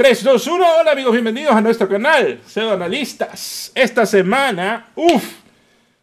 [0.00, 0.64] 3, 2, 1.
[0.80, 3.70] Hola amigos, bienvenidos a nuestro canal, Pseudo Analistas.
[3.74, 5.42] Esta semana, uff,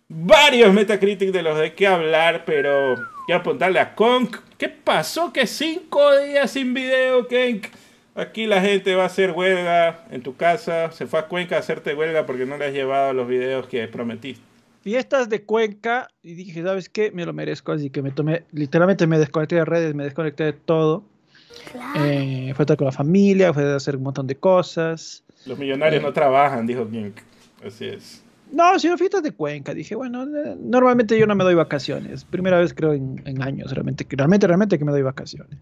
[0.07, 2.93] varios Metacritic de los de qué hablar, pero
[3.25, 4.37] quiero apuntarle a Konk.
[4.55, 5.33] ¿Qué pasó?
[5.33, 7.69] Que cinco días sin video, Kenk.
[8.13, 10.91] Aquí la gente va a hacer huelga en tu casa.
[10.91, 13.87] Se fue a Cuenca a hacerte huelga porque no le has llevado los videos que
[13.87, 14.43] prometiste.
[14.83, 17.09] Fiestas de Cuenca y dije, ¿sabes qué?
[17.09, 20.53] Me lo merezco, así que me tomé, literalmente me desconecté de redes, me desconecté de
[20.53, 21.16] todo
[21.95, 25.23] eh, fue a estar con la familia, fue a hacer un montón de cosas.
[25.45, 27.11] Los millonarios no trabajan, dijo King.
[27.65, 28.23] Así es.
[28.51, 29.73] No, sino fiestas de Cuenca.
[29.73, 32.23] Dije, bueno, eh, normalmente yo no me doy vacaciones.
[32.23, 35.57] Primera vez creo en, años, realmente, realmente, realmente que me doy vacaciones.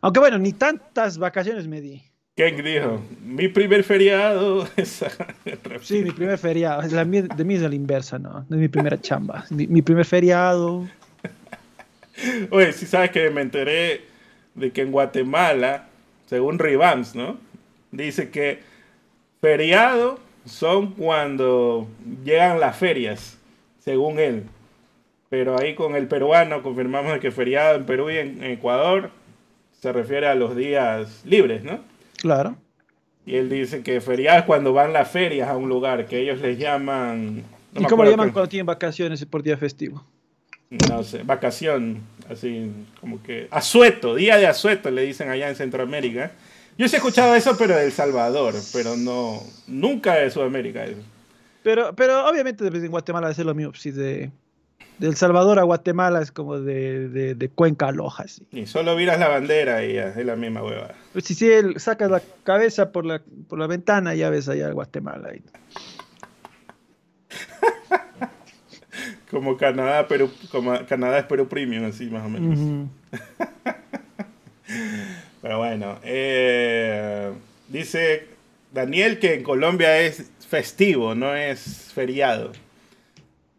[0.00, 2.02] Aunque bueno, ni tantas vacaciones me di.
[2.36, 4.66] King dijo, mi primer feriado.
[5.80, 6.82] sí, mi primer feriado.
[6.88, 8.40] La, de mí es la inversa, ¿no?
[8.40, 9.46] Es mi primera chamba.
[9.48, 10.86] Mi, mi primer feriado.
[12.50, 14.15] Oye, si sabes que me enteré
[14.56, 15.88] de que en Guatemala,
[16.26, 17.36] según Rivans, ¿no?
[17.92, 18.60] Dice que
[19.40, 21.88] feriado son cuando
[22.24, 23.38] llegan las ferias,
[23.78, 24.44] según él.
[25.28, 29.10] Pero ahí con el peruano confirmamos que feriado en Perú y en Ecuador
[29.80, 31.80] se refiere a los días libres, ¿no?
[32.18, 32.56] Claro.
[33.24, 36.40] Y él dice que feriado es cuando van las ferias a un lugar, que ellos
[36.40, 37.44] les llaman...
[37.74, 40.04] ¿Y cómo le llaman cuando tienen vacaciones por día festivo?
[40.70, 46.32] no sé, vacación, así como que asueto, día de asueto le dicen allá en Centroamérica.
[46.78, 51.00] Yo sí he escuchado eso, pero de El Salvador, pero no, nunca de Sudamérica eso.
[51.62, 54.30] Pero, pero obviamente en Guatemala es lo mismo, si de,
[54.98, 58.26] de, El Salvador a Guatemala es como de, de, Cuenca a Loja.
[58.52, 60.92] Y solo miras la bandera y ya, es la misma hueva.
[61.12, 65.34] Pues si, si sacas la cabeza por la, por la ventana, ya ves allá Guatemala.
[65.34, 65.42] Y...
[69.30, 72.88] Como Canadá, pero como Canadá es Perú Premium, así más o menos.
[75.42, 77.32] pero bueno, eh,
[77.68, 78.28] dice
[78.72, 82.52] Daniel que en Colombia es festivo, no es feriado.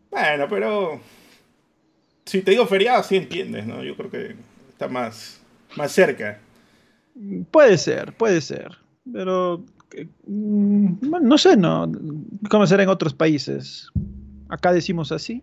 [0.09, 1.01] Bueno, pero
[2.25, 3.83] si te digo feriado, sí entiendes, ¿no?
[3.83, 4.35] Yo creo que
[4.69, 5.41] está más,
[5.75, 6.39] más cerca.
[7.51, 8.77] Puede ser, puede ser.
[9.11, 9.63] Pero
[10.25, 11.91] mm, no sé, ¿no?
[12.49, 13.89] ¿Cómo será en otros países?
[14.49, 15.41] Acá decimos así.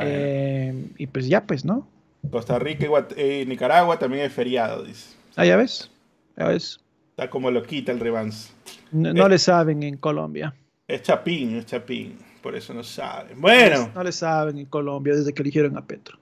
[0.00, 1.86] Eh, y pues ya, pues, ¿no?
[2.30, 2.86] Costa Rica
[3.16, 5.14] y Nicaragua también es feriado, dice.
[5.36, 5.90] Ah, ya ves.
[6.36, 6.80] Ya ves.
[7.10, 8.52] Está como lo quita el Revans.
[8.90, 10.54] No, le saben en Colombia.
[10.86, 12.18] Es Chapín, es Chapín.
[12.42, 13.40] Por eso no saben.
[13.40, 13.90] Bueno.
[13.94, 16.18] No, le saben en Colombia desde que eligieron a Petro.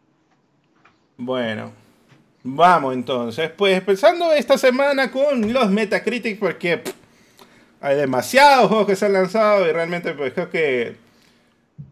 [1.16, 1.72] Bueno.
[2.42, 3.50] Vamos entonces.
[3.56, 6.82] Pues empezando esta semana con los Metacritic porque
[7.80, 10.96] hay demasiados juegos que se han lanzado y realmente pues creo que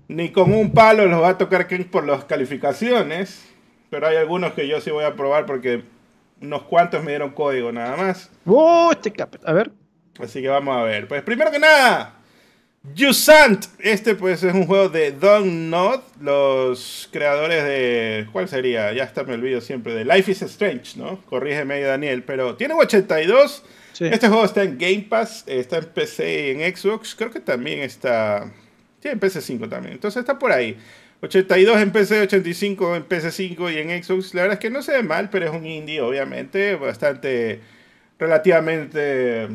[0.08, 3.44] ni con un palo los va a tocar King por las calificaciones.
[3.90, 5.82] Pero hay algunos que yo sí voy a probar porque
[6.40, 8.30] unos cuantos me dieron código nada más.
[8.46, 9.12] ¡Oh, este
[9.44, 9.70] A ver.
[10.20, 11.08] Así que vamos a ver.
[11.08, 12.18] Pues primero que nada,
[12.96, 13.66] Jusant.
[13.78, 18.26] Este pues es un juego de Don Nod, los creadores de...
[18.32, 18.92] ¿Cuál sería?
[18.92, 19.94] Ya está me olvido siempre.
[19.94, 21.20] De Life is Strange, ¿no?
[21.26, 22.22] Corrígeme Daniel.
[22.22, 23.64] Pero tiene 82.
[24.00, 27.16] Este juego está en Game Pass, está en PC y en Xbox.
[27.16, 28.52] Creo que también está
[29.02, 29.94] Sí, en PC5 también.
[29.94, 30.76] Entonces está por ahí.
[31.20, 34.34] 82 en PC, 85 en PC5 y en Xbox.
[34.34, 37.60] La verdad es que no se ve mal, pero es un indie, obviamente, bastante,
[38.18, 39.48] relativamente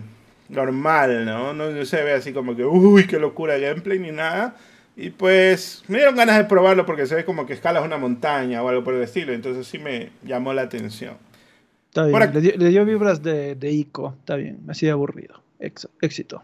[0.50, 1.54] normal, ¿no?
[1.54, 4.56] No se ve así como que, uy, qué locura gameplay ni nada.
[4.96, 8.62] Y pues me dieron ganas de probarlo porque se ve como que escalas una montaña
[8.62, 9.34] o algo por el estilo.
[9.34, 11.18] Entonces sí me llamó la atención.
[11.90, 14.16] Está bien, le, dio, vibras de, de Ico.
[14.20, 15.42] Está bien, me hacía aburrido.
[15.60, 16.44] éxito.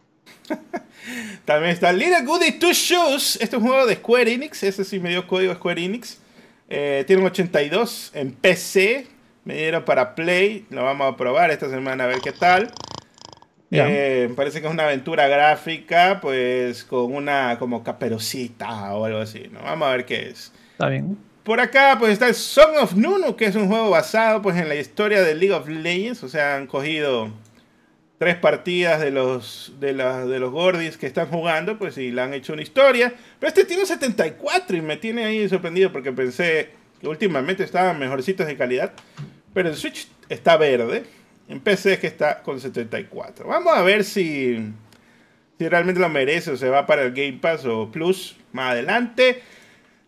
[1.46, 3.38] También está Little Goody Two Shoes.
[3.42, 4.64] Este es un juego de Square Enix.
[4.64, 6.20] Ese sí me dio código Square Enix.
[6.70, 9.08] Eh, tiene un 82 en PC.
[9.46, 10.66] Me dieron para Play.
[10.70, 12.72] Lo vamos a probar esta semana a ver qué tal.
[13.72, 19.50] Eh, parece que es una aventura gráfica, pues con una como caperucita o algo así.
[19.52, 19.62] ¿no?
[19.62, 20.52] Vamos a ver qué es.
[20.72, 21.18] Está bien.
[21.44, 24.70] Por acá pues está el Song of Nunu, que es un juego basado pues en
[24.70, 26.24] la historia de League of Legends.
[26.24, 27.31] O sea, han cogido
[28.19, 32.33] tres partidas de los, de, de los Gordis que están jugando, pues sí, le han
[32.33, 33.13] hecho una historia.
[33.39, 36.69] Pero este tiene un 74 y me tiene ahí sorprendido porque pensé
[37.00, 38.92] que últimamente estaban mejorcitos de calidad.
[39.54, 41.06] Pero el Switch está verde.
[41.48, 43.48] En PC es que está con 74.
[43.48, 44.69] Vamos a ver si,
[45.57, 49.42] si realmente lo merece o se va para el Game Pass o Plus más adelante.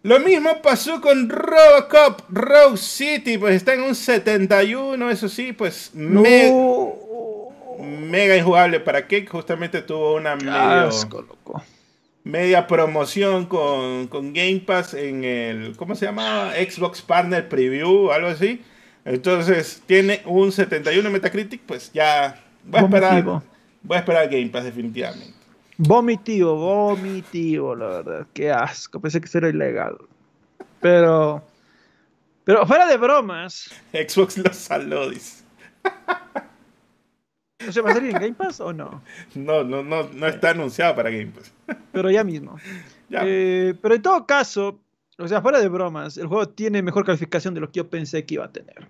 [0.03, 5.91] Lo mismo pasó con Robocop Rogue City, pues está en un 71, eso sí, pues
[5.93, 6.51] me
[7.81, 10.37] mega injugable para que justamente tuvo una
[12.23, 16.51] media promoción con, Game Pass en el, ¿cómo se llama?
[16.53, 18.61] Xbox Partner Preview, algo así.
[19.05, 23.23] Entonces tiene un 71 Metacritic, pues ya Voy a esperar,
[23.81, 25.33] voy a esperar Game Pass definitivamente.
[25.77, 28.27] Vomitivo, vomitivo, la verdad.
[28.33, 28.99] Qué asco.
[28.99, 29.97] Pensé que era ilegal.
[30.79, 31.43] Pero.
[32.43, 33.71] Pero fuera de bromas.
[33.91, 35.43] Xbox lo saló, dice.
[37.65, 39.03] ¿No se va a salir en Game Pass o no?
[39.35, 41.53] No, no, no, no está anunciado para Game Pass.
[41.91, 42.57] Pero ya mismo.
[43.09, 44.79] Eh, pero en todo caso,
[45.17, 48.25] o sea, fuera de bromas, el juego tiene mejor calificación de lo que yo pensé
[48.25, 48.87] que iba a tener.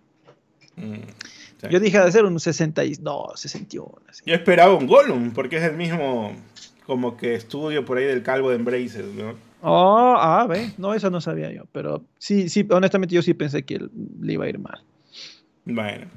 [0.75, 3.91] Mm, yo dije de ser un 62, 61.
[4.25, 6.35] Yo esperaba un Gollum, porque es el mismo
[6.85, 9.35] como que estudio por ahí del calvo de Embracer, ¿no?
[9.61, 13.63] Oh, ah, ve, no, eso no sabía yo, pero sí, sí, honestamente yo sí pensé
[13.63, 13.79] que
[14.21, 14.83] le iba a ir mal.
[15.65, 16.07] Bueno.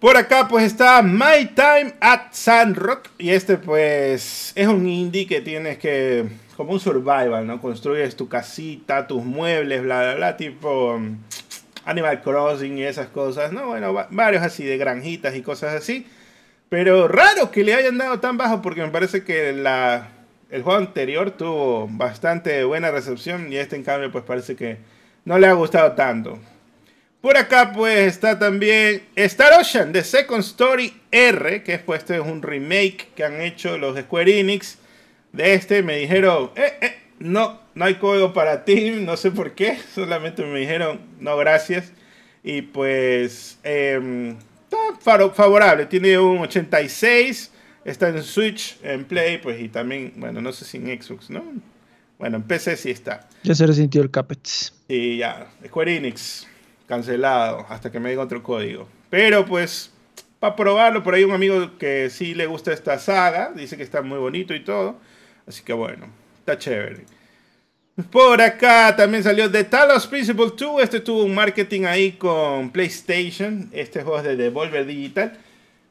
[0.00, 5.40] Por acá pues está My Time at Sandrock y este pues es un indie que
[5.40, 6.24] tienes que,
[6.56, 7.60] como un survival, ¿no?
[7.60, 11.18] Construyes tu casita, tus muebles, bla, bla, bla, tipo um,
[11.84, 13.66] Animal Crossing y esas cosas, ¿no?
[13.66, 16.06] Bueno, varios así de granjitas y cosas así.
[16.68, 20.10] Pero raro que le hayan dado tan bajo porque me parece que la,
[20.50, 24.78] el juego anterior tuvo bastante buena recepción y este en cambio pues parece que
[25.24, 26.38] no le ha gustado tanto.
[27.20, 32.14] Por acá pues está también Star Ocean de Second Story R, que es pues este
[32.16, 34.78] es un remake que han hecho los Square Enix
[35.32, 35.82] de este.
[35.82, 40.44] Me dijeron, eh, eh, no, no hay código para Team, no sé por qué, solamente
[40.44, 41.92] me dijeron, no, gracias.
[42.44, 44.36] Y pues em,
[44.70, 47.50] está favorable, tiene un 86,
[47.84, 51.42] está en Switch, en Play, pues y también, bueno, no sé si en Xbox, ¿no?
[52.16, 53.28] Bueno, en PC sí está.
[53.42, 54.38] Ya se resintió el Capet.
[54.86, 56.46] Y ya, Square Enix
[56.88, 58.88] cancelado hasta que me diga otro código.
[59.10, 59.92] Pero pues,
[60.40, 64.02] para probarlo, por ahí un amigo que sí le gusta esta saga, dice que está
[64.02, 64.96] muy bonito y todo.
[65.46, 66.08] Así que bueno,
[66.40, 67.04] está chévere.
[68.10, 70.82] Por acá también salió The Talos Principle 2.
[70.82, 73.68] Este tuvo un marketing ahí con PlayStation.
[73.72, 75.36] Este juego es de Devolver Digital.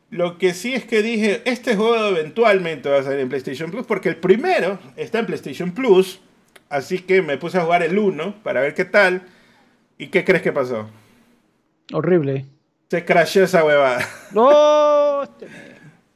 [0.09, 3.85] Lo que sí es que dije, este juego eventualmente va a salir en PlayStation Plus
[3.85, 6.21] porque el primero está en PlayStation Plus.
[6.69, 9.23] Así que me puse a jugar el 1 para ver qué tal.
[9.97, 10.89] ¿Y qué crees que pasó?
[11.93, 12.45] Horrible.
[12.89, 14.07] Se crashó esa huevada.
[14.31, 15.23] No.
[15.37, 15.47] Este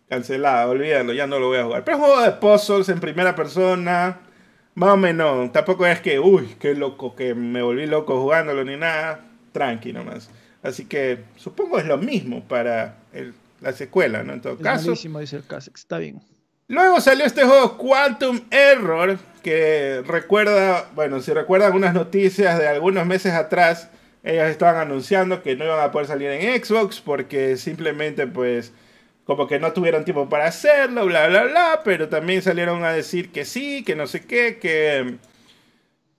[0.10, 1.86] Cancelado, olvídalo, ya no lo voy a jugar.
[1.86, 4.19] Pero es un juego de puzzles en primera persona.
[4.75, 5.51] Más o menos.
[5.54, 9.22] Tampoco es que, uy, qué loco, que me volví loco jugándolo ni nada.
[9.54, 10.30] Tranqui nomás.
[10.63, 12.98] Así que supongo es lo mismo para
[13.62, 14.34] la secuela, ¿no?
[14.34, 14.92] En todo caso.
[14.92, 15.44] dice el
[15.74, 16.22] Está bien.
[16.68, 23.06] Luego salió este juego Quantum Error, que recuerda, bueno, si recuerdan unas noticias de algunos
[23.06, 23.90] meses atrás,
[24.24, 28.72] ellos estaban anunciando que no iban a poder salir en Xbox porque simplemente pues
[29.25, 33.31] como que no tuvieron tiempo para hacerlo, bla, bla, bla, pero también salieron a decir
[33.31, 35.18] que sí, que no sé qué, que,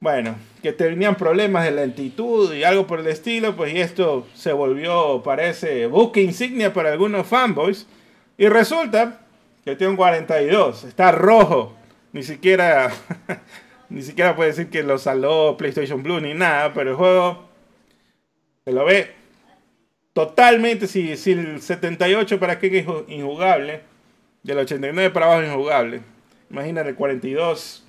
[0.00, 4.52] bueno, que tenían problemas de lentitud y algo por el estilo, pues y esto se
[4.52, 7.86] volvió, parece, buque insignia para algunos fanboys.
[8.38, 9.21] Y resulta
[9.64, 11.76] que tiene un 42, está rojo.
[12.12, 12.90] Ni siquiera,
[13.88, 17.48] ni siquiera puede decir que lo saló PlayStation Blue ni nada, pero el juego
[18.64, 19.12] se lo ve
[20.12, 20.86] totalmente.
[20.86, 23.80] Si, el 78 para qué es injugable,
[24.42, 26.00] del 89 para abajo es injugable.
[26.50, 27.84] Imagínate el 42.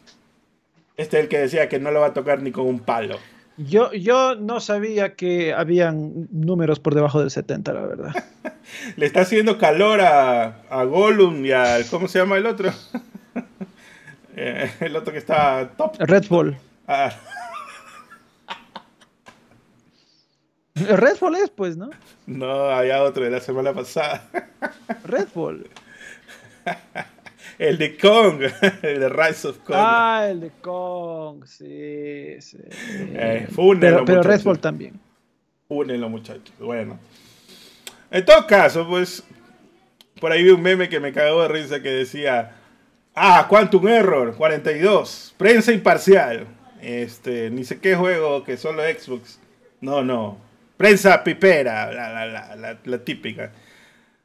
[0.96, 3.18] Este es el que decía que no lo va a tocar ni con un palo.
[3.58, 8.12] Yo, yo no sabía que habían números por debajo del 70, la verdad.
[8.98, 11.86] Le está haciendo calor a, a Gollum y al.
[11.88, 12.72] ¿Cómo se llama el otro?
[14.36, 15.96] Eh, el otro que está top.
[16.00, 16.58] Redfall.
[16.88, 17.12] Ah.
[20.74, 21.92] Redfall es, pues, ¿no?
[22.26, 24.28] No, había otro de la semana pasada.
[25.06, 25.70] Redfall.
[27.64, 28.42] El de Kong,
[28.82, 29.78] el de Rise of Kong.
[29.80, 32.58] Ah, el de Kong, sí, sí.
[32.60, 33.48] Eh,
[33.80, 35.00] pero, pero Redfall también.
[35.70, 36.54] Fúnenlo, muchachos.
[36.60, 37.00] Bueno.
[38.12, 39.24] En todo caso, pues,
[40.20, 42.52] por ahí vi un meme que me cagó de risa que decía,
[43.16, 46.46] ah, Quantum Error, 42, prensa imparcial.
[46.82, 49.40] Este, ni sé qué juego que solo Xbox.
[49.80, 50.38] No, no.
[50.76, 53.54] Prensa pipera, la, la, la, la típica.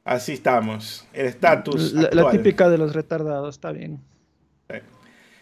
[0.09, 1.07] Así estamos.
[1.13, 1.93] El estatus.
[1.93, 4.01] La, típica de los retardados, está bien.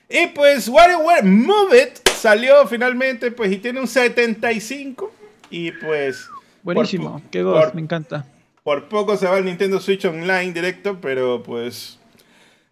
[0.09, 5.13] Y pues WarioWare Move It salió finalmente, pues, y tiene un 75.
[5.51, 6.29] Y pues.
[6.65, 8.27] Buenísimo, qué voz, me encanta.
[8.65, 12.01] Por poco se va el Nintendo Switch Online directo, pero pues.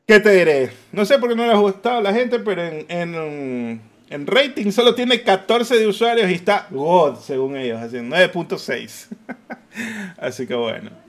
[0.05, 0.73] ¿Qué te diré?
[0.91, 4.27] No sé por qué no le ha gustado a la gente, pero en, en, en
[4.27, 9.07] rating solo tiene 14 de usuarios y está God, según ellos, así 9.6.
[10.19, 11.04] así que bueno.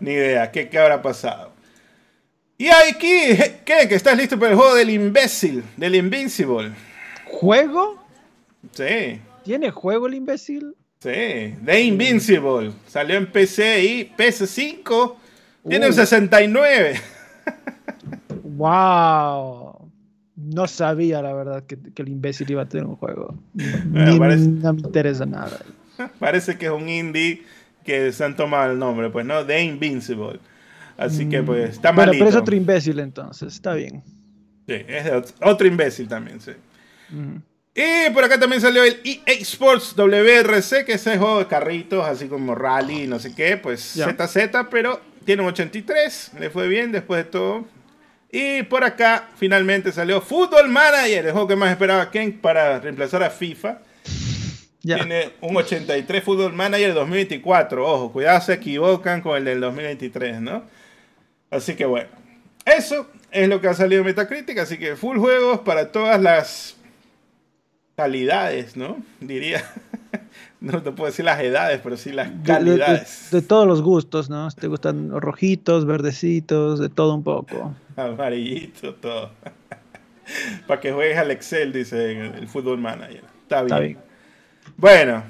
[0.00, 1.52] Ni idea, ¿qué, qué habrá pasado?
[2.56, 3.88] Y aquí, ¿qué?
[3.88, 6.70] ¿Que estás listo para el juego del imbécil, del Invincible?
[7.26, 8.02] ¿Juego?
[8.72, 9.20] Sí.
[9.42, 10.76] ¿Tiene juego el imbécil?
[11.00, 12.72] Sí, The Invincible.
[12.86, 15.14] Salió en PC y PS5.
[15.68, 16.94] Tiene un 69.
[18.42, 19.90] ¡Wow!
[20.36, 23.34] No sabía, la verdad, que, el imbécil iba a tener un juego.
[23.84, 24.34] No me
[24.80, 25.58] interesa nada.
[26.18, 27.42] Parece que es un indie
[27.84, 29.44] que se han tomado el nombre, pues, ¿no?
[29.44, 30.40] The Invincible.
[30.96, 32.10] Así que, pues, está mal.
[32.10, 34.02] Pero es otro imbécil, entonces, está bien.
[34.66, 36.52] Sí, es de otro, imbécil también, sí.
[37.74, 42.06] Y por acá también salió el EA Sports WRC, que es ese juego de carritos,
[42.06, 44.38] así como rally, no sé qué, pues ZZ,
[44.70, 47.66] pero tiene un 83, le fue bien después de todo.
[48.30, 53.22] Y por acá finalmente salió Football Manager, el juego que más esperaba Ken para reemplazar
[53.22, 53.78] a FIFA.
[54.84, 57.86] Tiene un 83 Football Manager 2024.
[57.86, 60.62] Ojo, cuidado, se equivocan con el del 2023, ¿no?
[61.50, 62.08] Así que bueno,
[62.66, 64.58] eso es lo que ha salido en Metacritic.
[64.58, 66.76] Así que full juegos para todas las
[67.96, 68.98] calidades, ¿no?
[69.20, 69.64] Diría.
[70.60, 73.28] no te puedo decir las edades, pero sí las calidades.
[73.30, 74.48] De, todos los gustos, ¿no?
[74.50, 77.74] te gustan rojitos, verdecitos, de todo un poco.
[77.96, 79.30] Amarillito, todo.
[80.66, 83.22] Para que juegues al Excel, dice el Football Manager.
[83.42, 83.64] Está bien.
[83.64, 84.13] Está bien.
[84.76, 85.24] Bueno,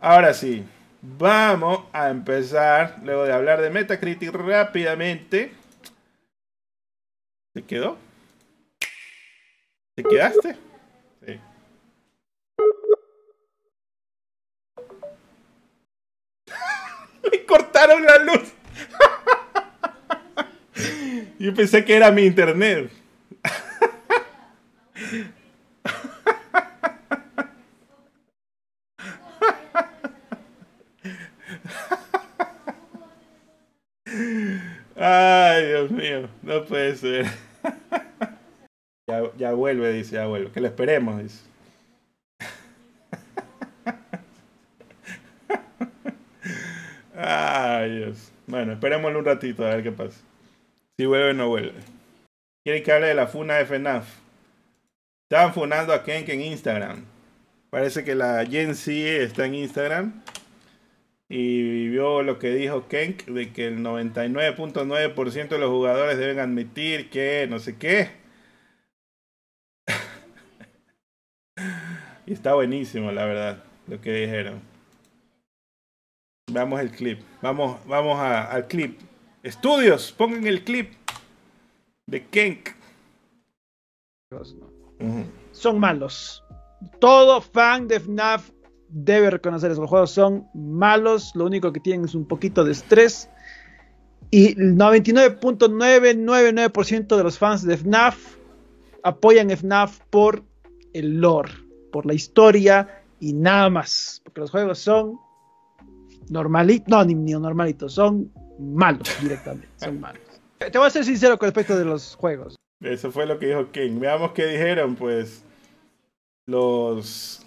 [0.00, 0.64] ahora sí.
[1.00, 5.52] Vamos a empezar, luego de hablar de Metacritic rápidamente.
[7.54, 7.96] ¿Se quedó?
[9.94, 10.56] ¿Te quedaste?
[17.30, 18.52] Me cortaron la luz.
[21.38, 22.90] Yo pensé que era mi internet.
[35.00, 35.72] Ay,
[36.42, 37.26] No puede ser.
[39.08, 40.50] Ya, ya vuelve, dice, ya vuelve.
[40.50, 41.40] Que lo esperemos, dice.
[47.16, 48.30] Ay, Dios.
[48.46, 50.20] Bueno, esperémosle un ratito a ver qué pasa.
[50.98, 51.80] Si vuelve o no vuelve.
[52.64, 54.06] Quieren que hable de la funa de FNAF.
[55.52, 57.04] Funando a Kenk en Instagram.
[57.70, 60.22] Parece que la Gen Z está en Instagram.
[61.30, 67.10] Y vio lo que dijo Kenk de que el 99.9% de los jugadores deben admitir
[67.10, 68.10] que no sé qué.
[72.26, 74.62] y está buenísimo, la verdad, lo que dijeron.
[76.50, 77.20] Veamos el clip.
[77.42, 78.98] Vamos, vamos al clip.
[79.42, 80.94] Estudios, pongan el clip
[82.06, 82.70] de Kenk.
[85.52, 86.42] Son malos.
[87.00, 88.50] Todo fan de FNAF
[88.88, 89.80] debe reconocer eso.
[89.80, 91.32] Los juegos son malos.
[91.34, 93.30] Lo único que tienen es un poquito de estrés.
[94.30, 98.36] Y el 99.999% de los fans de FNAF
[99.02, 100.42] apoyan FNAF por
[100.92, 101.52] el lore,
[101.92, 104.20] por la historia y nada más.
[104.24, 105.18] Porque los juegos son
[106.28, 110.22] normalitos, no, ni, normalitos, son malos directamente, son malos.
[110.58, 112.58] Te voy a ser sincero con respecto de los juegos.
[112.80, 113.98] Eso fue lo que dijo King.
[113.98, 115.42] Veamos qué dijeron, pues,
[116.46, 117.44] los,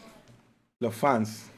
[0.82, 1.50] los fans.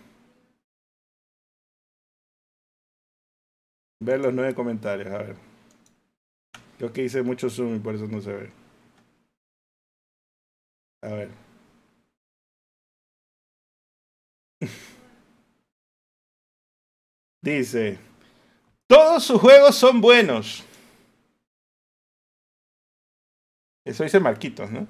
[4.00, 5.36] Ver los nueve comentarios, a ver.
[6.78, 8.52] Yo que hice mucho zoom y por eso no se ve.
[11.02, 11.30] A ver.
[17.42, 17.98] Dice,
[18.88, 20.64] todos sus juegos son buenos.
[23.86, 24.88] Eso dice Marquitos, ¿no?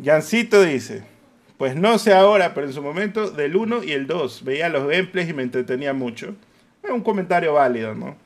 [0.00, 1.15] Jancito dice,
[1.58, 4.88] pues no sé ahora, pero en su momento del 1 y el 2 veía los
[4.88, 6.34] gameplays y me entretenía mucho.
[6.82, 8.16] Es un comentario válido, ¿no?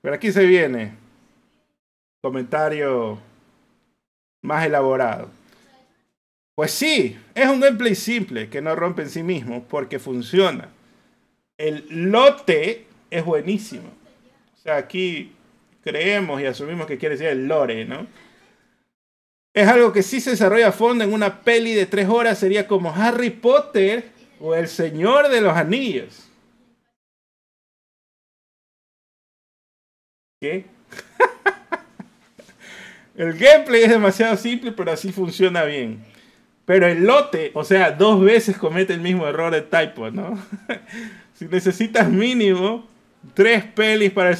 [0.00, 0.94] Pero aquí se viene.
[2.22, 3.18] Comentario
[4.42, 5.28] más elaborado.
[6.54, 10.68] Pues sí, es un gameplay simple que no rompe en sí mismo porque funciona
[11.60, 13.90] el lote es buenísimo.
[14.54, 15.32] O sea, aquí
[15.82, 18.06] creemos y asumimos que quiere decir el lore, ¿no?
[19.52, 22.68] Es algo que si se desarrolla a fondo en una peli de tres horas, sería
[22.68, 26.28] como Harry Potter o El Señor de los Anillos.
[30.40, 30.66] ¿Qué?
[33.16, 36.04] el gameplay es demasiado simple, pero así funciona bien.
[36.64, 40.40] Pero el lote, o sea, dos veces comete el mismo error de typo, ¿no?
[41.34, 42.86] Si necesitas mínimo
[43.32, 44.36] tres pelis para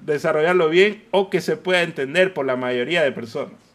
[0.00, 3.65] desarrollarlo bien o que se pueda entender por la mayoría de personas.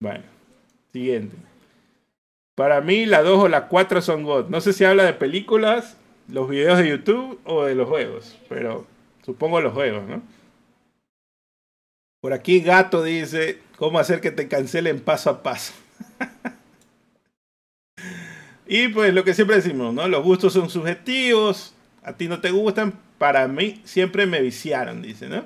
[0.00, 0.24] Bueno,
[0.92, 1.36] siguiente.
[2.54, 4.48] Para mí la 2 o la 4 son God.
[4.48, 5.96] No sé si habla de películas,
[6.28, 8.86] los videos de YouTube o de los juegos, pero
[9.24, 10.22] supongo los juegos, ¿no?
[12.20, 15.74] Por aquí Gato dice, ¿cómo hacer que te cancelen paso a paso?
[18.66, 20.08] Y pues lo que siempre decimos, ¿no?
[20.08, 21.72] Los gustos son subjetivos.
[22.02, 25.44] A ti no te gustan, para mí siempre me viciaron, dice, ¿no?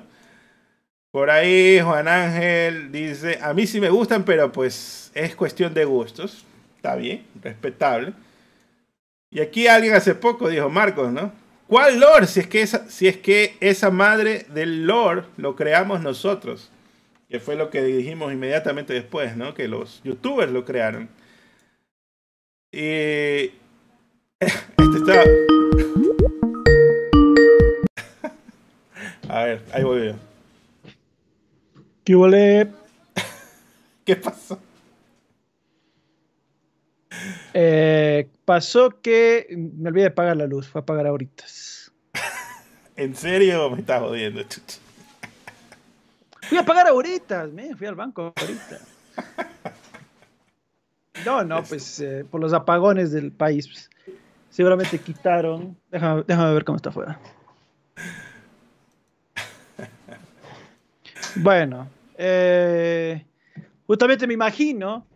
[1.11, 5.83] Por ahí Juan Ángel dice, a mí sí me gustan, pero pues es cuestión de
[5.83, 6.45] gustos.
[6.77, 8.13] Está bien, respetable.
[9.29, 11.33] Y aquí alguien hace poco dijo, Marcos, ¿no?
[11.67, 12.27] ¿Cuál lore?
[12.27, 16.71] Si es que esa, si es que esa madre del lore lo creamos nosotros.
[17.29, 19.53] Que fue lo que dijimos inmediatamente después, ¿no?
[19.53, 21.09] Que los youtubers lo crearon.
[22.71, 23.51] Y...
[24.39, 25.23] Este está...
[29.29, 30.30] A ver, ahí voy yo.
[32.03, 32.71] ¿Qué huele?
[34.05, 34.59] ¿Qué pasó?
[37.53, 41.43] Eh, pasó que me olvidé de pagar la luz, fue a pagar ahorita.
[42.95, 44.79] ¿En serio me estás jodiendo, chucha?
[46.49, 48.79] Fui a pagar ahorita, me fui al banco ahorita.
[51.25, 53.67] No, no, pues eh, por los apagones del país.
[53.67, 53.89] Pues,
[54.49, 55.77] seguramente quitaron.
[55.91, 57.19] Déjame, déjame ver cómo está afuera.
[61.35, 63.25] Bueno, eh,
[63.87, 65.07] justamente me imagino,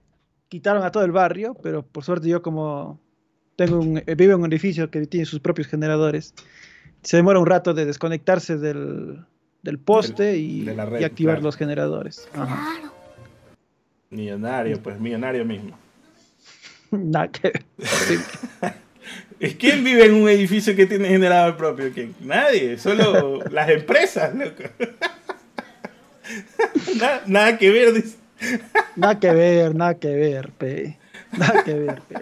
[0.48, 3.00] quitaron a todo el barrio, pero por suerte yo como
[3.56, 6.34] tengo un, eh, vivo en un edificio que tiene sus propios generadores,
[7.02, 9.26] se demora un rato de desconectarse del,
[9.84, 10.68] poste y,
[11.04, 12.28] activar los generadores.
[12.34, 12.94] Claro.
[14.10, 15.78] Millonario, pues millonario mismo.
[16.92, 17.52] Nada que...
[19.60, 21.92] ¿Quién vive en un edificio que tiene generador propio?
[21.94, 22.16] ¿Quién?
[22.22, 24.64] Nadie, solo las empresas, loco.
[27.28, 28.18] nada, que ver, dice.
[28.96, 30.98] Nada que ver, nada que ver, pe.
[31.38, 32.16] Nada que ver, pe.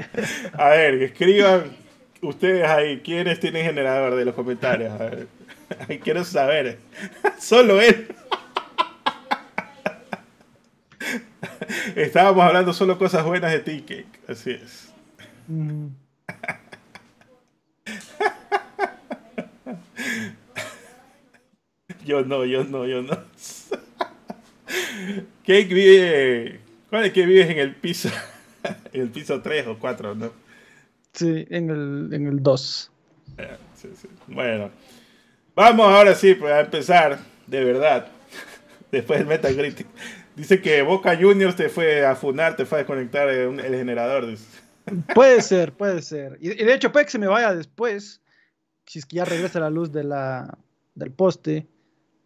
[0.53, 1.63] A ver, escriban
[2.22, 4.91] ustedes ahí quiénes tienen generador de los comentarios.
[4.93, 5.27] A ver.
[6.03, 6.79] quiero saber.
[7.39, 8.07] Solo él.
[11.95, 14.19] Estábamos hablando solo cosas buenas de ti, Cake.
[14.27, 14.91] Así es.
[15.48, 15.88] Mm.
[22.05, 23.17] yo no, yo no, yo no.
[25.45, 26.59] Cake vive.
[26.89, 28.09] ¿Cuál es que vives en el piso?
[28.91, 30.31] en el piso 3 o 4, ¿no?
[31.13, 32.91] Sí, en el, en el 2.
[33.38, 33.57] Eh,
[34.27, 34.71] bueno,
[35.55, 38.07] vamos ahora sí pues, a empezar, de verdad.
[38.91, 39.88] Después del Metacritic.
[40.36, 44.36] Dice que Boca Juniors te fue a funar, te fue a desconectar el, generador.
[45.13, 46.38] Puede ser, puede ser.
[46.41, 48.21] Y, de hecho, puede que se me vaya después.
[48.86, 50.57] Si es que ya regresa la luz de la,
[50.93, 51.67] del poste.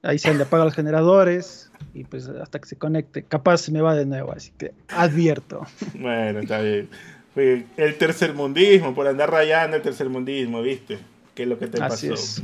[0.03, 3.23] Ahí se le apagan los generadores y pues hasta que se conecte.
[3.23, 5.65] Capaz se me va de nuevo, así que advierto.
[5.95, 6.89] Bueno, está bien.
[7.35, 10.97] El tercer mundismo, por andar rayando el tercer mundismo, ¿viste?
[11.35, 12.21] ¿Qué es lo que te Así pasó?
[12.21, 12.41] Es.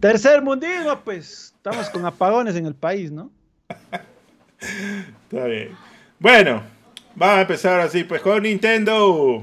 [0.00, 3.30] Tercer mundismo, pues estamos con apagones en el país, ¿no?
[5.30, 5.70] Está bien.
[6.18, 6.62] Bueno,
[7.14, 9.42] vamos a empezar así, pues con Nintendo.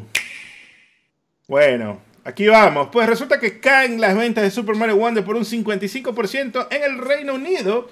[1.48, 2.90] Bueno, aquí vamos.
[2.92, 6.98] Pues resulta que caen las ventas de Super Mario Wonder por un 55% en el
[7.00, 7.90] Reino Unido,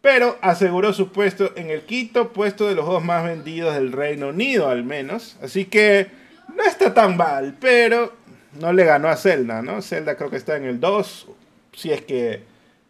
[0.00, 4.28] pero aseguró su puesto en el quinto puesto de los juegos más vendidos del Reino
[4.28, 5.36] Unido, al menos.
[5.42, 6.08] Así que
[6.54, 8.12] no está tan mal, pero
[8.60, 9.82] no le ganó a Zelda, ¿no?
[9.82, 11.26] Zelda creo que está en el 2.
[11.72, 12.42] Si es que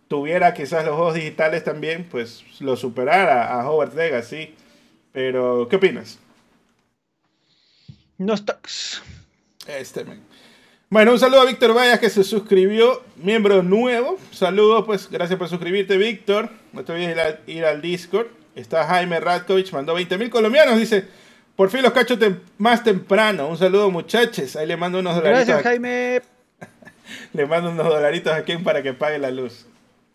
[0.09, 4.55] tuviera quizás los juegos digitales también, pues lo superara a Howard Legacy.
[5.13, 6.19] Pero, ¿qué opinas?
[8.19, 8.59] No está.
[9.67, 10.05] Este,
[10.89, 14.19] Bueno, un saludo a Víctor Vallas que se suscribió, miembro nuevo.
[14.31, 16.49] Saludos, pues gracias por suscribirte, Víctor.
[16.73, 18.29] No te olvides ir, al, ir al Discord.
[18.55, 21.09] Está Jaime Radkovich, mandó 20.000 colombianos, dice.
[21.57, 22.17] Por fin los cacho
[22.59, 23.49] más temprano.
[23.49, 24.55] Un saludo, muchachos.
[24.55, 25.47] Ahí le mando unos dolaritos.
[25.47, 26.23] Gracias, Jaime.
[27.33, 29.67] le mando unos dolaritos a quien para que pague la luz.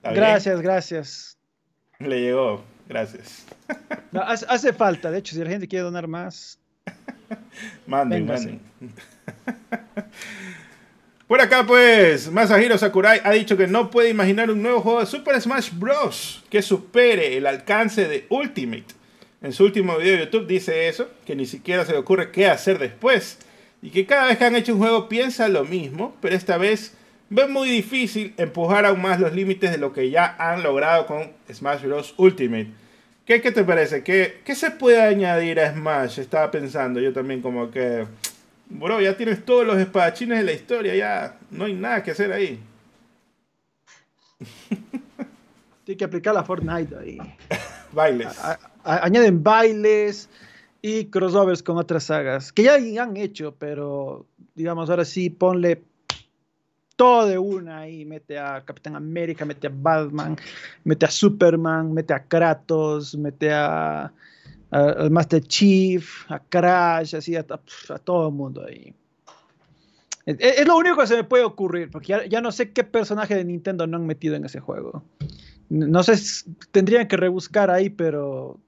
[0.03, 1.37] Gracias, gracias.
[1.99, 3.45] Le llegó, gracias.
[4.13, 6.57] hace, falta, de hecho, si la gente quiere donar más.
[7.85, 8.61] manden, manden.
[11.31, 15.05] Por acá, pues, Masahiro Sakurai ha dicho que no puede imaginar un nuevo juego de
[15.05, 16.43] Super Smash Bros.
[16.49, 18.87] que supere el alcance de Ultimate.
[19.41, 22.47] En su último video de YouTube dice eso, que ni siquiera se le ocurre qué
[22.47, 23.39] hacer después.
[23.81, 26.97] Y que cada vez que han hecho un juego piensa lo mismo, pero esta vez
[27.29, 31.31] ve muy difícil empujar aún más los límites de lo que ya han logrado con
[31.49, 32.13] Smash Bros.
[32.17, 32.71] Ultimate.
[33.25, 34.03] ¿Qué, te parece?
[34.03, 36.19] ¿Qué, ¿Qué, se puede añadir a Smash?
[36.19, 38.05] Estaba pensando yo también como que...
[38.73, 42.31] Bro, ya tienes todos los espadachines de la historia, ya no hay nada que hacer
[42.31, 42.59] ahí.
[45.83, 47.17] Tiene que aplicar la Fortnite ahí.
[47.93, 48.37] Bailes
[48.83, 50.29] añaden bailes
[50.81, 55.83] y crossovers con otras sagas, que ya han hecho, pero digamos, ahora sí, ponle
[56.95, 60.37] todo de una y mete a Capitán América, mete a Batman,
[60.83, 64.11] mete a Superman, mete a Kratos, mete a,
[64.71, 68.93] al Master Chief, a Crash, así a, todo el mundo ahí.
[70.25, 73.43] Es, lo único que se me puede ocurrir, porque ya, no sé qué personaje de
[73.43, 75.03] Nintendo no han metido en ese juego.
[75.69, 76.13] No sé,
[76.71, 78.59] tendrían que rebuscar ahí, pero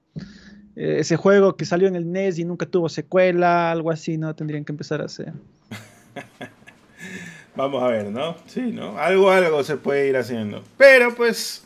[0.76, 4.34] eh, ese juego que salió en el NES y nunca tuvo secuela, algo así, ¿no?
[4.34, 5.32] Tendrían que empezar a hacer.
[7.56, 8.36] Vamos a ver, ¿no?
[8.46, 8.98] Sí, ¿no?
[8.98, 10.64] Algo, algo se puede ir haciendo.
[10.76, 11.64] Pero pues,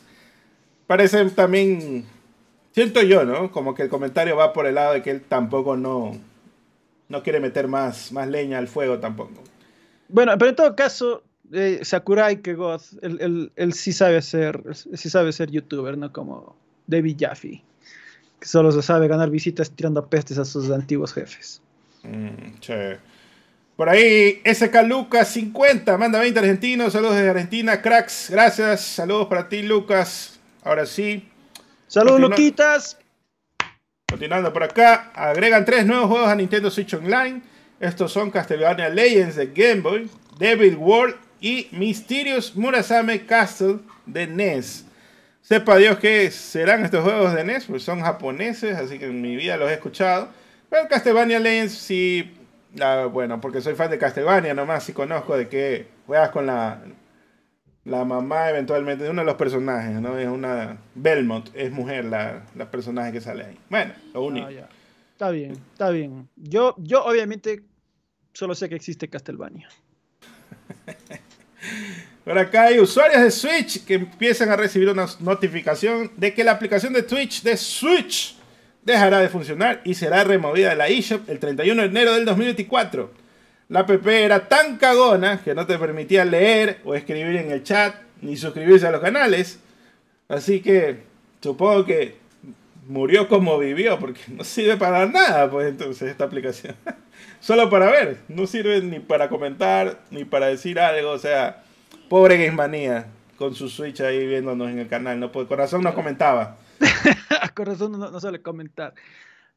[0.85, 2.05] parece también,
[2.79, 3.51] siento yo, ¿no?
[3.51, 6.17] Como que el comentario va por el lado de que él tampoco no,
[7.09, 9.43] no quiere meter más, más leña al fuego tampoco.
[10.07, 15.33] Bueno, pero en todo caso, eh, Sakurai Kegoth, él, él, sí sabe ser, sí sabe
[15.33, 16.13] ser youtuber, ¿no?
[16.13, 16.55] Como
[16.87, 17.61] David Jaffe,
[18.39, 21.61] que solo se sabe ganar visitas tirando pestes a sus antiguos jefes.
[22.03, 22.61] Mm,
[23.75, 29.49] por ahí, SK Lucas 50, manda 20 argentinos, saludos desde Argentina, cracks, gracias, saludos para
[29.49, 31.28] ti Lucas, ahora sí.
[31.89, 32.99] Saludos Luquitas.
[34.07, 37.41] Continuando por acá, agregan tres nuevos juegos a Nintendo Switch Online.
[37.79, 44.85] Estos son Castlevania Legends de Game Boy, Devil World y Mysterious Murasame Castle de NES.
[45.41, 49.35] Sepa Dios que serán estos juegos de NES, pues son japoneses, así que en mi
[49.35, 50.29] vida los he escuchado.
[50.69, 52.35] Pero Castlevania Legends sí
[53.11, 56.83] bueno, porque soy fan de Castlevania nomás y conozco de que juegas con la,
[57.89, 60.17] la mamá eventualmente de uno de los personajes, ¿no?
[60.17, 63.57] Es una Belmont, es mujer la, la personaje que sale ahí.
[63.69, 64.47] Bueno, lo único.
[64.47, 64.69] Ah,
[65.11, 66.29] está bien, está bien.
[66.35, 67.63] Yo, yo obviamente
[68.33, 69.67] solo sé que existe Castlevania.
[72.23, 76.51] Por acá hay usuarios de Switch que empiezan a recibir una notificación de que la
[76.51, 78.35] aplicación de Twitch de Switch
[78.83, 83.11] dejará de funcionar y será removida de la eShop el 31 de enero del 2024.
[83.69, 87.95] La app era tan cagona que no te permitía leer o escribir en el chat
[88.21, 89.59] ni suscribirse a los canales.
[90.27, 91.03] Así que
[91.39, 92.17] supongo que
[92.87, 96.75] murió como vivió porque no sirve para nada, pues entonces esta aplicación.
[97.39, 101.63] Solo para ver, no sirve ni para comentar ni para decir algo, o sea,
[102.09, 103.05] pobre Game
[103.37, 106.57] con su Switch ahí viéndonos en el canal, no, pues corazón nos comentaba.
[107.55, 108.93] corazón no, suele comentar.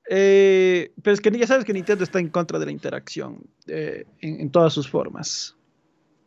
[0.09, 4.05] Eh, pero es que ya sabes que Nintendo está en contra de la interacción eh,
[4.21, 5.57] en, todas sus formas.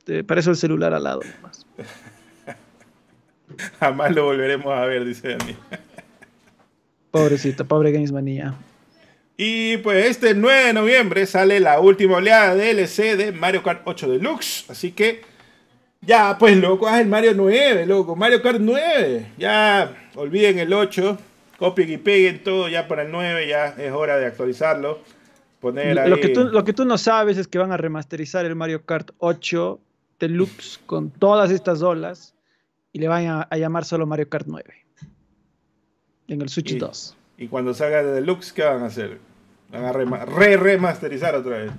[0.08, 1.66] Eh, para eso el celular al lado nomás.
[3.80, 5.56] Jamás lo volveremos a ver, dice Dani.
[7.12, 8.56] Pobrecito, pobre Games Manía.
[9.38, 13.82] Y pues este 9 de noviembre sale la última oleada de DLC de Mario Kart
[13.86, 14.66] 8 Deluxe.
[14.70, 15.22] Así que
[16.02, 18.16] ya, pues loco, haz el Mario 9, loco.
[18.16, 19.32] Mario Kart 9.
[19.38, 21.18] Ya olviden el 8,
[21.58, 25.00] copien y peguen todo ya para el 9, ya es hora de actualizarlo.
[25.60, 26.10] Poner ahí...
[26.10, 28.86] lo, que tú, lo que tú no sabes es que van a remasterizar el Mario
[28.86, 29.80] Kart 8
[30.20, 32.34] Deluxe con todas estas olas
[32.92, 34.64] y le van a, llamar solo Mario Kart 9
[36.28, 37.18] en el Switch 2.
[37.38, 39.20] Y cuando salga de Deluxe, ¿qué van a hacer?
[39.72, 41.72] Van a re-remasterizar otra vez.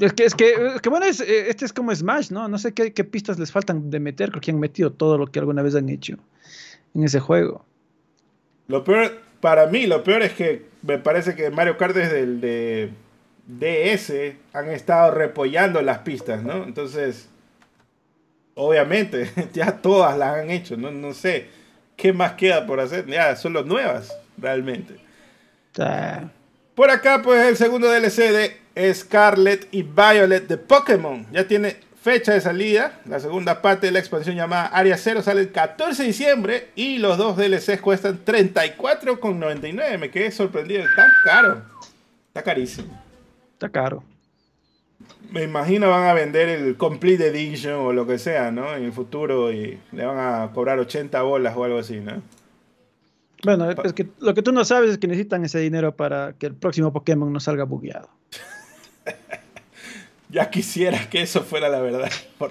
[0.00, 2.48] Es que, es que, es que bueno, eh, este es como Smash, ¿no?
[2.48, 5.38] No sé qué, pistas les faltan de meter, creo que han metido todo lo que
[5.38, 6.18] alguna vez han hecho
[6.96, 7.64] en ese juego.
[8.68, 12.40] Lo peor, para mí, lo peor es que me parece que Mario Kart desde el
[12.40, 12.90] de
[13.46, 14.12] DS
[14.54, 16.64] han estado repollando las pistas, ¿no?
[16.64, 17.28] Entonces,
[18.54, 20.90] obviamente, ya todas las han hecho, ¿no?
[20.90, 21.48] No sé
[21.96, 24.96] qué más queda por hacer, ya son las nuevas, realmente.
[26.74, 31.26] Por acá, pues el segundo DLC de Scarlet y Violet de Pokémon.
[31.30, 33.00] Ya tiene fecha de salida.
[33.06, 36.98] La segunda parte de la expansión llamada Área 0 sale el 14 de diciembre y
[36.98, 39.98] los dos DLCs cuestan 34,99.
[39.98, 40.84] Me quedé sorprendido.
[40.84, 41.62] Está caro.
[42.28, 42.96] Está carísimo.
[43.54, 44.04] Está caro.
[45.32, 48.72] Me imagino van a vender el Complete Edition o lo que sea, ¿no?
[48.76, 52.22] En el futuro y le van a cobrar 80 bolas o algo así, ¿no?
[53.44, 56.46] Bueno, es que lo que tú no sabes es que necesitan ese dinero para que
[56.46, 58.08] el próximo Pokémon no salga bugueado.
[60.28, 62.10] ya quisiera que eso fuera la verdad.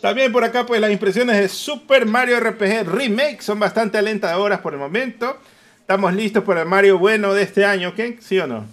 [0.00, 4.72] También por acá, pues las impresiones de Super Mario RPG Remake son bastante alentadoras por
[4.74, 5.38] el momento.
[5.80, 8.18] Estamos listos para el Mario bueno de este año, ¿qué?
[8.20, 8.66] ¿Sí o no?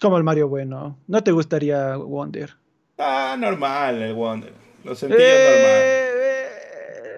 [0.00, 0.98] Como el Mario bueno.
[1.06, 2.56] ¿No te gustaría Wonder?
[2.98, 4.52] Ah, normal el Wonder.
[4.84, 6.06] Lo sentí eh,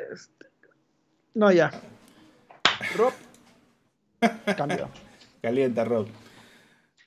[0.09, 0.21] normal.
[1.35, 1.71] No, ya.
[2.97, 3.13] Rob.
[4.57, 4.89] Cambio.
[5.41, 6.09] Calienta, Rob.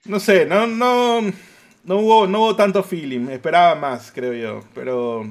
[0.06, 1.22] No sé, no, no,
[1.84, 3.30] no, hubo, no hubo tanto feeling.
[3.30, 4.68] Esperaba más, creo yo.
[4.76, 5.26] Pero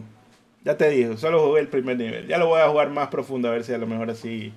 [0.64, 2.26] ya te digo, solo jugué el primer nivel.
[2.26, 4.52] Ya lo voy a jugar más profundo a ver si a lo mejor así.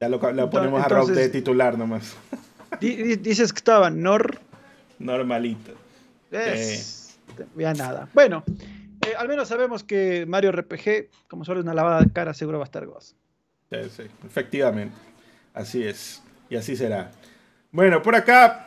[0.00, 2.16] Ya lo, ponemos a Rob de titular nomás.
[2.80, 4.38] Dices que estaba nor.
[4.98, 5.72] Normalito.
[6.30, 7.18] Es,
[7.56, 8.08] Ya nada.
[8.14, 8.44] Bueno,
[9.06, 12.64] eh, al menos sabemos que Mario RPG, como solo una lavada de cara, seguro va
[12.64, 13.14] a estar goz.
[13.70, 14.96] Sí, sí, efectivamente.
[15.54, 16.22] Así es.
[16.50, 17.10] Y así será.
[17.74, 18.66] Bueno, por acá.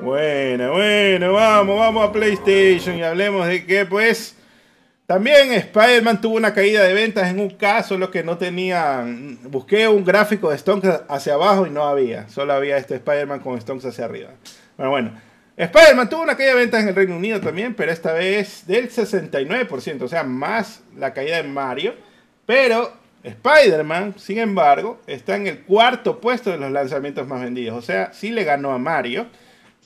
[0.00, 4.36] Bueno, bueno, vamos, vamos a PlayStation y hablemos de que pues
[5.04, 9.40] también Spider-Man tuvo una caída de ventas en un caso, lo que no tenían.
[9.50, 12.28] Busqué un gráfico de Stonks hacia abajo y no había.
[12.28, 14.30] Solo había este Spider-Man con Stonks hacia arriba.
[14.76, 15.20] Bueno, bueno.
[15.56, 18.88] Spider-Man tuvo una caída de ventas en el Reino Unido también, pero esta vez del
[18.88, 22.09] 69%, o sea, más la caída de Mario.
[22.50, 22.90] Pero
[23.22, 27.78] Spider-Man, sin embargo, está en el cuarto puesto de los lanzamientos más vendidos.
[27.78, 29.28] O sea, sí le ganó a Mario.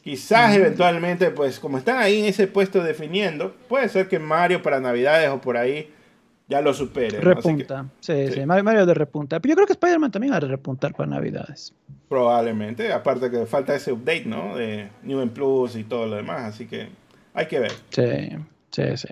[0.02, 4.80] Quizás eventualmente, pues como están ahí en ese puesto definiendo, puede ser que Mario para
[4.80, 5.92] Navidades o por ahí
[6.48, 7.20] ya lo supere.
[7.20, 9.40] Repunta, sí, sí, Mario de repunta.
[9.40, 11.74] Pero yo creo que Spider-Man también va a repuntar para Navidades.
[12.08, 14.56] Probablemente, aparte que falta ese update, ¿no?
[14.56, 16.88] De New en Plus y todo lo demás, así que
[17.34, 17.72] hay que ver.
[17.90, 18.38] Sí,
[18.70, 19.08] sí, sí.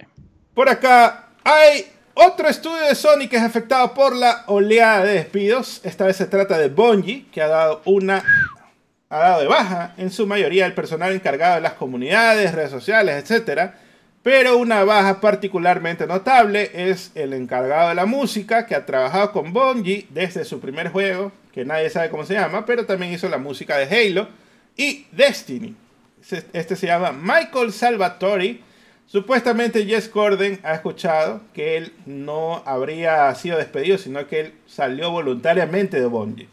[0.55, 1.85] Por acá hay
[2.15, 5.81] otro estudio de Sony que es afectado por la oleada de despidos.
[5.85, 8.23] Esta vez se trata de Bungie, que ha dado una
[9.13, 13.31] ha dado de baja en su mayoría el personal encargado de las comunidades, redes sociales,
[13.31, 13.73] etc.
[14.23, 19.53] Pero una baja particularmente notable es el encargado de la música que ha trabajado con
[19.53, 23.37] Bungie desde su primer juego, que nadie sabe cómo se llama, pero también hizo la
[23.37, 24.29] música de Halo
[24.79, 25.77] y Destiny.
[26.55, 28.63] Este se llama Michael Salvatori.
[29.13, 35.11] Supuestamente Jess Gordon ha escuchado que él no habría sido despedido, sino que él salió
[35.11, 36.49] voluntariamente de Bungie.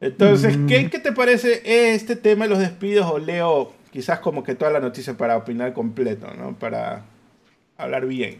[0.00, 0.66] Entonces, mm.
[0.68, 1.60] ¿qué, te parece
[1.92, 3.10] este tema de los despidos?
[3.10, 6.58] O leo quizás como que toda la noticia para opinar completo, ¿no?
[6.58, 7.04] Para
[7.76, 8.38] hablar bien.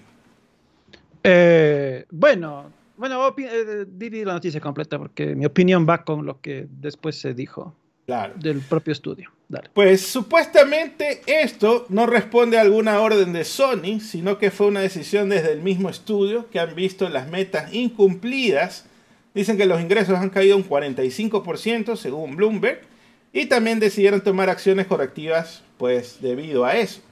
[1.23, 3.87] Eh, bueno, bueno, eh,
[4.25, 8.33] la noticia completa porque mi opinión va con lo que después se dijo claro.
[8.39, 9.36] del propio estudio.
[9.73, 15.29] Pues supuestamente esto no responde a alguna orden de Sony, sino que fue una decisión
[15.29, 18.87] desde el mismo estudio que han visto las metas incumplidas
[19.37, 22.81] Dicen que los ingresos han caído un 45% según Bloomberg
[23.35, 27.03] y también decidieron tomar acciones correctivas pues debido a eso.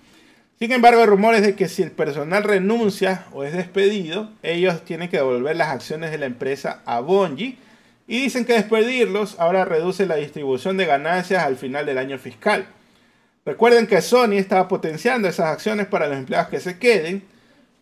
[0.59, 5.11] Sin embargo, hay rumores de que si el personal renuncia o es despedido, ellos tienen
[5.11, 7.59] que devolver las acciones de la empresa a Bungie
[8.07, 12.67] y dicen que despedirlos ahora reduce la distribución de ganancias al final del año fiscal.
[13.47, 17.23] Recuerden que Sony estaba potenciando esas acciones para los empleados que se queden,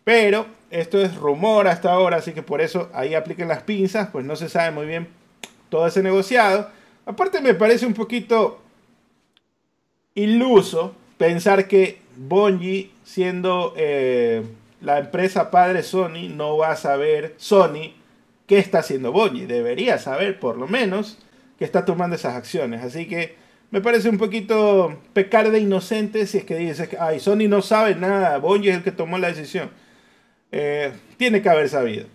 [0.03, 4.25] pero esto es rumor hasta ahora, así que por eso ahí apliquen las pinzas, pues
[4.25, 5.07] no se sabe muy bien
[5.69, 6.69] todo ese negociado.
[7.05, 8.61] Aparte me parece un poquito
[10.15, 14.43] iluso pensar que Bungie, siendo eh,
[14.81, 17.93] la empresa padre Sony, no va a saber Sony
[18.47, 19.47] qué está haciendo Bungie.
[19.47, 21.17] Debería saber por lo menos
[21.57, 22.83] que está tomando esas acciones.
[22.83, 23.35] Así que
[23.71, 27.61] me parece un poquito pecar de inocente si es que dices que ay, Sony no
[27.61, 29.71] sabe nada, Bungie es el que tomó la decisión.
[30.51, 32.05] Eh, tiene que haber sabido.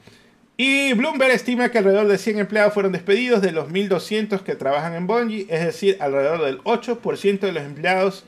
[0.56, 4.94] Y Bloomberg estima que alrededor de 100 empleados fueron despedidos de los 1.200 que trabajan
[4.94, 8.24] en Bungie, es decir, alrededor del 8% de los empleados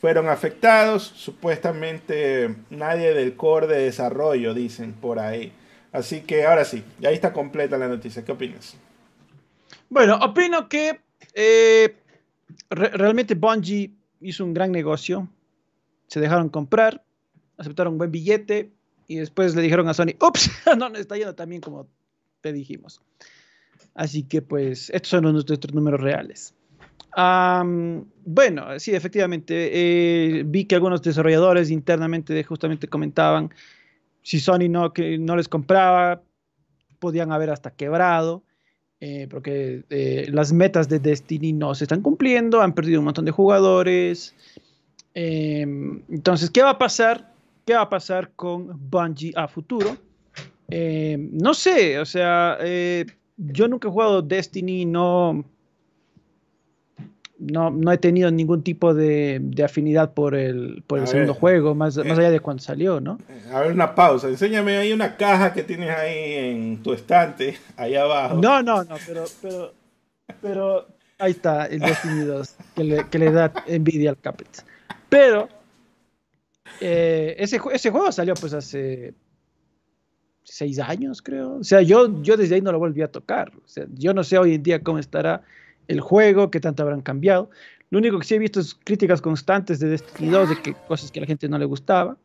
[0.00, 1.02] fueron afectados.
[1.02, 5.52] Supuestamente nadie del core de desarrollo, dicen por ahí.
[5.92, 8.24] Así que ahora sí, ahí está completa la noticia.
[8.24, 8.76] ¿Qué opinas?
[9.90, 11.00] Bueno, opino que
[11.34, 11.96] eh,
[12.70, 15.28] realmente Bungie hizo un gran negocio.
[16.06, 17.04] Se dejaron comprar,
[17.58, 18.70] aceptaron un buen billete,
[19.06, 21.86] y después le dijeron a Sony, ups, no, no está yendo también como
[22.40, 23.00] te dijimos.
[23.94, 26.54] Así que pues estos son nuestros números reales.
[27.14, 33.52] bueno, sí, efectivamente, eh, vi que algunos desarrolladores internamente justamente comentaban
[34.22, 36.22] si Sony no, que no les compraba,
[36.98, 38.42] podían haber hasta quebrado,
[39.00, 43.24] eh, porque eh, las metas de Destiny no se están cumpliendo, han perdido un montón
[43.24, 44.34] de jugadores.
[45.14, 47.32] entonces, ¿qué va a pasar?
[47.64, 49.96] qué va a pasar con Bungie a futuro.
[50.68, 53.06] Eh, no sé, o sea, eh,
[53.36, 55.44] yo nunca he jugado Destiny, no,
[57.42, 62.18] no, he tenido ningún tipo de, afinidad por el, por el segundo juego, más, más
[62.18, 63.18] allá de cuando salió, ¿no?
[63.52, 64.28] A ver, una pausa.
[64.28, 68.36] Enséñame ahí una caja que tienes ahí en tu estante, ahí abajo.
[68.40, 69.74] No, no, no, pero, pero,
[70.40, 70.86] pero
[71.18, 74.64] ahí está el Destiny 2, que le, que le da envidia al Capet.
[75.08, 75.48] Pero
[76.80, 79.14] eh, ese, ese juego salió pues hace
[80.44, 81.56] seis años, creo.
[81.56, 83.52] O sea, yo, yo desde ahí no lo volví a tocar.
[83.56, 85.42] O sea, yo no sé hoy en día cómo estará
[85.88, 87.50] el juego, qué tanto habrán cambiado.
[87.90, 91.10] Lo único que sí he visto es críticas constantes de Destiny 2, de que cosas
[91.10, 92.16] que a la gente no le gustaba.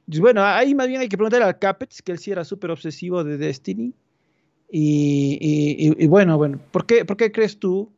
[0.00, 2.70] Entonces, bueno, ahí más bien hay que preguntarle al Capets, que él sí era súper
[2.70, 3.94] obsesivo de Destiny.
[4.70, 7.90] Y, bueno, bueno, ¿por qué, ¿por qué crees tú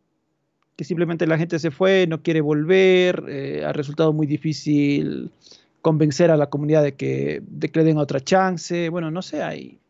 [0.76, 3.24] que simplemente la gente se fue, no quiere volver?
[3.28, 5.32] Eh, ha resultado muy difícil
[5.82, 8.88] convencer a la comunidad de que, de que le den otra chance.
[8.88, 9.80] Bueno, no sé, ahí.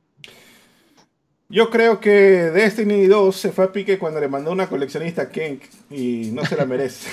[1.51, 5.31] Yo creo que Destiny 2 se fue a pique cuando le mandó una coleccionista a
[5.31, 7.11] Kenk y no se la merece.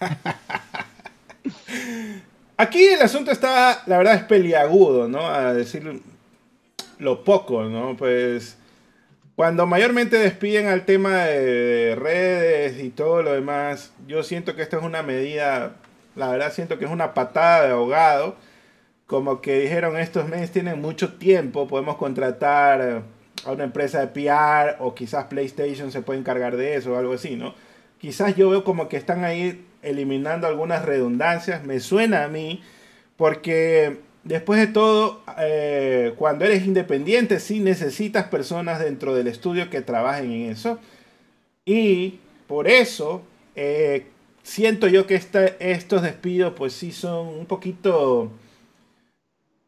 [2.56, 5.28] Aquí el asunto está, la verdad, es peliagudo, ¿no?
[5.28, 6.02] A decir
[6.98, 7.96] lo poco, ¿no?
[7.96, 8.58] Pues
[9.36, 14.78] cuando mayormente despiden al tema de redes y todo lo demás, yo siento que esto
[14.78, 15.76] es una medida,
[16.16, 18.34] la verdad siento que es una patada de ahogado,
[19.06, 23.04] como que dijeron estos meses tienen mucho tiempo, podemos contratar
[23.44, 27.14] a una empresa de PR o quizás PlayStation se puede encargar de eso o algo
[27.14, 27.54] así, ¿no?
[27.98, 32.62] Quizás yo veo como que están ahí eliminando algunas redundancias, me suena a mí,
[33.16, 39.80] porque después de todo, eh, cuando eres independiente, sí necesitas personas dentro del estudio que
[39.80, 40.78] trabajen en eso.
[41.64, 43.22] Y por eso
[43.56, 44.06] eh,
[44.42, 45.16] siento yo que
[45.60, 48.30] estos despidos pues sí son un poquito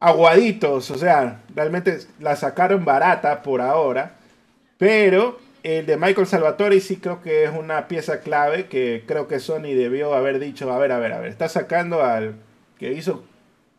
[0.00, 4.16] aguaditos, o sea, realmente la sacaron barata por ahora,
[4.78, 9.40] pero el de Michael Salvatore sí creo que es una pieza clave que creo que
[9.40, 12.34] Sony debió haber dicho, a ver, a ver, a ver, está sacando al
[12.78, 13.24] que hizo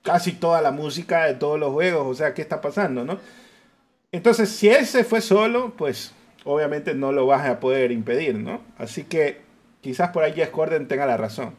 [0.03, 3.19] casi toda la música de todos los juegos, o sea, ¿qué está pasando, no?
[4.12, 8.62] Entonces, si él se fue solo, pues obviamente no lo vas a poder impedir, ¿no?
[8.77, 9.41] Así que
[9.81, 10.51] quizás por ahí Jess
[10.88, 11.55] tenga la razón.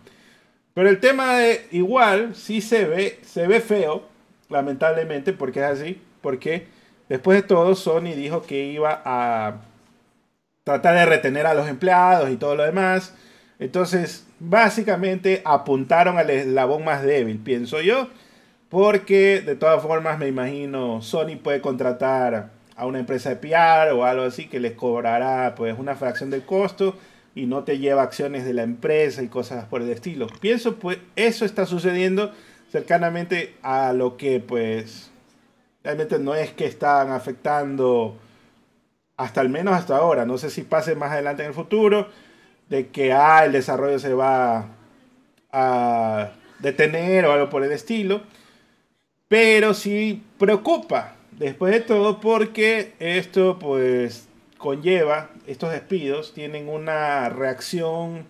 [0.75, 4.12] Pero el tema de igual sí se ve, se ve feo,
[4.53, 6.67] lamentablemente, porque es así, porque
[7.09, 9.63] después de todo Sony dijo que iba a
[10.65, 13.15] tratar de retener a los empleados y todo lo demás.
[13.59, 18.09] Entonces, básicamente apuntaron al eslabón más débil, pienso yo,
[18.69, 24.05] porque de todas formas me imagino Sony puede contratar a una empresa de PR o
[24.05, 26.97] algo así que les cobrará pues una fracción del costo
[27.35, 30.27] y no te lleva acciones de la empresa y cosas por el estilo.
[30.41, 32.33] Pienso pues eso está sucediendo
[32.73, 35.11] cercanamente a lo que pues
[35.85, 38.17] realmente no es que están afectando
[39.19, 42.09] hasta al menos hasta ahora, no sé si pase más adelante en el futuro,
[42.71, 44.71] de que ah, el desarrollo se va
[45.53, 46.31] a
[46.61, 48.23] detener o algo por el estilo,
[49.29, 58.25] pero sí preocupa después de todo porque esto pues conlleva, estos despidos tienen una reacción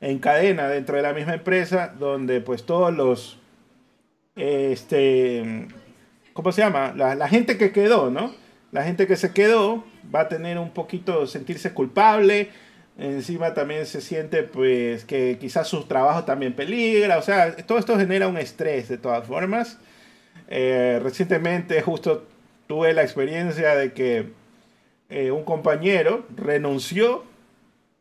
[0.00, 3.41] en cadena dentro de la misma empresa donde pues todos los
[4.36, 5.66] este
[6.32, 6.92] ¿cómo se llama?
[6.96, 8.34] La, la gente que quedó, ¿no?
[8.70, 12.48] La gente que se quedó va a tener un poquito, sentirse culpable,
[12.98, 17.98] encima también se siente pues que quizás su trabajo también peligra, o sea, todo esto
[17.98, 19.78] genera un estrés de todas formas.
[20.48, 22.26] Eh, recientemente justo
[22.66, 24.32] tuve la experiencia de que
[25.10, 27.24] eh, un compañero renunció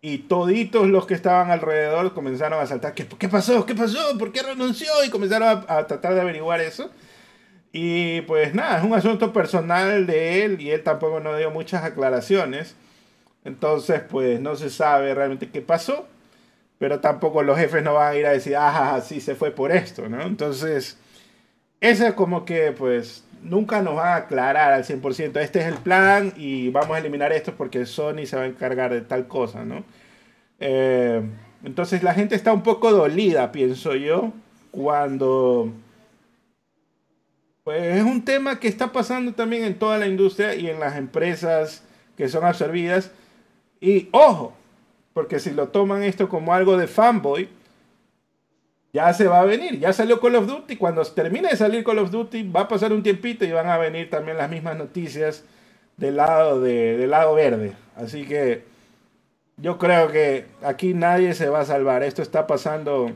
[0.02, 3.66] y toditos los que estaban alrededor comenzaron a saltar, ¿qué, qué pasó?
[3.66, 4.18] ¿Qué pasó?
[4.18, 4.92] ¿Por qué renunció?
[5.06, 6.90] Y comenzaron a tratar de averiguar eso.
[7.72, 11.84] Y pues nada, es un asunto personal de él y él tampoco nos dio muchas
[11.84, 12.76] aclaraciones.
[13.46, 16.08] Entonces, pues no se sabe realmente qué pasó,
[16.80, 19.72] pero tampoco los jefes no van a ir a decir, ah, sí se fue por
[19.72, 20.22] esto, ¿no?
[20.24, 20.98] Entonces,
[21.80, 25.76] ese es como que, pues, nunca nos van a aclarar al 100%, este es el
[25.76, 29.66] plan y vamos a eliminar esto porque Sony se va a encargar de tal cosa,
[29.66, 29.84] ¿no?
[30.60, 31.22] Eh,
[31.64, 34.34] entonces, la gente está un poco dolida, pienso yo,
[34.72, 35.72] cuando
[37.64, 40.96] pues es un tema que está pasando también en toda la industria y en las
[40.96, 41.84] empresas
[42.18, 43.12] que son absorbidas.
[43.80, 44.54] Y ojo,
[45.14, 47.50] porque si lo toman esto como algo de fanboy,
[48.94, 49.80] ya se va a venir.
[49.80, 50.78] Ya salió Call of Duty.
[50.78, 53.78] Cuando termine de salir Call of Duty, va a pasar un tiempito y van a
[53.78, 55.44] venir también las mismas noticias
[55.98, 57.74] del lado, de, del lado verde.
[57.96, 58.64] Así que
[59.58, 62.04] yo creo que aquí nadie se va a salvar.
[62.04, 63.12] Esto está pasando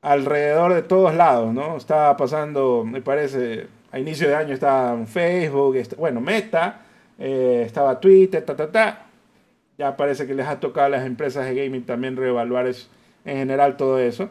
[0.00, 1.76] alrededor de todos lados, ¿no?
[1.76, 6.80] Estaba pasando, me parece, a inicio de año estaba Facebook, bueno, Meta,
[7.18, 9.06] eh, estaba Twitter, ta, ta, ta.
[9.78, 13.76] Ya parece que les ha tocado a las empresas de gaming también reevaluar en general
[13.76, 14.28] todo eso.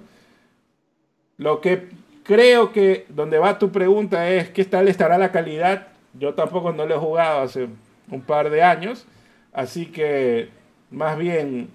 [1.42, 1.90] Lo que
[2.22, 5.88] creo que donde va tu pregunta es qué tal estará la calidad.
[6.14, 7.68] Yo tampoco no lo he jugado hace
[8.12, 9.08] un par de años,
[9.52, 10.50] así que
[10.92, 11.70] más bien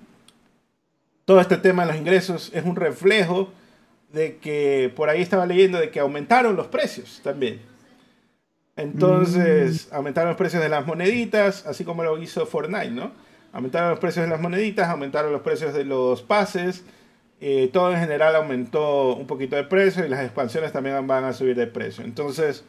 [1.24, 3.50] todo este tema de los ingresos es un reflejo
[4.12, 7.60] de que por ahí estaba leyendo de que aumentaron los precios también.
[8.76, 9.96] Entonces, mm.
[9.96, 13.10] aumentaron los precios de las moneditas, así como lo hizo Fortnite, ¿no?
[13.52, 16.84] Aumentaron los precios de las moneditas, aumentaron los precios de los pases,
[17.40, 21.32] eh, todo en general aumentó un poquito de precio y las expansiones también van a
[21.32, 22.04] subir de precio.
[22.04, 22.64] Entonces,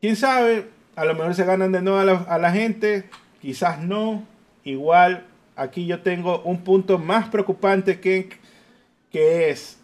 [0.00, 3.08] quién sabe, a lo mejor se ganan de nuevo a la, a la gente,
[3.40, 4.24] quizás no.
[4.64, 5.26] Igual,
[5.56, 8.28] aquí yo tengo un punto más preocupante que,
[9.10, 9.78] que es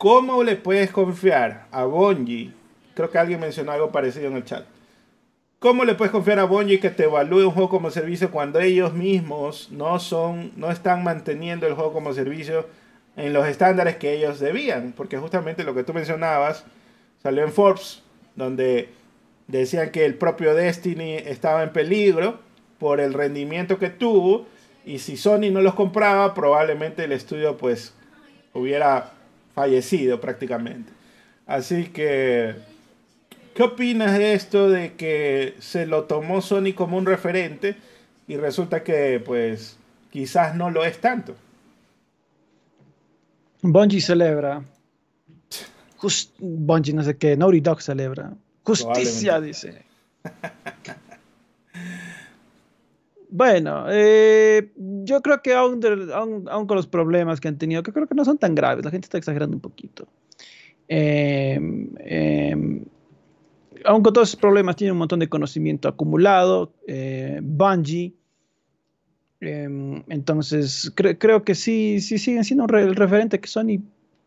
[0.00, 2.54] ¿Cómo le puedes confiar a Bungie?
[2.94, 4.64] Creo que alguien mencionó algo parecido en el chat.
[5.60, 8.94] ¿Cómo le puedes confiar a Bungie que te evalúe un juego como servicio cuando ellos
[8.94, 12.66] mismos no son, no están manteniendo el juego como servicio
[13.14, 14.94] en los estándares que ellos debían?
[14.96, 16.64] Porque justamente lo que tú mencionabas
[17.22, 18.02] salió en Forbes,
[18.36, 18.88] donde
[19.48, 22.40] decían que el propio Destiny estaba en peligro
[22.78, 24.46] por el rendimiento que tuvo
[24.86, 27.92] y si Sony no los compraba, probablemente el estudio pues
[28.54, 29.12] hubiera
[29.54, 30.90] fallecido prácticamente.
[31.46, 32.54] Así que
[33.54, 37.76] ¿Qué opinas de esto de que se lo tomó Sony como un referente
[38.28, 39.76] y resulta que pues
[40.10, 41.34] quizás no lo es tanto?
[43.62, 44.62] Bungie celebra.
[46.38, 48.32] Bungie no sé qué, Naughty Dog celebra.
[48.62, 49.84] Justicia, dice.
[53.30, 58.14] bueno, eh, yo creo que aún, con los problemas que han tenido, que creo que
[58.14, 60.06] no son tan graves, la gente está exagerando un poquito.
[60.88, 61.58] Eh,
[61.98, 62.84] eh,
[63.84, 68.14] aunque con todos esos problemas, tiene un montón de conocimiento acumulado, eh, Bungie.
[69.40, 73.82] Em, entonces, creo que sí, sí siguen siendo el referente que Sony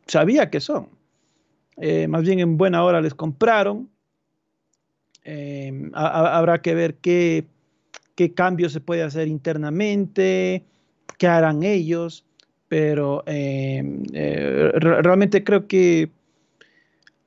[0.07, 0.89] sabía que son.
[1.77, 3.89] Eh, más bien en buena hora les compraron.
[5.23, 7.45] Em, habrá que ver qué,
[8.15, 10.65] qué cambios se puede hacer internamente,
[11.17, 12.25] qué harán ellos,
[12.67, 16.09] pero em, eh, realmente creo que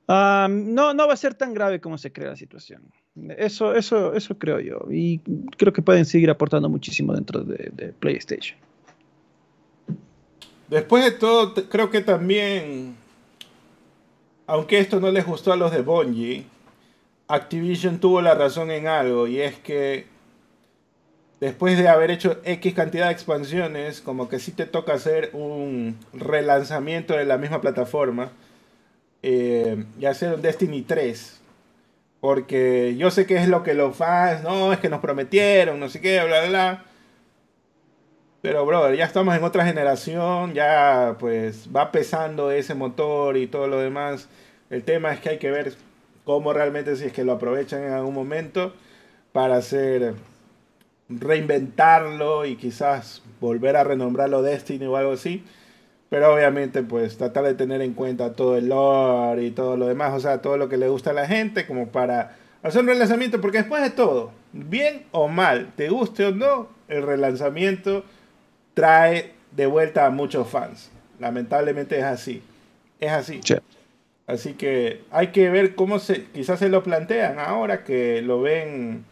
[0.07, 2.83] no, no va a ser tan grave como se cree la situación.
[3.37, 4.79] Eso, eso, eso creo yo.
[4.89, 5.19] Y
[5.57, 8.57] creo que pueden seguir aportando muchísimo dentro de, PlayStation.
[10.69, 12.95] Después de todo, creo que también,
[14.45, 16.45] aunque esto no les gustó a los de Bungie,
[17.29, 20.05] Activision tuvo la razón en algo y es que
[21.41, 25.97] después de haber hecho X cantidad de expansiones, como que sí te toca hacer un
[26.13, 28.31] relanzamiento de la misma plataforma
[29.23, 31.41] eh, y hacer un Destiny 3.
[32.19, 35.89] Porque yo sé que es lo que los fans, no, es que nos prometieron, no
[35.89, 36.85] sé qué, bla, bla, bla.
[38.41, 43.67] Pero, brother, ya estamos en otra generación, ya pues va pesando ese motor y todo
[43.67, 44.29] lo demás.
[44.69, 45.75] El tema es que hay que ver
[46.23, 48.73] cómo realmente si es que lo aprovechan en algún momento
[49.31, 50.15] para hacer
[51.09, 55.43] reinventarlo y quizás volver a renombrarlo Destiny o algo así.
[56.09, 60.13] Pero obviamente, pues tratar de tener en cuenta todo el lore y todo lo demás,
[60.13, 63.41] o sea, todo lo que le gusta a la gente, como para hacer un relanzamiento,
[63.41, 68.05] porque después de todo, bien o mal, te guste o no, el relanzamiento
[68.73, 70.91] trae de vuelta a muchos fans.
[71.19, 72.41] Lamentablemente es así.
[72.99, 73.41] Es así.
[74.27, 79.05] Así que hay que ver cómo se, quizás se lo plantean ahora que lo ven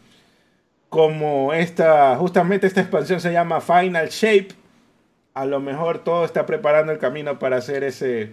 [0.90, 4.50] como esta, justamente esta expansión se llama Final Shape
[5.36, 8.32] a lo mejor todo está preparando el camino para hacer ese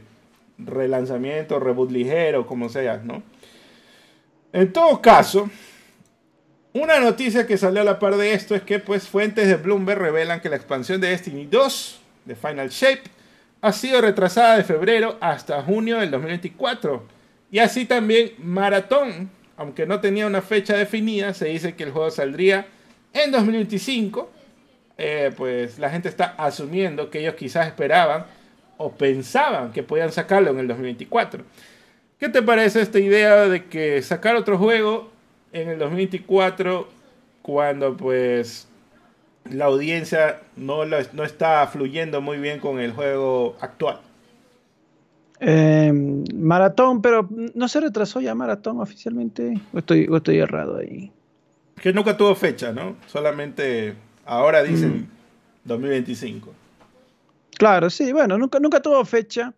[0.56, 3.22] relanzamiento, reboot ligero, como sea, ¿no?
[4.52, 5.50] En todo caso,
[6.72, 10.00] una noticia que salió a la par de esto es que pues fuentes de Bloomberg
[10.00, 13.02] revelan que la expansión de Destiny 2 de Final Shape
[13.60, 17.04] ha sido retrasada de febrero hasta junio del 2024.
[17.50, 22.10] Y así también Maratón, aunque no tenía una fecha definida, se dice que el juego
[22.12, 22.66] saldría
[23.12, 24.30] en 2025
[24.98, 28.26] eh, pues la gente está asumiendo que ellos quizás esperaban
[28.76, 31.44] o pensaban que podían sacarlo en el 2024.
[32.18, 35.10] ¿Qué te parece esta idea de que sacar otro juego
[35.52, 36.88] en el 2024
[37.42, 38.68] cuando pues
[39.50, 44.00] la audiencia no, no está fluyendo muy bien con el juego actual?
[45.44, 49.60] Em, maratón, pero no se retrasó ya Maratón oficialmente.
[49.74, 51.10] estoy, o estoy errado ahí?
[51.80, 52.94] Que nunca tuvo fecha, ¿no?
[53.08, 53.94] Solamente
[54.24, 55.08] Ahora dicen
[55.64, 56.50] 2025.
[56.50, 56.54] Mm.
[57.56, 59.54] Claro, sí, bueno, nunca, nunca tuvo fecha.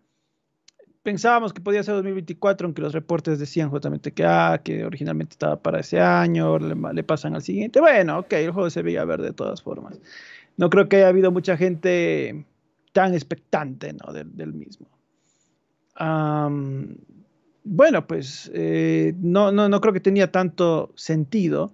[1.03, 5.55] Pensábamos que podía ser 2024, aunque los reportes decían justamente que, ah, que originalmente estaba
[5.57, 7.79] para ese año, le, pasan al siguiente.
[7.79, 9.99] Bueno, ok, el juego se veía ver de todas formas.
[10.57, 12.45] No creo que haya habido mucha gente
[12.91, 14.13] tan expectante ¿no?
[14.13, 14.87] del, mismo.
[17.63, 21.73] bueno, pues eh, no, no, no, creo que tenía tanto sentido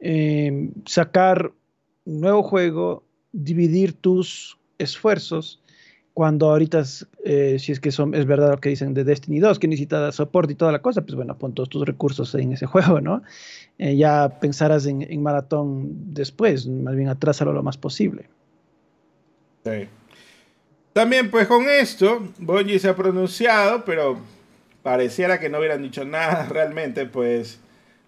[0.00, 1.52] eh, sacar
[2.08, 5.60] nuevo juego, dividir tus esfuerzos
[6.18, 6.82] cuando ahorita,
[7.24, 10.52] eh, si es que es verdad lo que dicen de Destiny 2, que necesita soporte
[10.52, 13.22] y toda la cosa, pues bueno, pon todos tus recursos en ese juego, ¿no?
[13.78, 18.28] Eh, ya pensarás en, en, maratón después, más bien atrásalo lo más posible.
[19.64, 19.86] Sí.
[20.92, 24.18] También, pues con esto, Bungie se ha pronunciado, pero
[24.82, 27.60] pareciera que no hubieran dicho nada realmente, pues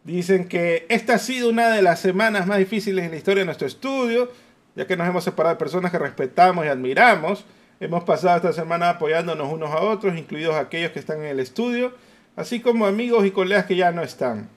[0.04, 3.46] Dicen que esta ha sido una de las semanas más difíciles en la historia de
[3.46, 4.30] nuestro estudio,
[4.74, 7.44] ya que nos hemos separado de personas que respetamos y admiramos.
[7.80, 11.92] Hemos pasado esta semana apoyándonos unos a otros, incluidos aquellos que están en el estudio,
[12.36, 14.48] así como amigos y colegas que ya no están.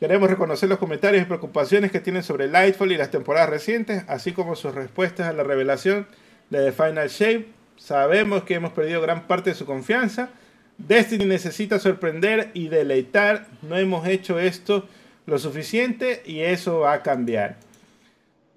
[0.00, 4.32] Queremos reconocer los comentarios y preocupaciones que tienen sobre Lightfall y las temporadas recientes, así
[4.32, 6.06] como sus respuestas a la revelación
[6.48, 7.48] de The Final Shape.
[7.76, 10.30] Sabemos que hemos perdido gran parte de su confianza.
[10.86, 13.46] Destiny necesita sorprender y deleitar.
[13.62, 14.86] No hemos hecho esto
[15.26, 17.56] lo suficiente y eso va a cambiar.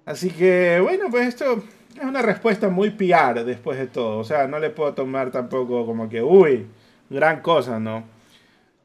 [0.06, 1.62] Así que, bueno, pues esto
[1.96, 4.18] es una respuesta muy PR después de todo.
[4.18, 6.66] O sea, no le puedo tomar tampoco como que, uy,
[7.08, 8.04] gran cosa, ¿no?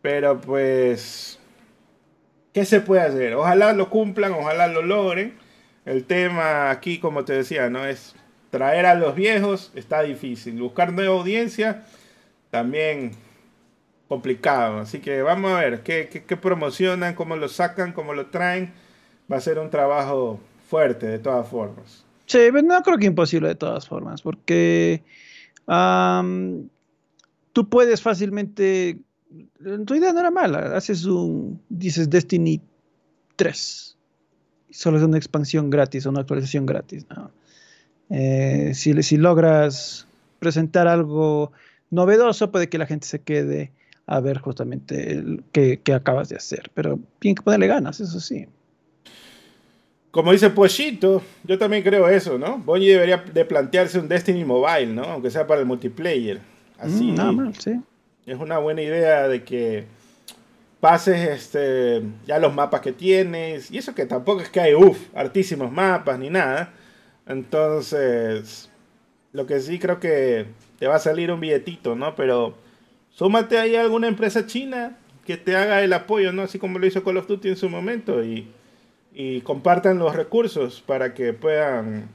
[0.02, 1.40] Pero pues,
[2.54, 3.34] ¿qué se puede hacer?
[3.36, 5.38] Ojalá lo cumplan, ojalá lo logren.
[5.86, 7.86] El tema aquí, como te decía, ¿no?
[7.86, 8.16] Es
[8.52, 10.60] traer a los viejos, está difícil.
[10.60, 11.84] Buscar nueva audiencia,
[12.52, 13.12] también
[14.10, 14.80] complicado.
[14.80, 18.74] Así que vamos a ver qué, qué, promocionan, cómo lo sacan, cómo lo traen.
[19.32, 22.04] Va a ser un trabajo fuerte de todas formas.
[22.26, 25.04] Sí, pero no creo que imposible de todas formas, porque
[27.54, 29.00] tú puedes fácilmente,
[29.86, 32.62] tu idea no era mala, haces un, dices Destiny
[33.36, 33.98] 3,
[34.72, 37.06] solo es una expansión gratis, una actualización gratis.
[38.12, 40.08] Eh, si, si logras
[40.40, 41.52] presentar algo
[41.90, 43.72] novedoso, puede que la gente se quede
[44.10, 46.72] a ver justamente el que, acabas de hacer.
[46.74, 48.48] Pero tiene que ponerle ganas, eso sí.
[50.10, 52.58] Como dice Pochito, yo también creo eso, ¿no?
[52.58, 55.04] Bungie debería de plantearse un Destiny Mobile, ¿no?
[55.04, 56.40] Aunque sea para el multiplayer.
[56.80, 57.12] Así.
[57.12, 57.80] Mm, nada mal, sí.
[58.26, 59.86] Es una buena idea de que
[60.80, 63.70] pases este, ya los mapas que tienes.
[63.70, 66.74] Y eso que tampoco es que hay, uff, hartísimos mapas ni nada.
[67.28, 68.72] Entonces,
[69.34, 70.48] lo que sí creo que
[70.80, 72.16] te va a salir un billetito, ¿no?
[72.16, 72.56] Pero
[73.20, 74.96] súmate ahí a alguna empresa china
[75.26, 76.44] que te haga el apoyo, ¿no?
[76.44, 78.48] Así como lo hizo Call of Duty en su momento y,
[79.44, 82.08] compartan los recursos para que puedan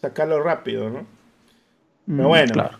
[0.00, 1.06] sacarlo rápido, ¿no?
[2.06, 2.70] Pero mm, bueno,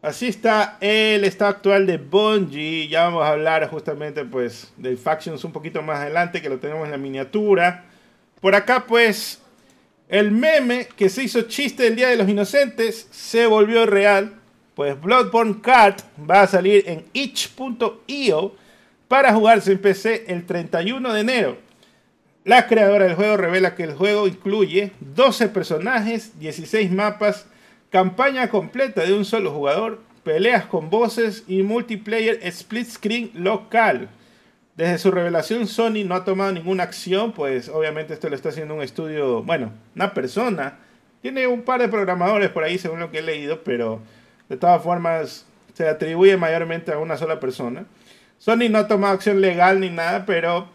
[0.00, 2.86] así está el estado actual de Bungie.
[2.86, 6.84] Ya vamos a hablar justamente pues del Factions un poquito más adelante, que lo tenemos
[6.84, 7.86] en la miniatura.
[8.40, 9.42] Por acá pues
[10.08, 14.37] el meme que se hizo chiste el Día de los Inocentes se volvió real
[14.78, 18.54] pues Bloodborne Kart va a salir en itch.io
[19.08, 21.56] para jugarse en PC el 31 de enero.
[22.44, 27.48] La creadora del juego revela que el juego incluye 12 personajes, 16 mapas,
[27.90, 34.08] campaña completa de un solo jugador, peleas con voces y multiplayer split screen local.
[34.76, 38.76] Desde su revelación Sony no ha tomado ninguna acción, pues obviamente esto lo está haciendo
[38.76, 40.78] un estudio, bueno, una persona.
[41.20, 44.02] Tiene un par de programadores por ahí según lo que he leído, pero
[44.48, 47.86] de todas formas, se atribuye mayormente a una sola persona.
[48.38, 50.68] Sony no ha tomado acción legal ni nada, pero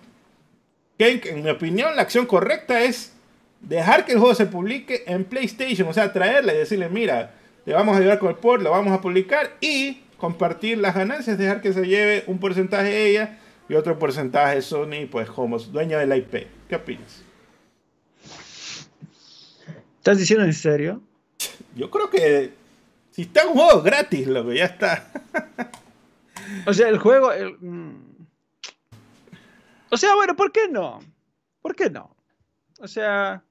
[0.98, 3.14] en mi opinión la acción correcta es
[3.62, 7.34] dejar que el juego se publique en PlayStation, o sea, traerle y decirle, mira,
[7.66, 11.38] le vamos a ayudar con el port, lo vamos a publicar y compartir las ganancias,
[11.38, 16.08] dejar que se lleve un porcentaje ella y otro porcentaje Sony, pues como dueña de
[16.08, 16.48] la IP.
[16.68, 17.24] ¿Qué opinas?
[19.98, 21.02] ¿Estás diciendo en serio?
[21.76, 22.52] Yo creo que
[23.14, 25.12] si está un juego gratis, loco, ya está.
[26.66, 27.32] o sea, el juego.
[27.60, 27.92] Mm.
[29.90, 31.00] O sea, bueno, ¿por qué no?
[31.62, 32.16] ¿Por qué no?
[32.80, 33.44] O sea,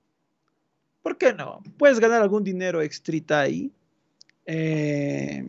[1.02, 1.62] ¿por qué no?
[1.78, 3.70] Puedes ganar algún dinero extrita ahí.
[4.44, 5.46] Eh,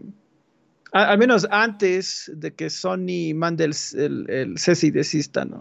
[0.91, 5.59] al menos antes de que Sony mande el, el, el cese y desista, ¿no?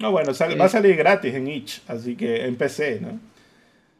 [0.00, 0.68] No, bueno, va a eh.
[0.68, 3.20] salir gratis en itch, así que en PC, ¿no?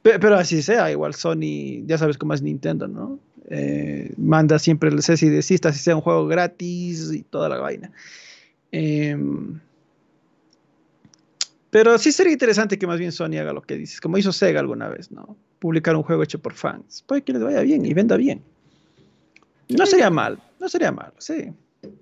[0.02, 3.20] Pero, así sea, igual Sony, ya sabes cómo es Nintendo, ¿no?
[3.48, 7.58] Eh, manda siempre el cese y desista si sea un juego gratis y toda la
[7.58, 7.90] vaina.
[8.70, 9.60] Em,
[11.70, 14.60] pero sí sería interesante que más bien Sony haga lo que dices, como hizo Sega
[14.60, 15.36] alguna vez, ¿no?
[15.58, 17.02] Publicar un juego hecho por fans.
[17.06, 18.42] Puede que les vaya bien y venda bien.
[19.68, 21.52] No sería mal, no sería mal, sí.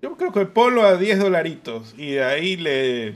[0.02, 3.14] Yo creo que Polo a 10 dolaritos y de ahí le,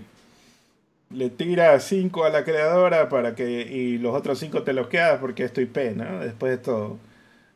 [1.11, 5.19] le tira 5 a la creadora para que y los otros 5 te los quedas
[5.21, 6.21] porque estoy pena ¿no?
[6.21, 6.99] Después de todo.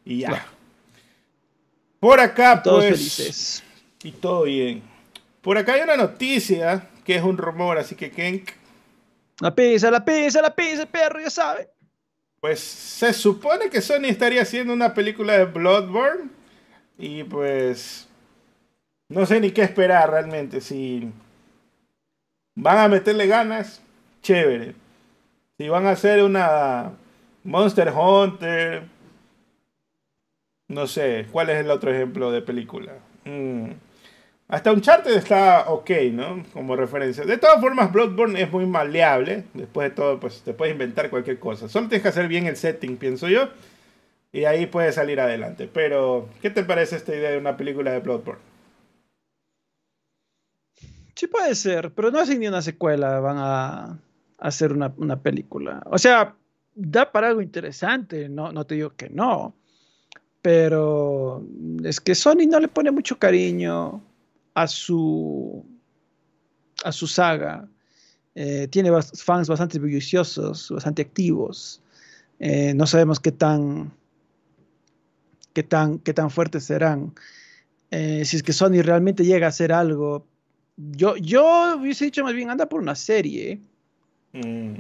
[0.04, 0.46] Y ya.
[2.00, 2.98] Por acá, Todos pues.
[2.98, 3.64] Felices.
[4.02, 4.82] Y todo bien.
[5.42, 8.50] Por acá hay una noticia que es un rumor, así que Kenk.
[9.40, 11.68] La pizza, la pizza, la pizza, perro, ya sabe.
[12.40, 16.30] Pues se supone que Sony estaría haciendo una película de Bloodborne.
[16.98, 18.08] Y pues.
[19.08, 20.60] No sé ni qué esperar realmente.
[20.60, 21.10] Si
[22.54, 23.80] van a meterle ganas,
[24.22, 24.74] chévere.
[25.56, 26.92] Si van a hacer una
[27.42, 28.84] Monster Hunter
[30.68, 32.92] no sé, ¿cuál es el otro ejemplo de película?
[33.24, 33.72] Mm.
[34.48, 36.42] Hasta Uncharted está ok, ¿no?
[36.54, 37.24] Como referencia.
[37.24, 39.44] De todas formas, Bloodborne es muy maleable.
[39.52, 41.68] Después de todo, pues te puedes inventar cualquier cosa.
[41.68, 43.50] Solo tienes que hacer bien el setting, pienso yo.
[44.32, 45.68] Y ahí puedes salir adelante.
[45.72, 48.40] Pero, ¿qué te parece esta idea de una película de Bloodborne?
[51.14, 53.98] Sí puede ser, pero no hacen ni una secuela, van a,
[54.38, 55.82] hacer una, película.
[55.86, 56.36] O sea,
[56.74, 59.54] da para algo interesante, no, no te digo que no,
[60.42, 61.44] pero
[61.84, 64.02] es que Sony no le pone mucho cariño
[64.54, 65.64] a su,
[66.84, 67.68] a su saga.
[68.34, 71.82] Eh, tiene fans bastante bulliciosos, bastante activos.
[72.38, 73.92] Eh, no sabemos qué tan,
[75.52, 77.14] qué tan, qué tan fuertes serán.
[77.90, 80.26] Eh, si es que Sony realmente llega a hacer algo,
[80.76, 83.60] yo, yo hubiese dicho más bien anda por una serie
[84.32, 84.74] mm.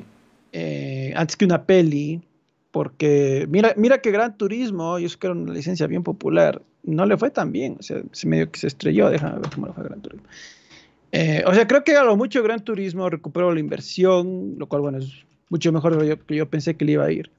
[1.16, 2.22] antes que una peli,
[2.70, 7.06] porque mira, mira que Gran Turismo, yo sé que era una licencia bien popular, no
[7.06, 9.72] le fue tan bien, o sea, se medio que se estrelló, déjame ver cómo le
[9.72, 10.26] fue Gran Turismo.
[11.12, 14.82] Eh, o sea, creo que a lo mucho Gran Turismo recuperó la inversión, lo cual,
[14.82, 17.30] bueno, es mucho mejor que yo pensé que le iba a ir.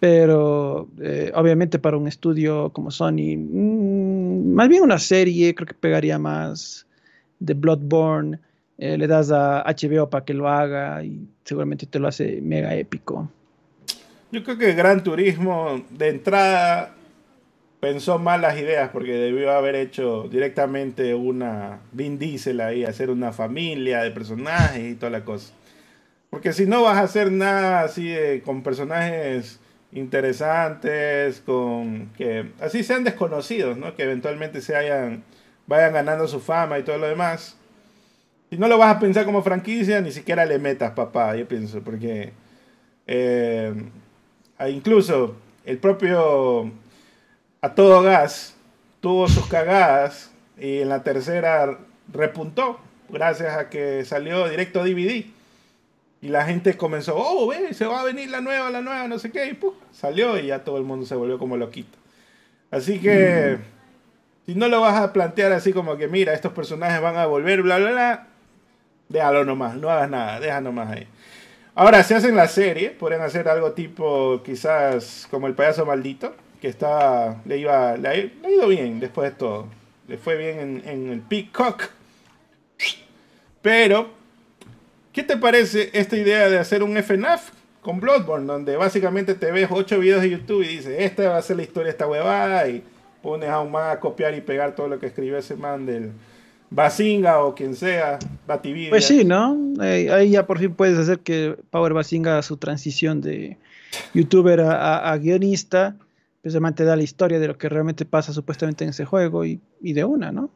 [0.00, 5.74] Pero eh, obviamente para un estudio como Sony, mm, más bien una serie, creo que
[5.74, 6.86] pegaría más
[7.40, 8.38] de Bloodborne.
[8.78, 12.76] Eh, le das a HBO para que lo haga y seguramente te lo hace mega
[12.76, 13.28] épico.
[14.30, 16.94] Yo creo que Gran Turismo de entrada
[17.80, 23.32] pensó mal las ideas porque debió haber hecho directamente una Vin Diesel ahí, hacer una
[23.32, 25.54] familia de personajes y toda la cosa.
[26.28, 28.14] Porque si no vas a hacer nada así
[28.44, 29.60] con personajes
[29.92, 33.94] interesantes, con que así sean desconocidos, ¿no?
[33.96, 35.22] Que eventualmente se hayan,
[35.66, 37.56] vayan ganando su fama y todo lo demás.
[38.50, 41.82] Si no lo vas a pensar como franquicia, ni siquiera le metas, papá, yo pienso,
[41.82, 42.32] porque
[43.06, 43.72] eh,
[44.68, 46.72] incluso el propio
[47.60, 48.56] a todo gas,
[49.00, 51.78] tuvo sus cagadas y en la tercera
[52.12, 55.26] repuntó gracias a que salió directo DVD.
[56.20, 59.20] Y la gente comenzó, oh, ve, se va a venir la nueva, la nueva, no
[59.20, 59.58] sé qué, y
[59.92, 61.96] salió y ya todo el mundo se volvió como loquito.
[62.72, 64.46] Así que, mm.
[64.46, 67.62] si no lo vas a plantear así como que, mira, estos personajes van a volver,
[67.62, 68.26] bla, bla, bla,
[69.08, 71.06] déjalo nomás, no hagas nada, deja nomás ahí.
[71.78, 76.66] Ahora, si hacen la serie, pueden hacer algo tipo, quizás, como el payaso maldito, que
[76.66, 79.68] estaba, le, iba, le, ha ido bien después de todo.
[80.08, 81.84] Le fue bien en, en el Peacock.
[83.62, 84.10] Pero,
[85.12, 87.50] ¿qué te parece esta idea de hacer un FNAF
[87.80, 88.48] con Bloodborne?
[88.48, 91.62] Donde básicamente te ves 8 videos de YouTube y dices, esta va a ser la
[91.62, 92.66] historia de esta huevada.
[92.66, 92.82] Y
[93.22, 96.10] pones a un man a copiar y pegar todo lo que escribió ese man del
[96.70, 98.90] Basinga o quien sea, Batividia.
[98.90, 99.56] Pues sí, ¿no?
[99.80, 103.56] ahí ya por fin puedes hacer que Power Basinga haga su transición de
[104.14, 105.96] youtuber a guionista
[106.40, 110.04] precisamente da la historia de lo que realmente pasa supuestamente en ese juego y, de
[110.04, 110.50] una, ¿no?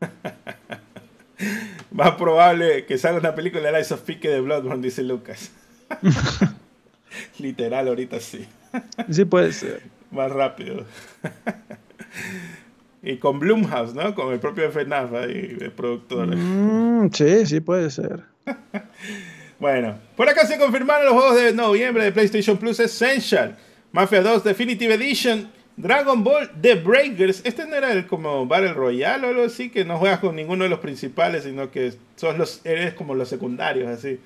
[1.90, 5.50] Más probable que salga una película de Lies of Pique de Bloodborne, dice Lucas.
[7.38, 8.46] Literal, ahorita sí.
[9.10, 9.82] Sí puede ser.
[10.10, 10.84] Más rápido.
[13.02, 14.14] Y con Bloomhouse, ¿no?
[14.14, 16.36] Con el propio FNAF ahí, el productor.
[16.36, 18.24] Mm, sí, sí puede ser.
[19.58, 23.56] bueno, por acá se confirmaron los juegos de noviembre de PlayStation Plus Essential.
[23.92, 27.40] Mafia 2 Definitive Edition, Dragon Ball The Breakers.
[27.44, 30.64] Este no era el como Battle Royale o algo así, que no juegas con ninguno
[30.64, 34.20] de los principales, sino que sos los, eres como los secundarios, así.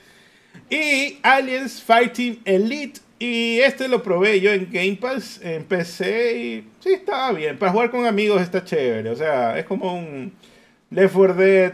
[0.68, 3.00] Y Aliens Fighting Elite.
[3.26, 7.58] Y este lo probé yo en Game Pass, en PC, y sí, estaba bien.
[7.58, 9.08] Para jugar con amigos está chévere.
[9.08, 10.30] O sea, es como un
[10.90, 11.72] Left 4 Dead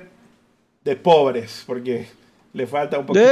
[0.84, 2.06] de pobres, porque
[2.52, 3.26] le falta un poquito.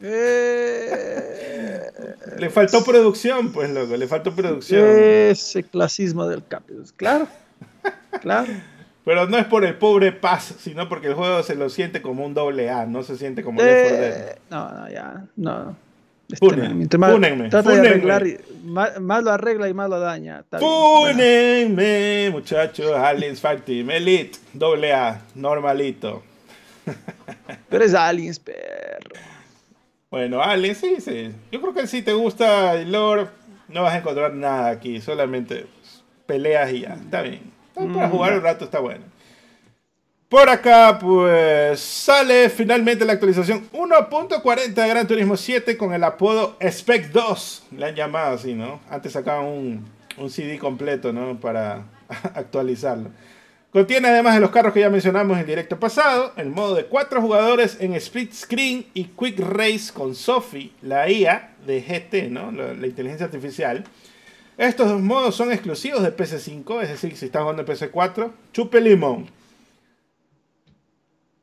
[0.00, 1.90] Eh,
[2.38, 4.86] le faltó producción, pues, loco, le faltó producción.
[4.88, 7.28] Ese clasismo del Capitals, claro.
[8.22, 8.50] Claro.
[9.04, 12.24] Pero no es por el pobre Paz, sino porque el juego se lo siente como
[12.24, 15.76] un doble A, no se siente como eh, No, no, ya, no.
[16.30, 17.18] Este, más,
[17.48, 18.24] trata de arreglar,
[18.62, 20.44] más, lo arregla y más lo daña.
[20.60, 26.22] Púnenme, muchachos, Aliens Fighting Elite, doble A, normalito.
[27.70, 29.16] Pero es Aliens, perro.
[30.10, 31.30] Bueno, Aliens, sí, sí.
[31.50, 33.28] Yo creo que si te gusta el lore,
[33.68, 35.66] no vas a encontrar nada aquí, solamente
[36.26, 36.94] peleas y ya.
[36.94, 37.40] Está bien.
[37.74, 39.04] para mm, jugar un rato está bueno.
[40.28, 46.54] Por acá, pues sale finalmente la actualización 1.40 de Gran Turismo 7 con el apodo
[46.60, 47.68] Spec 2.
[47.78, 48.78] Le han llamado así, ¿no?
[48.90, 51.40] Antes sacaban un, un CD completo, ¿no?
[51.40, 51.84] Para
[52.34, 53.10] actualizarlo.
[53.72, 56.84] Contiene además de los carros que ya mencionamos en el directo pasado, el modo de
[56.84, 62.52] cuatro jugadores en split screen y quick race con Sophie, la IA de GT, ¿no?
[62.52, 63.84] la, inteligencia artificial.
[64.58, 68.80] Estos dos modos son exclusivos de PC5, es decir, si están jugando en PC4, chupe
[68.80, 69.37] limón.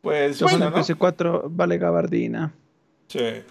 [0.05, 0.77] Pues bueno, ¿no?
[0.77, 2.53] PC4 vale gabardina.
[3.07, 3.41] Sí.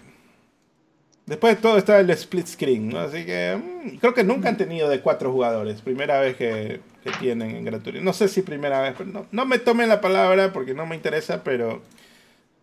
[1.25, 2.99] Después de todo está el split screen, ¿no?
[2.99, 5.81] Así que mm, creo que nunca han tenido de cuatro jugadores.
[5.81, 6.79] Primera vez que,
[7.19, 7.99] tienen en gratuito.
[7.99, 10.95] No sé si primera vez, pero no, no me tomen la palabra porque no me
[10.95, 11.81] interesa, pero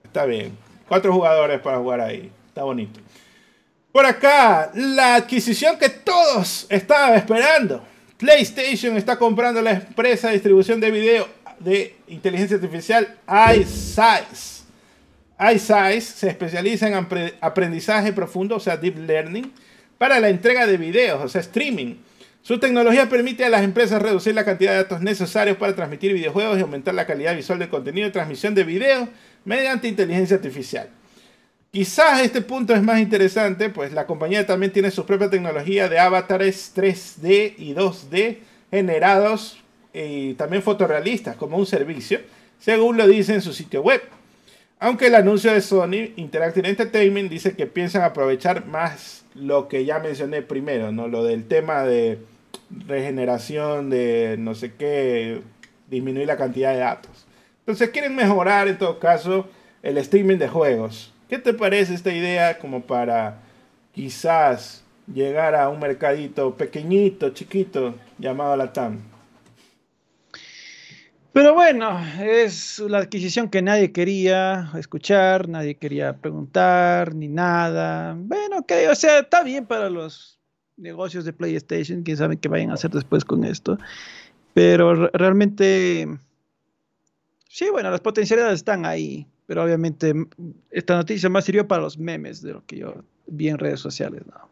[0.02, 0.56] está bien.
[0.88, 2.32] Cuatro jugadores para jugar ahí.
[2.48, 2.98] Está bonito.
[3.92, 7.84] Por acá, la adquisición que todos estaban esperando.
[8.16, 11.28] PlayStation está comprando la empresa de distribución de video
[11.62, 13.16] de inteligencia artificial
[13.54, 14.62] iSize.
[15.38, 17.06] iSize se especializa en
[17.40, 19.52] aprendizaje profundo, o sea, deep learning,
[19.98, 21.96] para la entrega de videos, o sea, streaming.
[22.42, 26.58] Su tecnología permite a las empresas reducir la cantidad de datos necesarios para transmitir videojuegos
[26.58, 29.08] y aumentar la calidad visual del contenido de transmisión de videos
[29.44, 30.88] mediante inteligencia artificial.
[31.70, 35.98] Quizás este punto es más interesante, pues la compañía también tiene su propia tecnología de
[35.98, 38.38] avatares 3D y 2D
[38.70, 39.61] generados
[39.92, 42.20] y también fotorrealistas como un servicio,
[42.58, 44.02] según lo dice en su sitio web.
[44.78, 50.00] Aunque el anuncio de Sony Interactive Entertainment dice que piensan aprovechar más lo que ya
[50.00, 51.08] mencioné primero, ¿no?
[51.08, 52.18] Lo del tema de
[52.86, 55.40] regeneración de no sé qué,
[55.88, 57.26] disminuir la cantidad de datos.
[57.60, 59.48] Entonces quieren mejorar en todo caso
[59.82, 61.12] el streaming de juegos.
[61.28, 63.38] ¿Qué te parece esta idea como para
[63.94, 64.82] quizás
[65.12, 69.11] llegar a un mercadito pequeñito, chiquito, llamado Latam?
[71.32, 78.14] Pero bueno, es la adquisición que nadie quería escuchar, nadie quería preguntar, ni nada.
[78.18, 80.38] Bueno, ok, o sea, está bien para los
[80.76, 83.78] negocios de PlayStation, quién sabe qué vayan a hacer después con esto.
[84.52, 86.06] Pero realmente,
[87.48, 90.14] sí, bueno, las potencialidades están ahí pero obviamente
[90.70, 94.22] esta noticia más sirvió para los memes de lo que yo vi en redes sociales,
[94.26, 94.48] ¿no?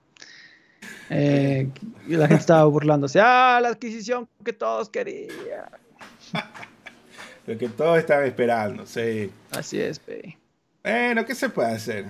[1.09, 1.71] Eh,
[2.07, 5.31] la gente estaba burlándose, ah, la adquisición que todos querían.
[7.51, 9.29] lo que todos estaban esperando, sí.
[9.51, 10.37] Así es, pe.
[10.85, 12.05] Bueno, ¿qué se puede hacer?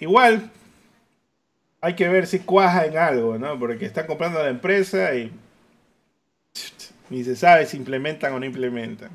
[0.00, 0.50] Igual,
[1.82, 3.58] hay que ver si cuaja en algo, ¿no?
[3.58, 5.30] Porque están comprando la empresa y
[7.10, 9.10] ni se sabe si implementan o no implementan.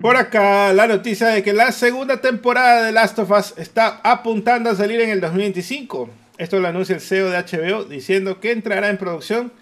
[0.00, 4.70] Por acá, la noticia de que la segunda temporada de Last of Us está apuntando
[4.70, 6.08] a salir en el 2025.
[6.38, 9.52] Esto lo anuncia el CEO de HBO diciendo que entrará en producción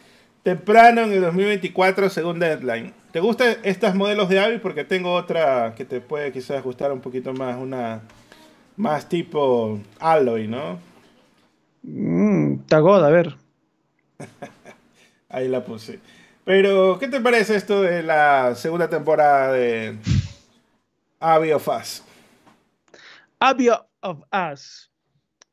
[0.42, 2.92] temprano en el 2024 según Deadline.
[3.12, 4.58] ¿Te gustan estos modelos de AVI?
[4.58, 8.02] Porque tengo otra que te puede quizás gustar un poquito más, una
[8.76, 10.78] más tipo Alloy, ¿no?
[11.82, 13.36] Mmm, Tagod, a ver.
[15.28, 16.00] Ahí la puse.
[16.44, 19.96] Pero, ¿qué te parece esto de la segunda temporada de
[21.20, 22.02] Abbey of Us?
[23.38, 23.68] Abbey
[24.00, 24.22] of
[24.52, 24.90] Us.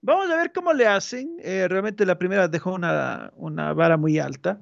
[0.02, 1.38] Vamos a ver cómo le hacen.
[1.42, 3.32] Eh, realmente la primera dejó una,
[3.74, 4.60] vara muy alta.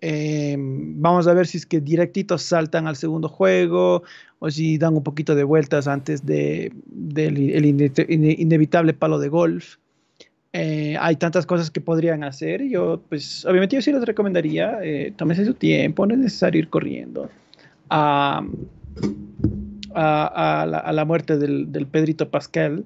[0.00, 4.04] Em, vamos a ver si es que directitos saltan al segundo juego
[4.38, 6.72] o si dan un poquito de vueltas antes del
[8.08, 9.76] inevitable palo de golf.
[10.52, 12.62] Eh, hay tantas cosas que podrían hacer.
[12.68, 16.68] Yo, pues, obviamente yo sí les recomendaría, eh, tómese su tiempo, no es necesario ir
[16.68, 17.28] corriendo
[17.90, 18.44] a,
[19.94, 22.84] la, muerte del, Pedrito Pascal.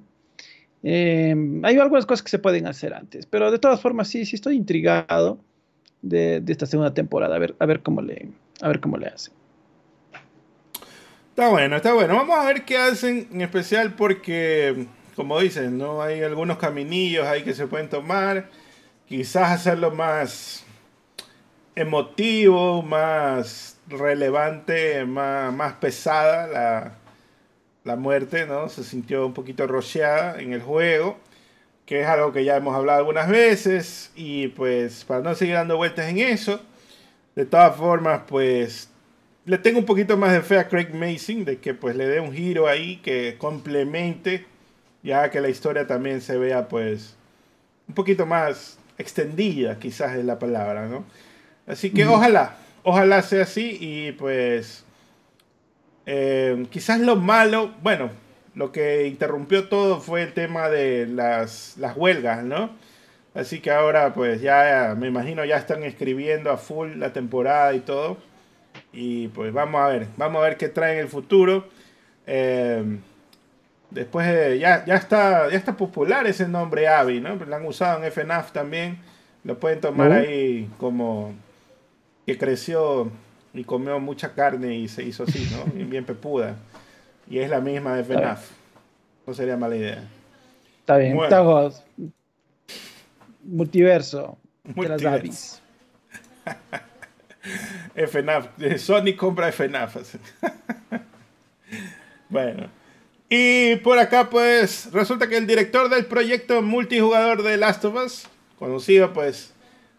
[0.83, 4.35] Eh, hay algunas cosas que se pueden hacer antes, pero de todas formas sí, sí
[4.35, 5.39] estoy intrigado
[6.03, 8.29] de, esta segunda temporada, a ver, a ver cómo le,
[8.61, 9.33] a ver cómo le hacen.
[11.31, 12.15] Está bueno, está bueno.
[12.15, 14.87] Vamos a ver qué hacen en especial porque
[15.17, 16.03] como dicen, ¿no?
[16.03, 18.49] Hay algunos caminillos ahí que se pueden tomar.
[19.07, 20.65] Quizás hacerlo más
[21.75, 26.95] emotivo, más relevante, más, más pesada la,
[27.85, 28.69] la muerte, ¿no?
[28.69, 31.19] Se sintió un poquito rocheada en el juego,
[31.87, 34.11] que es algo que ya hemos hablado algunas veces.
[34.15, 36.61] Y pues para no seguir dando vueltas en eso,
[37.35, 38.91] de todas formas, pues
[39.45, 42.21] le tengo un poquito más de fe a Craig Mason, de que pues le dé
[42.21, 44.47] un giro ahí que complemente
[45.03, 47.17] ya que la historia también se vea pues
[47.89, 51.05] un poquito más extendida, quizás es la palabra, ¿no?
[51.67, 54.85] Así que ojalá, ojalá sea así y pues
[56.07, 58.11] eh, quizás lo malo, bueno,
[58.55, 62.71] lo que interrumpió todo fue el tema de las, las huelgas, ¿no?
[63.35, 67.81] Así que ahora pues ya me imagino ya están escribiendo a full la temporada y
[67.81, 68.19] todo.
[68.93, 71.69] Y pues vamos a ver, vamos a ver qué trae en el futuro.
[72.27, 72.99] Eh,
[73.93, 74.27] Después
[74.59, 77.35] ya, ya, está, ya está popular ese nombre Avi, ¿no?
[77.37, 78.99] Lo han usado en FNAF también.
[79.45, 81.35] Lo pueden tomar ahí como
[82.25, 83.11] que creció
[83.53, 85.71] y comió mucha carne y se hizo así, ¿no?
[85.85, 86.57] Bien, pepuda.
[87.29, 88.51] Y es la misma de FNAF.
[89.27, 90.05] No sería mala idea.
[90.81, 91.83] Está bien, estamos
[93.45, 95.63] multiverso, de las Avis.
[97.95, 98.49] FNAF,
[98.79, 99.97] Sony compra FNAF.
[102.29, 102.69] bueno.
[103.29, 108.29] Y por acá, pues, resulta que el director del proyecto multijugador de Last of Us,
[108.59, 109.55] conocido pues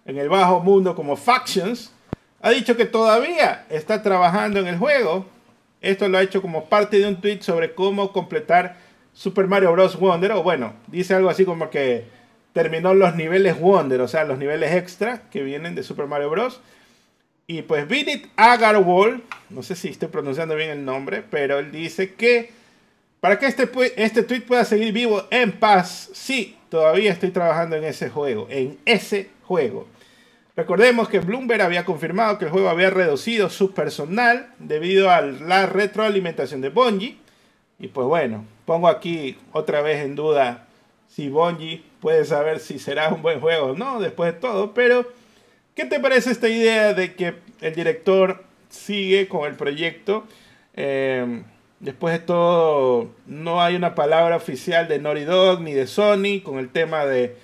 [0.05, 1.91] en el bajo mundo como Factions,
[2.41, 5.25] ha dicho que todavía está trabajando en el juego.
[5.83, 8.77] Esto lo ha hecho como parte de un tweet sobre cómo completar
[9.13, 9.99] Super Mario Bros.
[9.99, 10.31] Wonder.
[10.31, 12.05] O bueno, dice algo así como que
[12.53, 16.61] terminó los niveles Wonder, o sea, los niveles extra que vienen de Super Mario Bros.
[17.45, 22.13] Y pues Vidit Agarwal, no sé si estoy pronunciando bien el nombre, pero él dice
[22.13, 22.51] que
[23.19, 27.83] para que este, este tweet pueda seguir vivo en paz, sí, todavía estoy trabajando en
[27.83, 29.87] ese juego, en ese juego.
[30.55, 35.65] Recordemos que Bloomberg había confirmado que el juego había reducido su personal debido a la
[35.65, 37.17] retroalimentación de Bungie.
[37.79, 40.67] Y pues bueno, pongo aquí otra vez en duda
[41.07, 44.73] si Bungie puede saber si será un buen juego o no después de todo.
[44.73, 45.07] Pero,
[45.75, 50.25] ¿qué te parece esta idea de que el director sigue con el proyecto?
[50.75, 51.43] Eh,
[51.83, 56.57] Después de todo, no hay una palabra oficial de Naughty Dog ni de Sony con
[56.57, 57.35] el tema de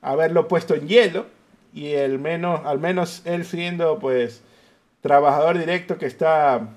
[0.00, 1.26] haberlo puesto en hielo.
[1.72, 4.42] Y el menos, al menos él siendo pues
[5.00, 6.68] trabajador directo que está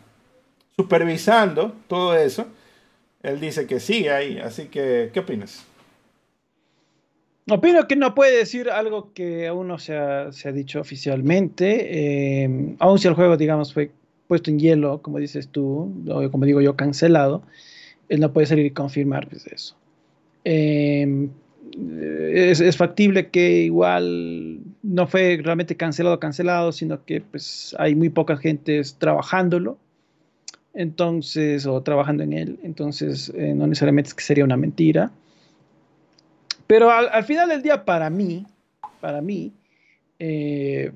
[0.76, 2.48] supervisando todo eso,
[3.24, 4.39] él dice que sigue ahí.
[4.39, 5.66] Así que, ¿qué opinas?
[7.50, 12.44] Opino que no puede decir algo que aún no se ha, se ha dicho oficialmente.
[12.44, 13.92] Eh, si el juego, digamos, fue
[14.28, 15.92] puesto en hielo, como dices tú,
[16.32, 17.44] como digo yo, cancelado,
[18.08, 19.76] él no puede salir y confirmar pues, eso.
[20.44, 21.30] Em,
[22.32, 28.38] es, factible que igual no fue realmente cancelado, cancelado, sino que pues hay muy poca
[28.38, 29.78] gente trabajándolo,
[30.74, 35.12] entonces, o trabajando en él, entonces eh, no necesariamente es que sería una mentira.
[36.68, 38.46] Pero al, final del día, para mí,
[39.02, 39.52] para mí,
[40.20, 40.94] eh,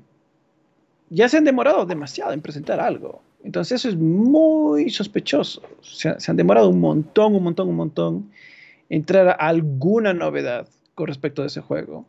[1.10, 3.20] ya se han demorado demasiado en presentar algo.
[3.44, 5.62] Entonces eso es muy sospechoso.
[5.82, 8.30] Se, han demorado un montón, un montón, un montón
[8.88, 12.06] en traer alguna novedad con respecto a ese juego.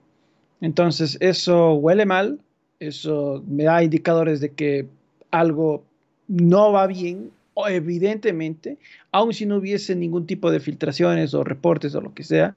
[0.61, 2.39] Entonces eso huele mal,
[2.79, 4.87] eso me da indicadores de que
[5.31, 5.83] algo
[6.27, 7.31] no va bien,
[7.67, 8.77] evidentemente,
[9.11, 12.55] aun si no hubiese ningún tipo de filtraciones o reportes o lo que sea,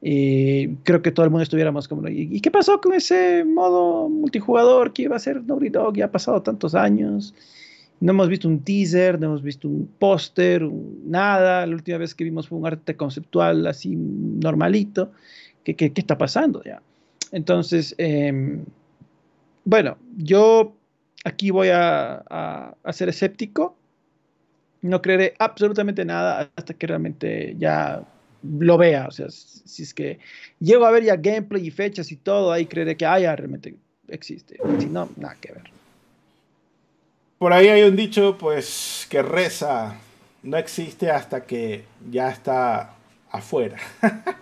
[0.00, 4.92] eh, creo que todo el mundo estuviéramos como, ¿y, qué pasó con ese modo multijugador
[4.92, 5.96] que iba a ser Naughty Dog?
[5.96, 7.34] Ya ha pasado tantos años.
[8.00, 10.68] No hemos visto un teaser, no hemos visto un póster,
[11.04, 11.64] nada.
[11.66, 15.12] La última vez que vimos fue un arte conceptual así normalito.
[15.62, 16.82] ¿Qué, qué, qué está pasando ya?
[17.32, 18.64] Entonces, em,
[19.64, 20.76] bueno, yo
[21.24, 23.76] aquí voy a, ser escéptico.
[24.82, 28.02] No creeré absolutamente nada hasta que realmente ya
[28.42, 29.06] lo vea.
[29.06, 30.18] O sea, si es que
[30.60, 33.76] llego a ver ya gameplay y fechas y todo, ahí creeré que haya realmente
[34.08, 34.58] existe.
[34.78, 35.70] Si no, nada que ver.
[37.38, 39.96] Por ahí hay un dicho, pues, que reza,
[40.42, 42.94] no existe hasta que ya está
[43.30, 43.78] afuera.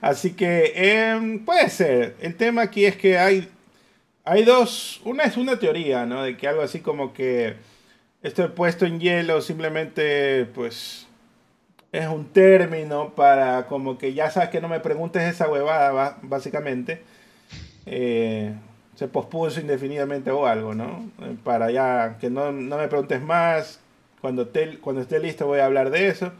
[0.00, 2.16] Así que em, puede ser.
[2.20, 3.48] El tema aquí es que hay,
[4.24, 5.00] hay dos.
[5.04, 6.22] Una es una teoría, ¿no?
[6.22, 7.56] De que algo así como que
[8.22, 11.06] esto puesto en hielo simplemente, pues,
[11.92, 17.02] es un término para como que ya sabes que no me preguntes esa huevada, básicamente.
[17.86, 18.54] Eh,
[18.94, 21.10] se pospuso indefinidamente o algo, ¿no?
[21.22, 23.80] Eh, para ya que no, me preguntes más,
[24.20, 26.32] cuando, te, cuando esté listo voy a hablar de eso.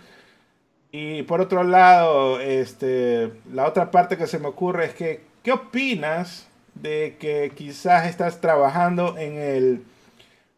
[0.92, 5.52] Y por otro lado, este, la otra parte que se me ocurre es que, ¿qué
[5.52, 9.84] opinas de que quizás estás trabajando en el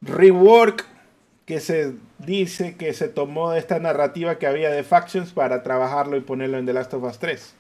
[0.01, 0.87] rework
[1.45, 6.17] que se dice que se tomó de esta narrativa que había de Factions para trabajarlo
[6.17, 7.55] y ponerlo en The Last of Us 3?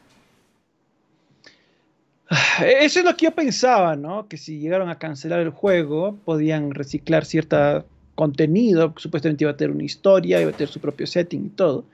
[2.80, 4.28] Eso es lo que yo pensaba, ¿no?
[4.28, 9.74] Que si llegaron a cancelar el juego, podían reciclar cierto contenido, supuestamente iba a tener
[9.74, 11.84] una historia, iba a tener su propio setting y todo.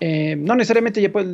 [0.00, 1.26] Eh, no necesariamente ya pues,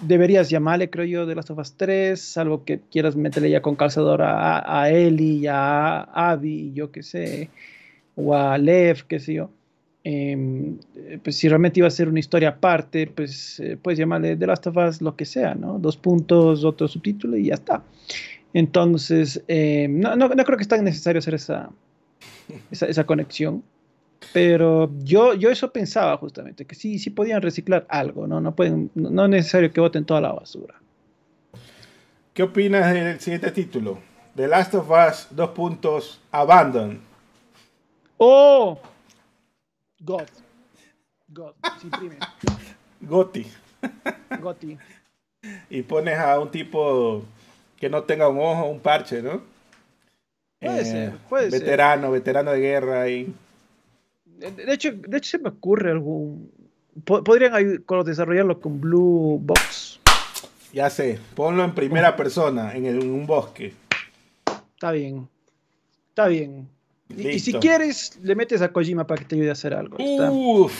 [0.00, 4.22] deberías llamarle, creo yo, de las of 3, salvo que quieras meterle ya con calzador
[4.22, 7.50] a, a Ellie, a Abby, yo qué sé,
[8.14, 9.50] o a Lev, qué sé yo.
[10.08, 10.78] Em,
[11.24, 14.68] pues si realmente iba a ser una historia aparte, pues eh, puedes llamarle The Last
[14.68, 15.80] of Us lo que sea, ¿no?
[15.80, 17.82] Dos puntos, otro subtítulo y ya está.
[18.54, 21.70] Entonces, em, no, no, no, creo que es tan necesario hacer esa,
[22.70, 23.64] esa, esa, conexión.
[24.36, 28.38] Pero yo, yo eso pensaba justamente, que sí, sí podían reciclar algo, ¿no?
[28.38, 30.74] No, pueden, no es necesario que voten toda la basura.
[32.34, 33.98] ¿Qué opinas del siguiente título?
[34.34, 37.00] The Last of Us, dos puntos, Abandon.
[38.18, 38.78] ¡Oh!
[40.00, 40.28] God.
[41.28, 41.54] God.
[41.80, 41.88] Sí,
[43.00, 43.46] Goti.
[44.42, 44.76] Goti.
[45.70, 47.24] Y pones a un tipo
[47.78, 49.40] que no tenga un ojo, un parche, ¿no?
[50.60, 53.34] Puede eh, ser, puede veterano, veterano de guerra y.
[54.38, 56.50] De hecho, de hecho se me ocurre algún
[57.04, 60.00] podrían desarrollarlo con Blue Box.
[60.72, 63.72] Ya sé, ponlo en primera persona, en, un bosque.
[64.74, 65.28] Está bien.
[66.10, 66.68] Está bien.
[67.08, 69.96] Y, si quieres, le metes a Kojima para que te ayude a hacer algo.
[69.98, 70.74] Uf.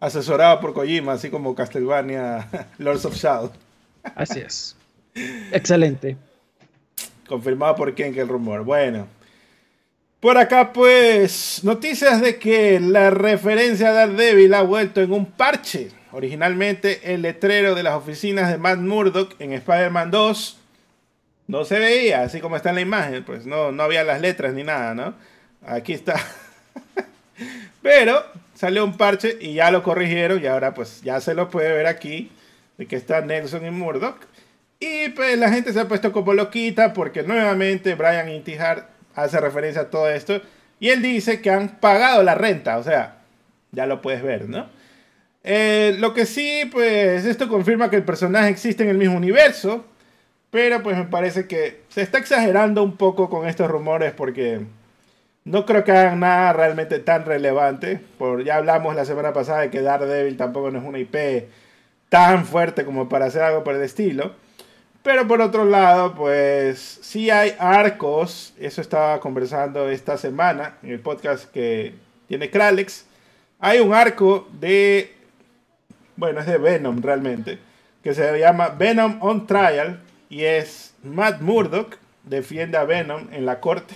[0.00, 3.52] Asesorado por Kojima, así como Castlevania Lords of Shadow.
[4.14, 4.76] Así es.
[5.52, 6.16] Excelente.
[7.28, 8.64] Confirmado por quién que el rumor.
[8.64, 9.06] Bueno.
[10.24, 15.90] Por acá, pues, noticias de que la referencia a Daredevil ha vuelto en un parche.
[16.12, 20.58] Originalmente, el letrero de las oficinas de Matt Murdock en Spider-Man 2
[21.48, 24.54] no se veía, así como está en la imagen, pues no, no había las letras
[24.54, 25.14] ni nada, ¿no?
[25.66, 26.14] Aquí está.
[27.82, 31.70] Pero salió un parche y ya lo corrigieron y ahora pues ya se lo puede
[31.70, 32.32] ver aquí
[32.78, 34.16] de que está Nelson y Murdock.
[34.80, 39.82] Y pues la gente se ha puesto como loquita porque nuevamente Brian Intihar hace referencia
[39.82, 40.40] a todo esto.
[40.80, 43.18] Y él dice que han pagado la renta, o sea,
[43.72, 44.68] ya lo puedes ver, ¿no?
[45.44, 49.84] Eh, lo que sí, pues esto confirma que el personaje existe en el mismo universo,
[50.50, 54.60] pero pues me parece que se está exagerando un poco con estos rumores porque
[55.44, 58.00] no creo que hagan nada realmente tan relevante.
[58.18, 61.48] Por, ya hablamos la semana pasada de que Daredevil tampoco no es una IP
[62.08, 64.34] tan fuerte como para hacer algo por el estilo.
[65.04, 71.00] Pero por otro lado, pues sí hay arcos, eso estaba conversando esta semana en el
[71.00, 71.94] podcast que
[72.26, 73.04] tiene Kralex.
[73.60, 75.14] Hay un arco de,
[76.16, 77.58] bueno, es de Venom realmente,
[78.02, 80.00] que se llama Venom on Trial
[80.30, 83.94] y es Matt Murdock defiende a Venom en la corte.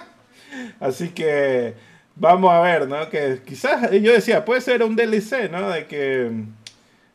[0.80, 1.72] Así que
[2.14, 3.08] vamos a ver, ¿no?
[3.08, 5.70] Que quizás yo decía, puede ser un DLC, ¿no?
[5.70, 6.30] De que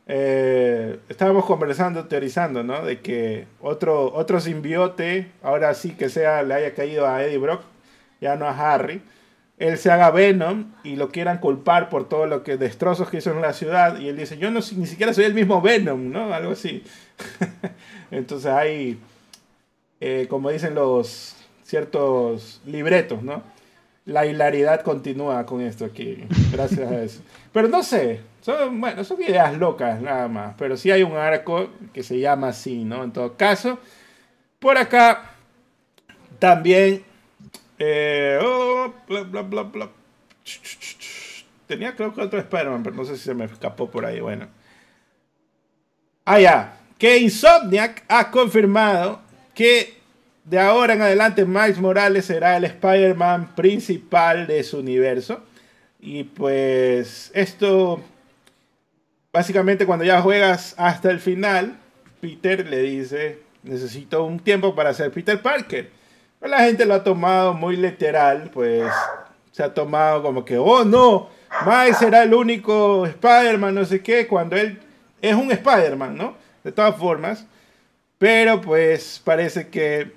[0.06, 2.84] eh, estábamos conversando, teorizando, ¿no?
[2.84, 7.62] De que otro, otro simbiote, ahora sí que sea, le haya caído a Eddie Brock,
[8.20, 9.02] ya no a Harry,
[9.58, 13.30] él se haga Venom y lo quieran culpar por todo lo que destrozos que hizo
[13.30, 16.34] en la ciudad y él dice, yo no ni siquiera soy el mismo Venom, ¿no?
[16.34, 16.82] Algo así.
[18.10, 18.98] Entonces hay,
[20.00, 23.44] eh, como dicen los ciertos libretos, ¿no?
[24.04, 27.20] La hilaridad continúa con esto aquí, gracias a eso.
[27.52, 31.70] Pero no sé, son, bueno, son ideas locas nada más, pero sí hay un arco
[31.92, 33.04] que se llama así, ¿no?
[33.04, 33.78] En todo caso,
[34.58, 35.30] por acá
[36.38, 37.04] también...
[37.78, 39.90] Eh, oh, bla, bla, bla, bla.
[41.66, 44.48] Tenía creo que otro Spider-Man, pero no sé si se me escapó por ahí, bueno.
[46.24, 46.76] Ah, ya.
[46.98, 49.20] Que Insomniac ha confirmado
[49.54, 49.98] que
[50.44, 55.42] de ahora en adelante Miles Morales será el Spider-Man principal de su universo.
[56.00, 58.02] Y pues esto
[59.32, 61.78] básicamente cuando ya juegas hasta el final,
[62.20, 65.90] Peter le dice, necesito un tiempo para ser Peter Parker.
[66.38, 68.92] Pero la gente lo ha tomado muy literal, pues
[69.52, 71.28] se ha tomado como que, oh no,
[71.66, 74.80] Miles será el único Spider-Man, no sé qué, cuando él
[75.20, 76.36] es un Spider-Man, ¿no?
[76.64, 77.46] De todas formas.
[78.18, 80.12] Pero pues parece que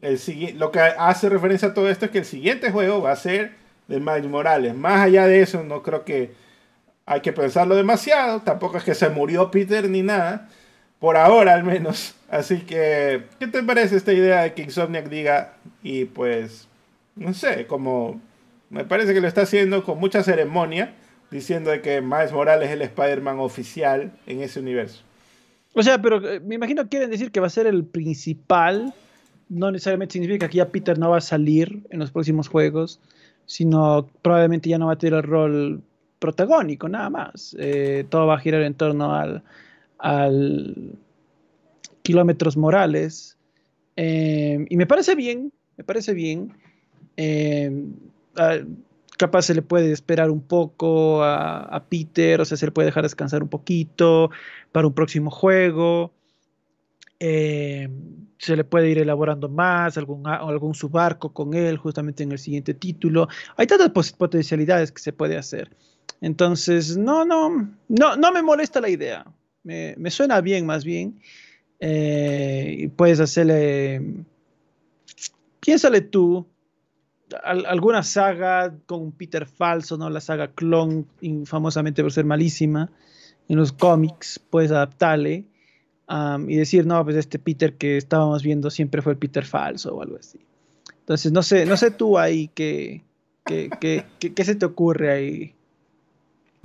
[0.00, 3.16] el, lo que hace referencia a todo esto es que el siguiente juego va a
[3.16, 3.54] ser
[3.86, 4.74] de Miles Morales.
[4.74, 6.32] Más allá de eso, no creo que
[7.06, 8.40] hay que pensarlo demasiado.
[8.40, 10.48] Tampoco es que se murió Peter ni nada.
[10.98, 12.14] Por ahora al menos.
[12.28, 15.54] Así que, ¿qué te parece esta idea de que Insomniac diga?
[15.82, 16.68] Y pues,
[17.16, 18.20] no sé, como
[18.70, 20.94] me parece que lo está haciendo con mucha ceremonia,
[21.30, 25.02] diciendo de que Miles Morales es el Spider-Man oficial en ese universo.
[25.74, 28.94] O sea, pero eh, me imagino que quieren decir que va a ser el principal.
[29.48, 33.00] No necesariamente significa que ya Peter no va a salir en los próximos juegos,
[33.46, 35.82] sino probablemente ya no va a tener el rol
[36.24, 37.54] protagónico, nada más.
[37.58, 39.14] Eh, todo va a girar en torno
[39.98, 40.92] al,
[42.02, 43.36] kilómetros morales.
[43.96, 46.54] Eh, y me parece bien, me parece bien.
[47.18, 47.70] Eh,
[49.18, 53.02] capaz se le puede esperar un poco a, Peter, o sea, se le puede dejar
[53.02, 54.30] descansar un poquito
[54.72, 56.10] para un próximo juego.
[57.20, 62.72] se le puede ir elaborando más, algún, algún subarco con él justamente en el siguiente
[62.72, 63.28] título.
[63.58, 65.68] Hay tantas potencialidades que se puede hacer.
[66.24, 69.26] Entonces, no, no, no, no me molesta la idea.
[69.62, 71.20] Me, suena bien, más bien.
[71.80, 74.00] Eh, puedes hacerle.
[75.60, 76.46] Piénsale tú.
[77.42, 80.08] alguna saga con Peter falso, ¿no?
[80.08, 81.04] La saga Clone,
[81.44, 82.90] famosamente por ser malísima
[83.50, 85.44] en los cómics, puedes adaptarle
[86.48, 90.00] y decir, no, pues este Peter que estábamos viendo siempre fue el Peter falso o
[90.00, 90.40] algo así.
[91.00, 93.04] Entonces, no sé, no sé tú ahí qué,
[93.44, 95.54] qué, qué, qué se te ocurre ahí.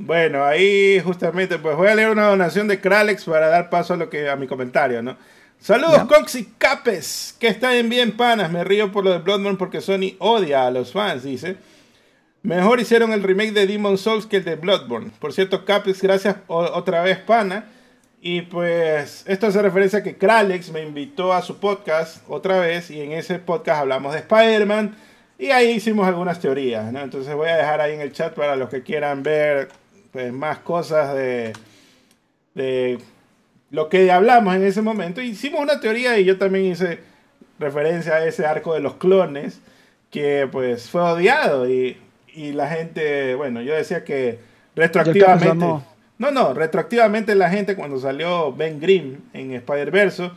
[0.01, 3.97] Bueno, ahí justamente, pues voy a leer una donación de Kralex para dar paso a
[3.97, 5.17] lo que a mi comentario, ¿no?
[5.59, 8.49] Saludos, Cox y Capes, que están bien panas.
[8.49, 11.57] Me río por lo de Bloodborne porque Sony odia a los fans, dice.
[12.43, 15.11] Mejor hicieron el remake de Demon Souls que el de Bloodborne.
[15.19, 17.65] Por cierto, Capes, gracias otra vez, pana.
[18.21, 22.89] Y pues esto hace referencia a que Kralex me invitó a su podcast otra vez
[22.89, 24.95] y en ese podcast hablamos de Spider-Man
[25.37, 27.01] y ahí hicimos algunas teorías, ¿no?
[27.01, 29.69] Entonces voy a dejar ahí en el chat para los que quieran ver
[30.11, 31.53] pues, más cosas de,
[32.55, 32.99] de
[33.71, 35.21] lo que hablamos en ese momento.
[35.21, 36.99] Hicimos una teoría y yo también hice
[37.59, 39.59] referencia a ese arco de los clones
[40.11, 41.97] que pues fue odiado y,
[42.33, 44.39] y la gente, bueno, yo decía que
[44.75, 45.65] retroactivamente...
[46.19, 50.31] No, no, retroactivamente la gente cuando salió Ben Grimm en Spider-Verse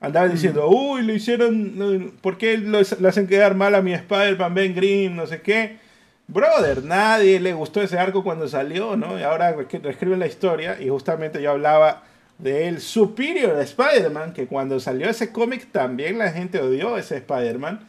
[0.00, 4.74] andaba diciendo, uy, lo hicieron, ¿por qué lo, hacen quedar mal a mi Spider-Man Ben
[4.76, 5.16] Grimm?
[5.16, 5.78] No sé qué.
[6.26, 9.18] Brother, nadie le gustó ese arco cuando salió, ¿no?
[9.18, 12.02] Y ahora reescriben la historia y justamente yo hablaba
[12.38, 17.88] del Superior Spider-Man, que cuando salió ese cómic también la gente odió ese Spider-Man.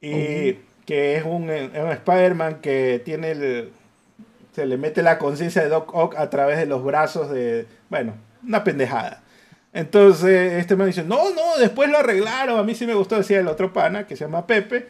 [0.00, 3.72] Y que es un, un Spider-Man que tiene el,
[4.52, 8.14] se le mete la conciencia de Doc Ock a través de los brazos de, bueno,
[8.46, 9.22] una pendejada.
[9.72, 13.40] Entonces este me dice, no, no, después lo arreglaron, a mí sí me gustó, decía
[13.40, 14.88] el otro pana que se llama Pepe.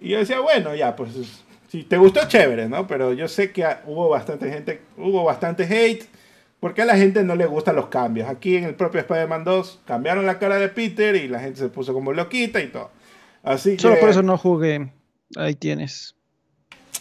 [0.00, 1.43] Y yo decía, bueno, ya, pues
[1.74, 2.86] si te gustó, chévere, ¿no?
[2.86, 6.04] Pero yo sé que hubo bastante gente, hubo bastante hate,
[6.60, 8.28] porque a la gente no le gustan los cambios.
[8.28, 11.68] Aquí en el propio Spider-Man 2 cambiaron la cara de Peter y la gente se
[11.68, 12.90] puso como loquita y todo.
[13.42, 14.92] Así Solo por eso no jugué.
[15.36, 16.14] Ahí tienes.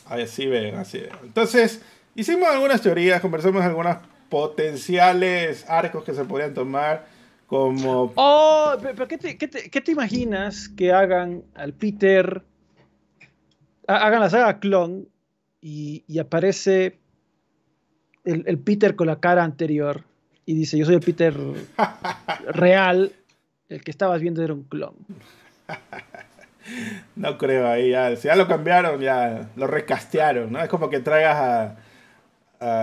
[0.08, 1.12] Así ven, así ven.
[1.24, 1.82] Entonces,
[2.16, 3.98] Hicimos algunas teorías, conversamos algunos
[4.30, 7.08] potenciales arcos que se podrían tomar
[7.48, 8.14] como...
[8.16, 12.44] Oh, pero ¿qué te, qué te, qué te imaginas que hagan al Peter,
[13.88, 15.08] hagan la saga clon
[15.62, 17.00] y, y aparece
[18.24, 20.04] el, el, Peter con la cara anterior
[20.46, 21.36] y dice, yo soy el Peter
[22.48, 23.14] real,
[23.70, 24.96] el que estabas viendo era un clon.
[27.18, 30.62] No creo ahí, ya, si ya lo cambiaron, ya lo recastearon, ¿no?
[30.62, 31.76] Es como que traigas a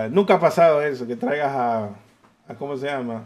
[0.09, 1.89] nunca ha pasado eso, que traigas a,
[2.57, 3.25] ¿cómo se llama?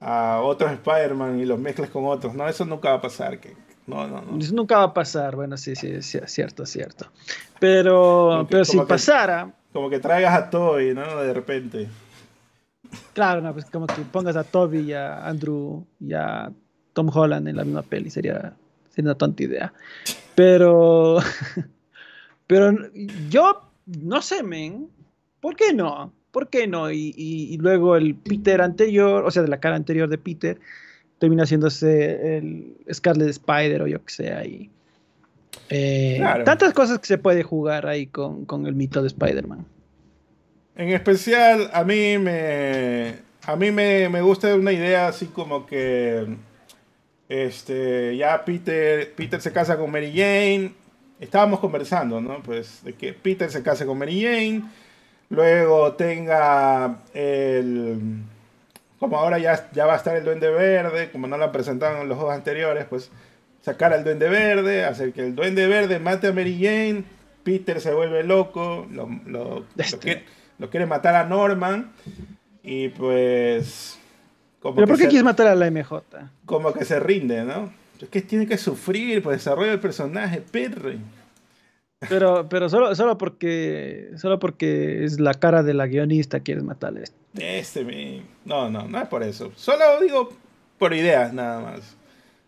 [0.00, 2.34] A otros Spider-Man y los mezcles con otros.
[2.34, 3.38] No, eso nunca va a pasar.
[3.38, 3.54] Que,
[3.86, 4.38] no, no, no.
[4.38, 5.36] Eso nunca va a pasar.
[5.36, 7.06] Bueno, sí, sí, es cierto, cierto.
[7.58, 9.52] Pero, pero si pasara...
[9.72, 11.20] Como que traigas a Toby, ¿no?
[11.20, 11.88] De repente.
[13.12, 16.52] Claro, no, pues como que pongas a Toby y a Andrew y a
[16.92, 18.10] Tom Holland en la misma peli.
[18.10, 18.54] Sería,
[18.90, 19.72] sería una tonta idea.
[20.34, 21.18] Pero...
[22.46, 22.72] pero
[23.28, 24.88] yo no sé, men.
[25.44, 26.10] ¿por qué no?
[26.30, 26.90] ¿Por qué no?
[26.90, 30.58] Y, luego el Peter anterior, o sea, de la cara anterior de Peter,
[31.24, 34.70] termina haciéndose el Scarlet Spider o yo que sé ahí.
[35.70, 39.64] Eh, tantas cosas que se puede jugar ahí con, el mito de Spider-Man.
[40.76, 43.14] En especial, a mí me.
[43.46, 46.26] A mí me, me, gusta una idea así como que.
[47.30, 48.14] Este.
[48.18, 49.14] Ya Peter.
[49.14, 50.74] Peter se casa con Mary Jane.
[51.20, 52.42] Estábamos conversando, ¿no?
[52.42, 54.64] Pues de que Peter se case con Mary Jane
[55.30, 58.22] Luego tenga el...
[59.04, 62.00] Como ahora ya, ya va a estar el Duende Verde, como no lo han presentado
[62.00, 63.10] en los juegos anteriores, pues
[63.60, 67.04] sacar al Duende Verde, hacer que el Duende Verde mate a Mary Jane,
[67.42, 69.66] Peter se vuelve loco, lo, lo,
[70.00, 70.24] quiere,
[70.58, 71.92] lo quiere, matar a Norman
[72.62, 73.98] y pues...
[74.60, 76.02] Como ¿Pero por qué quieres matar a la MJ?
[76.46, 77.70] Como que se rinde, ¿no?
[78.00, 80.96] Es que tiene que sufrir por desarrollo del personaje, perre.
[82.08, 87.04] Pero, pero solo, solo porque solo porque es la cara de la guionista quieres matarle.
[87.38, 88.22] Este, mi...
[88.44, 89.52] no, no, no es por eso.
[89.56, 90.30] Solo digo
[90.78, 91.96] por ideas nada más.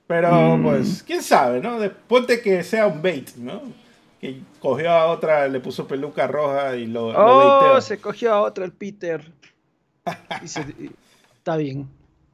[0.06, 0.62] Pero mm.
[0.62, 1.80] pues, quién sabe, ¿no?
[1.80, 3.62] De, ponte que sea un bait, ¿no?
[4.20, 7.08] Que cogió a otra, le puso peluca roja y lo.
[7.08, 9.32] Oh, se cogió a otra el Peter.
[10.42, 11.88] está bien.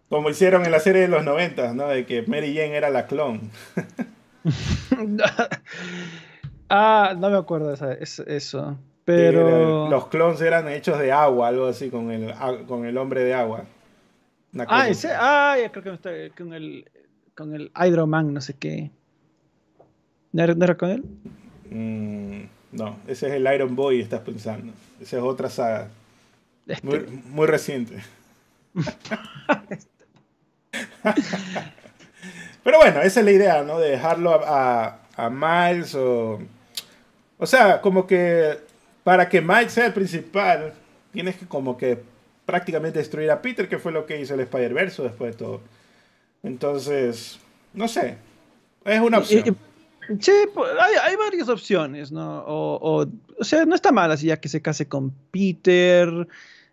[0.08, 1.88] Como hicieron en la serie de los 90, ¿no?
[1.88, 3.50] De que Mary Jane era la clon.
[6.74, 8.78] Ah, no me acuerdo de eso.
[9.04, 9.90] Pero.
[9.90, 12.32] los clones eran hechos de agua, algo así, con el,
[12.66, 13.64] con el hombre de agua.
[14.68, 16.90] ah, ese, ah, ya creo que está con el,
[17.36, 18.90] con el Hydroman, no sé qué.
[20.32, 21.04] ¿No era, con él?
[21.68, 22.44] Mm,
[22.74, 24.72] no, ese es el Iron Boy, estás pensando.
[24.98, 25.90] Esa es otra saga.
[26.66, 26.86] Este.
[26.86, 28.02] Muy, muy reciente.
[32.64, 33.78] Pero bueno, esa es la idea, ¿no?
[33.78, 36.40] De dejarlo a, a Miles o
[37.42, 38.56] o sea, como que
[39.02, 40.74] para que Mike sea el principal,
[41.12, 42.00] tienes que como que
[42.46, 45.60] prácticamente destruir a Peter, que fue lo que hizo el Spider-Verse después de todo.
[46.44, 47.40] Entonces,
[47.74, 48.16] no sé.
[48.84, 49.56] Es una opción.
[50.20, 50.70] Sí, pues,
[51.04, 52.44] hay, varias opciones, ¿no?
[52.46, 53.08] O,
[53.40, 56.28] sea, no está mal así ya que se case con Peter,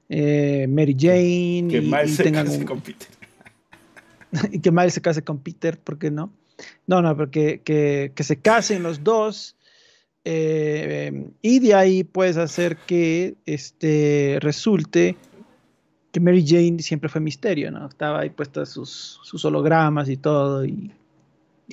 [0.08, 1.68] eh, Mary Jane.
[1.68, 3.08] Que Miles se case con Peter.
[4.52, 6.32] y que Miles se case con Peter, ¿por qué no?
[6.86, 9.56] No, no, porque que, que se casen los dos
[10.26, 15.16] Eh, y de ahí puedes hacer que este, resulte
[16.12, 17.88] que Mary Jane siempre fue misterio, ¿no?
[17.88, 20.66] Estaba ahí puestas sus, sus hologramas y todo.
[20.66, 20.92] Y,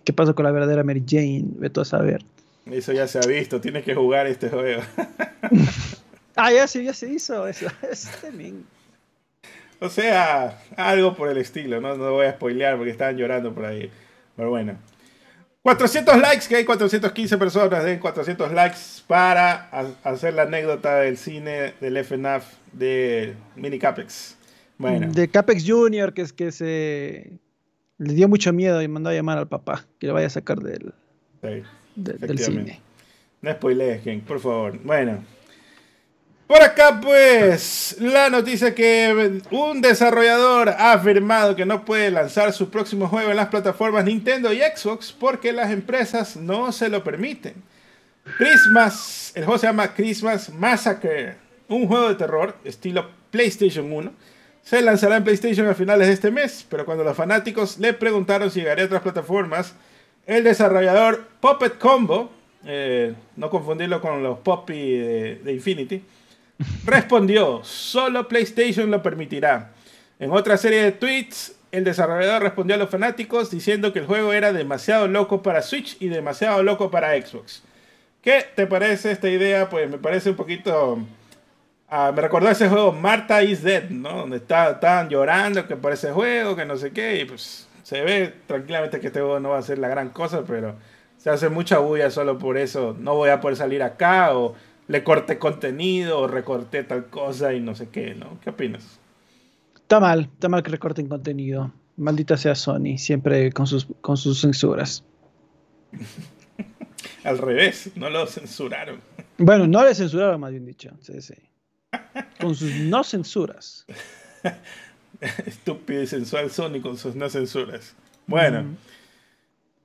[0.05, 1.45] qué pasó con la verdadera Mary Jane?
[1.57, 2.23] Vete a saber.
[2.67, 4.83] Eso ya se ha visto, tienes que jugar este juego.
[6.37, 7.67] ah, ya se, ya se hizo eso.
[9.81, 11.97] o sea, algo por el estilo, ¿no?
[11.97, 13.91] No voy a spoilear porque estaban llorando por ahí.
[14.37, 14.77] Pero bueno.
[15.67, 18.79] 400 likes, que hay 415 personas, den 400 likes
[19.09, 19.69] para
[20.05, 24.37] hacer la anécdota del cine del FNAF de Mini Capex.
[24.79, 25.11] Bueno.
[25.13, 27.41] De Capex Junior, que es que se
[27.99, 30.61] le dio mucho miedo y mandó a llamar al papá, que le vaya a sacar
[30.61, 30.95] del,
[31.97, 32.81] del cine.
[33.43, 34.79] No spoilees, por favor.
[34.85, 35.25] Bueno.
[36.47, 42.71] Por acá, pues, la noticia que un desarrollador ha afirmado que no puede lanzar su
[42.71, 47.55] próximo juego en las plataformas Nintendo y Xbox porque las empresas no se lo permiten.
[48.39, 51.35] Christmas, el juego se llama Christmas Massacre,
[51.67, 54.13] un juego de terror estilo PlayStation 1.
[54.63, 58.53] Se lanzará en PlayStation a finales de este mes, pero cuando los fanáticos le preguntaron
[58.53, 59.75] si llegaría a otras plataformas,
[60.27, 62.31] el desarrollador Puppet Combo,
[62.65, 66.03] eh, no confundirlo con los Poppy de Infinity,
[66.85, 69.73] respondió, solo PlayStation lo permitirá.
[70.19, 74.33] En otra serie de tweets, el desarrollador respondió a los fanáticos diciendo que el juego
[74.33, 77.63] era demasiado loco para Switch y demasiado loco para Xbox.
[78.23, 79.69] ¿Qué te parece esta idea?
[79.69, 80.99] Pues me parece un poquito...
[81.89, 84.21] Ah, me recordó ese juego Marta is Dead, ¿no?
[84.21, 88.35] Donde estaban llorando que por ese juego, que no sé qué, y pues se ve
[88.49, 90.75] tranquilamente que este juego no va a ser la gran cosa, pero
[91.19, 92.97] se hace mucha bulla solo por eso.
[92.99, 94.57] No voy a poder salir acá o
[94.89, 98.39] le corté contenido o recorté tal cosa y no sé qué, ¿no?
[98.41, 98.99] ¿Qué opinas?
[99.75, 101.73] Está mal, está mal que recorten contenido.
[101.97, 105.05] Maldita sea Sony, siempre con sus, con sus censuras.
[107.25, 109.01] Al revés, no lo censuraron.
[109.39, 110.91] Bueno, no le censuraron, más bien dicho.
[111.01, 111.35] Sí, sí.
[112.41, 113.87] Con sus no censuras.
[115.47, 117.95] Estúpido y sensual Sony con sus no censuras.
[118.27, 118.77] Bueno.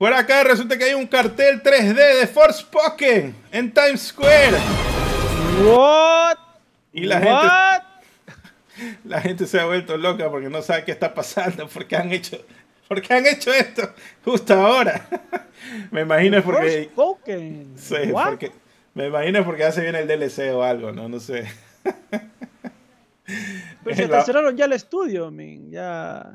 [0.01, 4.57] Por acá resulta que hay un cartel 3D de Force Forspoken en Times Square.
[5.63, 6.37] What?
[6.91, 11.67] Y la gente la gente se ha vuelto loca porque no sabe qué está pasando,
[11.67, 12.43] porque han hecho
[12.87, 13.93] porque han hecho esto
[14.25, 15.07] justo ahora.
[15.91, 17.73] me imagino porque Forspoken.
[17.77, 18.51] Sí, porque
[18.95, 21.45] me imagino porque hace bien el DLC o algo, no, no sé.
[23.83, 25.69] Pero se cerraron ya el estudio, man.
[25.69, 26.33] ya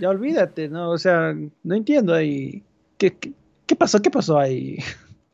[0.00, 0.90] ya olvídate, ¿no?
[0.90, 2.62] O sea, no entiendo ahí.
[2.98, 3.16] ¿Qué,
[3.66, 4.00] qué, pasó?
[4.00, 4.78] ¿Qué pasó ahí?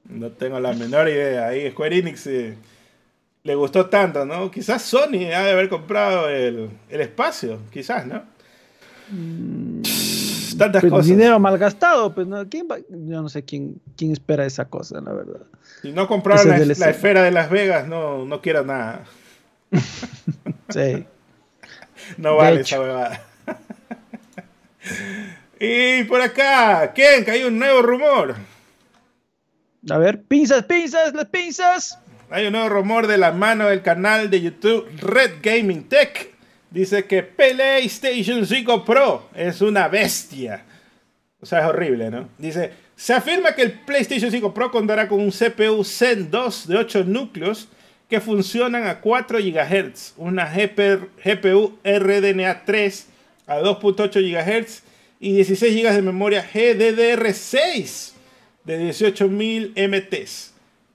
[0.04, 1.48] No tengo la menor idea.
[1.48, 2.56] Ahí Square Enix eh,
[3.42, 4.50] le gustó tanto, ¿no?
[4.50, 8.22] Quizás Sony ha de haber comprado el, espacio, quizás, ¿no?
[9.10, 9.82] Mm,
[10.58, 11.06] Tantas pues, cosas.
[11.06, 15.40] Dinero malgastado, pues no, ¿quién yo no sé quién, quién espera esa cosa, la verdad.
[15.82, 19.04] Si no compraron la, la, esfera de Las Vegas, no, no quiero nada.
[20.68, 21.04] sí.
[22.16, 23.22] No vale esa huevada.
[25.60, 27.24] Y por acá, ¿quién?
[27.24, 28.36] Que hay un nuevo rumor.
[29.90, 31.98] A ver, pinzas, pinzas, las pinzas.
[32.30, 36.34] Hay un nuevo rumor de la mano del canal de YouTube Red Gaming Tech.
[36.70, 40.64] Dice que PlayStation 5 Pro es una bestia.
[41.40, 42.28] O sea, es horrible, ¿no?
[42.36, 46.76] Dice, se afirma que el PlayStation 5 Pro contará con un CPU Zen 2 de
[46.76, 47.68] 8 núcleos
[48.08, 53.06] que funcionan a 4 GHz, una GPU RDNA 3
[53.48, 54.82] a 2.8 GHz
[55.18, 58.12] y 16 GB de memoria GDDR6
[58.64, 60.54] de 18.000 MTs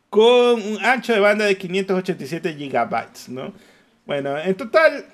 [0.09, 3.51] con un ancho de banda de 587 GB, ¿no?
[4.05, 5.05] Bueno, en total,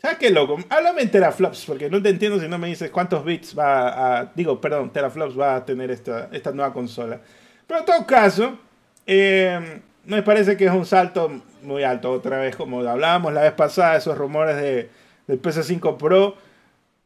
[0.00, 0.58] ¿sabes qué loco?
[0.68, 4.32] Háblame en teraflops, porque no te entiendo si no me dices cuántos bits va a,
[4.34, 7.20] digo, perdón, teraflops va a tener esta, esta nueva consola.
[7.68, 8.58] Pero en todo caso,
[9.06, 11.30] eh, me parece que es un salto
[11.62, 14.90] muy alto, otra vez, como hablábamos la vez pasada, esos rumores de,
[15.28, 16.36] del PS5 Pro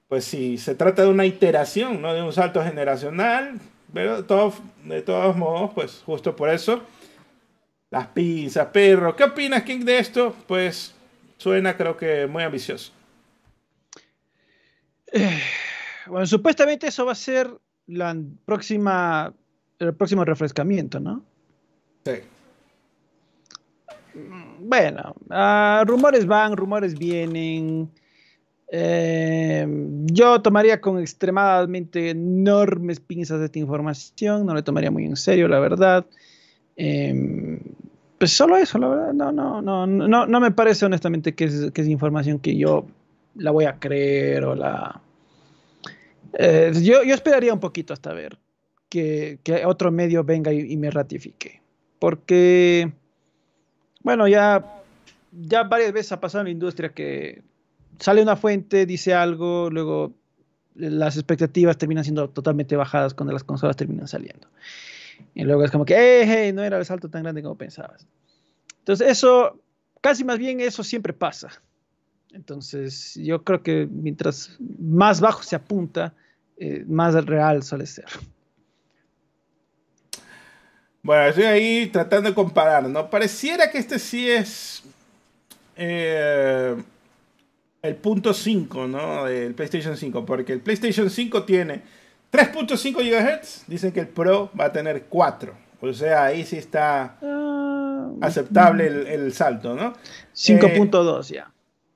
[0.09, 3.59] pues si se trata de una iteración, no de un salto generacional,
[3.93, 4.55] pero de todos,
[4.85, 6.83] de todos modos, pues justo por eso,
[7.91, 9.17] las pinzas, perro.
[9.17, 10.35] ¿Qué opinas, King, de esto?
[10.47, 10.95] Pues
[11.39, 12.93] suena creo que muy ambicioso.
[15.13, 15.41] Eh,
[16.07, 17.51] bueno, supuestamente eso va a ser
[17.87, 19.33] la próxima,
[19.79, 21.25] el próximo refrescamiento, ¿no?
[22.05, 22.13] Sí.
[24.61, 27.91] Bueno, ah, rumores van, rumores vienen.
[28.69, 29.67] Eh,
[30.07, 35.61] yo tomaría con extremadamente enormes pinzas esta información, no le tomaría muy en serio, la
[35.61, 36.07] verdad.
[36.77, 37.61] Eh,
[38.19, 41.71] pues solo eso, la verdad, no, no, no, no, no me parece honestamente que es,
[41.73, 42.87] que información que yo
[43.35, 45.01] la voy a creer o la...
[46.39, 48.39] Eh, yo, esperaría un poquito hasta ver
[48.89, 51.61] que, que otro medio venga y, y me ratifique
[51.99, 52.93] porque,
[54.03, 54.65] bueno, ya,
[55.33, 57.43] ya varias veces ha pasado en la industria que
[57.99, 60.13] sale una fuente, dice algo, luego
[60.75, 64.49] las expectativas terminan siendo totalmente bajadas cuando las consolas terminan saliendo.
[65.35, 68.07] Y luego es como que, hey, no era el salto tan grande como pensabas.
[68.81, 69.59] Entonces, eso,
[70.01, 71.49] casi más bien eso siempre pasa.
[72.33, 76.13] Entonces, yo creo que mientras más bajo se apunta,
[76.59, 78.07] eh, más real suele ser.
[81.03, 83.09] Bueno, estoy ahí tratando de comparar, ¿no?
[83.09, 84.83] Pareciera que este sí es
[85.77, 86.77] eh,
[87.87, 89.25] el punto 5, ¿no?
[89.25, 91.83] Del PlayStation 5, porque el PlayStation 5 tiene
[92.33, 95.67] 3.5 GHz, dicen que el Pro va a tener 4.
[95.81, 99.95] O sea, ahí sí está ah, aceptable el, salto, ¿no?
[100.35, 101.51] 5.2 ya.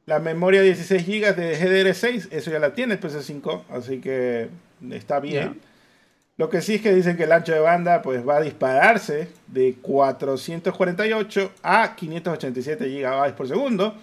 [0.06, 4.48] La memoria 16 GB de GDR6, eso ya la tiene el PS5, así que
[4.90, 5.60] está bien.
[6.36, 9.28] Lo que sí es que dicen que el ancho de banda pues va a dispararse
[9.46, 13.94] de 448 a 587 GB por segundo.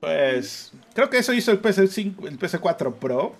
[0.00, 3.34] Pues creo que eso hizo el, PS5, el PS4 Pro.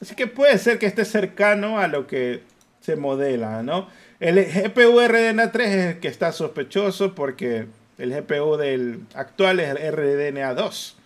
[0.00, 2.42] Así que puede ser que esté cercano a lo que
[2.80, 3.88] se modela, ¿no?
[4.18, 7.66] El GPU RDNA 3 es el que está sospechoso porque
[7.98, 10.96] el GPU del actual es el RDNA 2.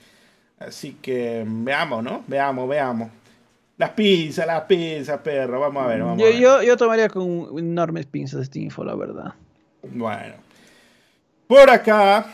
[0.60, 2.24] Así que veamos, ¿no?
[2.26, 3.10] Veamos, veamos.
[3.76, 5.58] Las pinzas, las pinzas, perro.
[5.58, 6.38] Vamos a ver, vamos yo, a ver.
[6.38, 9.34] Yo, yo tomaría con enormes pinzas este info, la verdad.
[9.82, 10.34] Bueno.
[11.48, 12.26] Por acá,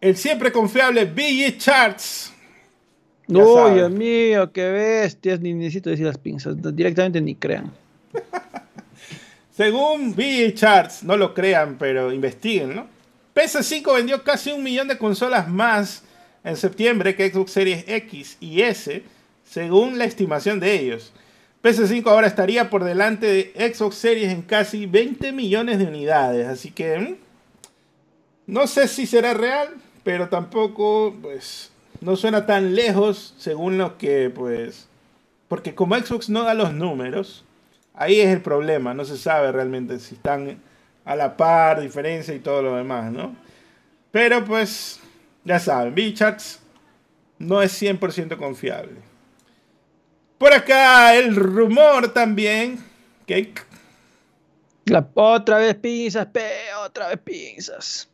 [0.00, 2.32] el siempre confiable BG Charts.
[3.26, 5.40] No, Dios mío, qué bestias.
[5.40, 6.56] Ni necesito decir las pinzas.
[6.74, 7.70] Directamente ni crean.
[9.56, 12.86] Según BG Charts, no lo crean, pero investiguen, ¿no?
[13.34, 16.02] PS5 vendió casi un millón de consolas más
[16.42, 19.02] en septiembre que Xbox Series X y S,
[19.44, 21.12] según la estimación de ellos.
[21.62, 26.70] PS5 ahora estaría por delante de Xbox Series en casi 20 millones de unidades, así
[26.70, 27.16] que mm,
[28.46, 29.68] no sé si será real,
[30.02, 31.70] pero tampoco pues
[32.00, 34.88] no suena tan lejos según lo que pues
[35.50, 37.44] porque como Xbox no da los números,
[37.92, 40.62] ahí es el problema, no se sabe realmente si están
[41.04, 43.34] a la par, diferencia y todo lo demás, ¿no?
[44.12, 45.00] Pero pues
[45.44, 46.60] ya saben, B-Charts
[47.38, 48.94] no es 100% confiable.
[50.38, 52.78] Por acá el rumor también
[53.26, 53.52] que...
[54.84, 56.28] La, otra vez pinzas,
[56.84, 58.08] otra vez pinzas.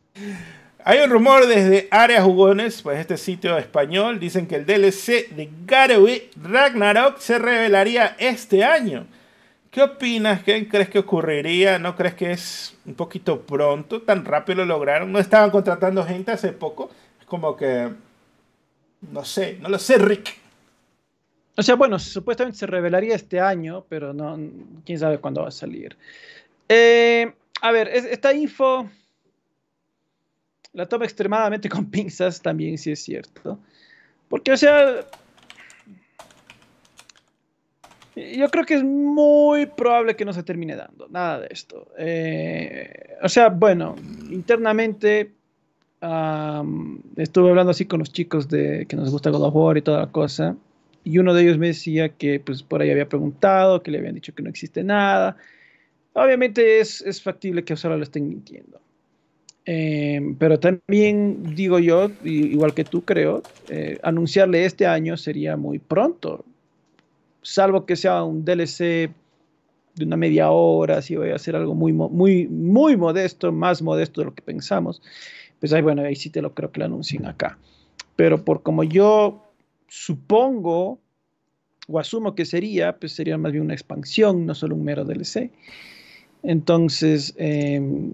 [0.89, 5.49] Hay un rumor desde Áreas Jugones, pues este sitio español, dicen que el DLC de
[5.65, 6.07] Garou
[6.41, 9.05] Ragnarok se revelaría este año.
[9.69, 10.43] ¿Qué opinas?
[10.43, 11.77] ¿Qué crees que ocurriría?
[11.77, 14.01] ¿No crees que es un poquito pronto?
[14.01, 15.11] ¿Tan rápido lo lograron?
[15.11, 16.89] ¿No estaban contratando gente hace poco?
[17.25, 17.89] como que,
[19.11, 20.37] no sé, no lo sé, Rick.
[21.57, 24.39] O sea, bueno, supuestamente se revelaría este año, pero no,
[24.85, 25.97] quién sabe cuándo va a salir.
[26.69, 28.89] Eh, a ver, esta info
[30.77, 33.59] la toma extremadamente con pinzas, también si es cierto.
[34.29, 35.03] Porque, o sea,
[38.15, 41.87] yo creo que es muy probable que no se termine dando nada de esto.
[41.97, 43.95] Eh, o sea, bueno,
[44.29, 45.31] internamente
[47.15, 50.01] estuve hablando así con los chicos de que nos gusta God of War y toda
[50.01, 50.55] la cosa.
[51.03, 54.13] Y uno de ellos me decía que pues por ahí había preguntado, que le habían
[54.13, 55.37] dicho que no existe nada.
[56.13, 58.79] Obviamente es, es factible que solo lo estén mintiendo.
[59.69, 65.77] Em, pero también digo yo, igual que tú creo, eh, anunciarle este año sería muy
[65.77, 66.43] pronto.
[67.41, 69.11] Salvo que sea un DLC
[69.95, 74.21] de una media hora, si voy a hacer algo muy, muy, muy modesto, más modesto
[74.21, 75.01] de lo que pensamos
[75.59, 77.57] pues ahí, bueno, ahí sí te lo creo que lo anuncien acá.
[78.15, 79.43] Pero por como yo
[79.87, 80.99] supongo
[81.87, 85.51] o asumo que sería, pues sería más bien una expansión, no solo un mero DLC.
[86.43, 88.13] Entonces, em,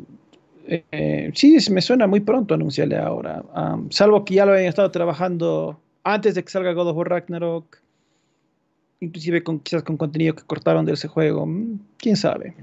[0.68, 3.44] eh, sí, me suena muy pronto anunciarle ahora,
[3.90, 7.77] salvo que ya lo hayan estado trabajando antes de que salga God of War Ragnarok,
[8.99, 12.56] inclusive con, quizás con contenido que cortaron de ese juego, mm, quién sabe.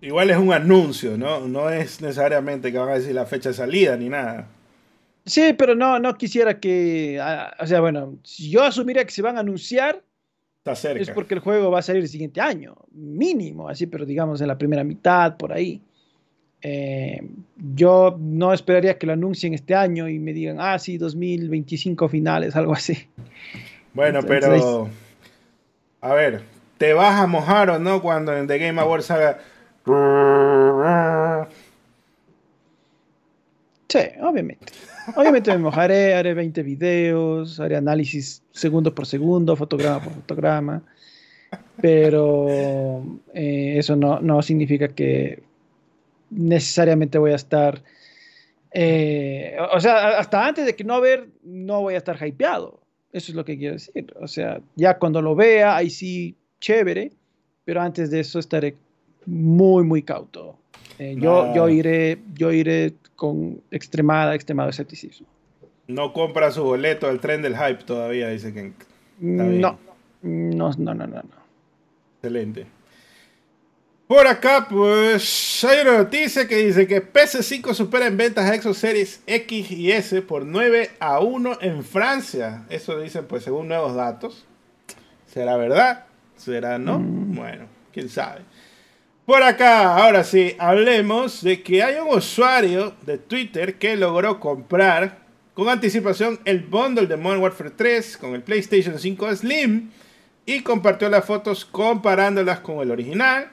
[0.00, 1.40] Igual es un anuncio, ¿no?
[1.48, 4.48] No es necesariamente que van a decir la fecha de salida ni nada.
[5.26, 7.18] Sí, pero no, no quisiera que.
[7.20, 10.02] Ah, o sea, bueno, si yo asumiría que se van a anunciar.
[10.58, 11.02] Está cerca.
[11.02, 14.48] Es porque el juego va a salir el siguiente año, mínimo, así, pero digamos en
[14.48, 15.82] la primera mitad, por ahí.
[16.62, 17.22] Eh,
[17.56, 22.56] yo no esperaría que lo anuncien este año y me digan, ah, sí, 2025 finales,
[22.56, 23.08] algo así.
[23.94, 24.88] Bueno, pero.
[26.00, 26.42] A ver,
[26.78, 29.38] ¿te vas a mojar o no cuando en The Game Awards salga
[33.88, 34.72] Sí, obviamente.
[35.16, 40.82] Obviamente me mojaré, haré 20 videos, haré análisis segundo por segundo, fotograma por fotograma,
[41.80, 43.02] pero
[43.32, 45.42] eh, eso no, no, significa que
[46.30, 47.82] necesariamente voy a estar,
[48.72, 52.80] eh, o sea, hasta antes de que no ver, no voy a estar hypeado.
[53.12, 54.12] Eso es lo que quiero decir.
[54.20, 57.12] O sea, ya cuando lo vea, ahí sí, chévere,
[57.64, 58.74] pero antes de eso estaré
[59.26, 60.58] muy, muy cauto.
[60.98, 65.26] Eh, yo, yo, iré, yo iré con extremada, extremado escepticismo.
[65.86, 68.72] No compra su boleto al tren del hype todavía, dice que.
[69.20, 69.78] No, no,
[70.22, 71.22] no, no, no.
[72.16, 72.66] Excelente.
[74.08, 78.78] Por acá, pues hay una noticia que dice que PS5 supera en ventas a Xbox
[78.78, 82.64] Series X y S por 9 a 1 en Francia.
[82.70, 84.46] Eso dicen, pues, según nuevos datos.
[85.26, 86.06] ¿Será verdad?
[86.38, 86.98] ¿Será no?
[86.98, 87.34] Mm.
[87.36, 88.40] Bueno, quién sabe.
[89.26, 95.18] Por acá, ahora sí, hablemos de que hay un usuario de Twitter que logró comprar
[95.52, 99.90] con anticipación el bundle de Modern Warfare 3 con el PlayStation 5 Slim
[100.46, 103.50] y compartió las fotos comparándolas con el original.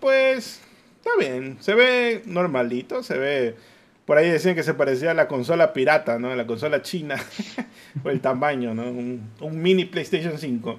[0.00, 0.60] Pues,
[0.96, 3.56] está bien, se ve normalito, se ve...
[4.04, 6.34] Por ahí decían que se parecía a la consola pirata, ¿no?
[6.34, 7.16] La consola china,
[8.02, 8.82] por el tamaño, ¿no?
[8.82, 10.78] Un, un mini PlayStation 5.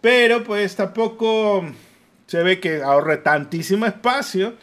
[0.00, 1.64] Pero pues tampoco
[2.26, 4.54] se ve que ahorre tantísimo espacio.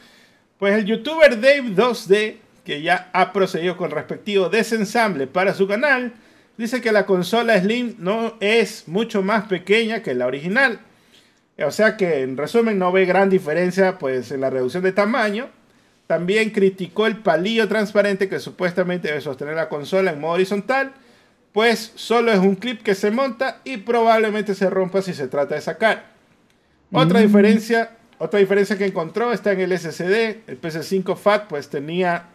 [0.58, 6.14] Pues el youtuber Dave 2D, que ya ha procedido con respectivo desensamble para su canal,
[6.58, 10.80] dice que la consola Slim no es mucho más pequeña que la original.
[11.60, 15.50] O sea que en resumen no ve gran diferencia pues en la reducción de tamaño.
[16.08, 20.94] También criticó el palillo transparente que supuestamente debe sostener la consola en modo horizontal,
[21.54, 25.56] pues solo es un clip que se monta y probablemente se rompa si se trata
[25.56, 26.12] de sacar.
[26.92, 27.24] Otra mm.
[27.24, 30.42] diferencia, otra diferencia que encontró está en el SSD.
[30.48, 32.26] El PS5 FAT pues tenía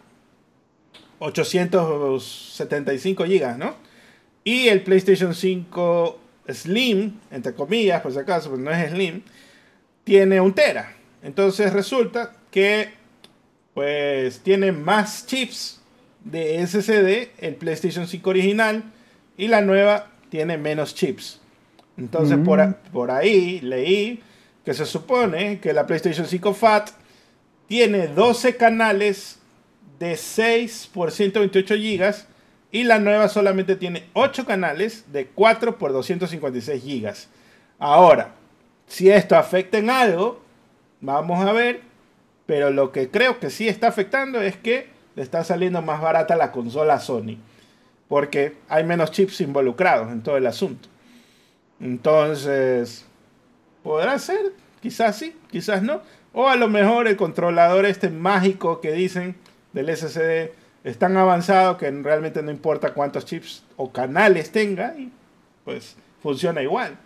[1.19, 3.75] 875 GB, ¿no?
[4.43, 6.19] Y el PlayStation 5
[6.53, 9.21] Slim, entre comillas, por si acaso, pues no es Slim,
[10.03, 10.95] tiene un Tera.
[11.21, 12.89] Entonces resulta que
[13.73, 15.79] pues tiene más chips
[16.23, 18.83] de SSD el PlayStation 5 original
[19.37, 21.39] y la nueva tiene menos chips.
[21.97, 22.75] Entonces por, mm.
[22.91, 24.21] por ahí leí
[24.65, 26.89] que se supone que la PlayStation 5 FAT
[27.67, 29.39] tiene 12 canales
[29.99, 32.28] de 6 por 128 GB
[32.71, 37.13] y la nueva solamente tiene 8 canales de 4 por 256 GB.
[37.79, 38.35] Ahora,
[38.87, 40.41] si esto afecta en algo,
[41.01, 41.81] vamos a ver,
[42.45, 46.35] pero lo que creo que sí está afectando es que le está saliendo más barata
[46.35, 47.37] la consola Sony,
[48.07, 50.89] porque hay menos chips involucrados en todo el asunto.
[51.79, 53.05] Entonces,
[53.83, 56.01] Podrá ser, quizás sí, quizás no.
[56.33, 59.35] O a lo mejor el controlador este mágico que dicen
[59.73, 60.51] del SSD
[60.89, 65.11] es tan avanzado que realmente no importa cuántos chips o canales tenga y
[65.63, 66.97] pues funciona igual.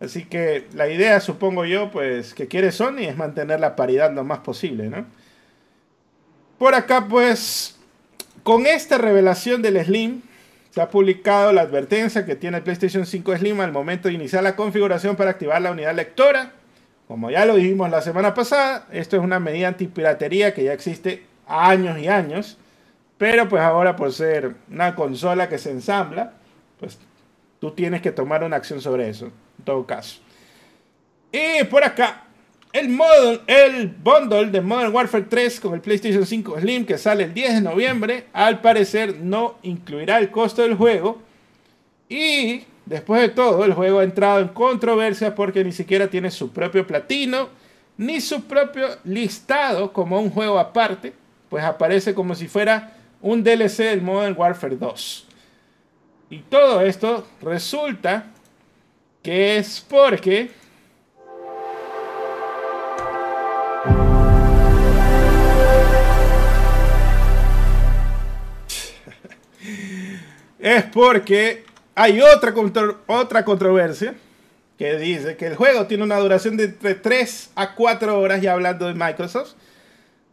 [0.00, 4.24] Así que la idea, supongo yo, pues que quiere Sony es mantener la paridad lo
[4.24, 5.06] más posible, ¿no?
[6.58, 7.76] Por acá, pues,
[8.42, 10.22] con esta revelación del Slim,
[10.70, 14.42] se ha publicado la advertencia que tiene el PlayStation 5 Slim al momento de iniciar
[14.42, 16.52] la configuración para activar la unidad lectora.
[17.06, 21.24] Como ya lo dijimos la semana pasada, esto es una medida antipiratería que ya existe
[21.46, 22.58] años y años.
[23.18, 26.32] Pero pues ahora por ser una consola que se ensambla,
[26.80, 26.98] pues
[27.60, 30.20] tú tienes que tomar una acción sobre eso, en todo caso.
[31.32, 32.24] Y por acá,
[32.72, 37.24] el, modo, el bundle de Modern Warfare 3 con el PlayStation 5 Slim que sale
[37.24, 41.22] el 10 de noviembre, al parecer no incluirá el costo del juego.
[42.08, 46.52] Y después de todo, el juego ha entrado en controversia porque ni siquiera tiene su
[46.52, 47.48] propio platino,
[47.96, 51.12] ni su propio listado como un juego aparte,
[51.48, 52.92] pues aparece como si fuera
[53.24, 55.26] un DLC del Modern Warfare 2.
[56.28, 58.26] Y todo esto resulta
[59.22, 60.50] que es porque
[70.58, 71.64] es porque
[71.94, 72.52] hay otra,
[73.06, 74.14] otra controversia
[74.76, 78.52] que dice que el juego tiene una duración de entre 3 a 4 horas, ya
[78.52, 79.54] hablando de Microsoft.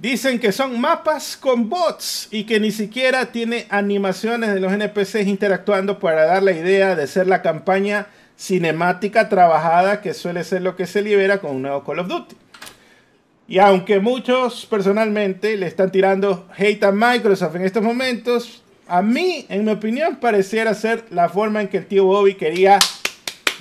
[0.02, 5.28] Dicen que son mapas con bots y que ni siquiera tiene animaciones de los NPCs
[5.28, 10.76] interactuando para dar la idea de ser la campaña cinemática trabajada que suele ser lo
[10.76, 12.36] que se libera con un nuevo Call of Duty.
[13.48, 19.46] Y aunque muchos personalmente le están tirando hate a Microsoft en estos momentos, a mí,
[19.50, 22.80] en mi opinión, pareciera ser la forma en que el tío Bobby quería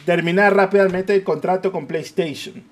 [0.07, 2.65] terminar rápidamente el contrato con PlayStation.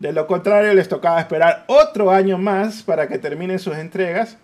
[0.00, 4.38] De lo contrario, les tocaba esperar otro año más para que terminen sus entregas.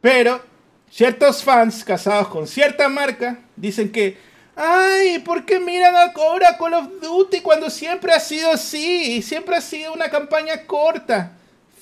[0.00, 0.40] Pero
[0.88, 4.16] ciertos fans casados con cierta marca dicen que,
[4.54, 9.20] ay, ¿por qué miran ahora Call of Duty cuando siempre ha sido así?
[9.20, 11.32] Siempre ha sido una campaña corta.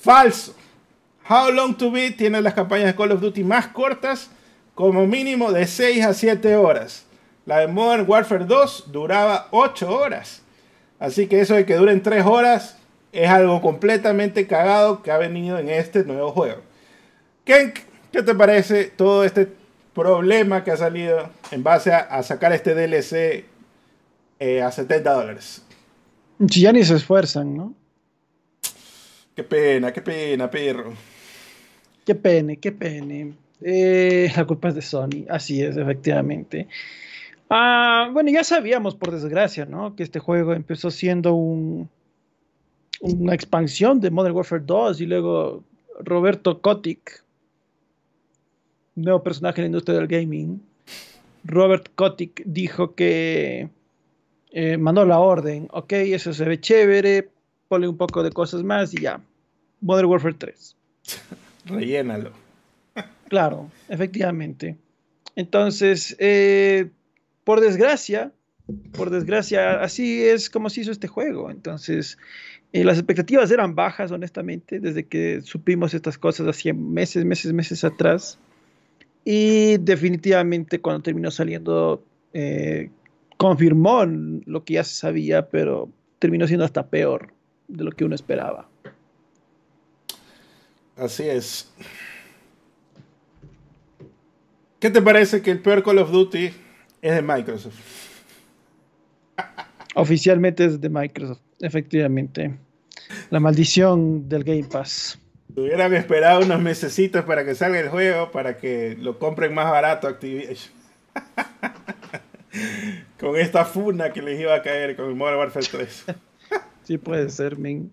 [0.01, 0.55] Falso.
[1.29, 4.31] How Long to Beat tiene las campañas de Call of Duty más cortas,
[4.73, 7.05] como mínimo de 6 a 7 horas.
[7.45, 10.41] La de Modern Warfare 2 duraba 8 horas.
[10.99, 12.77] Así que eso de que duren 3 horas
[13.13, 16.61] es algo completamente cagado que ha venido en este nuevo juego.
[17.45, 17.79] Kenk,
[18.11, 19.47] ¿qué te parece todo este
[19.93, 23.45] problema que ha salido en base a, sacar este DLC
[24.39, 25.63] eh, a 70 dólares?
[26.49, 27.75] Si ya ni se esfuerzan, ¿no?
[29.35, 30.93] Qué pena, qué pena, perro.
[32.05, 33.35] Qué pena, qué pena.
[33.61, 36.67] Eh, la culpa es de Sony, así es, efectivamente.
[37.49, 39.95] Ah, bueno, ya sabíamos, por desgracia, ¿no?
[39.95, 41.89] Que este juego empezó siendo un,
[43.03, 45.63] una expansión de Modern Warfare 2 y luego
[45.99, 47.23] Roberto Kotick,
[48.95, 50.61] nuevo personaje en la industria del gaming,
[51.43, 53.69] Robert Kotick dijo que
[54.51, 57.29] eh, mandó la orden, ok, eso se ve chévere,
[57.67, 59.19] ponle un poco de cosas más y ya.
[59.81, 60.75] Modern Warfare 3.
[61.65, 62.31] Rellénalo.
[63.27, 64.77] claro, efectivamente.
[65.35, 66.89] Entonces, eh,
[67.43, 68.31] por desgracia,
[68.93, 71.51] por desgracia, así es como se hizo este juego.
[71.51, 72.17] Entonces,
[72.73, 77.83] eh, las expectativas eran bajas, honestamente, desde que supimos estas cosas hace meses, meses, meses
[77.83, 78.39] atrás.
[79.23, 82.89] Y definitivamente cuando terminó saliendo, eh,
[83.37, 87.31] confirmó lo que ya se sabía, pero terminó siendo hasta peor
[87.67, 88.67] de lo que uno esperaba.
[90.97, 91.71] Así es.
[94.79, 96.51] ¿Qué te parece que el peor Call of Duty
[97.01, 97.79] es de Microsoft?
[99.95, 102.55] Oficialmente es de Microsoft, efectivamente.
[103.29, 105.17] La maldición del Game Pass.
[105.55, 110.07] Hubieran esperado unos mesecitos para que salga el juego, para que lo compren más barato
[110.07, 110.73] Activision.
[113.19, 116.05] con esta funa que les iba a caer con el Modern Warfare 3.
[116.83, 117.91] sí puede ser, men.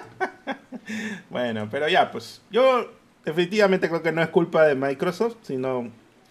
[1.30, 2.90] bueno, pero ya, pues yo
[3.24, 5.90] definitivamente creo que no es culpa de Microsoft, sino...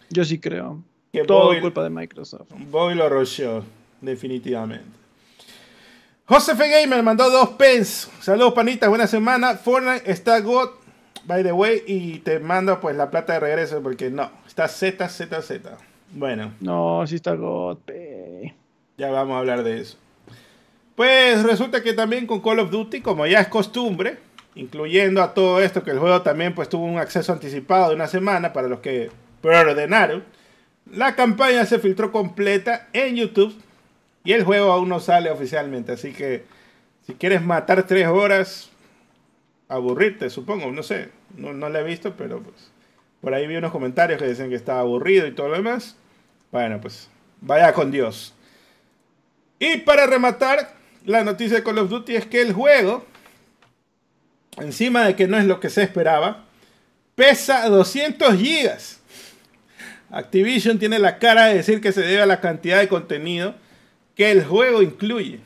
[0.09, 0.83] Yo sí creo.
[1.13, 2.51] Que Todo es culpa de Microsoft.
[2.69, 3.63] Voy lo rocheó,
[4.01, 4.98] definitivamente.
[6.29, 8.07] Josefe Gamer mandó dos pens.
[8.19, 9.55] Saludos, panitas, buena semana.
[9.55, 10.69] Fortnite está God,
[11.23, 15.09] by the way, y te mando pues la plata de regreso porque no, está Z,
[15.09, 15.77] Z, Z.
[16.11, 16.53] Bueno.
[16.59, 17.79] No, sí está God,
[18.95, 19.97] Ya vamos a hablar de eso.
[20.93, 24.19] Pues resulta que también con Call of Duty, como ya es costumbre,
[24.53, 28.05] incluyendo a todo esto que el juego también pues tuvo un acceso anticipado de una
[28.05, 29.09] semana para los que
[29.41, 30.23] preordenaron,
[30.91, 33.59] la campaña se filtró completa en YouTube
[34.23, 36.43] y el juego aún no sale oficialmente, así que
[37.05, 38.69] si quieres matar tres horas,
[39.67, 42.71] aburrirte, supongo, no sé, no, no lo he visto, pero pues
[43.21, 45.95] por ahí vi unos comentarios que decían que estaba aburrido y todo lo demás.
[46.51, 47.09] Bueno, pues
[47.41, 48.33] vaya con Dios.
[49.59, 50.73] Y para rematar,
[51.05, 53.05] la noticia de Call of Duty es que el juego,
[54.57, 56.45] encima de que no es lo que se esperaba,
[57.15, 59.01] pesa 200 gigas.
[60.11, 63.53] Activision tiene la cara de decir que se debe a la cantidad de contenido
[64.19, 65.39] que el juego incluye.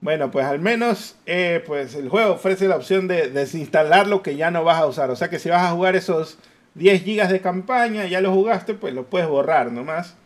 [0.00, 4.34] Bueno, pues al menos eh, pues el juego ofrece la opción de desinstalar lo que
[4.34, 5.12] ya no vas a usar.
[5.12, 6.38] O sea que si vas a jugar esos
[6.74, 10.16] 10 gigas de campaña, ya lo jugaste, pues lo puedes borrar nomás.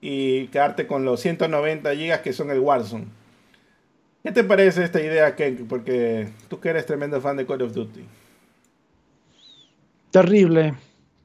[0.00, 3.06] Y quedarte con los 190 gigas que son el Warzone.
[4.24, 5.68] ¿Qué te parece esta idea, Ken?
[5.68, 8.04] Porque tú que eres tremendo fan de Call of Duty.
[10.10, 10.74] Terrible.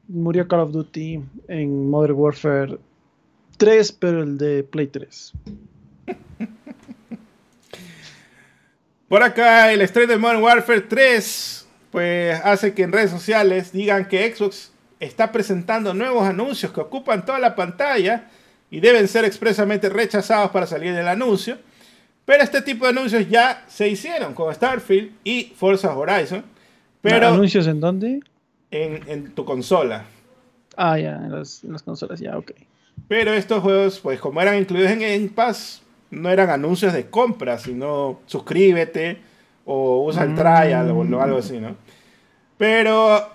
[0.07, 2.77] Murió Call of Duty en Modern Warfare
[3.61, 5.33] 3, pero el de Play 3.
[9.07, 14.07] Por acá, el estrés de Modern Warfare 3, pues hace que en redes sociales digan
[14.07, 18.31] que Xbox está presentando nuevos anuncios que ocupan toda la pantalla
[18.71, 21.59] y deben ser expresamente rechazados para salir del anuncio.
[22.25, 26.43] Pero este tipo de anuncios ya se hicieron con Starfield y Forza Horizon.
[27.01, 28.21] Pero ¿Anuncios en dónde?
[28.71, 30.05] En, tu consola.
[30.75, 32.53] Ah, ya, en las, consolas, ya, ok.
[33.07, 35.81] Pero estos juegos, pues como eran incluidos en Game Pass,
[36.11, 39.17] no eran anuncios de compra, sino suscríbete
[39.65, 41.75] o usa el trial o algo así, ¿no?
[42.57, 43.27] Pero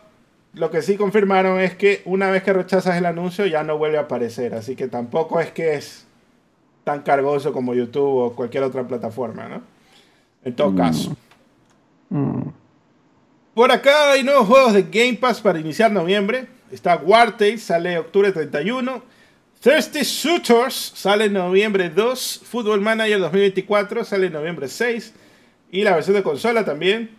[0.55, 3.99] lo que sí confirmaron es que una vez que rechazas el anuncio ya no vuelve
[3.99, 6.07] a aparecer, así que tampoco es que es
[6.85, 9.63] tan cargoso como YouTube o cualquier otra plataforma, ¿no?
[10.45, 10.77] En todo mm.
[10.77, 11.17] caso.
[12.11, 12.43] Mm.
[13.55, 16.47] Por acá hay nuevos juegos de Game Pass para iniciar noviembre.
[16.71, 19.03] Está War sale octubre 31.
[19.61, 22.43] Thirsty Shooters sale en noviembre 2.
[22.45, 25.13] Football Manager 2024 sale en noviembre 6.
[25.71, 27.11] Y la versión de consola también.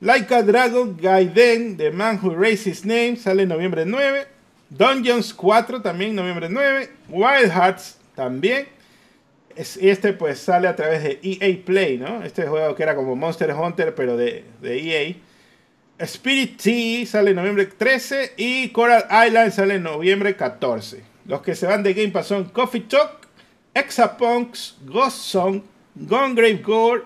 [0.00, 4.26] Like a Dragon Gaiden The Man Who Raised His Name sale en noviembre 9.
[4.70, 6.90] Dungeons 4 también noviembre 9.
[7.08, 8.66] Wild Hearts también
[9.56, 12.22] este pues sale a través de EA Play, ¿no?
[12.22, 15.14] Este juego que era como Monster Hunter, pero de, EA.
[15.98, 21.02] Spirit Tea sale en noviembre 13 y Coral Island sale en noviembre 14.
[21.26, 23.28] Los que se van de Game Pass son Coffee Talk,
[23.72, 25.62] Exapunks, Ghost Song,
[25.94, 27.02] Gone Grave Gore,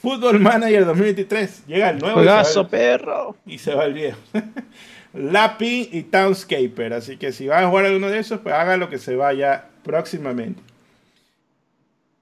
[0.00, 1.66] Football Manager 2023.
[1.66, 2.14] Llega el nuevo.
[2.16, 3.36] Juegazo, perro.
[3.46, 4.18] Y se va el viejo.
[5.14, 6.94] Lapping y Townscaper.
[6.94, 9.68] Así que si van a jugar alguno de esos, pues hagan lo que se vaya
[9.84, 10.60] próximamente.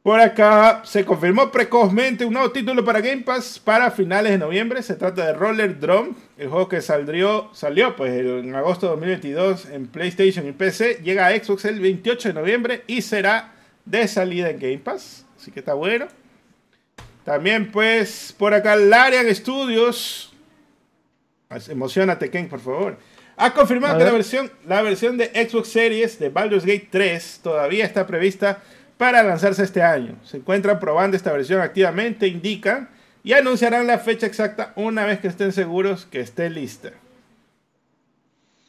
[0.02, 4.82] Por acá se confirmó precozmente un nuevo título para Game Pass para finales de noviembre.
[4.82, 9.66] Se trata de Roller Drum, el juego que saldrió, salió pues en agosto de 2022
[9.66, 11.00] en PlayStation y PC.
[11.02, 13.52] Llega a Xbox el 28 de noviembre y será
[13.84, 15.26] de salida en Game Pass.
[15.36, 16.08] Así que está bueno.
[17.26, 20.32] También pues por acá Larian Studios.
[21.68, 22.96] Emocionate Ken, por favor.
[23.36, 27.84] Ha confirmado que la versión, la versión de Xbox Series de Baldur's Gate 3 todavía
[27.84, 28.62] está prevista
[29.00, 30.14] para lanzarse este año.
[30.24, 32.90] Se encuentran probando esta versión activamente, indican,
[33.24, 36.90] y anunciarán la fecha exacta una vez que estén seguros que esté lista.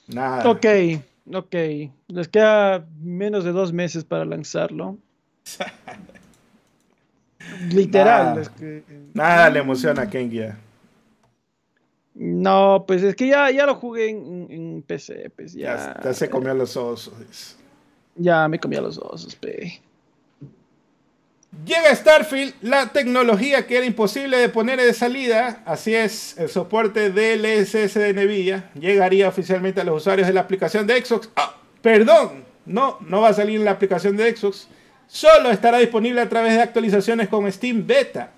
[0.07, 0.49] Nada.
[0.49, 0.65] Ok,
[1.33, 1.55] ok.
[2.07, 4.97] Les queda menos de dos meses para lanzarlo.
[7.69, 8.49] Literal.
[9.13, 10.57] Nada, le emociona a Kengia.
[12.15, 15.29] No, pues es que ya, ya lo jugué en, PC.
[15.35, 17.57] Pues ya, ya, se comió los osos.
[18.15, 19.81] Ya me comía los osos, pe.
[21.65, 27.09] Llega Starfield, la tecnología que era imposible de poner de salida, así es, el soporte
[27.09, 31.29] DLSS de Nvidia llegaría oficialmente a los usuarios de la aplicación de Xbox.
[31.35, 34.69] Ah, perdón, no, no va a salir en la aplicación de Xbox,
[35.07, 38.31] solo estará disponible a través de actualizaciones con Steam Beta.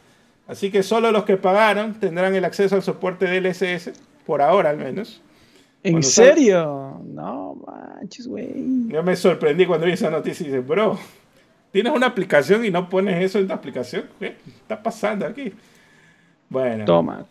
[0.48, 3.92] Así que solo los que pagaron tendrán el acceso al soporte DLSS,
[4.26, 5.22] por ahora al menos.
[5.84, 7.00] ¿En serio?
[7.06, 8.88] No manches, güey.
[8.88, 10.98] Yo me sorprendí cuando vi esa noticia y dije, bro,
[11.74, 14.06] tienes una aplicación y no pones eso en tu aplicación.
[14.20, 15.52] ¿Qué está pasando aquí?
[16.48, 16.86] Bueno.
[16.86, 17.26] Toma.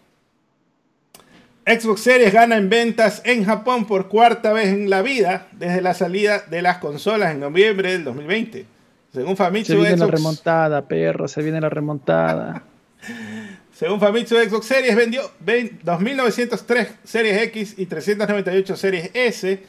[1.65, 5.95] Xbox Series gana en ventas en Japón por cuarta vez en la vida desde la
[5.95, 8.67] salida de las consolas en noviembre del 2020.
[9.15, 12.65] Según Famitsu, se viene la remontada, perro, se viene la remontada.
[13.73, 19.63] Según Famitsu, Xbox Series vendió 2.903 Series X y 398 Series S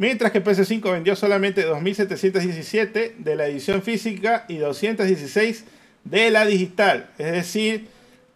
[0.00, 5.66] Mientras que PS5 vendió solamente 2.717 de la edición física y 216
[6.04, 7.10] de la digital.
[7.18, 7.86] Es decir,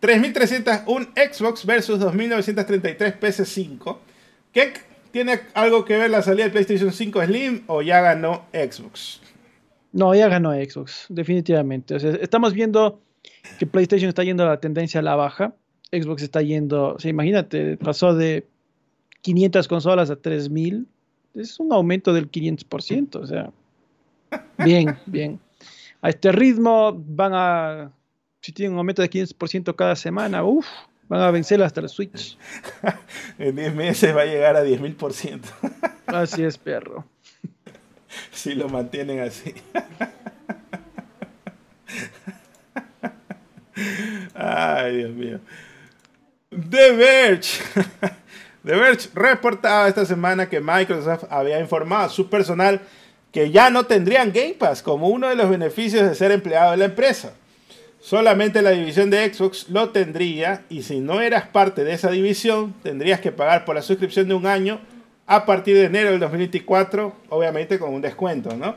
[0.03, 0.85] 3.301
[1.33, 3.97] Xbox versus 2.933 PS5.
[4.53, 4.75] ¿Qué
[5.11, 9.23] tiene algo que ver la salida del PlayStation 5 Slim o ya ganó Xbox?
[9.93, 11.97] No, ya ganó Xbox, definitivamente.
[12.21, 13.01] estamos viendo
[13.59, 15.55] que PlayStation está yendo a la tendencia a la baja.
[15.91, 18.47] Xbox está yendo, imagínate, pasó de
[19.23, 20.89] 500 consolas a 3000
[21.35, 23.51] es un aumento del 500%, o sea,
[24.59, 25.41] bien, bien.
[26.01, 27.91] A este ritmo van a,
[28.41, 30.67] si tienen un aumento de 500% cada semana, uff,
[31.09, 32.39] van a vencer hasta el Switch.
[33.39, 35.41] en 10 meses va a llegar a 10.000%.
[36.07, 37.05] así es, perro.
[38.31, 39.55] Si lo mantienen así.
[44.35, 45.41] Ay, Dios mío.
[46.51, 47.61] The Verge.
[48.65, 52.81] The Verge reportaba esta semana que Microsoft había informado a su personal
[53.31, 56.79] que ya no tendrían Game Pass como uno de los beneficios de ser empleado de
[56.79, 57.35] la empresa.
[58.01, 62.75] Solamente la división de Xbox lo tendría y si no eras parte de esa división
[62.83, 64.81] tendrías que pagar por la suscripción de un año
[65.27, 68.77] a partir de enero del 2024, obviamente con un descuento, ¿no?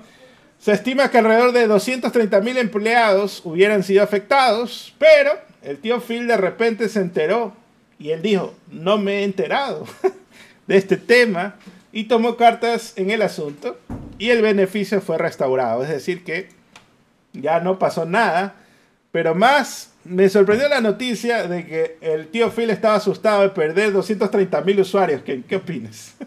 [0.59, 5.31] Se estima que alrededor de 230 mil empleados hubieran sido afectados, pero
[5.61, 7.53] el tío Phil de repente se enteró
[7.99, 9.85] y él dijo, no me he enterado
[10.67, 11.55] de este tema
[11.91, 13.79] y tomó cartas en el asunto
[14.19, 15.83] y el beneficio fue restaurado.
[15.83, 16.49] Es decir, que
[17.33, 18.55] ya no pasó nada,
[19.11, 23.91] pero más me sorprendió la noticia de que el tío Phil estaba asustado de perder
[23.93, 25.21] 230 mil usuarios.
[25.23, 26.15] ¿Qué, ¿Qué opinas?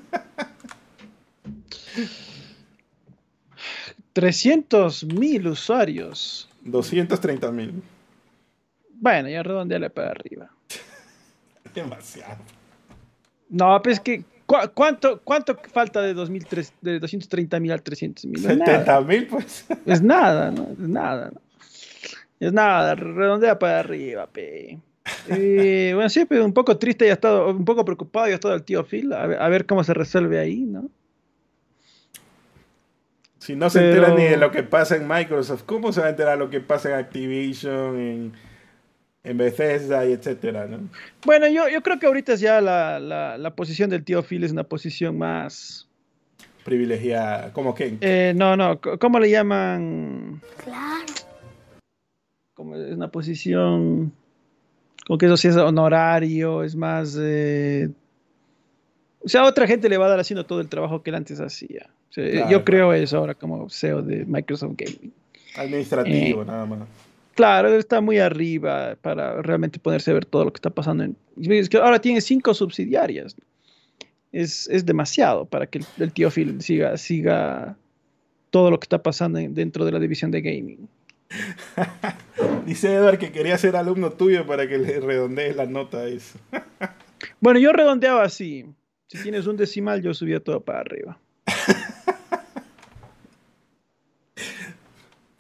[4.12, 6.48] 300 mil usuarios.
[6.64, 7.82] 230 mil.
[8.94, 10.50] Bueno, ya redondeale para arriba.
[11.74, 12.42] Demasiado.
[13.48, 14.24] No, pues que.
[14.74, 18.40] ¿Cuánto, ¿Cuánto falta de, 2003, de 230 mil al 300 mil?
[18.40, 19.64] 70 mil, pues.
[19.86, 20.70] Es nada, ¿no?
[20.72, 21.40] Es nada, ¿no?
[22.40, 24.80] Es nada, redondea para arriba, pe.
[25.28, 28.34] Eh, bueno, sí, pero un poco triste y ha estado, un poco preocupado y ha
[28.34, 30.88] estado el tío Phil, a ver, cómo se resuelve ahí, ¿no?
[33.38, 36.10] Si no se entera ni de lo que pasa en Microsoft, ¿cómo se va a
[36.10, 38.32] enterar lo que pasa en Activision, en,
[39.22, 40.88] en Bethesda y etcétera, ¿no?
[41.24, 44.64] Bueno, yo, yo creo que ahorita ya la, la, posición del tío Phil es una
[44.64, 45.86] posición más...
[46.64, 47.96] Privilegiada, ¿cómo que?
[48.00, 50.40] Eh, no, no, ¿cómo le llaman?
[50.62, 51.12] Claro.
[52.54, 54.12] Como es una posición...
[55.06, 57.16] Como que eso sí es honorario, es más...
[57.20, 57.90] Eh,
[59.22, 61.40] O sea, otra gente le va a dar haciendo todo el trabajo que él antes
[61.40, 61.90] hacía.
[62.48, 65.12] yo creo eso ahora como CEO de Microsoft Gaming.
[65.56, 66.78] Administrativo, eh, nada más.
[67.40, 71.04] Claro, está muy arriba para realmente poderse ver todo lo que está pasando.
[71.04, 73.34] En, es que ahora tiene cinco subsidiarias.
[74.30, 77.78] Es, demasiado para que el, tío Phil siga, siga
[78.50, 80.86] todo lo que está pasando dentro de la división de gaming.
[82.66, 86.38] Dice Edward que quería ser alumno tuyo para que le redondees la nota a eso.
[87.40, 88.66] bueno, yo redondeaba así.
[89.06, 91.18] Si tienes un decimal, yo subía todo para arriba.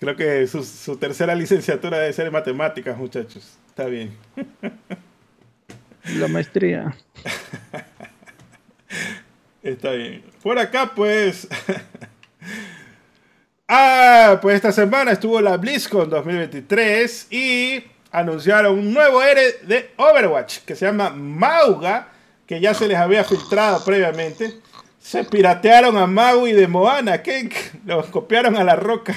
[0.00, 3.58] Creo que su, tercera licenciatura debe ser en matemáticas, muchachos.
[3.68, 4.16] Está bien.
[6.16, 6.96] La maestría.
[9.62, 10.24] Está bien.
[10.42, 11.46] Por acá, pues.
[13.68, 20.60] ah, pues esta semana estuvo la BlizzCon 2023 y anunciaron un nuevo héroe de Overwatch
[20.60, 22.08] que se llama Mauga,
[22.46, 24.60] que ya se les había filtrado previamente.
[24.98, 27.50] Se piratearon a Maui de Moana, que
[27.84, 29.14] los copiaron a la roca.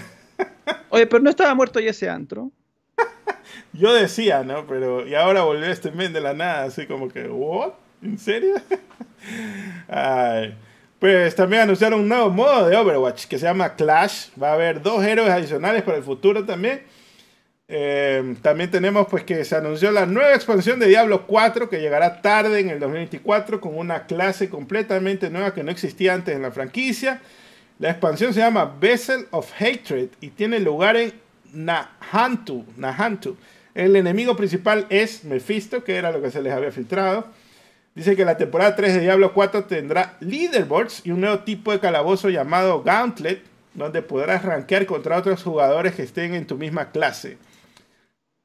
[0.89, 2.51] Oye, pero no estaba muerto ya ese antro.
[3.73, 4.65] Yo decía, ¿no?
[4.67, 7.73] Pero, y ahora volvió este men de la nada, así como que, ¿what?
[8.01, 8.55] ¿En serio?
[11.03, 14.27] Pues también anunciaron un nuevo modo de Overwatch que se llama Clash.
[14.41, 16.83] Va a haber dos héroes adicionales para el futuro también.
[17.67, 22.21] Eh, también tenemos pues que se anunció la nueva expansión de Diablo 4 que llegará
[22.21, 26.51] tarde en el 2024 con una clase completamente nueva que no existía antes en la
[26.51, 27.19] franquicia.
[27.79, 31.13] La expansión se llama Vessel of Hatred y tiene lugar en
[31.53, 32.65] Nahantu.
[32.77, 33.35] Nahantu.
[33.73, 37.27] El enemigo principal es Mephisto, que era lo que se les había filtrado.
[37.95, 41.79] Dice que la temporada 3 de Diablo 4 tendrá leaderboards y un nuevo tipo de
[41.79, 43.41] calabozo llamado Gauntlet,
[43.73, 47.37] donde podrás rankear contra otros jugadores que estén en tu misma clase.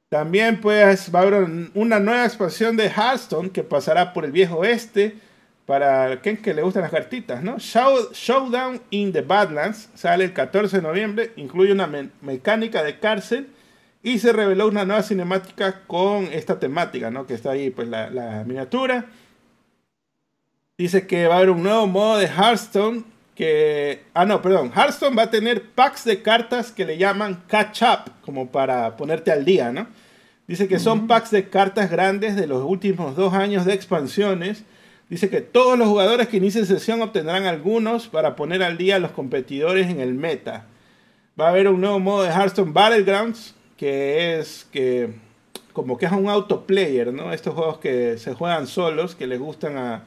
[0.09, 4.57] También pues va a haber una nueva expansión de Hearthstone que pasará por el viejo
[4.57, 5.15] oeste
[5.69, 7.59] para quien que le gustan las cartitas, ¿no?
[7.59, 11.87] Showdown in the Badlands sale el 14 de noviembre, incluye una
[12.21, 13.49] mecánica de cárcel
[14.01, 17.27] y se reveló una nueva cinemática con esta temática, ¿no?
[17.27, 19.05] Que está ahí, pues la, la miniatura.
[20.75, 23.03] Dice que va a haber un nuevo modo de Hearthstone
[23.35, 24.05] que...
[24.15, 24.71] Ah, no, perdón.
[24.75, 29.31] Hearthstone va a tener packs de cartas que le llaman catch up, como para ponerte
[29.31, 29.85] al día, ¿no?
[30.47, 34.65] Dice que son packs de cartas grandes de los últimos dos años de expansiones
[35.09, 38.99] Dice que todos los jugadores que inicien sesión obtendrán algunos para poner al día a
[38.99, 40.67] los competidores en el meta.
[41.39, 45.13] Va a haber un nuevo modo de Hearthstone Battlegrounds que es que
[45.71, 47.31] como que es un autoplayer, ¿no?
[47.31, 50.03] Estos juegos que se juegan solos, que les gustan a,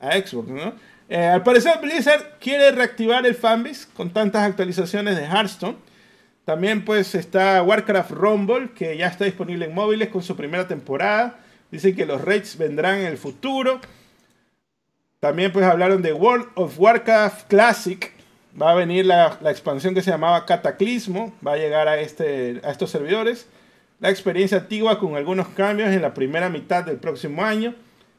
[0.00, 0.74] Xbox, ¿no?
[1.08, 5.76] Eh, al parecer Blizzard quiere reactivar el fanbase con tantas actualizaciones de Hearthstone.
[6.44, 11.38] También pues está Warcraft Rumble, que ya está disponible en móviles con su primera temporada.
[11.70, 13.80] Dicen que los raids vendrán en el futuro.
[15.22, 18.12] También pues hablaron de World of Warcraft Classic.
[18.60, 21.32] Va a venir la, expansión que se llamaba Cataclismo.
[21.46, 23.46] Va a llegar a, este, a estos servidores.
[24.00, 27.72] La experiencia antigua con algunos cambios en la primera mitad del próximo año.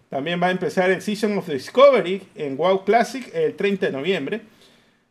[0.10, 4.42] También va a empezar el Season of Discovery en WoW Classic el 30 de noviembre.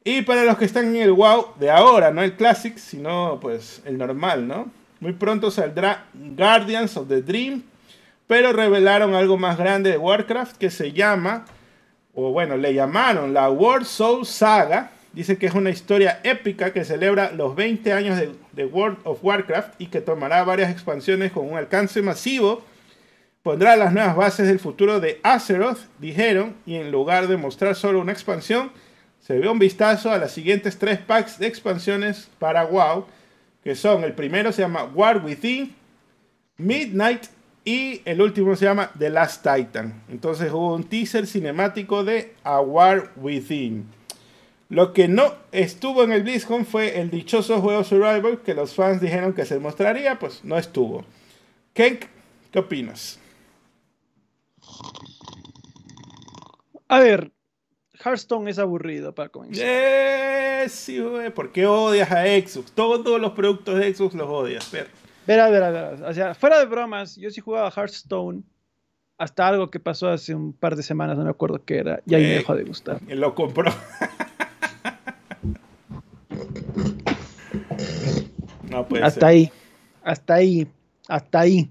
[0.03, 3.83] Y para los que están en el WoW de ahora, no el Classic, sino pues
[3.85, 4.73] el normal, ¿no?
[5.01, 7.65] Muy pronto saldrá Guardians of the Dream.
[8.27, 11.45] Pero revelaron algo más grande de Warcraft que se llama
[12.15, 14.91] o bueno, le llamaron la World Soul Saga.
[15.13, 18.19] Dice que es una historia épica que celebra los 20 años
[18.53, 22.63] de, World of Warcraft y que tomará varias expansiones con un alcance masivo.
[23.43, 28.01] Pondrá las nuevas bases del futuro de Azeroth, dijeron, y en lugar de mostrar solo
[28.01, 28.71] una expansión,
[29.21, 33.07] se ve un vistazo a las siguientes tres packs de expansiones para WoW,
[33.65, 35.75] que son el primero se llama War Within,
[36.57, 37.27] Midnight
[37.65, 40.03] y el último se llama The Last Titan.
[40.09, 43.87] Entonces hubo un teaser cinemático de A War Within.
[44.69, 49.01] Lo que no estuvo en el BlizzCon fue el dichoso juego Survival que los fans
[49.01, 51.05] dijeron que se mostraría, pues no estuvo.
[51.75, 52.07] Kenk,
[52.51, 53.19] ¿qué opinas?
[56.89, 57.33] A ver,
[58.03, 59.65] Hearthstone es aburrido para comenzar.
[59.67, 61.03] Eh, sí,
[61.35, 62.73] ¿Por qué odias a Xbox?
[62.73, 64.91] Todos los productos de Xbox los odias, perro.
[65.27, 66.09] Verá, verá, verá.
[66.09, 68.43] O sea, fuera de bromas, yo sí jugaba Hearthstone
[69.19, 72.15] hasta algo que pasó hace un par de semanas, no me acuerdo qué era, y
[72.17, 73.01] ahí me eh, dejó de gustar.
[73.07, 73.71] Lo compró.
[78.69, 79.53] no puede hasta ahí,
[80.03, 80.67] hasta ahí,
[81.07, 81.71] hasta ahí.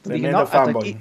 [0.00, 0.96] Tremendo fanboy.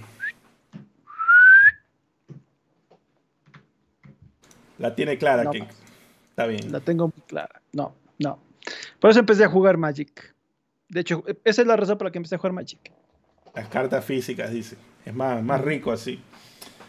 [4.77, 5.63] La tiene clara, King.
[6.31, 6.69] Está bien.
[6.69, 7.61] La tengo muy clara.
[7.71, 8.39] No, no.
[8.99, 10.32] Por eso empecé a jugar Magic.
[10.93, 12.79] De hecho, esa es la razón por la que empecé a jugar Magic.
[13.55, 14.77] Las cartas físicas, dice.
[15.03, 16.19] Es más, más rico así.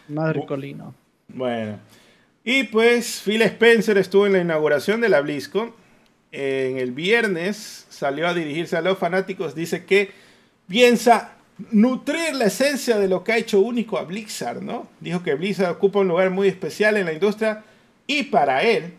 [0.08, 0.94] Más ricolino.
[1.28, 1.78] Bueno.
[2.44, 5.72] Y pues Phil Spencer estuvo en la inauguración de la BlizzCon.
[6.30, 9.54] En el viernes salió a dirigirse a los fanáticos.
[9.54, 10.10] Dice que
[10.68, 11.32] piensa
[11.70, 14.88] nutrir la esencia de lo que ha hecho único a Blizzard, ¿no?
[15.00, 17.64] Dijo que Blizzard ocupa un lugar muy especial en la industria
[18.06, 18.92] y para él,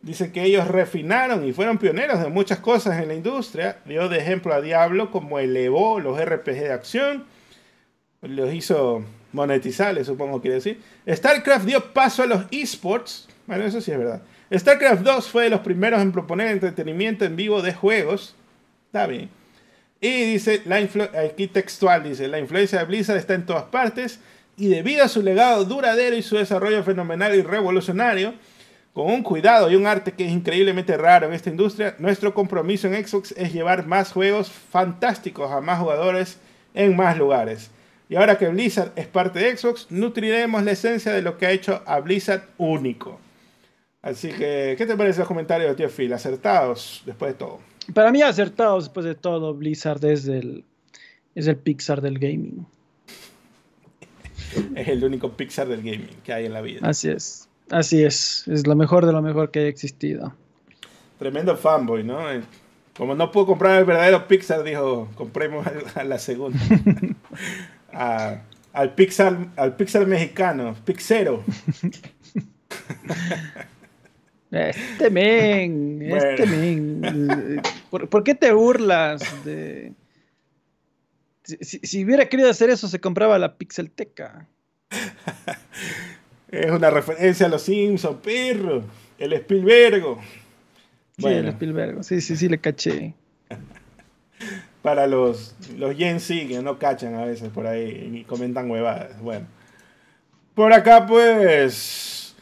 [0.00, 3.78] dice que ellos refinaron y fueron pioneros de muchas cosas en la industria.
[3.84, 7.24] Dio de ejemplo a Diablo como elevó los RPG de acción,
[8.22, 10.80] los hizo monetizarles, supongo quiere decir.
[11.08, 14.22] StarCraft dio paso a los esports, bueno, eso sí es verdad.
[14.52, 18.34] StarCraft 2 fue de los primeros en proponer entretenimiento en vivo de juegos.
[18.86, 19.28] Está bien.
[20.00, 20.62] Y dice,
[21.26, 24.20] aquí textual dice, la influencia de Blizzard está en todas partes
[24.56, 28.34] y debido a su legado duradero y su desarrollo fenomenal y revolucionario,
[28.98, 32.88] con un cuidado y un arte que es increíblemente raro en esta industria, nuestro compromiso
[32.88, 36.40] en Xbox es llevar más juegos fantásticos a más jugadores
[36.74, 37.70] en más lugares.
[38.08, 41.52] Y ahora que Blizzard es parte de Xbox, nutriremos la esencia de lo que ha
[41.52, 43.20] hecho a Blizzard único.
[44.02, 46.12] Así que, ¿qué te parece los comentarios, tío Phil?
[46.12, 47.60] Acertados después de todo.
[47.94, 50.64] Para mí acertados después de todo, Blizzard es el,
[51.36, 52.66] es el Pixar del gaming.
[54.74, 56.80] Es el único Pixar del gaming que hay en la vida.
[56.82, 60.34] Así es, así es, es lo mejor de lo mejor que haya existido.
[61.18, 62.30] Tremendo fanboy, ¿no?
[62.30, 62.42] Eh,
[62.96, 66.58] como no pudo comprar el verdadero Pixar, dijo, compremos a la segunda.
[68.72, 71.44] al Pixar, al Pixar mexicano, Pixero.
[74.50, 77.60] Este men, este men.
[77.90, 79.92] ¿Por, qué te burlas de.?
[81.42, 84.48] Si, hubiera querido hacer eso, se compraba la Pixelteca.
[86.50, 88.82] es una referencia a los Simpsons, perro.
[89.18, 90.18] El Spielberg.
[91.18, 92.04] Sí, el Spielberg.
[92.04, 93.14] Sí, sí, sí, le caché.
[94.82, 99.20] Para los, los Gen Z que no cachan a veces por ahí y comentan huevadas.
[99.20, 99.46] Bueno.
[100.54, 102.34] Por acá, pues.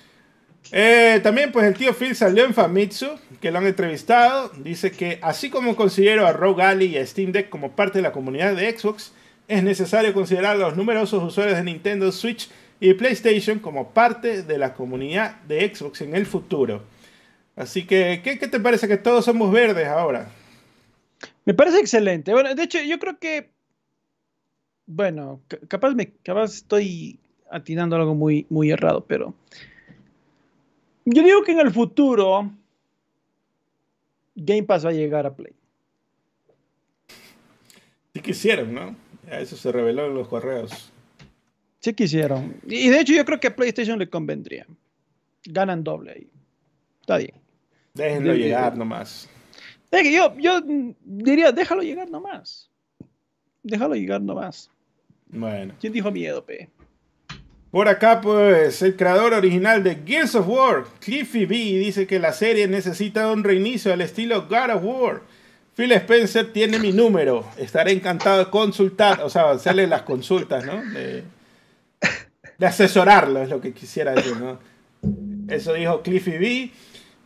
[0.72, 3.06] Eh, también pues el tío Phil salió en Famitsu,
[3.40, 4.50] que lo han entrevistado.
[4.58, 8.02] Dice que así como considero a Rogue Ally y a Steam Deck como parte de
[8.02, 9.12] la comunidad de Xbox,
[9.48, 12.50] es necesario considerar a los numerosos usuarios de Nintendo Switch
[12.80, 16.82] y PlayStation como parte de la comunidad de Xbox en el futuro.
[17.54, 20.28] Así que, ¿qué, te parece que todos somos verdes ahora?
[21.44, 22.32] Me parece excelente.
[22.32, 23.50] Bueno, de hecho, yo creo que,
[24.86, 27.18] bueno, capaz, me, capaz estoy
[27.50, 29.34] atinando algo muy, muy errado, pero
[31.06, 32.50] yo digo que en el futuro
[34.34, 35.54] Game Pass va a llegar a Play.
[38.12, 38.96] Sí quisieron, ¿no?
[39.30, 40.92] Eso se reveló en los correos.
[41.86, 42.56] Sí quisieron.
[42.66, 44.66] Y de hecho yo creo que a PlayStation le convendría.
[45.44, 46.26] Ganan doble ahí.
[47.00, 47.34] Está bien.
[47.94, 49.28] Déjenlo llegar nomás.
[49.92, 50.60] Yo, yo
[51.04, 52.68] diría, déjalo llegar nomás.
[53.62, 54.68] Déjalo llegar nomás.
[55.28, 55.74] Bueno.
[55.80, 56.68] ¿Quién dijo miedo, P?
[57.70, 62.32] Por acá, pues, el creador original de Gears of War, Cliffy B, dice que la
[62.32, 65.22] serie necesita un reinicio al estilo God of War.
[65.76, 67.48] Phil Spencer tiene mi número.
[67.56, 70.82] Estaré encantado de consultar, o sea, hacerle las consultas, ¿no?
[70.92, 71.35] De,
[72.64, 74.58] asesorarlo, es lo que quisiera decir, ¿no?
[75.48, 76.70] Eso dijo Cliffy B.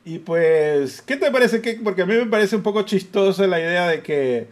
[0.05, 1.61] Y pues, ¿qué te parece?
[1.61, 4.48] que Porque a mí me parece un poco chistosa la idea de que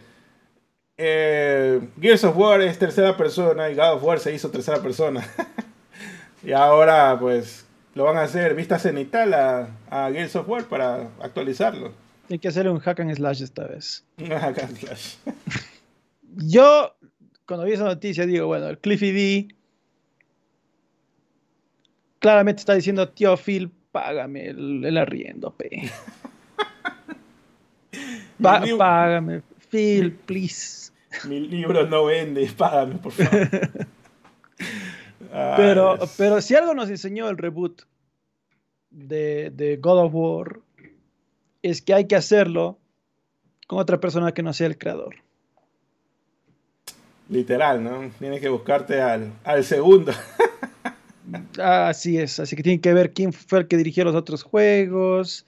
[0.97, 5.27] eh, Gears of War es tercera persona y God of War se hizo tercera persona.
[6.41, 7.65] Y ahora, pues,
[7.95, 11.91] lo van a hacer vista cenital a, a Gears of War para actualizarlo.
[12.29, 14.05] Hay que hacer un hack and slash esta vez.
[14.17, 15.15] Un hack and slash.
[16.37, 16.95] Yo,
[17.45, 19.47] cuando vi esa noticia, digo, bueno, el Cliffy D
[22.19, 25.89] claramente está diciendo, tío Phil, págame el, arriendo, pe.
[28.41, 30.91] págame, Phil, please.
[31.27, 33.49] Mi libro no vende, págame, por favor.
[35.31, 37.83] Pero, pero si algo nos enseñó el reboot
[38.89, 40.59] de, God of War,
[41.61, 42.79] es que hay que hacerlo
[43.67, 45.15] con otra persona que no sea el creador.
[47.29, 48.09] Literal, ¿no?
[48.17, 50.11] Tienes que buscarte al, segundo.
[51.61, 55.45] Así es, así que tiene que ver quién fue el que dirigió los otros juegos,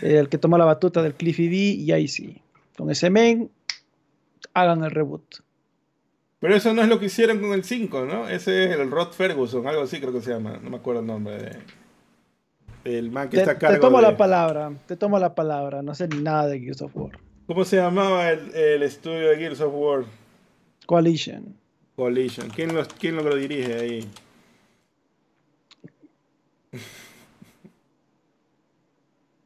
[0.00, 2.40] el que tomó la batuta del Cliffy D, y ahí sí,
[2.76, 3.50] con ese men,
[4.54, 5.42] hagan el reboot.
[6.42, 8.28] Pero eso no es lo que hicieron con el 5, ¿no?
[8.28, 10.58] Ese es el Rod Ferguson, algo así creo que se llama.
[10.60, 11.58] No me acuerdo el nombre de.
[12.82, 13.76] El man que está a cargo.
[13.76, 15.82] Te tomo la palabra, te tomo la palabra.
[15.82, 17.12] No sé ni nada de Gears of War.
[17.46, 20.04] ¿Cómo se llamaba el, estudio de Gears of War?
[20.86, 21.56] Coalition.
[21.94, 22.50] Coalition.
[22.50, 24.08] ¿Quién lo, quién lo dirige ahí?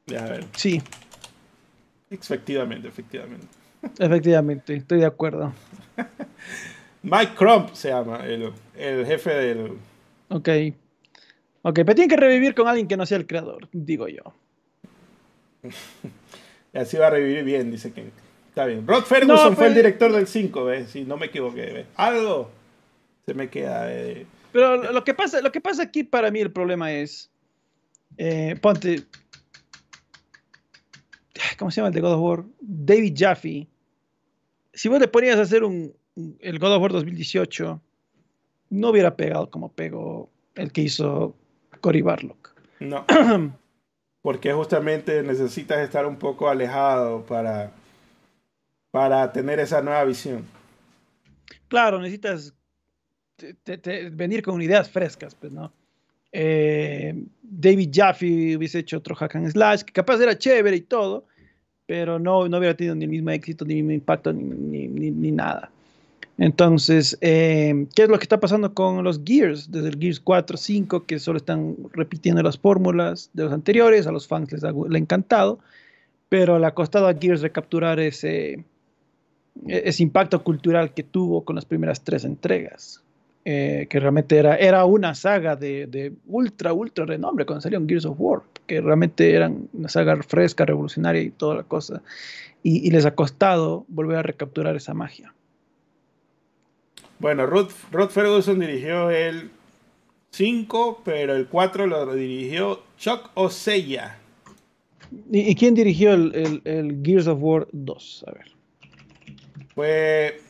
[0.06, 0.44] Ya, a ver.
[0.54, 0.82] Sí.
[2.10, 3.46] Efectivamente, efectivamente.
[3.98, 5.52] Efectivamente, estoy de acuerdo.
[7.02, 8.52] Mike Crump se llama, el,
[9.06, 9.72] jefe del.
[10.28, 10.48] Ok.
[11.62, 14.22] Ok, pero tiene que revivir con alguien que no sea el creador, digo yo.
[16.74, 18.10] Así va a revivir bien, dice que
[18.48, 18.86] está bien.
[18.86, 20.90] Rod Ferguson fue el director del 5, ¿ves?
[20.90, 21.86] Si no me equivoqué, ¿ves?
[21.96, 22.50] Algo
[23.24, 23.88] se me queda.
[24.52, 27.30] Pero lo que, pasa, lo que pasa aquí para mí el problema es,
[28.16, 29.04] eh, ponte,
[31.56, 32.44] ¿cómo se llama el de God of War?
[32.60, 33.66] David Jaffe.
[34.72, 35.94] Si vos le ponías a hacer un,
[36.40, 37.80] el God of War 2018,
[38.70, 41.34] no hubiera pegado como pegó el que hizo
[41.80, 42.54] Cory Barlock.
[42.80, 43.04] No.
[44.22, 47.72] Porque justamente necesitas estar un poco alejado para,
[48.90, 50.44] para tener esa nueva visión.
[51.68, 52.54] Claro, necesitas
[54.12, 55.72] venir con ideas frescas, pues, ¿no?
[56.32, 61.26] Eh, David Jaffe hubiese hecho otro hack and slash, que capaz era chévere y todo,
[61.86, 65.10] pero no, no hubiera tenido ni el mismo éxito, ni el mismo impacto, ni, ni,
[65.10, 65.70] ni, nada.
[66.38, 69.70] Entonces, eh, ¿qué es lo que está pasando con los Gears?
[69.70, 74.12] Desde el Gears 4, 5, que solo están repitiendo las fórmulas de los anteriores, a
[74.12, 75.60] los fans les ha, encantado,
[76.28, 78.64] pero le ha costado a Gears recapturar ese,
[79.66, 83.02] ese impacto cultural que tuvo con las primeras tres entregas.
[83.48, 88.04] Eh, que realmente era, era una saga de, de, ultra, ultra renombre cuando salió Gears
[88.04, 92.02] of War, que realmente eran una saga fresca, revolucionaria y toda la cosa.
[92.62, 95.32] Y, les ha costado volver a recapturar esa magia.
[97.18, 97.70] Bueno, Rod,
[98.10, 99.50] Ferguson dirigió el
[100.30, 104.18] 5, pero el 4 lo dirigió Chuck Oseya.
[105.30, 108.24] ¿Y, quién dirigió el, el, Gears of War 2?
[108.26, 108.46] A ver.
[109.74, 110.40] Fue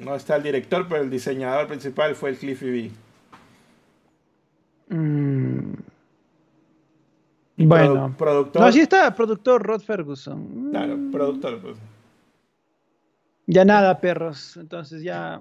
[0.00, 2.90] no está el director, pero el diseñador principal fue el Cliffy B.
[4.94, 5.74] Mm.
[7.58, 8.14] Bueno.
[8.16, 8.62] productor.
[8.62, 10.70] No, sí está, productor Rod Ferguson.
[10.70, 11.10] Claro, mm.
[11.10, 11.60] productor.
[11.60, 11.76] Pues.
[13.46, 14.56] Ya nada, perros.
[14.56, 15.40] Entonces ya.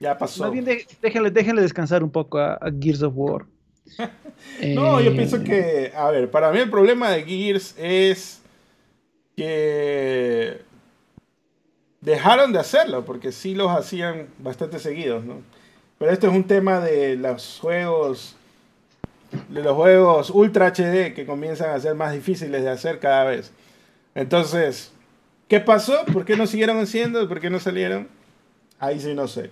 [0.00, 0.42] Ya pasó.
[0.42, 0.66] Más bien
[1.00, 3.46] déjenle, descansar un poco a, Gears of War.
[4.74, 5.92] no, yo pienso eh, que.
[5.96, 8.42] A ver, para mí el problema de Gears es
[9.36, 10.60] que
[12.00, 15.42] dejaron de hacerlo, porque sí los hacían bastante seguidos, ¿no?
[15.98, 18.36] Pero esto es un tema de los juegos,
[19.48, 23.52] de los juegos Ultra HD que comienzan a ser más difíciles de hacer cada vez.
[24.14, 24.92] Entonces,
[25.48, 26.04] ¿qué pasó?
[26.12, 27.28] ¿Por qué no siguieron haciendo?
[27.28, 28.08] ¿Por qué no salieron?
[28.78, 29.50] Ahí sí no sé.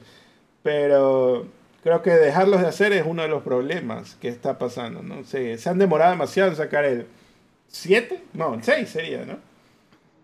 [0.63, 1.47] Pero
[1.83, 5.25] creo que dejarlos de hacer es uno de los problemas que está pasando, ¿no?
[5.25, 7.07] Se, se han demorado demasiado en sacar el
[7.69, 9.39] 7, no, el 6 sería, ¿no?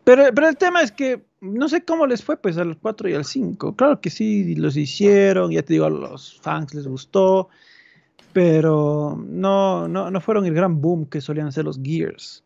[0.04, 3.14] Pero, pero el tema es que no sé cómo les fue pues al 4 y
[3.14, 3.76] al 5.
[3.76, 7.48] Claro que sí, los hicieron, ya te digo, a los fans les gustó,
[8.38, 12.44] pero no, no, no fueron el gran boom que solían ser los Gears.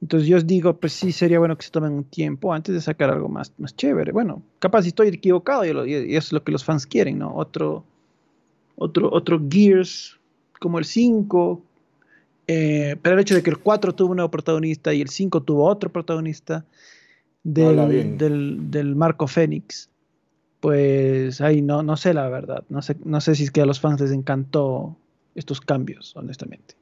[0.00, 2.80] Entonces yo os digo, pues sí, sería bueno que se tomen un tiempo antes de
[2.80, 4.12] sacar algo más, más chévere.
[4.12, 7.34] Bueno, capaz si estoy equivocado y, eso es lo que los fans quieren, ¿no?
[7.34, 7.84] Otro,
[8.76, 10.18] otro, otro Gears
[10.58, 11.62] como el 5,
[12.46, 15.42] eh, pero el hecho de que el 4 tuvo un nuevo protagonista y el 5
[15.42, 16.64] tuvo otro protagonista,
[17.42, 18.16] del,
[18.70, 19.90] del, Marco Fénix,
[20.60, 22.64] pues ahí no, no sé la verdad.
[22.70, 24.96] No sé, no sé si es que a los fans les encantó
[25.34, 26.74] estos cambios, honestamente.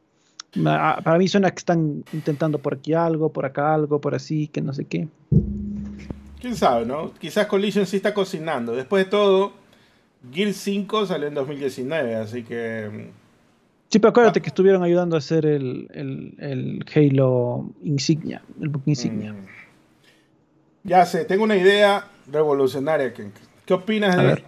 [0.62, 4.61] Para mí suena que están intentando por aquí algo, por acá algo, por así, que
[4.61, 5.09] no sé qué.
[6.41, 7.12] Quién sabe, ¿no?
[7.15, 8.75] Quizás Collision sí está cocinando.
[8.75, 9.53] Después de todo,
[10.33, 12.89] Gear 5 salió en 2019, así que.
[12.91, 13.11] Mm,
[13.89, 19.33] sí, pero acuérdate que estuvieron ayudando a hacer el, el, Halo Insignia, el book Insignia.
[19.33, 19.47] Mm.
[20.85, 23.12] Ya sé, tengo una idea revolucionaria.
[23.12, 24.43] ¿Qué opinas de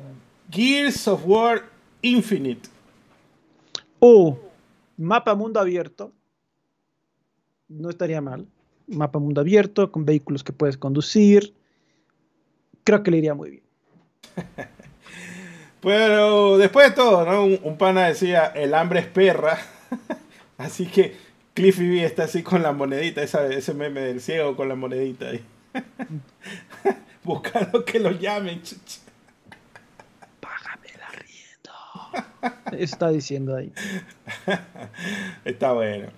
[0.51, 1.65] Gears of War
[2.03, 2.69] Infinite?
[4.01, 4.35] Uh,
[4.97, 6.13] mapa mundo abierto.
[7.69, 8.47] No estaría mal.
[8.87, 11.55] Mapa mundo abierto con vehículos que puedes conducir.
[12.85, 13.63] Creo que le iría muy bien.
[15.81, 17.45] Pero después de todo, ¿no?
[17.45, 19.59] Un, pana decía, el hambre es perra.
[20.59, 21.17] así que
[21.55, 25.45] Cliffy B está así con la monedita, ese meme del ciego con la monedita ahí.
[27.25, 28.63] Buscando que lo llamen.
[30.41, 32.29] Págame la rienda.
[32.73, 33.73] Está diciendo ahí.
[35.45, 36.09] Está bueno.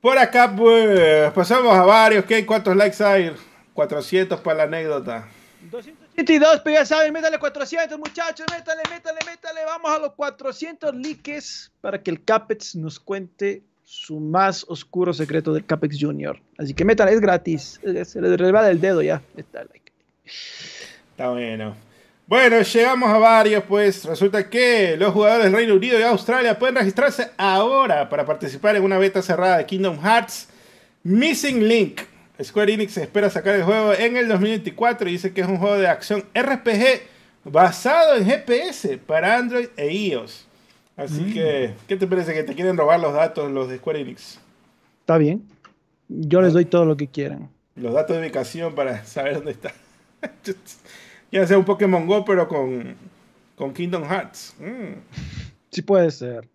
[0.00, 2.24] Por acá, pues, pasamos a varios.
[2.24, 2.44] ¿Qué?
[2.44, 3.32] ¿Cuántos likes hay?
[3.72, 5.28] 400 para la anécdota.
[5.70, 9.64] 272, pero ya saben, métale 400, muchachos, métale, métale, métale.
[9.64, 15.52] Vamos a los 400 likes para que el Capex nos cuente su más oscuro secreto
[15.52, 16.40] del Capex Junior.
[16.58, 17.80] Así que métale, es gratis.
[18.04, 19.22] Se le revela el dedo ya.
[19.36, 19.64] Está,
[21.10, 21.76] Está bueno.
[22.32, 26.76] Bueno, llegamos a varios, pues resulta que los jugadores del Reino Unido y Australia pueden
[26.76, 30.48] registrarse ahora para participar en una beta cerrada de Kingdom Hearts
[31.02, 32.00] Missing Link.
[32.42, 35.76] Square Enix espera sacar el juego en el 2024 y dice que es un juego
[35.76, 37.02] de acción RPG
[37.44, 40.46] basado en GPS para Android e iOS.
[40.96, 41.32] Así mm.
[41.34, 44.38] que, ¿qué te parece que te quieren robar los datos los de Square Enix?
[45.00, 45.46] Está bien.
[46.08, 47.50] Yo les doy todo lo que quieran.
[47.76, 49.74] Los datos de ubicación para saber dónde está.
[51.32, 52.94] ya sea un Pokémon Go, pero con,
[53.56, 54.54] con Kingdom Hearts.
[54.60, 55.00] Mm.
[55.70, 56.48] Sí puede ser.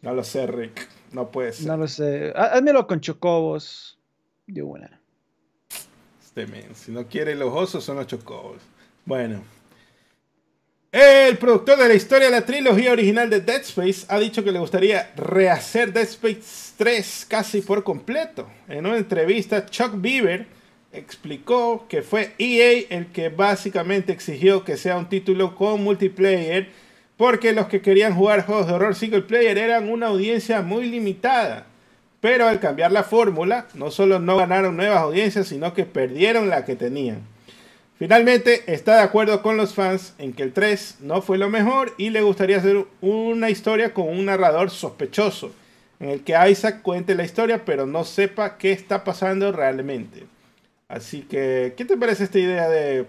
[0.00, 0.88] No lo sé, Rick.
[1.12, 1.66] No puede ser.
[1.66, 2.32] No lo sé.
[2.36, 3.98] Házmelo con chocobos
[4.46, 5.00] de una.
[6.24, 8.62] Este men, si no quiere los osos, son los chocobos.
[9.04, 9.42] Bueno.
[10.92, 14.52] El productor de la historia de la trilogía original de Dead Space ha dicho que
[14.52, 18.48] le gustaría rehacer Dead Space 3 casi por completo.
[18.68, 20.46] En una entrevista, Chuck Beaver
[20.96, 26.68] explicó que fue EA el que básicamente exigió que sea un título con multiplayer
[27.16, 31.66] porque los que querían jugar juegos de horror single player eran una audiencia muy limitada.
[32.20, 36.64] Pero al cambiar la fórmula, no solo no ganaron nuevas audiencias, sino que perdieron la
[36.64, 37.20] que tenían.
[37.98, 41.94] Finalmente está de acuerdo con los fans en que el 3 no fue lo mejor
[41.96, 45.52] y le gustaría hacer una historia con un narrador sospechoso,
[45.98, 50.24] en el que Isaac cuente la historia pero no sepa qué está pasando realmente.
[50.88, 53.06] Así que, ¿qué te parece esta idea de...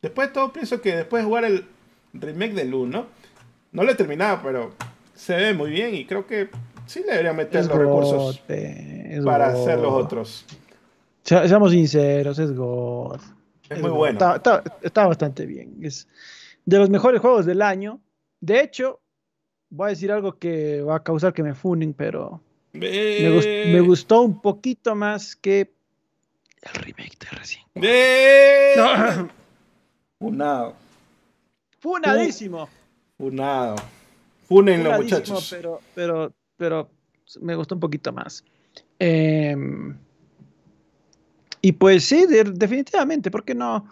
[0.00, 1.66] Después de todo, pienso que después de jugar el
[2.12, 3.06] remake del 1,
[3.72, 4.72] no lo he terminado, pero
[5.14, 6.48] se ve muy bien y creo que
[6.86, 8.42] sí le debería meter los recursos
[9.24, 10.44] para hacer los otros.
[11.22, 13.20] seamos sinceros, es God.
[13.68, 14.18] Es, muy bueno.
[14.82, 15.78] Está, bastante bien.
[15.82, 16.06] Es
[16.64, 18.00] de los mejores juegos del año.
[18.40, 19.00] De hecho,
[19.70, 22.40] voy a decir algo que va a causar que me funen, pero
[22.72, 25.72] me, gustó un poquito más que
[26.72, 29.30] el remake de Resident Evil.
[30.18, 30.74] Funado.
[31.78, 32.68] Funadísimo.
[33.18, 33.76] Funado.
[34.48, 35.48] Funenlo, muchachos.
[35.50, 36.90] Pero, pero, pero
[37.40, 38.44] me gustó un poquito más.
[38.98, 39.56] Eh,
[41.60, 43.88] y pues sí, definitivamente, ¿por qué no?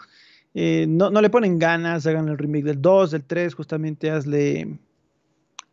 [0.55, 1.11] Eh, no?
[1.11, 1.23] no?
[1.23, 4.79] le ponen ganas, hagan el remake del 2, del 3, justamente hazle,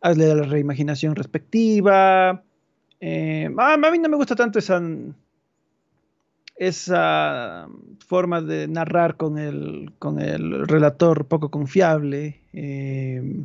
[0.00, 2.42] hazle la reimaginación respectiva.
[3.00, 4.80] Eh, a mí no me gusta tanto esa,
[6.60, 7.68] esa
[8.06, 12.42] forma de narrar con el, con el relator poco confiable.
[12.52, 13.42] Eh,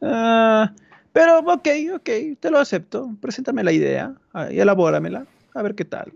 [0.00, 0.72] ah,
[1.12, 3.10] pero ok, ok, te lo acepto.
[3.20, 6.12] Preséntame la idea ah, y elabóramela, a ver qué tal.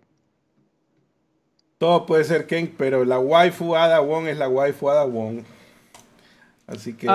[1.79, 5.43] Todo puede ser Ken, pero la waifu Ada Wong es la waifu Ada Wong.
[6.69, 7.09] Así que.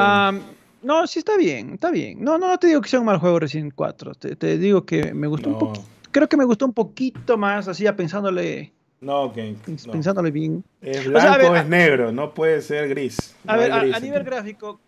[0.84, 2.22] no, sí está bien, está bien.
[2.22, 4.16] No, no, te digo que sea un mal juego Resident 4.
[4.16, 5.86] Te, digo que me gustó un poquito.
[6.12, 8.74] Creo que me gustó un poquito más, así ya pensándole.
[9.00, 9.56] No, Ken.
[9.56, 10.64] Pensándole bien.
[10.82, 13.36] Es blanco, es negro, no puede ser gris.
[13.46, 14.80] a ver, a, nivel gráfico,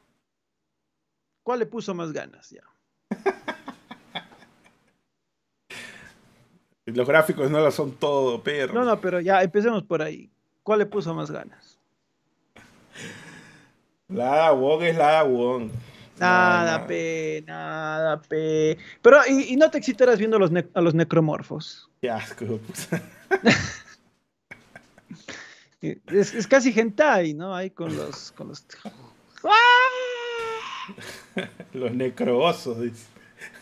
[1.43, 2.63] ¿cuál le puso más ganas ya?
[6.85, 8.73] Los gráficos no lo son todo, perro.
[8.73, 10.31] No, no, pero ya empecemos por ahí.
[10.63, 11.77] ¿Cuál le puso más ganas?
[14.07, 15.69] La Wong es la Wong.
[16.19, 18.77] Nada, pe, nada, pe.
[19.03, 21.89] Pero, ¿y, no te excitarás viendo a los, a los necromorfos?
[22.01, 22.59] Qué asco.
[25.81, 27.55] es, es, casi hentai, ¿no?
[27.55, 28.31] Ahí con los...
[28.33, 28.65] Con los...
[31.73, 33.07] los necroosos, dice.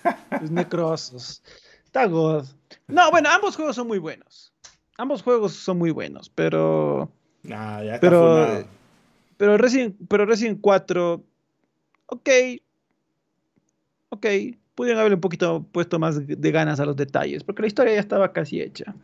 [0.41, 1.43] los necroosos.
[1.85, 2.45] Está god.
[2.87, 4.53] No, bueno, ambos juegos son muy buenos.
[4.97, 7.11] Ambos juegos son muy buenos, pero.
[7.43, 8.65] Nah, ya está pero,
[9.37, 11.23] pero Resident, pero Resident 4.
[12.07, 12.29] Ok.
[14.09, 14.25] Ok.
[14.73, 17.99] Pudieron haberle un poquito puesto más de ganas a los detalles, porque la historia ya
[17.99, 18.95] estaba casi hecha.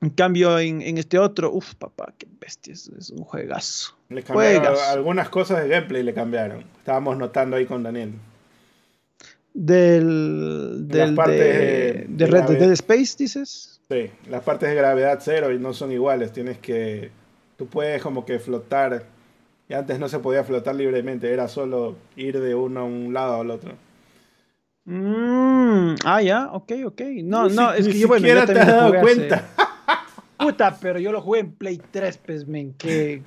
[0.00, 3.94] En cambio, en, este otro, uff, papá, qué bestia, es, un juegazo.
[4.08, 6.64] Le cambiaron algunas cosas de gameplay, le cambiaron.
[6.78, 8.14] Estábamos notando ahí con Daniel
[9.54, 13.80] del, del de, de, Red Dead Space, dices.
[13.90, 16.32] Sí, las partes de gravedad cero y no son iguales.
[16.32, 17.10] Tienes que.
[17.56, 19.04] Tú puedes como que flotar.
[19.68, 23.40] Y antes no se podía flotar libremente, era solo ir de uno a un lado
[23.40, 23.74] al otro.
[24.84, 27.00] Mm, ah, ya, ok, ok.
[27.22, 29.48] No, no, es que yo, bueno, ya te has dado cuenta.
[30.40, 32.74] Puta, pero yo lo jugué en Play 3, pues, men.
[32.78, 33.22] Que,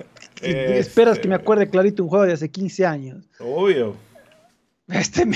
[0.78, 1.42] esperas que me este.
[1.42, 3.24] acuerde clarito un juego de hace 15 años.
[3.38, 3.96] Obvio.
[4.88, 5.24] Este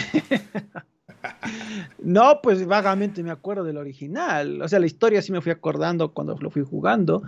[1.98, 4.60] No, pues vagamente me acuerdo del original.
[4.60, 7.22] O sea, la historia sí me fui acordando cuando lo fui jugando.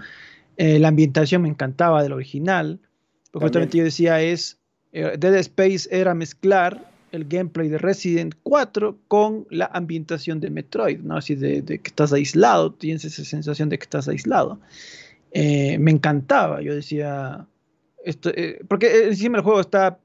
[0.57, 2.81] Eh, la ambientación me encantaba del original.
[3.31, 4.59] Porque justamente yo decía es,
[4.93, 11.01] eh, Dead Space era mezclar el gameplay de Resident 4 con la ambientación de Metroid,
[11.01, 11.17] ¿no?
[11.17, 14.61] Así de, que estás aislado, tienes esa sensación de que estás aislado.
[15.33, 17.47] Eh, me encantaba, yo decía,
[18.05, 18.31] esto,
[18.69, 19.99] porque encima el juego está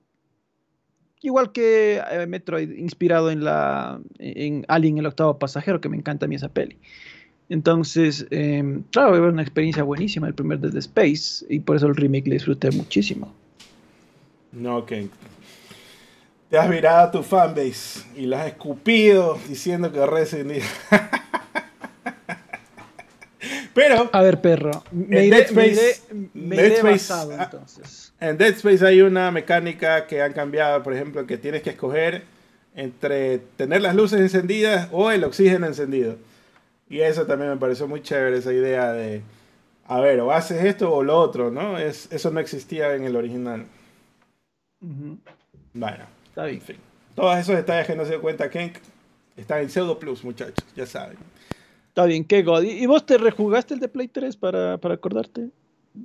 [1.25, 6.25] igual que eh, Metroid, inspirado en la en Alien el octavo pasajero, que me encanta
[6.25, 6.77] a mí esa peli.
[7.49, 11.95] Entonces, eh, claro, fue una experiencia buenísima el primer Dead Space y por eso el
[11.95, 13.33] remake le disfruté muchísimo.
[14.51, 14.93] No, ok.
[16.55, 20.63] Te has virado a tu fanbase y la has escupido diciendo que Resident Evil.
[23.73, 24.09] Pero.
[24.13, 24.81] A ver, perro.
[24.89, 26.03] Me iré, Space,
[26.33, 28.13] me iré, basado, ah, entonces.
[28.21, 32.23] En Dead Space hay una mecánica que han cambiado, por ejemplo, que tienes que escoger
[32.73, 36.15] entre tener las luces encendidas o el oxígeno encendido.
[36.89, 39.23] Y eso también me pareció muy chévere, esa idea de,
[39.87, 41.77] a ver, o haces esto o lo otro, ¿no?
[41.77, 43.65] Es, eso no existía en el original.
[45.73, 46.57] Bueno, está bien.
[46.57, 46.77] En fin.
[47.15, 48.75] Todos esos detalles que no se dio cuenta Kenk
[49.37, 51.17] están en Pseudo Plus, muchachos, ya saben.
[51.87, 52.63] Está bien, qué god.
[52.63, 55.49] ¿Y vos te rejugaste el de Play 3 para, para acordarte?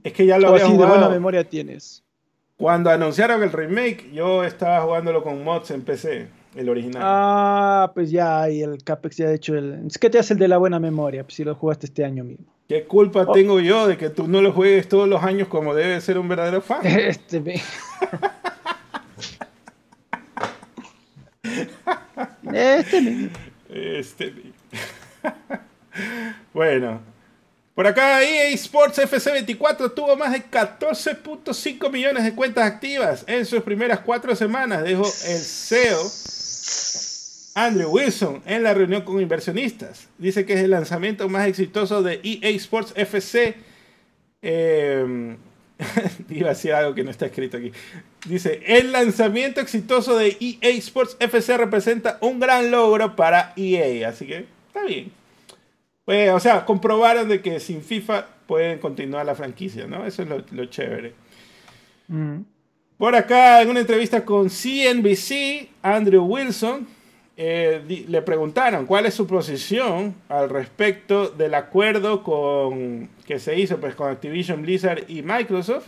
[0.05, 2.05] Es que ya lo había así de buena memoria tienes.
[2.57, 7.03] Cuando anunciaron el remake, yo estaba jugándolo con mods en PC, el original.
[7.05, 9.87] Ah, pues ya, y el Capex ya ha hecho el.
[9.87, 12.23] Es que te hace el de la buena memoria, pues si lo jugaste este año
[12.23, 12.47] mismo.
[12.69, 13.33] ¿Qué culpa oh.
[13.33, 16.29] tengo yo de que tú no lo juegues todos los años como debe ser un
[16.29, 16.83] verdadero fan?
[16.85, 17.43] Este.
[22.55, 23.31] este.
[23.69, 24.35] Este.
[26.53, 27.01] bueno,
[27.75, 33.63] por acá EA Sports FC24 tuvo más de 14.5 millones de cuentas activas en sus
[33.63, 36.01] primeras cuatro semanas, dijo el CEO
[37.55, 40.09] Andrew Wilson en la reunión con inversionistas.
[40.19, 43.57] Dice que es el lanzamiento más exitoso de EA Sports FC.
[44.43, 45.37] Eh,
[46.29, 47.73] iba a decir algo que no está escrito aquí.
[48.27, 54.09] Dice, el lanzamiento exitoso de EA Sports FC representa un gran logro para EA.
[54.09, 55.13] Así que está bien.
[56.05, 60.05] Pues, o sea, comprobaron de que sin FIFA pueden continuar la franquicia, ¿no?
[60.05, 61.15] Eso es lo, chévere.
[62.09, 62.41] Mm.
[62.99, 66.87] Por acá, en una entrevista con CNBC, Andrew Wilson
[67.43, 73.79] eh, le preguntaron cuál es su posición al respecto del acuerdo con, que se hizo
[73.81, 75.87] pues, con Activision Blizzard y Microsoft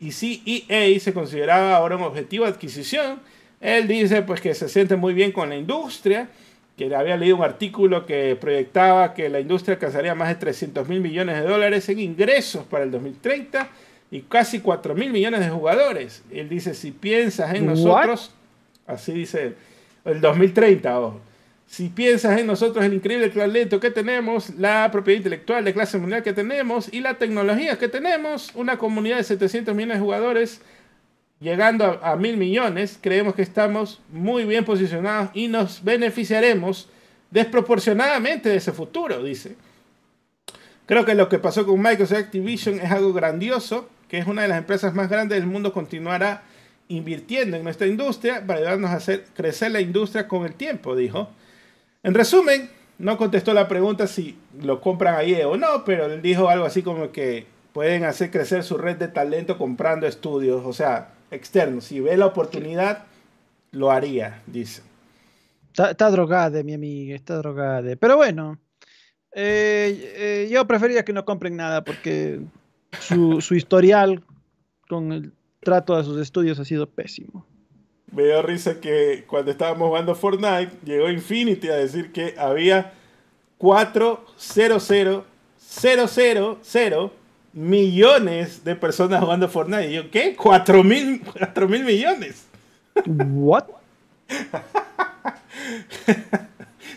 [0.00, 3.20] y si EA se consideraba ahora un objetivo de adquisición.
[3.60, 6.30] Él dice pues que se siente muy bien con la industria
[6.78, 11.02] que había leído un artículo que proyectaba que la industria alcanzaría más de 300 mil
[11.02, 13.68] millones de dólares en ingresos para el 2030
[14.10, 16.24] y casi 4 mil millones de jugadores.
[16.30, 18.32] Él dice, si piensas en nosotros,
[18.86, 19.75] así dice
[20.06, 21.20] el 2030, ojo.
[21.66, 26.22] Si piensas en nosotros, el increíble talento que tenemos, la propiedad intelectual de clase mundial
[26.22, 30.60] que tenemos y la tecnología que tenemos, una comunidad de 700 millones de jugadores,
[31.40, 36.88] llegando a, mil millones, creemos que estamos muy bien posicionados y nos beneficiaremos
[37.32, 39.56] desproporcionadamente de ese futuro, dice.
[40.86, 44.48] Creo que lo que pasó con Microsoft Activision es algo grandioso, que es una de
[44.48, 46.44] las empresas más grandes del mundo, continuará
[46.88, 51.28] invirtiendo en nuestra industria para ayudarnos a hacer crecer la industria con el tiempo, dijo.
[52.02, 56.48] En resumen, no contestó la pregunta si lo compran ahí o no, pero él dijo
[56.48, 60.64] algo así como que pueden hacer crecer su red de talento comprando estudios.
[60.64, 61.80] O sea, externo.
[61.80, 63.04] Si ve la oportunidad,
[63.72, 64.82] lo haría, dice.
[65.72, 67.96] Está, drogada, mi amiga, está drogada.
[67.96, 68.58] Pero bueno,
[69.32, 72.40] eh, eh, yo preferiría que no compren nada porque
[72.98, 74.24] su, historial
[74.88, 75.32] con el
[75.66, 77.44] trato a sus estudios ha sido pésimo.
[78.12, 82.92] Me dio risa que cuando estábamos jugando Fortnite, llegó Infinity a decir que había
[83.58, 85.24] 400
[86.62, 87.12] 000
[87.52, 89.90] millones de personas jugando Fortnite.
[89.90, 90.36] Y yo, ¿qué?
[90.36, 91.20] ¿4 mil,
[91.68, 92.46] mil millones?
[93.04, 93.64] ¿What?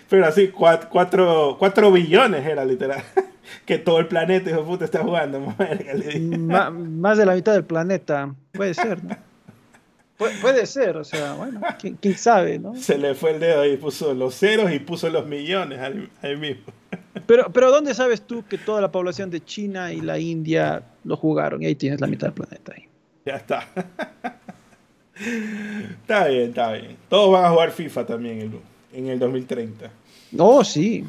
[0.10, 3.04] Pero así, 4, billones era literal.
[3.66, 5.40] Que todo el planeta, hijo puta, está jugando.
[6.80, 8.34] más de la mitad del planeta.
[8.52, 9.16] Puede ser, ¿no?
[10.42, 12.76] puede ser, o sea, bueno, ¿quién, sabe, ¿no?
[12.76, 15.80] Se le fue el dedo y puso los ceros y puso los millones
[16.22, 16.66] ahí mismo.
[17.26, 21.18] Pero, pero ¿dónde sabes tú que toda la población de China y la India lo
[21.18, 21.62] jugaron?
[21.62, 22.88] Y ahí tienes la mitad del planeta ahí.
[23.26, 23.68] Ya está.
[26.02, 26.98] está bien, está bien.
[27.10, 28.62] Todos van a jugar FIFA también
[28.94, 29.92] en el 2030.
[30.38, 31.04] Oh, sí.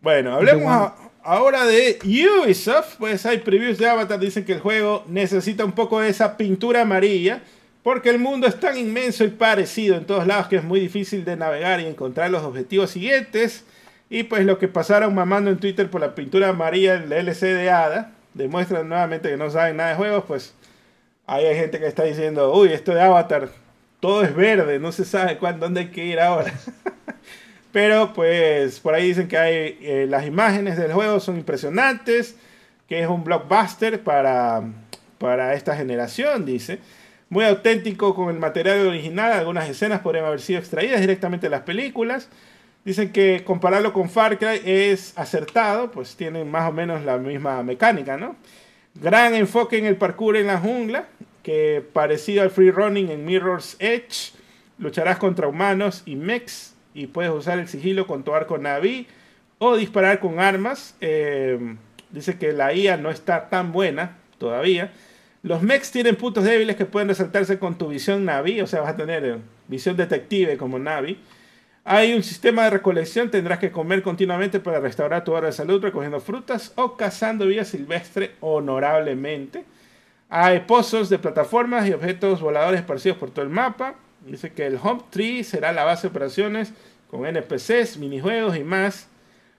[0.00, 0.92] Bueno, hablemos
[1.24, 2.96] ahora de Ubisoft.
[2.98, 4.20] Pues hay previews de Avatar.
[4.20, 7.42] Dicen que el juego necesita un poco de esa pintura amarilla.
[7.82, 11.24] Porque el mundo es tan inmenso y parecido en todos lados que es muy difícil
[11.24, 13.64] de navegar y encontrar los objetivos siguientes.
[14.08, 17.46] Y pues lo que pasaron mamando en Twitter por la pintura amarilla en la LC
[17.46, 20.54] de Ada, demuestran nuevamente que no saben nada de juegos, pues
[21.26, 23.48] ahí hay gente que está diciendo, uy, esto de Avatar,
[24.00, 26.52] todo es verde, no se sabe cuándo, dónde hay que ir ahora.
[27.74, 32.36] Pero pues por ahí dicen que hay eh, las imágenes del juego son impresionantes,
[32.88, 34.62] que es un blockbuster para,
[35.18, 36.78] para esta generación, dice.
[37.30, 41.62] Muy auténtico con el material original, algunas escenas podrían haber sido extraídas directamente de las
[41.62, 42.28] películas.
[42.84, 47.60] Dicen que compararlo con Far Cry es acertado, pues tienen más o menos la misma
[47.64, 48.36] mecánica, ¿no?
[48.94, 51.08] Gran enfoque en el parkour en la jungla,
[51.42, 54.32] que parecido al free running en Mirror's Edge.
[54.78, 59.06] lucharás contra humanos y mechs y puedes usar el sigilo con tu arco Navi
[59.58, 60.96] o disparar con armas.
[61.00, 61.76] Eh,
[62.10, 64.92] dice que la IA no está tan buena todavía.
[65.42, 68.94] Los mechs tienen puntos débiles que pueden resaltarse con tu visión Navi, o sea, vas
[68.94, 69.36] a tener eh,
[69.68, 71.18] visión detective como Navi.
[71.86, 75.82] Hay un sistema de recolección, tendrás que comer continuamente para restaurar tu hora de salud
[75.82, 79.64] recogiendo frutas o cazando vida silvestre honorablemente.
[80.30, 83.96] Hay pozos de plataformas y objetos voladores esparcidos por todo el mapa.
[84.26, 86.72] Dice que el Home Tree será la base de operaciones
[87.08, 89.08] con NPCs, minijuegos y más.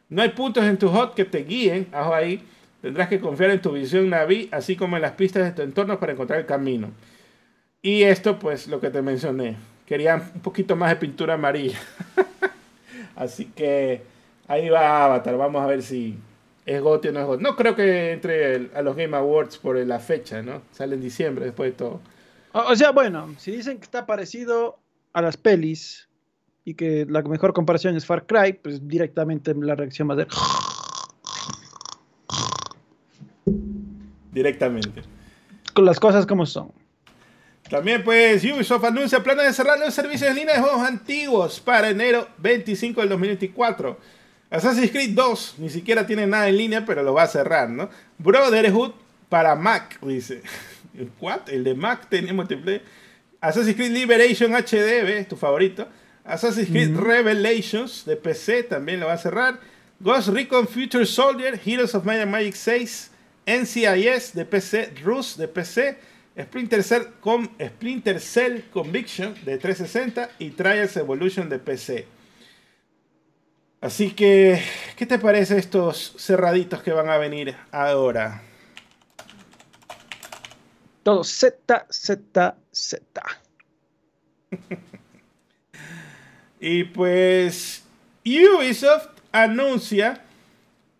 [0.09, 2.43] No hay puntos en tu HUD que te guíen, ajo ahí.
[2.81, 5.99] Tendrás que confiar en tu visión Navi, así como en las pistas de tu entorno
[5.99, 6.91] para encontrar el camino.
[7.81, 9.57] Y esto, pues, lo que te mencioné.
[9.85, 11.79] Querían un poquito más de pintura amarilla.
[13.15, 14.01] así que
[14.47, 15.37] ahí va Avatar.
[15.37, 16.17] Vamos a ver si
[16.65, 17.43] es GOTY o no es GOTY.
[17.43, 20.61] No creo que entre a los Game Awards por la fecha, ¿no?
[20.71, 22.01] Sale en diciembre después de todo.
[22.57, 24.79] O sea, bueno, si dicen que está parecido
[25.11, 26.07] a las pelis
[26.63, 30.27] y que la mejor comparación es Far Cry, pues directamente la reacción va a ser...
[34.31, 35.03] Directamente.
[35.73, 36.71] Con las cosas como son.
[37.69, 41.89] También pues Ubisoft anuncia planes de cerrar los servicios en línea de juegos antiguos para
[41.89, 43.99] enero 25 del 2024.
[44.49, 47.89] Assassin's Creed 2 ni siquiera tiene nada en línea, pero lo va a cerrar, ¿no?
[48.17, 48.93] Brotherhood
[49.27, 50.41] para Mac, dice.
[51.19, 51.49] ¿What?
[51.49, 52.81] El de Mac tenía multiplayer.
[53.41, 55.27] Assassin's Creed Liberation HD, ¿ves?
[55.27, 55.87] Tu favorito.
[56.23, 59.59] Assassin's Creed Revelations de PC también lo va a cerrar.
[59.99, 63.11] Ghost Recon Future Soldier, Heroes of Might and Magic 6,
[63.45, 65.97] NCIS de PC, Rus de PC,
[66.41, 72.07] Splinter Cell, con, Splinter Cell Conviction de 360 y Trials Evolution de PC.
[73.79, 74.61] Así que,
[74.97, 78.41] ¿qué te parece estos cerraditos que van a venir ahora?
[81.05, 83.21] Todo Z, Z, Z.
[86.59, 87.83] y pues
[88.25, 90.23] Ubisoft anuncia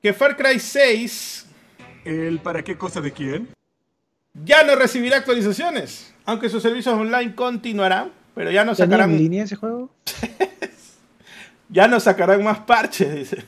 [0.03, 1.47] que Far Cry 6...
[2.05, 3.49] ¿El para qué cosa de quién?
[4.43, 9.09] Ya no recibirá actualizaciones, aunque sus servicios online continuarán, pero ya no sacarán...
[9.09, 9.89] en línea ese juego?
[11.69, 13.43] ya no sacarán más parches, dice.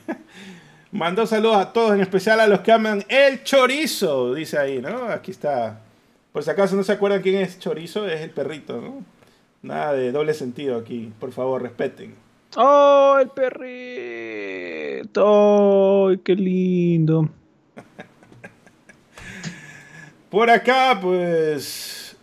[0.90, 5.04] Mandó saludos a todos, en especial a los que aman el chorizo, dice ahí, ¿no?
[5.04, 5.82] Aquí está
[6.38, 9.02] por si acaso no se acuerdan quién es Chorizo, es el perrito, ¿no?
[9.60, 12.14] Nada de doble sentido aquí, por favor, respeten.
[12.56, 15.10] ¡Oh, el perrito!
[16.10, 17.28] ¡Ay, qué lindo!
[20.30, 22.16] por acá, pues.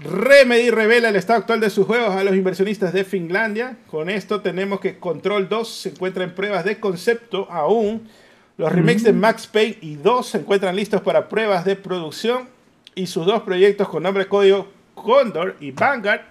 [0.00, 3.76] Remedy revela el estado actual de sus juegos a los inversionistas de Finlandia.
[3.86, 8.08] Con esto tenemos que Control 2 se encuentra en pruebas de concepto aún.
[8.56, 12.57] Los remakes de Max Payne y 2 se encuentran listos para pruebas de producción
[12.98, 16.22] y sus dos proyectos con nombre código Condor y Vanguard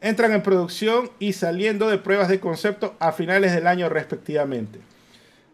[0.00, 4.80] entran en producción y saliendo de pruebas de concepto a finales del año respectivamente.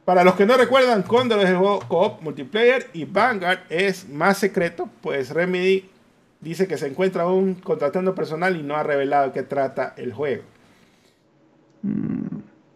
[0.05, 4.39] Para los que no recuerdan, Condor es el juego co-op multiplayer y Vanguard es más
[4.39, 5.90] secreto, pues Remedy
[6.40, 10.44] dice que se encuentra aún contratando personal y no ha revelado qué trata el juego.
[11.82, 12.21] Mm.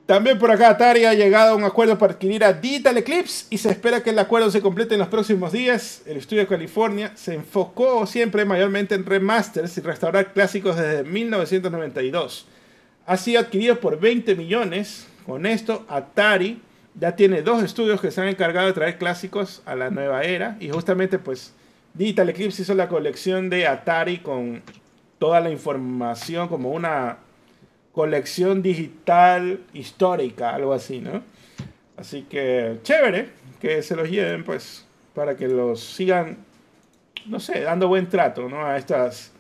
[0.07, 3.59] También por acá Atari ha llegado a un acuerdo para adquirir a Digital Eclipse y
[3.59, 6.03] se espera que el acuerdo se complete en los próximos días.
[6.07, 12.47] El estudio de California se enfocó siempre mayormente en remasters y restaurar clásicos desde 1992.
[13.05, 15.09] Ha sido adquirido por 20 millones.
[15.27, 16.63] Con esto, Atari
[16.95, 20.57] ya tiene dos estudios que se han encargado de traer clásicos a la nueva era.
[20.61, 21.53] Y justamente, pues,
[21.95, 24.63] Digital Eclipse hizo la colección de Atari con
[25.19, 27.19] toda la información como una
[27.97, 31.23] colección digital histórica, algo así, ¿no?
[31.97, 36.37] Así que chévere que se los lleven, pues, para que los sigan,
[37.25, 38.67] no sé, dando buen trato, ¿no?
[38.67, 39.33] A estas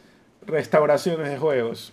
[0.47, 1.93] restauraciones de juegos.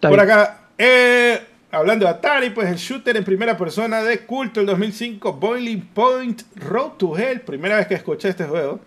[0.00, 1.38] Por acá, eh,
[1.70, 6.40] hablando de Atari, pues el shooter en primera persona de culto el 2005, Boiling Point
[6.56, 8.80] Road to Hell, primera vez que escuché este juego,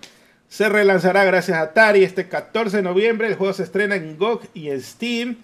[0.47, 3.27] se relanzará gracias a Atari este 14 de noviembre.
[3.27, 5.37] El juego se estrena en GOG y en Steam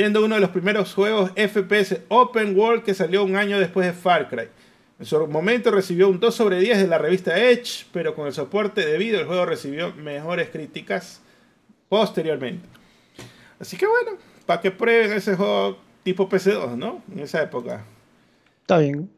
[0.00, 3.92] siendo uno de los primeros juegos FPS Open World que salió un año después de
[3.92, 4.48] Far Cry.
[4.98, 8.32] En su momento recibió un 2 sobre 10 de la revista Edge, pero con el
[8.32, 11.20] soporte debido el juego recibió mejores críticas
[11.90, 12.66] posteriormente.
[13.58, 14.12] Así que bueno,
[14.46, 17.02] para que prueben ese juego tipo PC2, ¿no?
[17.12, 17.84] En esa época.
[18.62, 19.10] Está bien.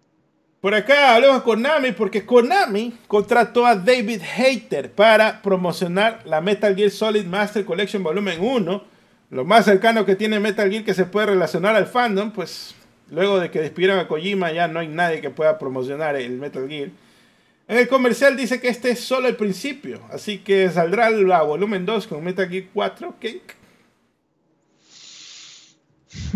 [0.60, 6.74] Por acá hablamos con Konami porque Konami contrató a David Hayter para promocionar la Metal
[6.74, 8.91] Gear Solid Master Collection Volumen 1
[9.32, 12.74] lo más cercano que tiene Metal Gear que se puede relacionar al fandom, pues
[13.08, 16.68] luego de que despidieron a Kojima ya no hay nadie que pueda promocionar el Metal
[16.68, 16.90] Gear.
[17.66, 21.86] En el comercial dice que este es solo el principio, así que saldrá la volumen
[21.86, 23.16] 2 con Metal Gear 4.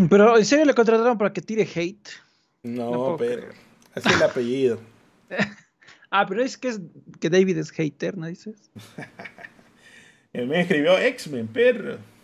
[0.09, 2.09] Pero ¿en serio le contrataron para que tire hate?
[2.63, 3.49] No, pero
[3.93, 4.79] así es el apellido.
[6.09, 6.81] ah, pero es que es
[7.19, 8.71] que David es hater, ¿no dices?
[10.33, 12.16] Él me escribió X-Men, perro.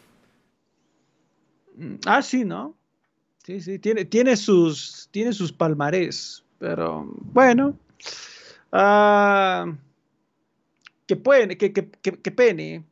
[1.76, 2.76] Mm, ah, sí, ¿no?
[3.46, 7.78] Sí, sí, tiene, tiene, sus, tiene sus palmarés, pero bueno.
[8.72, 9.66] Ah,
[11.06, 12.86] que, puede, que, que, que, pene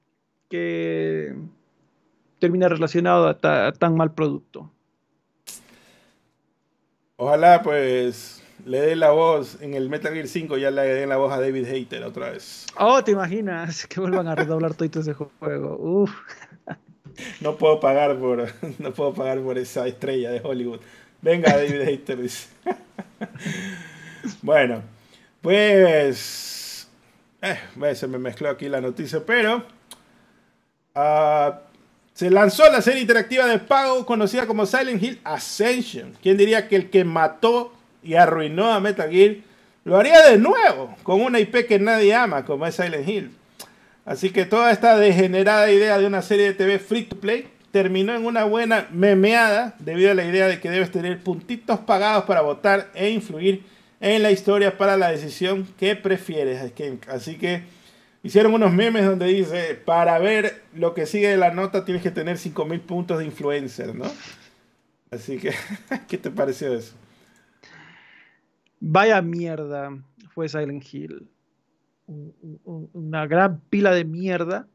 [0.49, 1.33] que
[2.39, 4.69] termina relacionado a, tan mal producto.
[7.15, 11.17] Ojalá pues le dé la voz en el Metal Gear 5, ya le den la
[11.17, 12.65] voz a David Hater otra vez.
[12.77, 15.77] Oh, te imaginas que vuelvan a redoblar todo ese juego.
[15.77, 16.11] Uf.
[17.41, 18.47] No puedo pagar por
[18.79, 20.79] no puedo pagar por esa estrella de Hollywood.
[21.21, 22.19] Venga, David Hater
[24.41, 24.83] bueno,
[25.41, 26.87] pues
[27.41, 29.63] eh, se me mezcló aquí la noticia, pero
[30.95, 31.53] uh,
[32.13, 36.13] se lanzó la serie interactiva de pago conocida como Silent Hill Ascension.
[36.21, 37.73] ¿Quién diría que el que mató
[38.03, 39.37] y arruinó a Metal Gear
[39.83, 43.31] lo haría de nuevo con una IP que nadie ama como es Silent Hill?
[44.05, 48.13] Así que toda esta degenerada idea de una serie de TV free to play terminó
[48.13, 52.41] en una buena memeada debido a la idea de que debes tener puntitos pagados para
[52.41, 53.63] votar e influir
[53.99, 56.73] en la historia para la decisión que prefieres.
[57.07, 57.63] Así que
[58.23, 62.11] hicieron unos memes donde dice, para ver lo que sigue de la nota tienes que
[62.11, 64.11] tener 5.000 puntos de influencer, ¿no?
[65.11, 65.53] Así que,
[66.07, 66.93] ¿qué te pareció eso?
[68.79, 69.91] Vaya mierda
[70.33, 71.29] fue Silent Hill.
[72.93, 74.67] Una gran pila de mierda.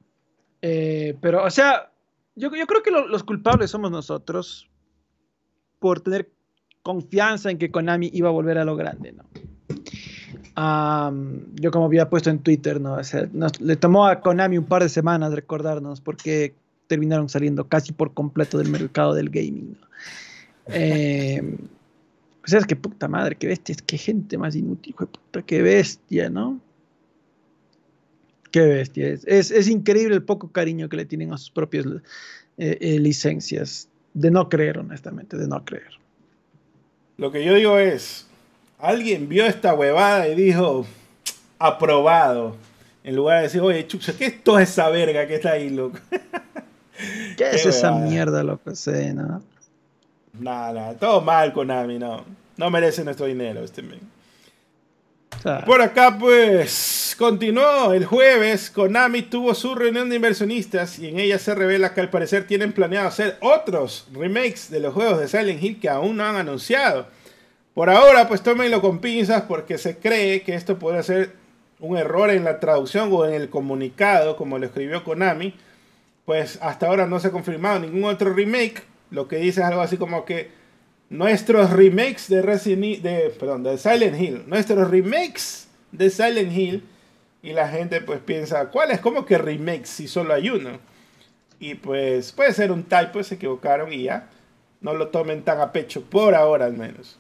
[0.63, 1.91] Eh, pero, o sea,
[2.35, 4.69] yo, creo que los culpables somos nosotros
[5.79, 6.31] por tener
[6.83, 9.25] confianza en que Konami iba a volver a lo grande, ¿no?
[11.57, 12.97] yo como había puesto en Twitter, ¿no?
[13.61, 16.55] le tomó a Konami un par de semanas recordarnos por qué
[16.87, 19.87] terminaron saliendo casi por completo del mercado del gaming, ¿no?
[20.69, 21.59] Eh,
[22.45, 25.43] o sea, es que puta madre, qué bestia, es que gente más inútil, hijo puta,
[25.43, 26.61] qué bestia, ¿no?
[28.57, 29.09] Qué bestia.
[29.09, 31.85] Es, es, increíble el poco cariño que le tienen a sus propias
[32.57, 33.87] eh, eh, licencias.
[34.15, 35.91] De no creer, honestamente, de no creer.
[37.19, 38.27] Lo que yo digo es,
[38.79, 40.87] alguien vio esta huevada y dijo,
[41.59, 42.57] aprobado.
[43.05, 45.99] En lugar de decir, oye, chucha, ¿qué es toda esa verga que está ahí, loco?
[47.37, 48.75] ¿Qué, es esa mierda, loco?
[48.75, 49.43] Sí, ¿no?
[50.41, 52.25] Nada, nada, todo mal, Konami, no.
[52.57, 54.01] No merece nuestro dinero este men.
[55.65, 58.71] Por acá, pues, continuó el jueves.
[58.71, 62.73] Konami tuvo su reunión de inversionistas y en ella se revela que al parecer tienen
[62.73, 67.07] planeado hacer otros remakes de los juegos de Silent Hill que aún no han anunciado.
[67.75, 71.35] Por ahora, pues tómenlo con pinzas porque se cree que esto puede ser
[71.79, 75.55] un error en la traducción o en el comunicado, como lo escribió Konami.
[76.25, 78.83] Pues hasta ahora no se ha confirmado ningún otro remake.
[79.11, 80.51] Lo que dice es algo así como que
[81.09, 86.83] nuestros remakes de Resident de, perdón, de Silent Hill, nuestros remakes de Silent Hill
[87.43, 89.01] y la gente pues piensa, ¿cuál es?
[89.01, 90.81] ¿Cómo que remakes si solo hay uno?
[91.61, 94.29] Y pues puede ser un typo, se equivocaron y ya.
[94.81, 97.19] No lo tomen tan a pecho, por ahora al menos.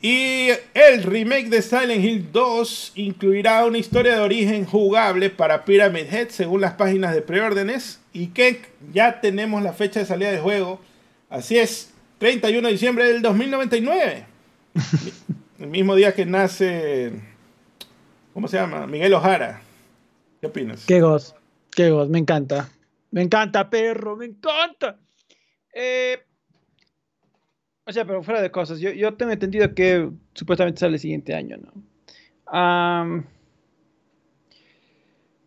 [0.00, 6.12] Y el remake de Silent Hill 2 incluirá una historia de origen jugable para Pyramid
[6.12, 8.62] Head según las páginas de preórdenes y que
[8.92, 10.80] ya tenemos la fecha de salida de juego.
[11.28, 14.26] Así es, 31 de diciembre del 2099.
[15.58, 17.12] El mismo día que nace,
[18.34, 18.86] ¿cómo se llama?
[18.86, 19.62] Miguel Ojara.
[20.40, 20.84] ¿Qué opinas?
[20.86, 21.34] Qué goz,
[21.74, 22.68] qué goz, me encanta.
[23.10, 24.98] Me encanta, perro, me encanta.
[25.72, 26.18] Eh,
[27.84, 31.34] o sea, pero fuera de cosas, yo, yo tengo entendido que supuestamente sale el siguiente
[31.34, 31.72] año, ¿no?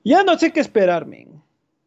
[0.04, 1.28] ya no sé qué esperarme.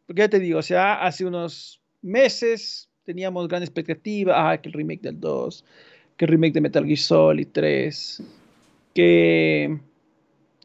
[0.07, 4.74] Porque ya te digo, o sea, hace unos meses teníamos gran expectativa, ah, que el
[4.74, 5.65] remake del 2,
[6.16, 8.23] que el remake de Metal Gear Solid 3,
[8.95, 9.79] que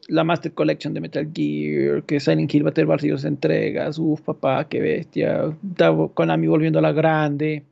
[0.08, 4.22] la Master Collection de Metal Gear, que Silent Hill va a tener varias entregas, uff,
[4.22, 5.54] papá, qué bestia,
[6.14, 7.64] Konami volviendo a la grande.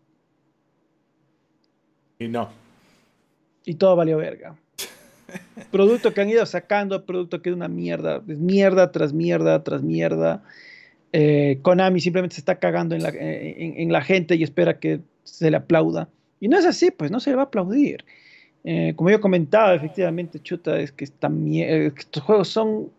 [2.18, 2.51] Y no.
[3.64, 4.56] Y todo valió verga.
[5.70, 10.43] producto que han ido sacando, producto que es una mierda, mierda tras mierda tras mierda.
[11.18, 15.51] Eh, Konami simplemente se está cagando en la, en, la, gente y espera que se
[15.51, 16.10] le aplauda.
[16.40, 18.05] Y no es así, pues no se le va a aplaudir.
[18.64, 22.90] Eh, como yo comentaba, efectivamente, chuta, es que eh, estos juegos son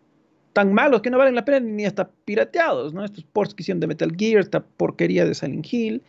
[0.52, 3.04] tan malos que no valen la pena ni hasta pirateados, ¿no?
[3.04, 6.02] Estos ports que hicieron de Metal Gear, esta porquería de Silent Hill.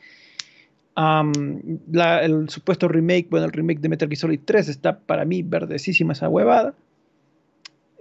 [0.98, 6.14] el supuesto remake, bueno, el remake de Metal Gear Solid 3 está para mí verdecísima
[6.14, 6.74] esa huevada.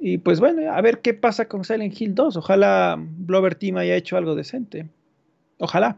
[0.00, 2.36] Y pues bueno, a ver qué pasa con Silent Hill 2.
[2.36, 4.86] Ojalá Blover Team haya hecho algo decente.
[5.58, 5.96] Ojalá.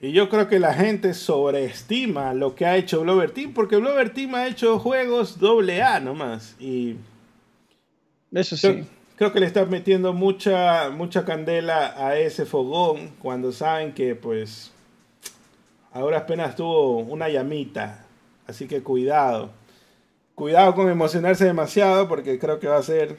[0.00, 4.12] Y yo creo que la gente sobreestima lo que ha hecho Blover Team, porque Blover
[4.12, 6.54] Team ha hecho juegos doble A nomás.
[6.60, 6.96] Y
[8.32, 8.84] Eso sí.
[9.16, 14.70] Creo, que le están metiendo mucha, mucha candela a ese fogón cuando saben que pues
[15.92, 18.04] ahora apenas tuvo una llamita.
[18.46, 19.50] Así que cuidado.
[20.36, 23.16] Cuidado con emocionarse demasiado porque creo que va a ser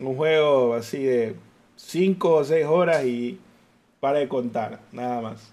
[0.00, 1.36] un juego así de
[1.76, 3.38] 5 o 6 horas y
[4.00, 5.52] para de contar, nada más.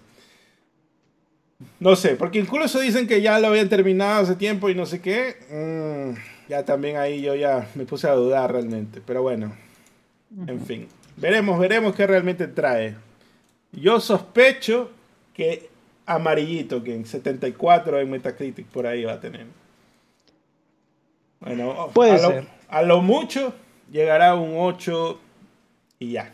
[1.78, 5.00] No sé, porque incluso dicen que ya lo habían terminado hace tiempo y no sé
[5.00, 5.36] qué.
[5.48, 6.18] Mm,
[6.48, 9.00] ya también ahí yo ya me puse a dudar realmente.
[9.06, 9.54] Pero bueno,
[10.44, 10.88] en fin.
[11.18, 12.96] Veremos, veremos qué realmente trae.
[13.70, 14.90] Yo sospecho
[15.34, 15.70] que
[16.04, 19.59] amarillito, que en 74 en Metacritic por ahí va a tener.
[21.40, 22.44] Bueno, Puede a, ser.
[22.44, 23.54] Lo, a lo mucho
[23.90, 25.20] llegará un 8
[25.98, 26.32] y ya.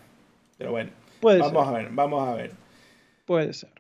[0.59, 0.91] Pero bueno.
[1.21, 1.75] Puede vamos ser.
[1.75, 2.53] a ver, vamos a ver.
[3.25, 3.71] Puede ser.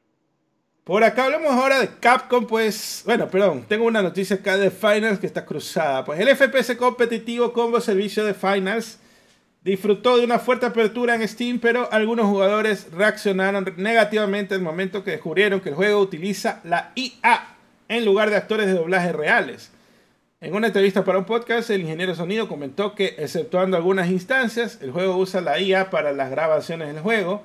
[0.84, 5.18] Por acá hablamos ahora de Capcom, pues, bueno, perdón, tengo una noticia acá de Finals
[5.18, 6.04] que está cruzada.
[6.04, 9.00] Pues el FPS competitivo combo servicio de Finals
[9.64, 15.10] disfrutó de una fuerte apertura en Steam, pero algunos jugadores reaccionaron negativamente al momento que
[15.10, 17.56] descubrieron que el juego utiliza la IA
[17.88, 19.72] en lugar de actores de doblaje reales.
[20.38, 24.90] En una entrevista para un podcast, el ingeniero sonido comentó que, exceptuando algunas instancias, el
[24.90, 27.42] juego usa la IA para las grabaciones del juego,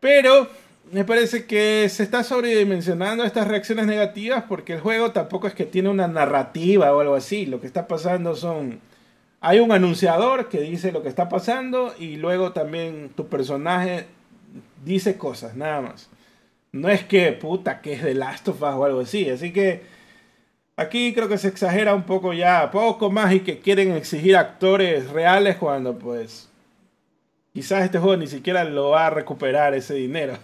[0.00, 0.48] pero
[0.90, 5.66] me parece que se está sobredimensionando estas reacciones negativas porque el juego tampoco es que
[5.66, 7.44] tiene una narrativa o algo así.
[7.44, 8.80] Lo que está pasando son...
[9.40, 14.06] Hay un anunciador que dice lo que está pasando y luego también tu personaje
[14.86, 16.08] dice cosas, nada más.
[16.72, 19.28] No es que puta que es de Last of Us o algo así.
[19.28, 19.93] Así que
[20.76, 25.08] aquí creo que se exagera un poco ya, poco más y que quieren exigir actores
[25.10, 26.50] reales cuando pues
[27.52, 30.34] quizás este juego ni siquiera lo va a recuperar ese dinero.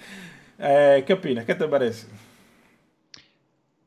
[0.58, 1.44] eh, ¿Qué opinas?
[1.44, 2.06] ¿Qué te parece?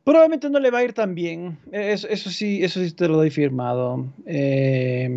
[0.03, 1.57] Probablemente no le va a ir tan bien.
[1.71, 4.07] Eso, sí, eso sí te lo doy firmado.
[4.26, 5.07] Eh,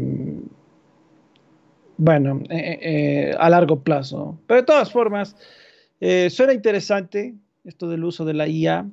[1.97, 4.39] bueno, eh, a largo plazo.
[4.47, 5.35] Pero de todas formas,
[6.29, 7.35] suena interesante
[7.65, 8.87] esto del uso de la IA.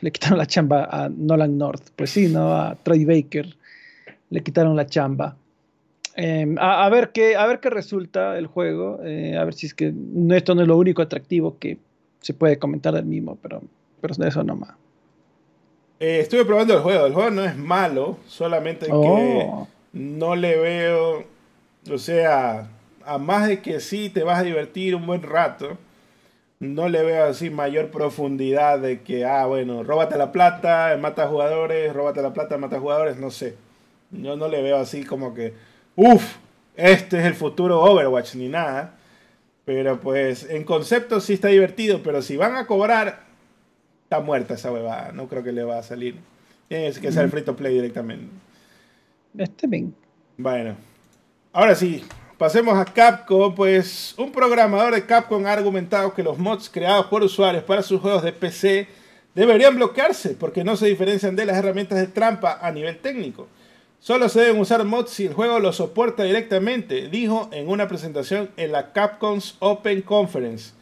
[0.00, 1.90] Le quitaron la chamba a Nolan North.
[1.96, 2.54] Pues sí, ¿no?
[2.54, 3.56] A Troy Baker
[4.30, 5.36] le quitaron la chamba.
[6.16, 9.66] Eh, a, a, ver qué, a ver qué resulta el juego, eh, a ver si
[9.66, 11.78] es que no, esto no es lo único atractivo que
[12.20, 13.62] se puede comentar del mismo, pero,
[14.00, 14.74] pero de eso nomás.
[16.00, 19.66] Eh, estuve probando el juego, el juego no es malo, solamente oh.
[19.92, 21.24] que no le veo,
[21.90, 22.68] o sea,
[23.04, 25.78] a más de que sí te vas a divertir un buen rato,
[26.60, 31.92] no le veo así mayor profundidad de que, ah, bueno, róbate la plata, mata jugadores,
[31.92, 33.56] róbate la plata, mata jugadores, no sé.
[34.10, 35.54] Yo no le veo así como que,
[35.96, 36.36] uff,
[36.76, 38.96] este es el futuro Overwatch ni nada.
[39.64, 43.24] Pero pues en concepto sí está divertido, pero si van a cobrar,
[44.04, 45.12] está muerta esa huevada.
[45.12, 46.16] No creo que le va a salir.
[46.68, 48.28] Tiene que ser free to play directamente.
[49.36, 49.94] Este bien.
[50.36, 50.74] Bueno,
[51.52, 52.04] ahora sí,
[52.40, 53.54] pasemos a Capcom.
[53.54, 58.00] Pues un programador de Capcom ha argumentado que los mods creados por usuarios para sus
[58.00, 58.88] juegos de PC
[59.34, 63.46] deberían bloquearse porque no se diferencian de las herramientas de trampa a nivel técnico.
[63.98, 68.48] Solo se deben usar mods si el juego lo soporta directamente, dijo en una presentación
[68.56, 70.72] en la Capcom's Open Conference.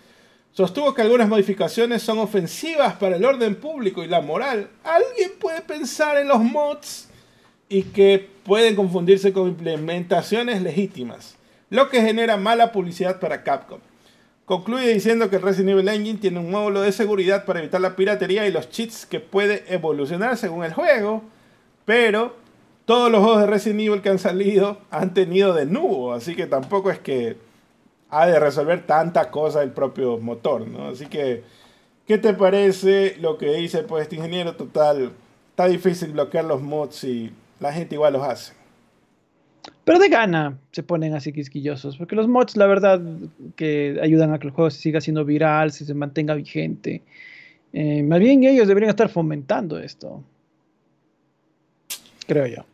[0.52, 4.70] Sostuvo que algunas modificaciones son ofensivas para el orden público y la moral.
[4.84, 7.08] Alguien puede pensar en los mods
[7.68, 11.37] y que pueden confundirse con implementaciones legítimas,
[11.70, 13.80] lo que genera mala publicidad para Capcom.
[14.44, 18.46] Concluye diciendo que Resident Evil Engine tiene un módulo de seguridad para evitar la piratería
[18.46, 21.22] y los cheats que puede evolucionar según el juego,
[21.84, 22.34] pero
[22.86, 26.46] todos los juegos de Resident Evil que han salido han tenido de nuevo, así que
[26.46, 27.36] tampoco es que
[28.08, 30.88] ha de resolver tanta cosa el propio motor, ¿no?
[30.88, 31.44] Así que,
[32.06, 35.12] ¿qué te parece lo que dice pues este ingeniero total?
[35.50, 38.57] Está difícil bloquear los mods y la gente igual los hace.
[39.84, 43.00] Pero de gana se ponen así quisquillosos, porque los mods, la verdad,
[43.56, 47.02] que ayudan a que el juego se siga siendo viral, se, se mantenga vigente.
[47.72, 50.22] Eh, más bien ellos deberían estar fomentando esto.
[52.26, 52.64] Creo yo.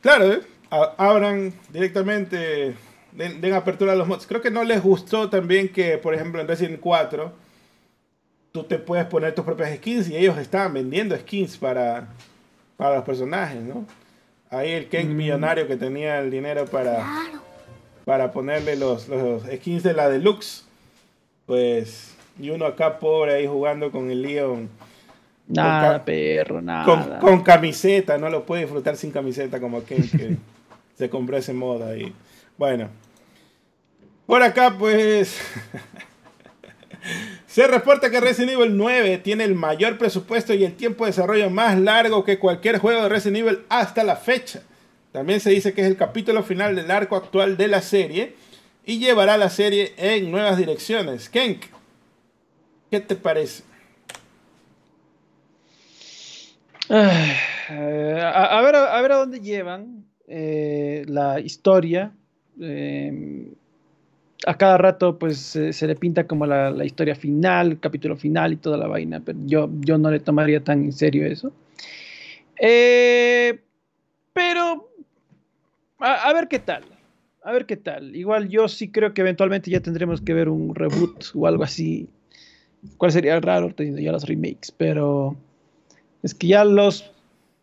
[0.00, 0.40] Claro, ¿eh?
[0.70, 2.74] abran directamente,
[3.12, 4.26] den, apertura a los mods.
[4.26, 7.32] Creo que no les gustó también que, por ejemplo, en Resident 4,
[8.52, 12.08] tú te puedes poner tus propias skins y ellos estaban vendiendo skins para,
[12.76, 13.86] para los personajes, ¿no?
[14.52, 15.16] Ahí el Ken mm.
[15.16, 17.42] millonario que tenía el dinero para, claro.
[18.04, 20.66] para ponerle los, los skins de la deluxe,
[21.46, 24.68] pues, y uno acá pobre ahí jugando con el Leon.
[25.48, 26.84] Nada, perro, nada.
[26.84, 30.36] Con, con, camiseta, no lo puede disfrutar sin camiseta como aquel que
[30.98, 32.12] se compró ese modo ahí.
[32.58, 32.88] Bueno.
[34.26, 35.40] Por acá, pues.
[37.46, 41.50] Se reporta que Resident Evil 9 tiene el mayor presupuesto y el tiempo de desarrollo
[41.50, 44.62] más largo que cualquier juego de Resident Evil hasta la fecha.
[45.12, 48.34] También se dice que es el capítulo final del arco actual de la serie
[48.86, 51.28] y llevará la serie en nuevas direcciones.
[51.28, 51.64] Kenk,
[52.90, 53.64] ¿qué te parece?
[56.88, 62.12] A, ver, a ver a dónde llevan eh, la historia.
[62.60, 63.52] Eh,
[64.46, 68.56] a cada rato pues se le pinta como la, historia final, el capítulo final y
[68.56, 71.52] toda la vaina, pero yo, yo no le tomaría tan en serio eso.
[74.32, 74.88] pero
[75.98, 76.84] a, ver qué tal,
[77.44, 78.16] a ver qué tal.
[78.16, 82.08] Igual yo sí creo que eventualmente ya tendremos que ver un reboot o algo así.
[82.96, 84.72] ¿Cuál sería raro teniendo ya los remakes?
[84.76, 85.36] Pero
[86.22, 87.10] es que ya los...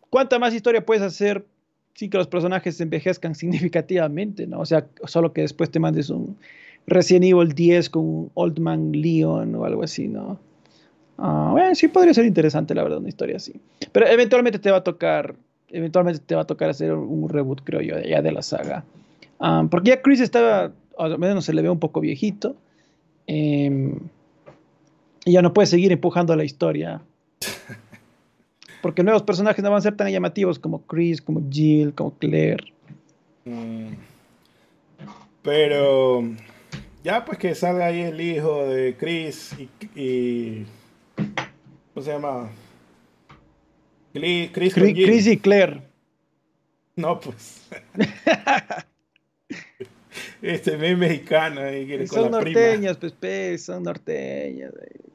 [0.08, 1.44] ¿Cuánta más historia puedes hacer
[1.94, 4.60] sin que los personajes envejezcan significativamente, ¿no?
[4.60, 6.38] O sea, solo que después te mandes un
[6.86, 10.38] Resident Evil 10 con un Old Man Leon o algo así, ¿no?
[11.18, 13.52] Ah, bueno, sí podría ser interesante, la verdad, una historia así.
[13.92, 15.34] Pero eventualmente te va a tocar
[15.72, 18.84] eventualmente te va a tocar hacer un reboot, creo yo, ya de la saga.
[19.38, 22.56] Ah, porque ya Chris estaba, al menos se le ve un poco viejito.
[23.26, 23.94] Em,
[25.24, 27.00] y ya no puede seguir empujando la historia.
[28.82, 32.72] Porque nuevos personajes no van a ser tan llamativos como Chris, como Jill, como Claire.
[33.44, 33.88] Mm.
[35.42, 36.22] Pero
[37.02, 40.66] ya pues que salga ahí el hijo de Chris y, y
[41.94, 42.50] ¿cómo se llama?
[44.12, 45.82] Chris, y Claire.
[46.96, 47.68] No, pues.
[50.42, 51.60] este es mexicano.
[51.64, 54.72] Eh, son norteñas, pues, son norteñas.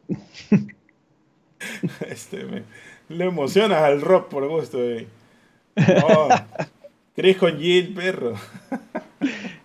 [2.07, 2.63] este, me,
[3.09, 4.81] le emocionas al rock por gusto.
[4.81, 5.07] Eh.
[7.15, 8.33] Chris con Jill, perro.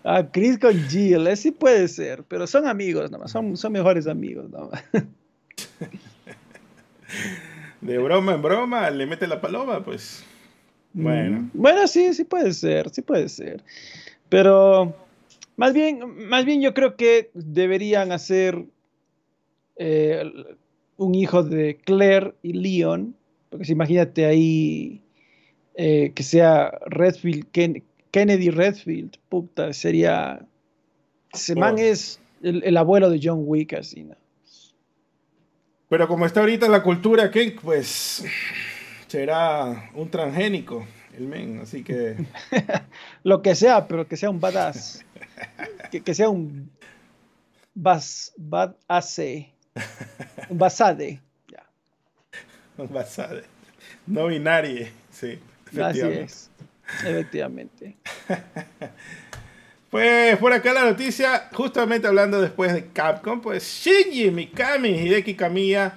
[0.05, 4.07] ah, Chris con Jill, eh, sí puede ser, pero son amigos nomás, son, son mejores
[4.07, 4.85] amigos nomás.
[7.81, 10.25] de broma en broma le mete la paloma, pues.
[10.93, 11.41] Bueno.
[11.41, 13.65] Mm, bueno, sí, sí puede ser, sí puede ser.
[14.29, 14.95] Pero
[15.57, 18.65] más bien, más bien yo creo que deberían hacer
[19.77, 20.23] eh,
[20.97, 23.17] un hijo de Claire y Leon,
[23.49, 25.03] porque si imagínate ahí
[25.74, 27.47] eh, que sea Redfield,
[28.10, 30.47] Kennedy Redfield, puta, sería...
[31.32, 34.16] Ese man es el, el, abuelo de John Wick, así, ¿no?
[35.89, 38.24] Pero como está ahorita la cultura, que pues
[39.07, 42.16] será un transgénico el men, así que...
[43.24, 45.05] Lo que sea, pero que sea un badass.
[45.90, 46.70] que, sea un
[47.74, 49.52] bas, badasse.
[50.49, 51.20] Un basade.
[51.49, 51.66] Ya.
[52.82, 53.44] Un basade.
[54.07, 55.39] No binario, sí.
[55.78, 56.50] Así es.
[57.05, 57.97] Efectivamente.
[59.90, 65.34] Pues por acá la noticia, justamente hablando después de Capcom, pues Shinji Mikami y Hideki
[65.34, 65.94] Kamiya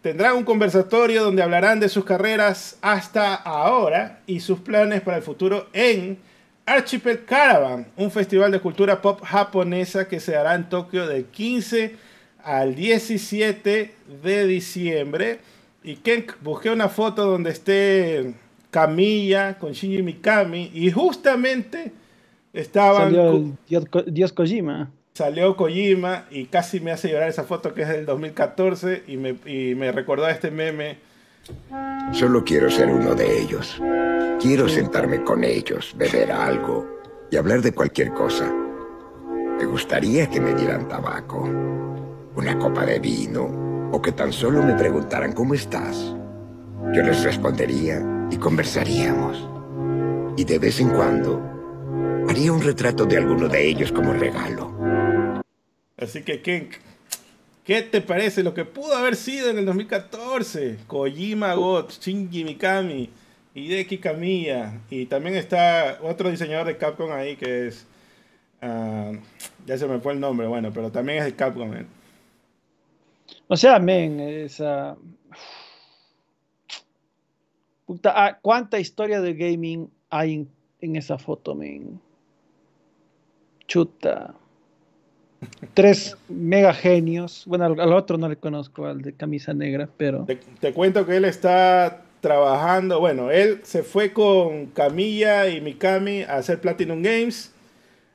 [0.00, 5.22] tendrán un conversatorio donde hablarán de sus carreras hasta ahora y sus planes para el
[5.22, 6.16] futuro en
[6.64, 11.96] Archipel Caravan, un festival de cultura pop japonesa que se hará en Tokio del 15
[12.42, 15.40] al 17 de diciembre.
[15.82, 18.32] Y que busqué una foto donde esté
[18.74, 21.92] Kamiya con Shinji Mikami y justamente
[22.52, 23.12] Estaban.
[23.12, 23.56] Salió
[24.06, 24.90] Dios, Kojima.
[25.12, 29.36] Salió Kojima y casi me hace llorar esa foto que es del 2014 y me,
[29.46, 30.98] y me recordó a este meme.
[32.12, 33.80] Solo quiero ser uno de ellos.
[34.40, 38.52] Quiero sentarme con ellos, beber algo y hablar de cualquier cosa.
[39.58, 41.42] Me gustaría que me dieran tabaco,
[42.36, 46.14] una copa de vino o que tan solo me preguntaran cómo estás.
[46.92, 49.48] Yo les respondería y conversaríamos.
[50.36, 51.54] Y de vez en cuando
[52.28, 54.72] Haría un retrato de alguno de ellos como regalo.
[55.96, 56.70] Así que, Ken,
[57.64, 60.78] ¿qué te parece lo que pudo haber sido en el 2014?
[60.86, 63.10] Kojima God, Shinji Mikami,
[63.54, 64.80] Hideki Kamiya.
[64.90, 67.86] Y también está otro diseñador de Capcom ahí que es...
[68.62, 69.12] Ah,
[69.66, 71.74] ya se me fue el nombre, bueno, pero también es de Capcom.
[71.74, 71.86] Eh.
[73.48, 74.96] O sea, men, esa...
[78.04, 80.48] Ah, ¿Cuánta historia de gaming hay en,
[80.80, 82.00] en esa foto, men?
[83.66, 84.34] Chuta.
[85.74, 87.44] Tres mega genios.
[87.46, 90.26] Bueno, al, otro no le conozco, al de camisa negra, pero.
[90.60, 93.00] Te, cuento que él está trabajando.
[93.00, 97.52] Bueno, él se fue con Camilla y Mikami a hacer Platinum Games.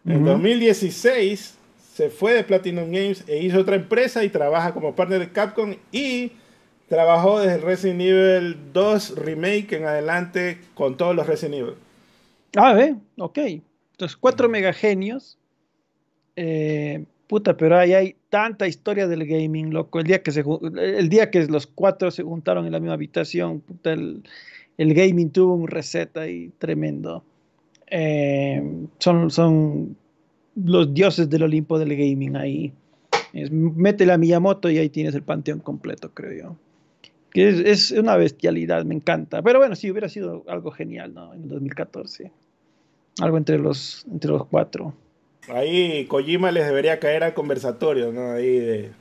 [0.06, 1.57] En 2016
[1.93, 5.75] se fue de Platinum Games e hizo otra empresa y trabaja como partner de Capcom
[5.91, 6.31] y
[6.90, 11.76] trabajó desde Resident Evil 2 Remake en adelante con todos los Resident Evil.
[12.58, 13.38] Ah, ve, ok.
[13.93, 15.38] Entonces, cuatro mega genios
[16.35, 20.00] Eh, puta, pero ahí hay tanta historia del gaming, loco.
[20.00, 20.43] El día que, se,
[20.77, 24.24] el día que los cuatro se juntaron en la misma habitación, puta, el,
[24.77, 27.24] el gaming tuvo un reset ahí tremendo.
[27.88, 28.64] Eh,
[29.00, 29.98] son, son
[30.56, 32.74] los dioses del Olimpo del gaming ahí.
[33.34, 36.58] Es, métele a Miyamoto y ahí tienes el panteón completo, creo yo.
[37.32, 39.41] Que es, es, una bestialidad, me encanta.
[39.41, 41.33] Pero bueno, sí, hubiera sido algo genial, ¿no?
[41.33, 42.32] En 2014.
[43.22, 44.93] Algo entre los, entre los cuatro.
[45.49, 48.32] Ahí Kojima les debería caer al conversatorio, ¿no?
[48.32, 48.91] Ahí de,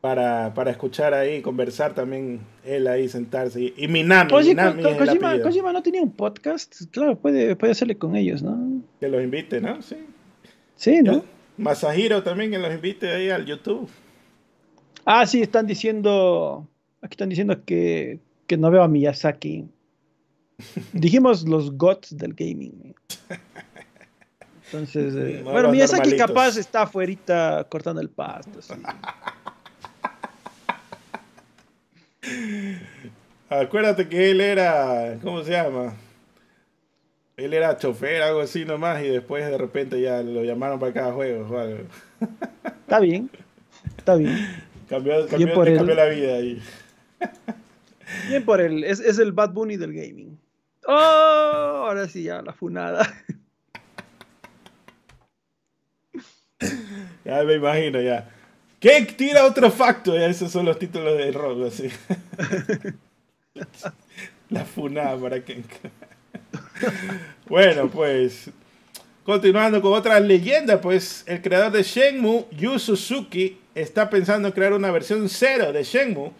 [0.00, 3.60] para, para escuchar ahí, conversar también, él ahí sentarse.
[3.60, 5.42] Y, y Minami, Oye, Minami Ko-.
[5.42, 6.74] Kojima no tenía un podcast.
[6.90, 8.82] Claro, puede, puede hacerle con ellos, ¿no?
[9.00, 9.82] Que los invite, ¿no?
[9.82, 9.96] Sí.
[10.76, 11.24] Sí, ¿no?
[11.56, 13.88] Masahiro también que los invite ahí al YouTube.
[15.04, 16.66] Ah, sí, están diciendo.
[17.02, 19.68] Aquí están diciendo que, que no veo a Miyazaki.
[20.92, 22.94] Dijimos los gods del gaming.
[24.66, 26.26] Entonces, eh, No, bueno, Miyazaki normalitos.
[26.26, 28.60] capaz está afuera cortando el pasto.
[28.62, 28.72] sí.
[33.48, 35.94] Acuérdate que él era, ¿cómo se llama?
[37.36, 41.12] Él era chofer, algo así nomás, y después de repente ya lo llamaron para cada
[41.12, 41.78] juego o algo.
[42.80, 43.30] Está bien,
[43.98, 44.36] está bien.
[44.88, 46.60] Cambió, cambió, cambió la vida ahí.
[48.28, 50.38] Bien por él, es, es el Bad Bunny del gaming.
[50.86, 50.92] ¡Oh!
[51.86, 53.06] Ahora sí, ya, la funada.
[57.24, 58.30] Ya me imagino, ya.
[58.78, 60.14] ¿Qué tira otro facto?
[60.16, 61.90] Ya esos son los títulos de rock, así.
[64.48, 65.64] La funada para que.
[67.48, 68.50] Bueno, pues.
[69.24, 74.72] Continuando con otra leyenda, pues el creador de Shenmue, Yu Suzuki, está pensando en crear
[74.72, 76.30] una versión cero de Shenmue,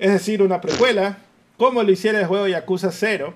[0.00, 1.18] es decir, una precuela,
[1.58, 3.34] como lo hiciera el juego Yakuza 0.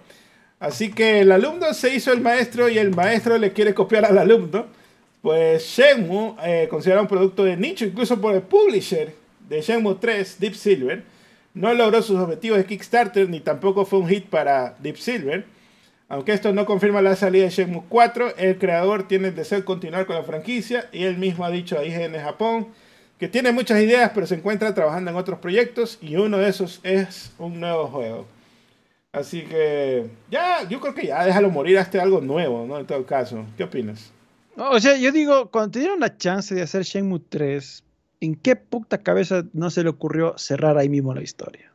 [0.58, 4.16] Así que el alumno se hizo el maestro y el maestro le quiere copiar al
[4.16, 4.64] alumno.
[5.20, 9.14] Pues Shenmue, eh, un producto de nicho, incluso por el publisher
[9.46, 11.02] de Shenmue 3, Deep Silver,
[11.52, 15.44] no logró sus objetivos de Kickstarter ni tampoco fue un hit para Deep Silver.
[16.08, 19.64] Aunque esto no confirma la salida de Shenmue 4, el creador tiene el deseo de
[19.66, 22.68] continuar con la franquicia y él mismo ha dicho a IGN Japón
[23.18, 26.80] que tiene muchas ideas pero se encuentra trabajando en otros proyectos y uno de esos
[26.82, 28.26] es un nuevo juego.
[29.12, 32.80] Así que ya, yo creo que ya déjalo morir hasta algo nuevo, ¿no?
[32.80, 34.10] En todo caso, ¿qué opinas?
[34.56, 37.84] O sea, yo digo, cuando te dieron la chance de hacer Shenmue 3,
[38.20, 41.72] ¿en qué puta cabeza no se le ocurrió cerrar ahí mismo la historia?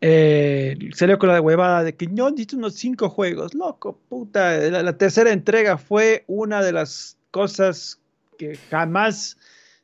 [0.00, 3.54] Eh, salió con la huevada de que no, necesito unos cinco juegos.
[3.54, 4.56] Loco, puta.
[4.58, 7.98] La, la tercera entrega fue una de las cosas
[8.38, 9.36] que jamás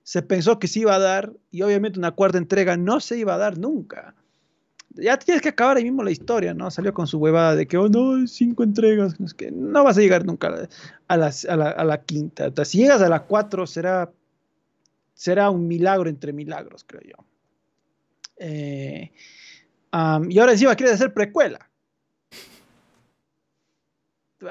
[0.04, 1.32] se pensó que se iba a dar.
[1.50, 4.14] Y obviamente una cuarta entrega no se iba a dar nunca.
[4.96, 6.70] Ya tienes que acabar ahí mismo la historia, ¿no?
[6.70, 9.18] Salió con su huevada de que, oh no, cinco entregas.
[9.18, 12.46] Es que no vas a llegar nunca a la, a la, a la- quinta.
[12.46, 14.12] O sea, si llegas a la cuatro, será,
[15.14, 17.24] será un milagro entre milagros, creo yo.
[18.36, 19.10] Eh,
[19.90, 21.68] am, y ahora encima quieres hacer precuela.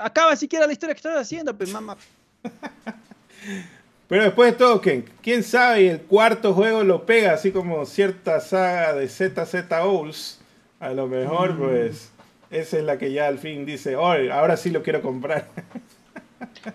[0.01, 1.95] Acaba siquiera la historia que estás haciendo, pues mamá.
[4.07, 5.83] Pero después de todo, ¿quién, quién sabe?
[5.83, 10.39] Y el cuarto juego lo pega, así como cierta saga de ZZ Owls.
[10.79, 12.11] A lo mejor, pues,
[12.51, 15.47] esa es la que ya al fin dice, oh, ahora sí lo quiero comprar.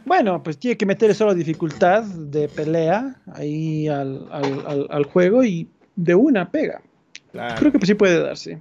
[0.04, 5.44] Bueno, pues tiene que meter solo dificultad de pelea ahí al, al- al- al juego
[5.44, 6.80] y de una pega.
[7.32, 8.60] Claro, Creo que pues, sí puede darse.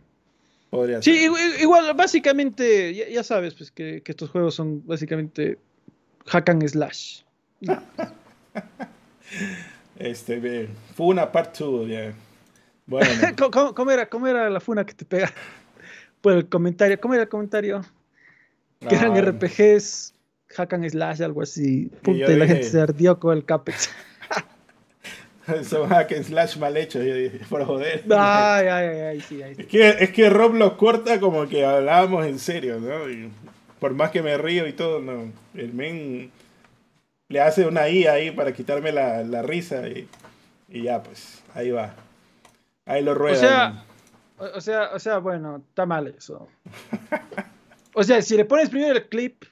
[0.69, 1.23] podría Sí, ser.
[1.23, 5.57] igual, igual, básicamente, ya, ya sabes pues que, que estos juegos son básicamente
[6.25, 7.21] hack and slash.
[7.61, 7.81] No.
[9.97, 10.69] Este, bien.
[10.95, 12.13] Fue una part 2, ya.
[12.85, 13.09] Bueno,
[13.51, 15.31] ¿Cómo, cómo- era, ¿Cómo era la funa que te pega
[16.21, 16.99] por el comentario?
[16.99, 17.81] ¿Cómo era el comentario?
[18.87, 20.13] Que eran ah, RPGs,
[20.55, 21.89] hack and slash, algo así.
[22.03, 23.89] Puta, yo y la dije- gente se ardió con el Capex.
[25.63, 28.03] Son hack and slash mal hechos, yo dije, por joder.
[28.11, 29.61] Ay, ay, ay, sí, ay, sí.
[29.61, 33.09] Es que, es que Rob los corta como que hablábamos en serio, ¿no?
[33.09, 33.29] Y
[33.79, 35.31] por más que me río y todo, no.
[35.55, 36.31] El men
[37.29, 40.07] le hace una I ahí para quitarme la, la risa y,
[40.69, 41.95] y ya, pues, ahí va.
[42.85, 43.35] Ahí lo O rueda.
[43.35, 43.85] sea,
[44.37, 46.47] o, o sea, o sea, bueno, está mal eso.
[47.93, 49.43] O sea, si le pones primero el clip,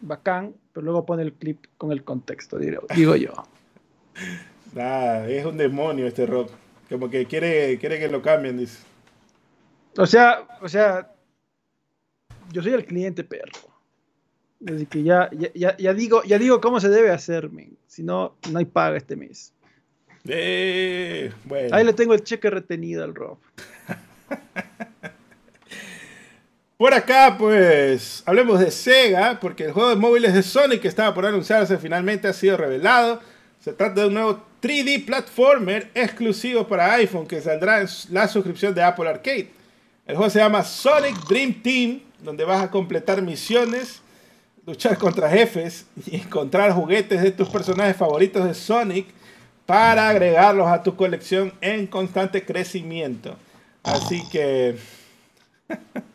[0.00, 3.32] bacán, pero luego pone el clip con el contexto, digo, digo yo.
[4.74, 6.50] Nada, es un demonio este Rob.
[6.88, 8.78] Como que quiere, quiere que lo cambien, dice.
[9.96, 11.10] O sea, o sea,
[12.52, 13.74] yo soy el cliente perro.
[14.66, 17.76] Así que ya, ya, ya, digo, ya digo cómo se debe hacer, men.
[17.86, 19.52] Si no, no hay paga este mes.
[20.28, 21.74] Eh, bueno.
[21.76, 23.38] Ahí le tengo el cheque retenido al Rob.
[26.76, 31.14] Por acá, pues, hablemos de Sega, porque el juego de móviles de Sonic que estaba
[31.14, 33.22] por anunciarse finalmente ha sido revelado.
[33.60, 38.74] Se trata de un nuevo 3D platformer exclusivo para iPhone que saldrá en la suscripción
[38.74, 39.48] de Apple Arcade.
[40.06, 44.02] El juego se llama Sonic Dream Team, donde vas a completar misiones,
[44.66, 49.06] luchar contra jefes y encontrar juguetes de tus personajes favoritos de Sonic
[49.64, 53.36] para agregarlos a tu colección en constante crecimiento.
[53.82, 54.76] Así que...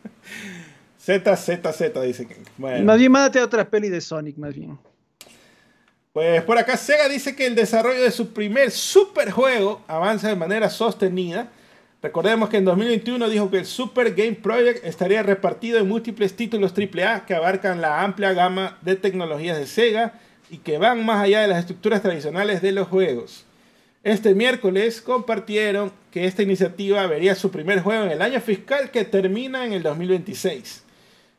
[0.98, 2.36] Z, Z, Z, dice que.
[2.56, 2.84] Bueno.
[2.84, 4.78] Más bien, mándate a otra peli de Sonic, más bien.
[6.12, 10.70] Pues por acá Sega dice que el desarrollo de su primer superjuego avanza de manera
[10.70, 11.50] sostenida.
[12.02, 16.74] Recordemos que en 2021 dijo que el Super Game Project estaría repartido en múltiples títulos
[16.76, 20.14] AAA que abarcan la amplia gama de tecnologías de Sega
[20.50, 23.44] y que van más allá de las estructuras tradicionales de los juegos.
[24.02, 29.04] Este miércoles compartieron que esta iniciativa vería su primer juego en el año fiscal que
[29.04, 30.82] termina en el 2026.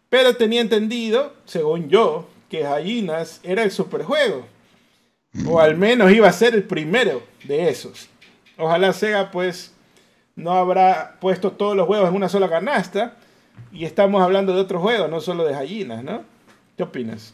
[0.07, 4.45] Pero tenía entendido, según yo, que Gallinas era el superjuego.
[5.45, 8.07] O al menos iba a ser el primero de esos.
[8.57, 9.72] Ojalá Sega pues
[10.35, 13.15] no habrá puesto todos los huevos en una sola canasta.
[13.71, 16.23] Y estamos hablando de otro juego, no solo de Gallinas, ¿no?
[16.77, 17.33] ¿Qué opinas?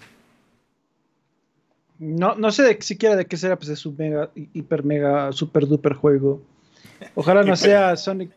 [1.97, 6.41] No, no sé siquiera de qué será pues, su mega, hiper, mega, super duper juego.
[7.15, 8.31] Ojalá no sea Sonic.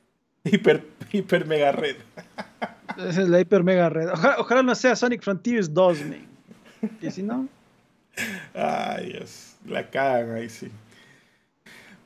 [0.45, 1.97] Hiper, hiper mega red.
[2.97, 4.09] Esa es la hiper mega red.
[4.39, 6.27] Ojalá, no sea Sonic Frontiers 2, man.
[7.01, 7.49] Y si no.
[8.55, 9.55] Ay, Dios.
[9.67, 10.69] La cagan ahí sí.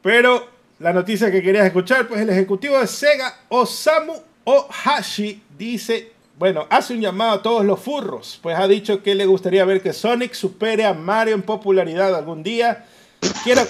[0.02, 0.46] Pero
[0.78, 4.14] la noticia que querías escuchar, pues el ejecutivo de Sega, Osamu
[4.44, 9.26] Ohashi, dice, bueno, hace un llamado a todos los furros, pues ha dicho que le
[9.26, 12.84] gustaría ver que Sonic supere a Mario en popularidad algún día.
[13.42, 13.62] Quiero...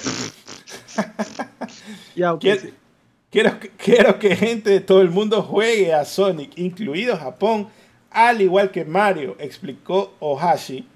[3.31, 7.69] quiero, quiero que gente de todo el mundo juegue a Sonic, incluido Japón,
[8.11, 10.87] al igual que Mario, explicó Ohashi.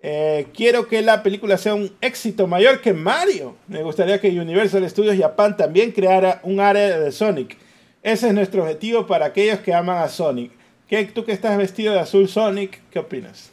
[0.00, 3.56] Eh, quiero que la película sea un éxito mayor que Mario.
[3.66, 7.56] Me gustaría que Universal Studios Japan también creara un área de Sonic.
[8.02, 10.52] Ese es nuestro objetivo para aquellos que aman a Sonic.
[10.86, 13.50] ¿Qué, tú que estás vestido de azul Sonic, ¿qué opinas?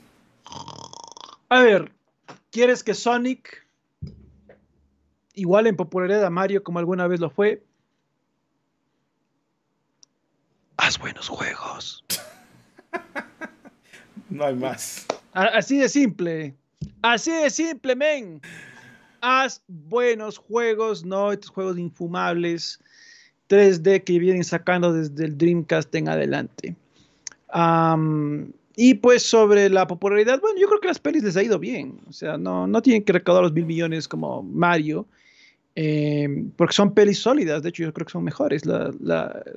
[1.49, 1.91] A ver,
[2.51, 3.65] ¿quieres que Sonic
[5.33, 7.63] igual en popularidad a Mario como alguna vez lo fue?
[10.77, 12.05] Haz buenos juegos.
[14.29, 15.05] no hay más.
[15.35, 16.55] Así de simple.
[17.01, 18.41] Así de simple, men.
[19.19, 22.79] Haz buenos juegos, no estos juegos infumables
[23.49, 26.75] 3D que vienen sacando desde el Dreamcast en adelante.
[28.77, 31.99] y pues sobre la popularidad, bueno, yo creo que las pelis les ha ido bien.
[32.07, 35.05] O sea, no, no tienen que recaudar los mil millones como Mario,
[35.75, 37.61] eh, porque son pelis sólidas.
[37.61, 38.63] De hecho, yo creo que son mejores.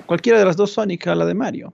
[0.07, 1.73] Cualquiera de las dos Sonic la de Mario.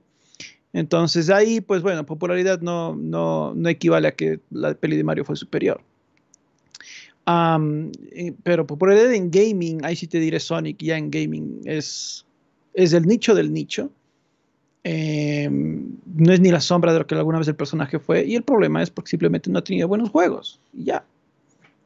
[0.74, 5.24] Entonces ahí, pues bueno, popularidad no, no, no equivale a que la peli de Mario
[5.24, 5.80] fue superior.
[8.42, 12.26] pero popularidad en gaming, ahí sí te diré Sonic, ya en gaming es,
[12.74, 13.88] es el nicho del nicho.
[14.82, 18.24] Em, no es ni la sombra de lo que alguna vez el personaje fue.
[18.24, 20.60] Y el problema es porque simplemente no ha tenido buenos juegos.
[20.72, 21.04] Y ya.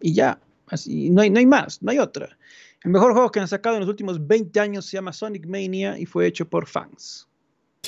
[0.01, 0.41] Y ya.
[0.69, 2.37] Así, no hay, no hay más, no hay otra.
[2.83, 5.99] El mejor juego que han sacado en los últimos 20 años se llama Sonic Mania
[5.99, 7.29] y fue hecho por fans.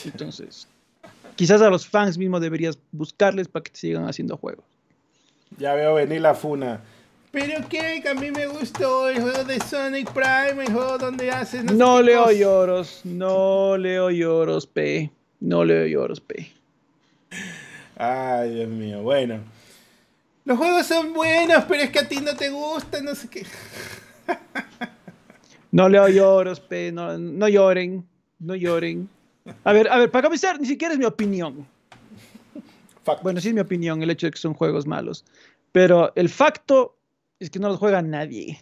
[0.05, 0.69] Entonces,
[1.37, 4.65] quizás a los fans mismos deberías buscarles para que te sigan haciendo juegos.
[5.59, 6.81] Ya veo venir la funa.
[7.33, 11.63] Pero que a mí me gustó el juego de Sonic Prime, el juego donde haces...
[11.65, 15.11] No, leo lloros, no leo lloros, P.
[15.39, 16.51] No leo lloros, P.
[17.97, 19.39] Ay, Dios mío, bueno.
[20.45, 23.47] Los juegos son buenos, pero es que a ti no te gusta, no sé qué.
[25.71, 26.91] no leo lloros, P.
[26.91, 28.05] No, no lloren,
[28.41, 29.09] no lloren.
[29.65, 31.67] A ver, a ver, para comenzar, ni siquiera es mi opinión.
[33.23, 35.25] Bueno, sí es mi opinión el hecho de que son juegos malos.
[35.73, 36.97] Pero el facto
[37.39, 38.61] es que no los juega nadie,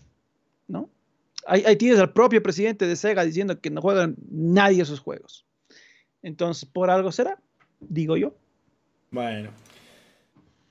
[0.67, 0.89] ¿no?
[1.47, 5.47] Ahí, tienes al propio presidente de Sega diciendo que no juegan nadie esos juegos.
[6.23, 7.41] Entonces, por algo será,
[7.81, 8.35] digo yo.
[9.11, 9.51] Bueno.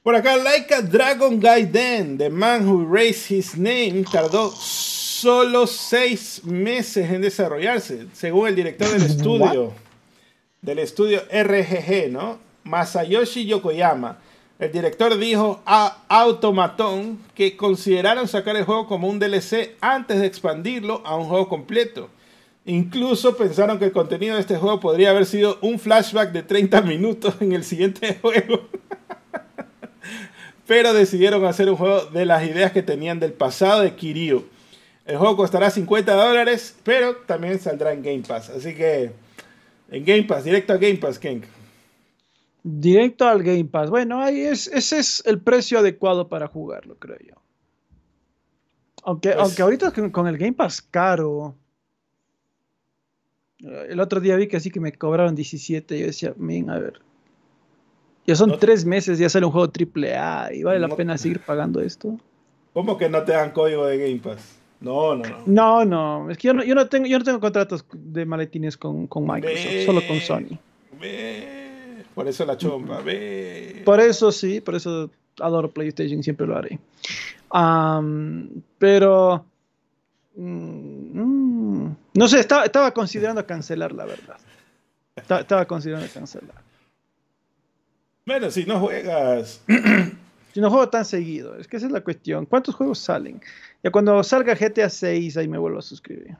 [0.04, 7.10] Por acá, Laika Dragon Gaiden, The Man Who Raised His Name, tardó solo seis meses
[7.10, 9.74] en desarrollarse, según el director del estudio
[10.62, 12.40] del estudio RGG, ¿no?
[12.64, 14.18] Masayoshi Yokoyama.
[14.60, 20.26] El director dijo a Automaton que consideraron sacar el juego como un DLC antes de
[20.26, 22.10] expandirlo a un juego completo.
[22.66, 26.82] Incluso pensaron que el contenido de este juego podría haber sido un flashback de 30
[26.82, 28.68] minutos en el siguiente juego.
[30.66, 34.46] Pero decidieron hacer un juego de las ideas que tenían del pasado de Kiryu.
[35.06, 38.50] El juego costará 50 dólares, pero también saldrá en Game Pass.
[38.50, 39.12] Así que
[39.90, 41.44] en Game Pass, directo a Game Pass, Ken.
[42.64, 43.90] Directo al Game Pass.
[43.90, 47.36] Bueno, ahí es, ese es el precio adecuado para jugarlo, creo yo.
[49.04, 51.56] Aunque, Pues- aunque ahorita con, el Game Pass caro.
[53.60, 55.96] El otro día vi que así que me cobraron 17.
[55.96, 57.00] y Yo decía, men, a ver.
[58.28, 61.18] Ya son No- tres meses, ya sale un juego triple A y vale la pena
[61.18, 62.20] seguir pagando esto.
[62.74, 64.60] ¿Cómo que no te dan código de Game Pass?
[64.80, 65.44] No, no, no.
[65.46, 68.78] No, no, es que yo no, yo no tengo, yo no tengo contratos de maletines
[68.78, 70.60] con, con Microsoft, solo con Sony.
[72.14, 73.02] Por eso la chompa.
[73.86, 76.80] Por eso sí, por eso adoro PlayStation, siempre lo haré.
[77.50, 79.46] Am, pero
[80.36, 84.38] mm, mm, no sé, estaba, estaba considerando cancelar, la verdad.
[85.16, 86.56] Esta- Estaba considerando cancelar.
[88.26, 89.62] Bueno, si no juegas.
[90.54, 92.46] Si no juego tan seguido, es que esa es la cuestión.
[92.46, 93.40] ¿Cuántos juegos salen?
[93.84, 96.36] Ya cuando salga GTA 6, ahí me vuelvo a suscribir.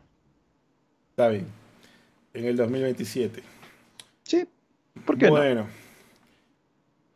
[1.12, 1.48] Está bien.
[2.34, 3.42] En el 2027.
[4.24, 4.48] Sí,
[5.06, 5.32] ¿por qué no?
[5.32, 5.68] bueno.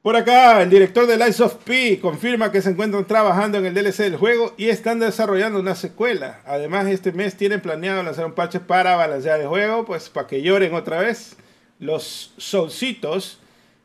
[0.01, 3.75] Por acá, el director de Lies of P confirma que se encuentran trabajando en el
[3.75, 6.41] DLC del juego y están desarrollando una secuela.
[6.48, 10.41] Además, este mes tienen planeado lanzar un parche para balancear el juego, pues para que
[10.41, 11.35] lloren otra vez
[11.77, 13.38] los solcitos.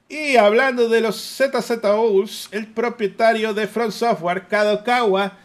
[0.09, 5.37] Y hablando de los ZZOs, el propietario de Front Software, Kadokawa,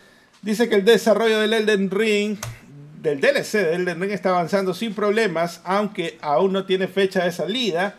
[0.42, 2.38] dice que el desarrollo del Elden Ring,
[3.02, 7.32] del DLC de Elden Ring, está avanzando sin problemas, aunque aún no tiene fecha de
[7.32, 7.96] salida.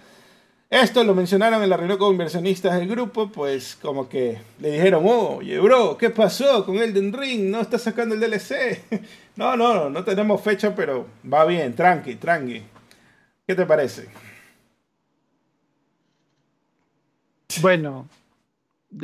[0.71, 5.05] Esto lo mencionaron en la reunión con inversionistas del grupo, pues como que le dijeron,
[5.07, 7.51] oye, bro, ¿qué pasó con Elden Ring?
[7.51, 8.81] ¿No está sacando el DLC?
[9.37, 12.63] no, no, no tenemos fecha, pero va bien, tranqui, tranqui.
[13.47, 14.09] ¿Qué te parece?
[17.61, 18.09] Bueno,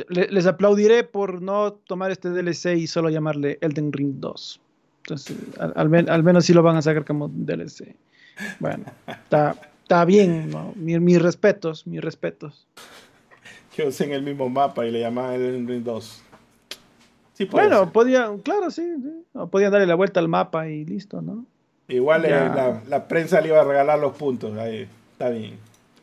[0.09, 4.61] les aplaudiré por no tomar este DLC y solo llamarle Elden Ring 2.
[5.03, 7.95] Entonces, al, al men- al menos sí lo van a sacar como DLC.
[8.59, 10.73] Bueno, está, bien, ¿no?
[10.75, 12.67] Mi- mis respetos, mis respetos.
[13.75, 16.23] Que usen el mismo mapa y le llaman Elden Ring 2.
[17.33, 17.93] Sí, Bueno, ser.
[17.93, 19.23] podían, claro, sí, sí.
[19.49, 21.45] Podían darle la vuelta al mapa y listo, ¿no?
[21.87, 24.55] Igual eh, la, la prensa le iba a regalar los puntos.
[24.57, 25.57] Ahí, está bien.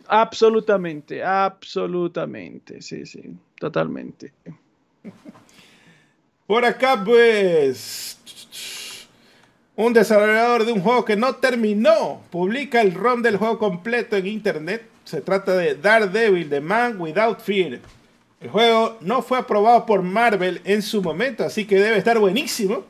[0.08, 3.20] Absolutamente, absolutamente, sí, sí,
[3.58, 4.32] totalmente.
[6.46, 8.18] Por acá, pues.
[9.74, 14.26] Un desarrollador de un juego que no terminó publica el ROM del juego completo en
[14.26, 14.88] internet.
[15.04, 17.80] Se trata de Daredevil, The Man Without Fear.
[18.40, 22.84] El juego no fue aprobado por Marvel en su momento, así que debe estar buenísimo.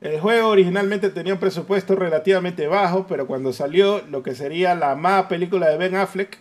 [0.00, 4.92] El juego originalmente tenía un presupuesto relativamente bajo, pero cuando salió lo que sería la
[4.92, 6.38] amada película de Ben Affleck,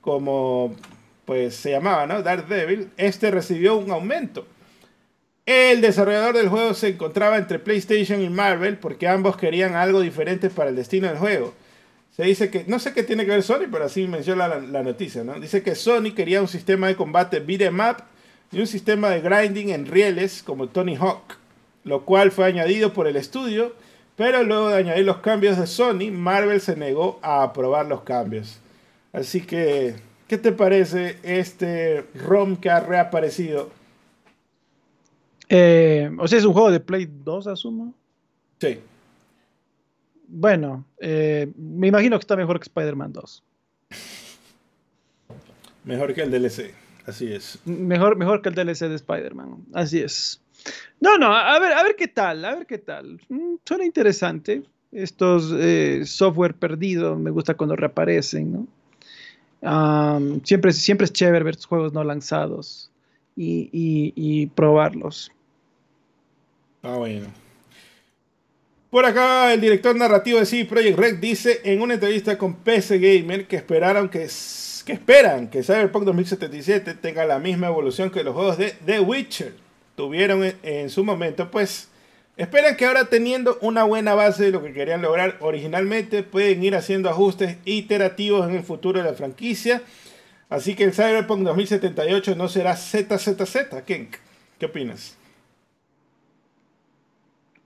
[0.00, 0.74] como
[1.28, 2.22] pues se llamaba, ¿no?
[2.22, 4.46] Daredevil, este recibió un aumento.
[5.44, 10.48] El desarrollador del juego se encontraba entre PlayStation y Marvel porque ambos querían algo diferente
[10.48, 11.52] para el destino del juego.
[12.16, 14.82] Se dice que, no sé qué tiene que ver Sony, pero así menciona la, la
[14.82, 15.38] noticia, ¿no?
[15.38, 18.04] Dice que Sony quería un sistema de combate beat'em up
[18.50, 21.36] y un sistema de grinding en rieles como Tony Hawk,
[21.84, 23.74] lo cual fue añadido por el estudio,
[24.16, 28.60] pero luego de añadir los cambios de Sony, Marvel se negó a aprobar los cambios.
[29.12, 33.70] Así que, ¿qué te parece este ROM que ha reaparecido?
[35.48, 37.94] Eh, o sea, es un juego de Play 2, asumo.
[38.60, 38.78] Sí.
[40.28, 43.44] Bueno, eh, me imagino que está mejor que Spider-Man 2.
[45.84, 46.74] Mejor que el DLC,
[47.06, 47.58] así es.
[47.64, 49.64] Mejor, mejor que el DLC de Spider-Man.
[49.72, 50.42] Así es.
[51.00, 53.18] No, no, a ver, a ver qué tal, a ver qué tal.
[53.30, 54.62] Mm, suena interesante.
[54.92, 58.66] Estos eh, software perdidos, me gusta cuando reaparecen, ¿no?
[59.60, 62.90] Siempre, siempre es chévere ver juegos no lanzados
[63.36, 63.68] y,
[64.14, 65.30] y- probarlos.
[66.82, 67.26] Ah, bueno.
[68.90, 72.98] Por acá, el director narrativo de CD Projekt Red dice en una entrevista con PC
[72.98, 74.26] Gamer que esperaron que,
[74.86, 79.54] que esperan que Cyberpunk 2077 tenga la misma evolución que los juegos de The Witcher
[79.94, 81.88] tuvieron en su momento, pues
[82.38, 86.76] esperan que ahora teniendo una buena base de lo que querían lograr originalmente, pueden ir
[86.76, 89.82] haciendo ajustes iterativos en el futuro de la franquicia.
[90.48, 93.82] Así que el Cyberpunk 2078 no será ZZZ.
[93.84, 94.08] Ken,
[94.58, 95.18] ¿qué opinas?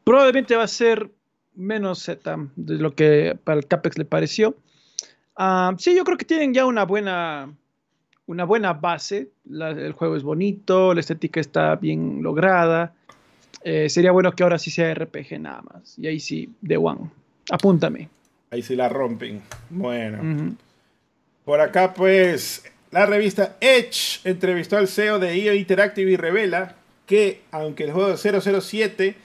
[0.05, 1.11] Probablemente va a ser
[1.55, 4.57] menos Z de lo que para el Capex le pareció.
[5.37, 7.55] Ah, sí, yo creo que tienen ya una buena,
[8.27, 9.31] una buena base.
[9.49, 12.95] El juego es bonito, la estética está bien lograda.
[13.65, 15.99] Eh, sería bueno que ahora sí sea RPG nada más.
[15.99, 17.11] Y ahí sí, de one.
[17.51, 18.09] Apúntame.
[18.51, 19.43] Ahí sí la rompen.
[19.71, 20.57] Bueno.
[21.45, 26.77] Por acá, pues, la revista Edge entrevistó al CEO de EA Interactive y revela
[27.07, 29.17] que, aunque el juego 007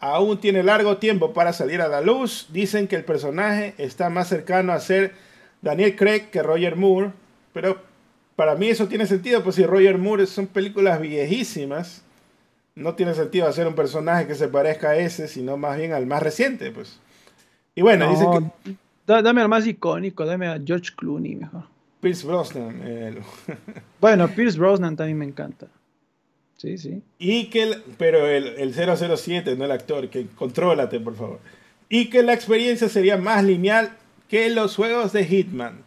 [0.00, 4.28] aún tiene largo tiempo para salir a la luz, dicen que el personaje está más
[4.28, 5.12] cercano a ser
[5.60, 7.10] Daniel Craig que Roger Moore.
[7.52, 7.82] Pero
[8.36, 12.04] para mí eso tiene sentido, pues si Roger Moore son películas viejísimas,
[12.78, 16.06] no tiene sentido hacer un personaje que se parezca a ese, sino más bien al
[16.06, 17.00] más reciente, pues.
[17.74, 18.24] Y bueno, dice
[18.64, 18.74] que...
[19.06, 21.64] Dame al más icónico, dame a George Clooney mejor.
[22.00, 22.80] Pierce Brosnan.
[24.00, 25.66] bueno, Pierce Brosnan también me encanta.
[26.56, 27.02] Sí, sí.
[27.18, 31.40] Y que pero el, el 007, no el actor, que contrólate, por favor.
[31.88, 33.96] Y que la experiencia sería más lineal
[34.28, 35.84] que los juegos de Hitman.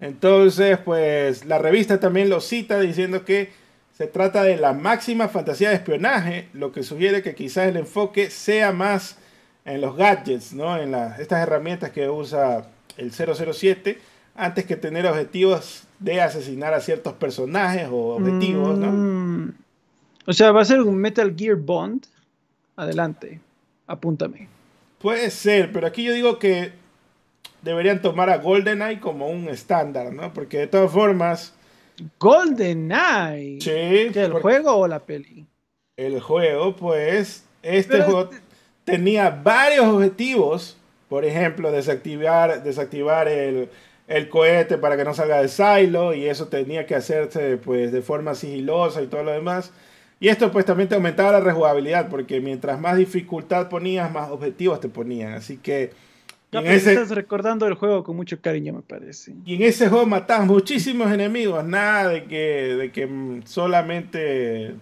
[0.00, 3.50] Entonces, pues la revista también lo cita diciendo que
[3.96, 8.30] se trata de la máxima fantasía de espionaje, lo que sugiere que quizás el enfoque
[8.30, 9.16] sea más
[9.64, 10.76] en los gadgets, ¿no?
[10.78, 13.98] En estas herramientas que usa el 007,
[14.34, 18.90] antes que tener objetivos de asesinar a ciertos personajes o objetivos, ¿no?
[18.90, 19.54] Mm.
[20.26, 22.06] O sea, va a ser un Metal Gear Bond.
[22.76, 23.40] Adelante,
[23.86, 24.48] apúntame.
[25.00, 26.72] Puede ser, pero aquí yo digo que
[27.60, 30.32] deberían tomar a GoldenEye como un estándar, ¿no?
[30.32, 31.54] Porque de todas formas...
[32.18, 33.60] GoldenEye.
[33.60, 34.18] Sí.
[34.18, 35.46] ¿El juego o la peli?
[35.96, 38.30] El juego, pues, este juego
[38.84, 40.76] tenía varios objetivos.
[41.08, 43.68] Por ejemplo, desactivar, desactivar el,
[44.08, 48.02] el cohete para que no salga de silo y eso tenía que hacerse pues de
[48.02, 49.72] forma sigilosa y todo lo demás.
[50.20, 54.80] Y esto pues también te aumentaba la rejugabilidad porque mientras más dificultad ponías, más objetivos
[54.80, 55.32] te ponían.
[55.32, 55.90] Así que
[56.52, 59.34] estás recordando el juego con mucho cariño, me parece.
[59.44, 64.74] Y en ese juego matabas muchísimos enemigos, nada de que, de que solamente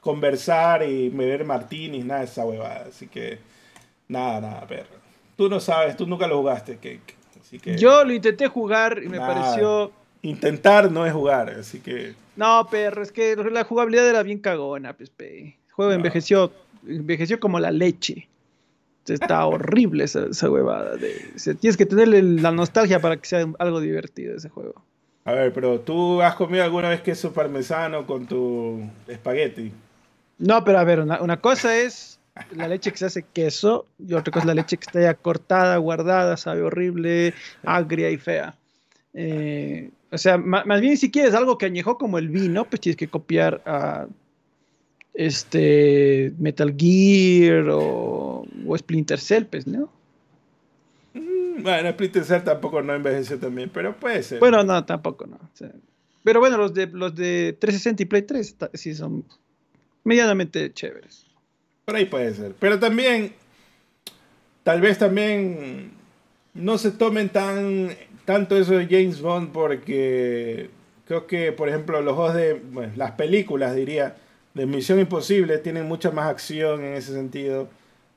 [0.00, 2.86] conversar y beber martinis, nada de esa huevada.
[2.88, 3.38] Así que,
[4.06, 4.96] nada, nada, perro.
[5.36, 7.16] Tú no sabes, tú nunca lo jugaste, Cake.
[7.40, 9.90] Así que, Yo lo intenté jugar y me pareció...
[10.22, 12.14] Intentar no es jugar, así que...
[12.36, 16.52] No, perro, es que la jugabilidad era bien cagona, pues, El juego envejeció,
[16.86, 18.28] envejeció como la leche.
[19.06, 20.96] Está horrible esa, huevada.
[21.60, 24.82] tienes que tenerle la nostalgia para que sea algo divertido ese juego.
[25.24, 29.72] A ver, pero ¿tú has comido alguna vez queso parmesano con tu espagueti?
[30.38, 32.18] No, pero a ver, una, cosa es
[32.50, 35.14] la leche que se hace queso y otra cosa es la leche que está ya
[35.14, 38.54] cortada, guardada, sabe horrible, agria y fea.
[39.14, 42.96] Eh, o sea, más, bien si quieres algo que añejó como el vino, pues tienes
[42.96, 44.06] que copiar a
[45.14, 48.44] este Metal Gear o,
[48.76, 49.90] Splinter Cell, pues, ¿no?
[51.14, 54.40] Mm, bueno, Splinter Cell tampoco no envejeció también, pero puede ser.
[54.40, 55.38] Bueno, no, tampoco no.
[56.22, 59.24] pero bueno, los de los de 360 y Play 3 sí son
[60.02, 61.26] medianamente chéveres.
[61.84, 62.54] Por ahí puede ser.
[62.58, 63.32] Pero también,
[64.62, 65.92] tal vez también
[66.54, 67.90] no se tomen tan
[68.24, 70.70] tanto eso de James Bond porque
[71.06, 74.16] creo que, por ejemplo, los juegos de, bueno, las películas, diría,
[74.54, 77.68] de Misión Imposible tienen mucha más acción en ese sentido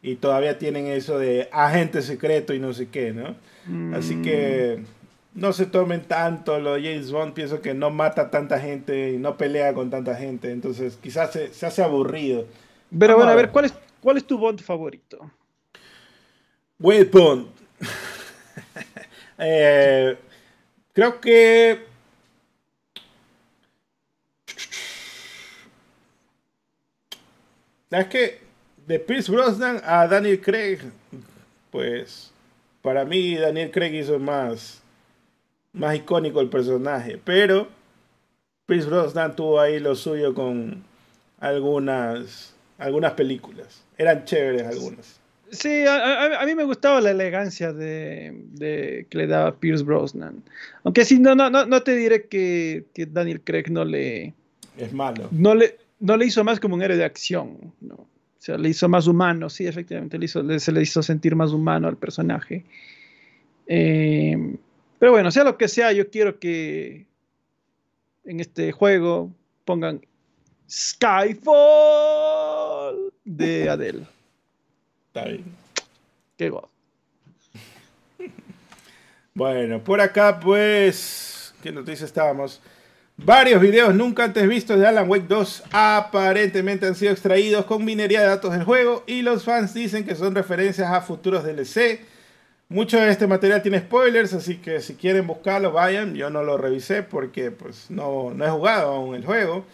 [0.01, 3.35] y todavía tienen eso de agente secreto y no sé qué, ¿no?
[3.97, 5.39] Así que mm.
[5.41, 9.17] no se tomen tanto lo de James Bond, pienso que no mata tanta gente y
[9.17, 12.45] no pelea con tanta gente, entonces quizás se, hace aburrido.
[12.97, 15.29] Pero bueno, a ver, ¿cuál es, ¿cuál es tu Bond favorito?
[16.79, 17.47] Wade Bond.
[19.39, 20.17] Eh,
[20.93, 21.86] creo que
[27.91, 28.39] Es que
[28.85, 30.79] de Pierce Brosnan a Daniel Craig,
[31.71, 32.31] pues
[32.81, 34.81] para mí Daniel Craig hizo más,
[35.73, 37.19] más icónico el personaje.
[37.23, 37.67] Pero
[38.65, 40.83] Pierce Brosnan tuvo ahí lo suyo con
[41.39, 43.83] algunas, algunas películas.
[43.97, 45.19] Eran chéveres algunas.
[45.49, 50.43] Sí, a, mí me gustaba la elegancia de, que le daba Pierce Brosnan.
[50.83, 54.33] Aunque sí, no, no, no, te diré que, que Daniel Craig no le...
[54.77, 55.29] Es malo.
[55.31, 57.95] No le, no le hizo más como un héroe de acción, ¿no?
[57.95, 61.51] O sea, le hizo más humano, sí, efectivamente, le hizo, se le hizo sentir más
[61.51, 62.63] humano al personaje.
[63.65, 64.57] Eh,
[64.99, 67.07] pero bueno, sea lo que sea, yo quiero que
[68.25, 69.31] en este juego
[69.65, 70.05] pongan
[70.69, 71.47] Skyfall
[73.25, 74.05] de Adele.
[75.07, 75.43] Está bien.
[76.37, 76.65] Qué god.
[79.33, 82.61] Bueno, por acá pues, ¿qué noticia estábamos?
[83.17, 88.21] Varios videos nunca antes vistos de Alan Wake 2 aparentemente han sido extraídos con minería
[88.21, 91.99] de datos del juego y los fans dicen que son referencias a futuros DLC.
[92.69, 96.13] Mucho de este material tiene spoilers, así que si quieren buscarlo, vayan.
[96.13, 99.65] Yo no lo revisé porque pues, no, no he jugado aún el juego.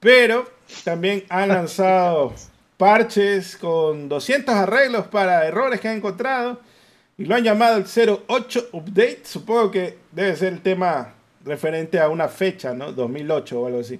[0.00, 0.48] Pero
[0.82, 2.34] también han lanzado
[2.78, 6.60] parches con 200 arreglos para errores que han encontrado
[7.18, 9.22] y lo han llamado el 08 Update.
[9.24, 11.15] Supongo que debe ser el tema
[11.46, 12.92] referente a una fecha, ¿no?
[12.92, 13.98] 2008 o algo así.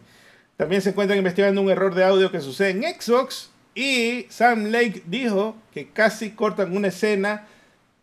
[0.57, 5.03] También se encuentran investigando un error de audio que sucede en Xbox y Sam Lake
[5.07, 7.47] dijo que casi cortan una escena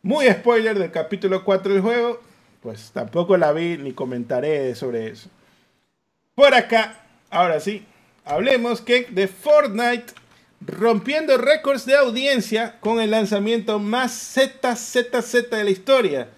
[0.02, 2.22] muy spoiler del capítulo 4 del juego.
[2.62, 5.30] Pues tampoco la vi ni comentaré sobre eso.
[6.36, 7.86] Por acá, ahora sí,
[8.24, 10.14] hablemos que de Fortnite
[10.66, 16.30] rompiendo récords de audiencia con el lanzamiento más ZZZ de la historia.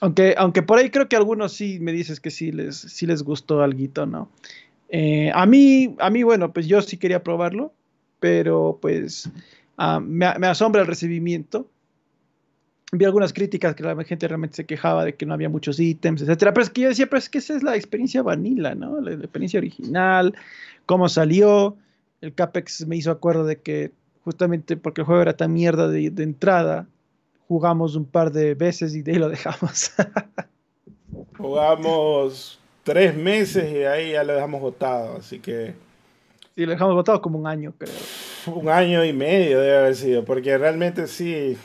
[0.00, 3.22] aunque, aunque por ahí creo que algunos sí me dices que sí les, sí les
[3.22, 4.30] gustó algo, ¿no?
[4.88, 7.72] Eh, a mí, a mí, bueno, pues yo sí quería probarlo,
[8.20, 9.28] pero pues
[9.76, 11.68] ah, me, asombra el recibimiento.
[12.92, 16.22] Vi algunas críticas que la gente realmente se quejaba de que no había muchos ítems,
[16.22, 16.54] etcétera.
[16.54, 19.00] Pero es que yo decía, pero es que esa es la experiencia vanilla, ¿no?
[19.00, 20.34] La, experiencia original,
[20.86, 21.76] cómo salió.
[22.20, 23.92] El Capex me hizo acuerdo de que
[24.24, 26.88] justamente porque el juego era tan mierda de, entrada,
[27.48, 29.92] jugamos un par de veces y de ahí lo dejamos.
[31.36, 35.74] jugamos tres meses y ahí ya lo dejamos votado, así que...
[36.54, 37.92] Sí, lo dejamos votado como un año, creo.
[38.46, 41.58] Un año y medio debe haber sido, porque realmente sí,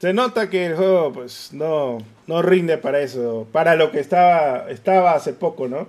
[0.00, 4.68] se nota que el juego pues no, no rinde para eso, para lo que estaba,
[4.68, 5.86] estaba hace poco, ¿no?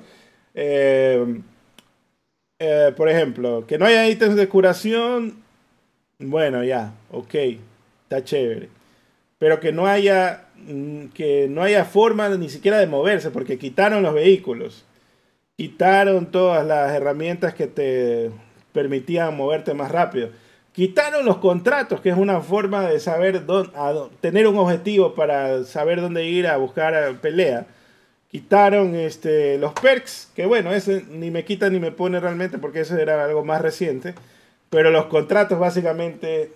[0.54, 1.42] Eh,
[2.60, 5.44] eh, por ejemplo, que no haya ítems de curación
[6.20, 7.36] bueno, ya, ok,
[8.04, 8.70] está chévere.
[9.38, 10.45] Pero que no haya
[11.14, 14.86] que no haya forma ni siquiera de moverse, porque quitaron los vehículos,
[15.56, 18.32] quitaron todas las herramientas que te
[18.74, 20.30] permitían moverte más rápido,
[20.76, 23.72] quitaron los contratos, que es una forma de saber dónde,
[24.22, 27.68] tener un objetivo para saber dónde ir a buscar pelea.
[28.30, 32.82] Quitaron este, los perks, que bueno, ese ni me quita ni me pone realmente, porque
[32.82, 34.14] eso era algo más reciente.
[34.70, 36.52] Pero los contratos básicamente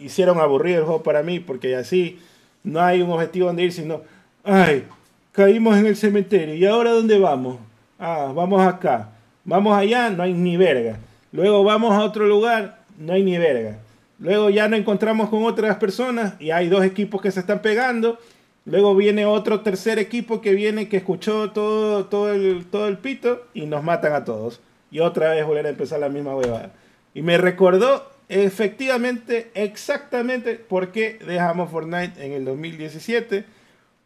[0.00, 2.18] hicieron aburrido el juego para mí, porque así
[2.66, 4.02] no hay un objetivo donde ir, sino,
[4.44, 4.84] ay,
[5.30, 7.58] caímos en el cementerio, ¿y ahora dónde vamos?
[7.98, 9.10] Ah, vamos acá.
[9.44, 10.98] Vamos allá, no hay ni verga.
[11.30, 13.78] Luego vamos a otro lugar, no hay ni verga.
[14.18, 18.18] Luego ya nos encontramos con otras personas y hay dos equipos que se están pegando.
[18.64, 23.46] Luego viene otro tercer equipo que viene, que escuchó todo, todo, el, todo el pito
[23.54, 24.60] y nos matan a todos.
[24.90, 26.72] Y otra vez volver a empezar la misma huevada.
[27.14, 33.44] Y me recordó efectivamente, exactamente por qué dejamos Fortnite en el 2017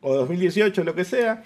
[0.00, 1.42] o 2018, lo que sea.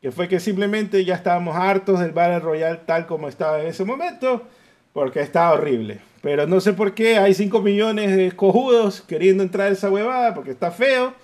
[0.00, 3.84] Que fue que simplemente ya estábamos hartos del Battle Royale tal como estaba en ese
[3.84, 4.46] momento,
[4.92, 6.00] porque estaba horrible.
[6.22, 10.34] Pero no sé por qué hay 5 millones de cojudos queriendo entrar a esa huevada,
[10.34, 11.14] porque está feo.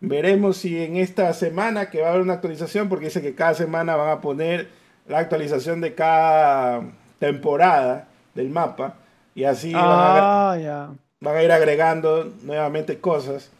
[0.00, 3.54] Veremos si en esta semana que va a haber una actualización, porque dice que cada
[3.54, 4.68] semana van a poner
[5.06, 6.82] la actualización de cada
[7.18, 8.96] temporada del mapa.
[9.34, 13.50] Y así van, a, ah, van, a, ir agregando nuevamente cosas.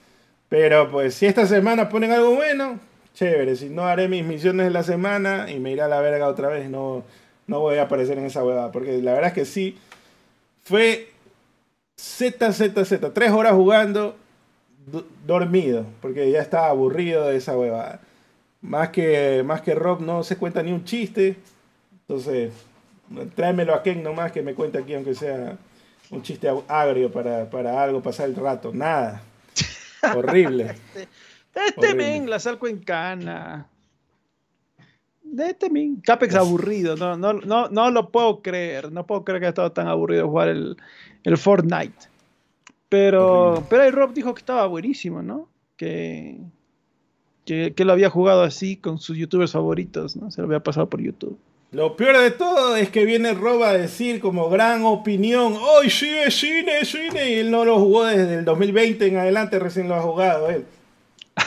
[0.49, 2.79] Pero pues si esta semana ponen algo bueno,
[3.15, 3.57] chévere.
[3.57, 6.49] Si no, haré mis misiones de la semana y me iré a la verga otra
[6.49, 6.69] vez.
[6.69, 7.05] No,
[7.47, 8.71] no voy a aparecer en esa huevada.
[8.71, 9.79] Porque la verdad es que sí.
[10.65, 11.09] Fue
[11.97, 13.15] Z, Z, Z.
[13.15, 14.17] Tres horas jugando
[15.27, 15.87] dormido.
[16.01, 18.01] Porque ya estaba aburrido de esa huevada.
[18.61, 21.37] Más que, más que Rob no se cuenta ni un chiste.
[22.03, 22.53] Entonces,
[23.35, 25.57] tráemelo a Ken nomás que me cuente aquí, aunque sea
[26.11, 28.71] un chiste agrio para, para algo, pasar el rato.
[28.73, 29.23] Nada.
[30.15, 30.75] Horrible.
[31.55, 33.67] este, men, la salco en cana.
[35.23, 39.41] De este men, Capex aburrido, no, no, no, no lo puedo creer, no puedo creer
[39.41, 40.77] que haya estado tan aburrido jugar el,
[41.25, 42.11] el Fortnite.
[42.91, 45.49] Pero, pero ahí Rob dijo que estaba buenísimo, ¿no?
[45.79, 46.39] Que,
[47.47, 50.31] que, que, lo había jugado así con sus youtubers favoritos, ¿no?
[50.31, 51.39] Se lo había pasado por YouTube.
[51.73, 56.07] Lo peor de todo es que viene Rob a decir como gran opinión, ¡Ay, sí,
[56.07, 57.31] es cine, es cine!
[57.31, 60.67] Y él no lo jugó desde el 2020 en adelante, recién lo ha jugado él.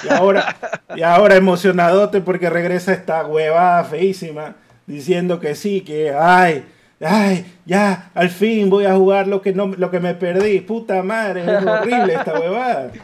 [0.04, 0.58] Y ahora,
[0.96, 4.56] y ahora emocionadote porque regresa esta huevada feísima
[4.88, 6.64] diciendo que sí, que ay,
[7.00, 10.60] ay, ya, al fin voy a jugar lo que, no, lo que me perdí.
[10.62, 12.92] Puta madre, es horrible esta huevada.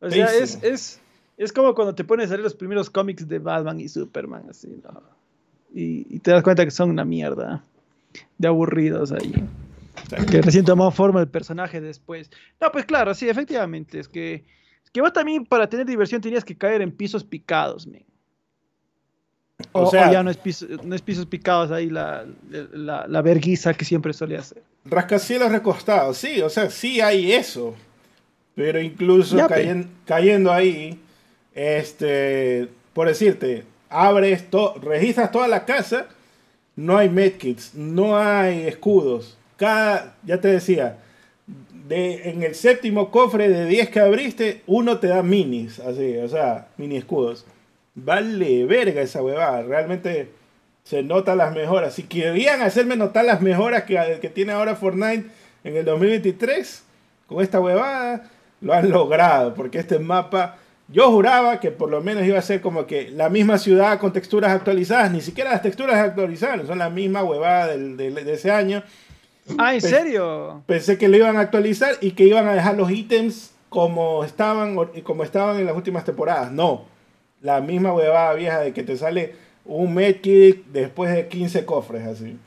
[0.00, 1.00] O sea, es, es,
[1.36, 4.68] es, como cuando te pones a leer los primeros cómics de Batman y Superman, así,
[4.84, 5.17] ¿no?
[5.74, 7.62] Y, y te das cuenta que son una mierda
[8.38, 9.34] de aburridos ahí.
[10.30, 12.30] Que recién tomó forma el personaje después.
[12.60, 13.98] No, pues claro, sí, efectivamente.
[13.98, 14.44] Es que,
[14.84, 18.04] es que vos también para tener diversión tenías que caer en pisos picados, men.
[19.72, 20.38] O, sea, ya no es,
[20.84, 24.62] no es pisos picados ahí la, la, la verguiza que siempre solía hacer.
[24.84, 27.74] Rascacielos recostados, sí, o sea, sí hay eso.
[28.54, 31.00] Pero incluso cayendo, cayendo, ahí,
[31.54, 36.06] este, por decirte, abres, to registras toda la casa,
[36.76, 39.36] no hay medkits, no hay escudos.
[39.56, 40.98] Cada, ya te decía,
[41.88, 46.28] de, en el séptimo cofre de 10 que abriste, uno te da minis, así, o
[46.28, 47.46] sea, mini escudos.
[47.94, 49.62] Vale verga esa huevada.
[49.62, 50.30] Realmente
[50.84, 51.94] se notan las mejoras.
[51.94, 55.26] Si querían hacerme notar las mejoras que, que tiene ahora Fortnite
[55.64, 56.84] en el 2023,
[57.26, 59.54] con esta huevada, lo han logrado.
[59.54, 60.58] Porque este mapa,
[60.88, 64.12] yo juraba que por lo menos iba a ser como que la misma ciudad con
[64.12, 65.10] texturas actualizadas.
[65.12, 68.82] Ni siquiera las texturas actualizadas, son la misma huevada del, de ese año.
[69.58, 70.62] Ah, ¿en serio?
[70.66, 74.76] Pensé que lo iban a actualizar y que iban a dejar los ítems como estaban,
[75.02, 76.52] como estaban en las últimas temporadas.
[76.52, 76.84] No
[77.40, 79.34] la misma huevada vieja de que te sale
[79.64, 82.38] un medkit después de 15 cofres así.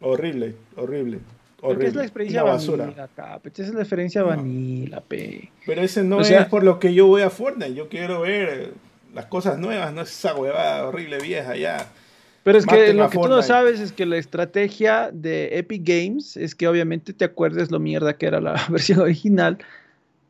[0.00, 1.20] Horrible, horrible.
[1.60, 1.88] Horrible.
[1.88, 3.08] es la experiencia vanilla,
[3.44, 5.50] Esa es la experiencia vanilla, pe.
[5.66, 7.74] Pero ese no es por lo que yo voy a Fortnite.
[7.74, 8.74] Yo quiero ver
[9.12, 11.88] las cosas nuevas, no es esa huevada horrible vieja ya.
[12.44, 16.36] Pero es que lo que tú no sabes es que la estrategia de Epic Games
[16.36, 19.58] es que obviamente te acuerdes lo mierda que era la versión original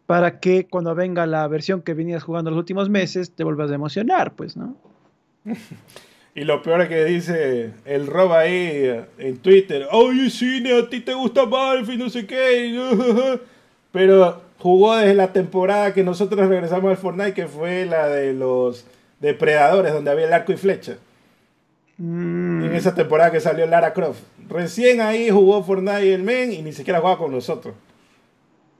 [0.06, 3.74] para que cuando venga la versión que venías jugando los últimos meses te vuelvas a
[3.74, 4.74] emocionar, pues, ¿no?
[6.38, 11.00] Y lo peor es que dice el Rob ahí en Twitter, oye, cine, a ti
[11.00, 13.40] te gusta Battlefield, no sé qué.
[13.90, 18.86] Pero jugó desde la temporada que nosotros regresamos al Fortnite, que fue la de los
[19.18, 20.98] depredadores, donde había el arco y flecha.
[21.96, 22.66] Mm.
[22.66, 24.20] En esa temporada que salió Lara Croft.
[24.48, 27.74] Recién ahí jugó Fortnite el men y ni siquiera jugaba con nosotros.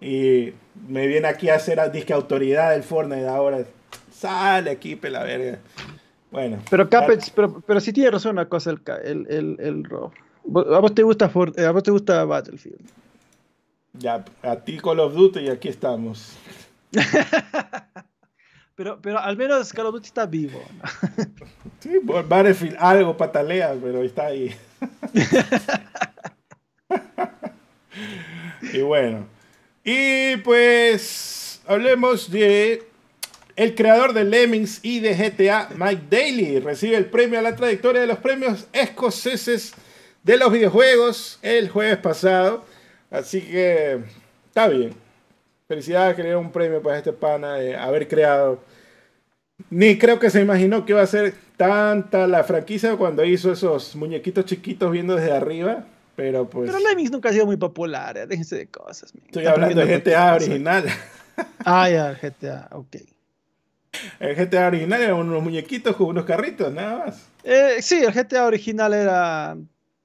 [0.00, 0.52] Y
[0.88, 3.64] me viene aquí a hacer a disque autoridad del Fortnite ahora.
[4.12, 5.58] Sale aquí, pela verga.
[6.31, 6.58] Bueno.
[6.70, 9.84] Pero Capets, pero, pero sí tiene razón una cosa el, el, el, el
[10.74, 12.81] ¿A vos te gusta eh, a vos te gusta Battlefield?
[13.94, 16.36] Ya, a ti Call of Duty y aquí estamos.
[18.74, 20.60] pero, pero al menos Call of Duty está vivo.
[21.81, 24.55] sí, Battlefield algo patalea, pero está ahí.
[28.73, 29.26] y bueno.
[29.84, 32.86] Y pues hablemos de
[33.58, 38.00] el creador de Lemmings y de GTA, Mike Daly, recibe el premio a la trayectoria
[38.00, 39.74] de los premios escoceses
[40.22, 42.64] de los videojuegos el jueves pasado.
[43.10, 43.98] Así que
[44.46, 44.92] está bien.
[45.66, 48.60] Felicidades que le un premio para este pana de haber creado.
[49.70, 53.96] Ni creo que se imaginó que iba a ser tanta la franquicia cuando hizo esos
[53.96, 55.84] muñequitos chiquitos viendo desde arriba.
[56.14, 56.70] Pero pues.
[56.70, 59.12] Pero Lemmings nunca ha sido muy popular, eh, déjense de cosas.
[59.26, 60.84] Estoy hablando de GTA original.
[61.64, 62.96] Ah, ya, GTA, ok.
[64.20, 67.28] El GTA original eran unos muñequitos con unos carritos, nada más.
[67.44, 69.56] Eh, sí, el GTA original era.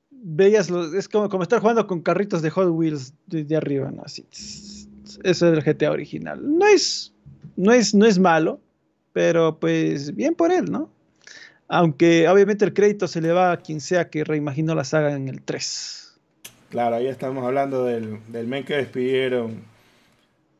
[0.09, 4.03] Veías los, es como, como estar jugando con carritos de Hot Wheels desde arriba, ¿no?
[4.03, 4.25] Así.
[4.31, 6.39] Eso es el GTA original.
[6.41, 7.13] No es,
[7.55, 8.61] no es, no es malo,
[9.11, 10.89] pero pues bien por él, ¿no?
[11.67, 15.27] Aunque obviamente el crédito se le va a quien sea que reimaginó la saga en
[15.27, 16.19] el 3.
[16.69, 19.61] Claro, ahí estamos hablando del, del men que despidieron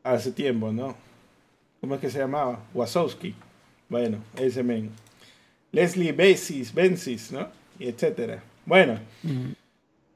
[0.02, 0.96] hace tiempo, ¿no?
[1.84, 2.60] ¿Cómo es que se llamaba?
[2.72, 3.34] Wasowski.
[3.90, 4.90] Bueno, ese men.
[5.70, 7.46] Leslie Bensis, Bensis, ¿no?
[7.78, 8.42] Y etcétera.
[8.64, 8.98] Bueno.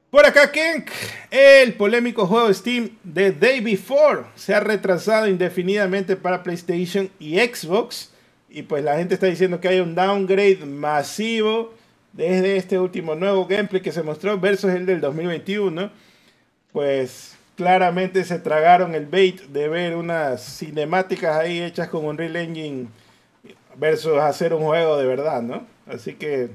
[0.09, 0.89] Por acá, Kenk,
[1.29, 8.13] el polémico juego Steam de Day Before se ha retrasado indefinidamente para PlayStation y Xbox.
[8.49, 11.75] Y pues la gente está diciendo que hay un downgrade masivo
[12.13, 15.91] desde este último nuevo gameplay que se mostró versus el del 2021,
[16.71, 22.87] pues claramente se tragaron el bait de ver unas cinemáticas ahí hechas con Unreal Engine
[23.75, 25.67] versus hacer un juego de verdad, ¿no?
[25.85, 26.51] Así que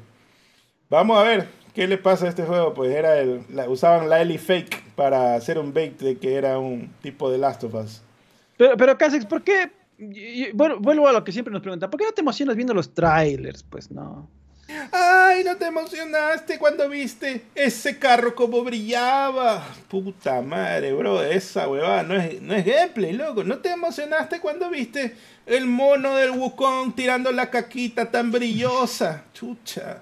[0.89, 2.73] vamos a ver qué le pasa a este juego.
[2.73, 7.31] Pues era el, usaban la Fake para hacer un bait de que era un tipo
[7.31, 8.01] de Last of Us.
[8.57, 9.73] Pero, pero Casex, ¿por qué?
[10.55, 13.63] Vuelvo a lo que siempre nos preguntan, ¿por qué no te emocionas viendo los trailers?
[13.63, 14.27] Pues no.
[14.93, 19.67] Ay, no te emocionaste cuando viste ese carro como brillaba.
[19.89, 23.45] Puta madre, bro, esa huevada no es, no es gameplay, loco.
[23.45, 25.15] No te emocionaste cuando viste
[25.47, 29.25] el mono del Wukong tirando la caquita tan brillosa.
[29.35, 29.99] Chucha.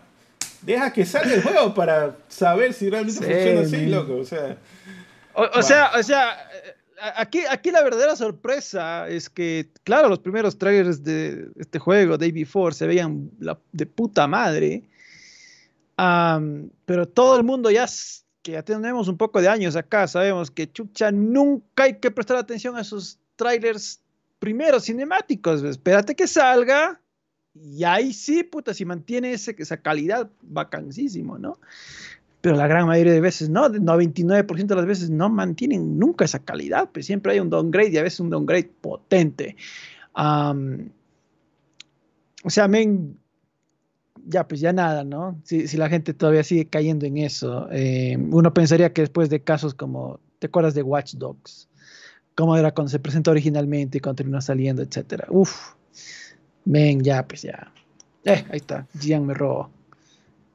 [0.61, 4.17] Deja que salga el juego para saber si realmente funciona así, loco.
[4.17, 4.57] O sea,
[5.35, 6.51] o, sea, o sea,
[7.17, 12.33] aquí, aquí la verdadera sorpresa es que, claro, los primeros trailers de este juego, Day
[12.33, 13.31] Before, se veían
[13.73, 14.85] de puta madre.
[15.97, 17.87] pero todo el mundo ya,
[18.43, 22.37] que ya tenemos un poco de años acá, sabemos que chucha, nunca hay que prestar
[22.37, 24.01] atención a esos trailers
[24.39, 25.63] primeros cinemáticos.
[25.63, 27.01] Espérate que salga.
[27.55, 31.59] Y ahí sí, puta, si mantiene esa calidad, vacancísimo, ¿no?
[32.43, 36.41] Pero la gran mayoría de veces no, 99% de las veces no mantienen nunca esa
[36.41, 39.57] calidad, pues siempre hay un downgrade y a veces un downgrade potente.
[40.13, 40.45] o
[42.49, 43.17] sea, men,
[44.27, 45.41] ya pues ya nada, ¿no?
[45.45, 49.73] Si, la gente todavía sigue cayendo en eso, eh, uno pensaría que después de casos
[49.73, 51.69] como, ¿te acuerdas de Watch Dogs?
[52.35, 55.27] Cómo era cuando se presentó originalmente y cuando terminó saliendo, etcétera.
[55.31, 55.75] Uf,
[56.65, 57.73] men, ya pues ya.
[58.25, 59.71] Eh, ahí está, Gian me robó.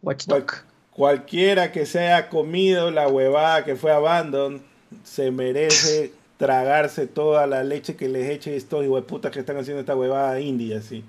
[0.01, 0.66] Watch Dogs
[0.98, 4.64] cualquiera que se haya comido la huevada que fue Abandon
[5.03, 9.95] se merece tragarse toda la leche que les eche estos putas que están haciendo esta
[9.95, 11.03] huevada india, así.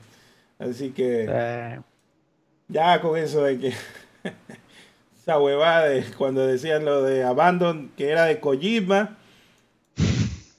[0.58, 1.81] Así que eh.
[2.68, 3.68] ya con eso de que
[5.23, 9.17] esa huevada de cuando decían lo de Abandon que era de Kojima,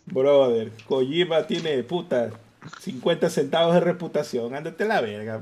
[0.08, 2.32] brother, Kojima tiene puta
[2.82, 5.40] 50 centavos de reputación, ándate la verga.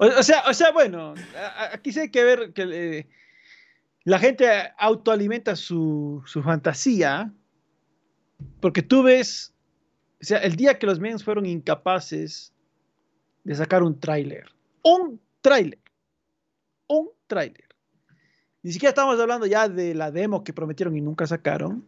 [0.00, 1.14] O, sea, o sea, bueno,
[1.72, 3.08] aquí sí hay que ver que eh,
[4.04, 4.46] la gente
[4.78, 7.32] autoalimenta su, su fantasía,
[8.60, 9.54] porque tú ves,
[10.20, 12.52] o sea, el día que los medios fueron incapaces
[13.44, 14.46] de sacar un tráiler,
[14.82, 15.80] un tráiler,
[16.88, 17.68] un tráiler.
[18.62, 21.84] Ni siquiera estamos hablando ya de la demo que prometieron y nunca sacaron,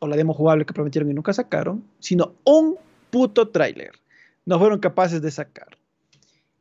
[0.00, 2.76] o la demo jugable que prometieron y nunca sacaron, sino un
[3.10, 3.92] puto tráiler.
[4.44, 5.79] No fueron capaces de sacar.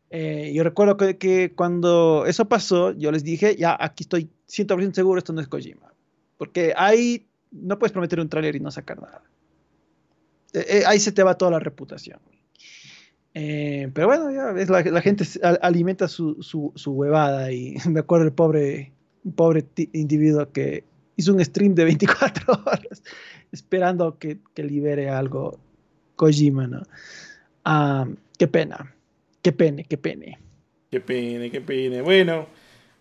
[0.09, 5.19] Eh, yo recuerdo que, cuando eso pasó, yo les dije, ya aquí estoy 100% seguro,
[5.19, 5.93] esto no es Kojima.
[6.38, 9.21] Porque ahí no puedes prometer un tráiler y no sacar nada.
[10.53, 12.19] Eh, eh, ahí se te va toda la reputación.
[13.33, 15.25] pero bueno, ya la, gente
[15.61, 18.91] alimenta su, su, huevada y me acuerdo el pobre,
[19.35, 20.83] pobre individuo que
[21.17, 23.03] hizo un stream de 24 horas
[23.51, 25.59] esperando que, que libere algo
[26.15, 26.83] Kojima, ¿no?
[27.63, 28.07] Ah,
[28.38, 28.93] qué pena.
[29.42, 30.40] Qué pene, qué pene.
[30.92, 32.01] Qué pene, qué pene.
[32.01, 32.48] Bueno,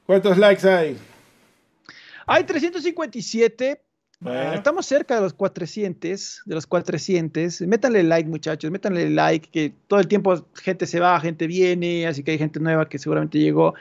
[0.06, 0.96] ¿cuántos likes hay?
[2.26, 3.80] Hay 357.
[4.54, 7.62] estamos cerca de los 400, de los 400.
[7.62, 12.22] Métanle like, muchachos, métanle like, que todo el tiempo gente se va, gente viene, así
[12.22, 13.74] que hay gente nueva que seguramente llegó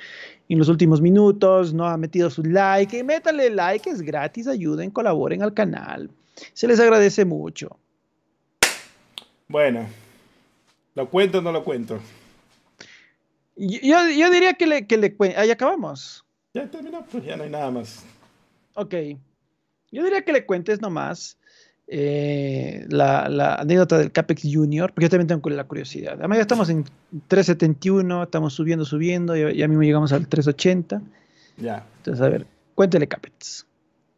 [0.48, 3.04] en los últimos minutos, no ha metido su like.
[3.04, 6.10] Métanle like, es gratis, ayuden, colaboren al canal.
[6.54, 7.78] Se les agradece mucho.
[9.50, 9.88] Bueno,
[10.96, 12.00] ¿lo cuento o no lo cuento?
[13.58, 16.24] Yo, yo diría que le, que le Ahí acabamos.
[16.54, 18.06] Ya terminó, pues ya no hay nada más.
[18.76, 18.94] Ok.
[19.92, 21.38] Yo diría que le cuentes nomás
[21.88, 26.16] eh, la, la, anécdota del Capex Junior, porque yo también tengo la curiosidad.
[26.20, 26.84] Además, ya estamos en
[27.28, 31.02] 371, estamos subiendo, subiendo, y ya mismo llegamos al 380.
[31.58, 31.86] Ya.
[31.98, 32.46] Entonces, a ver,
[32.76, 33.66] cuéntele Capex.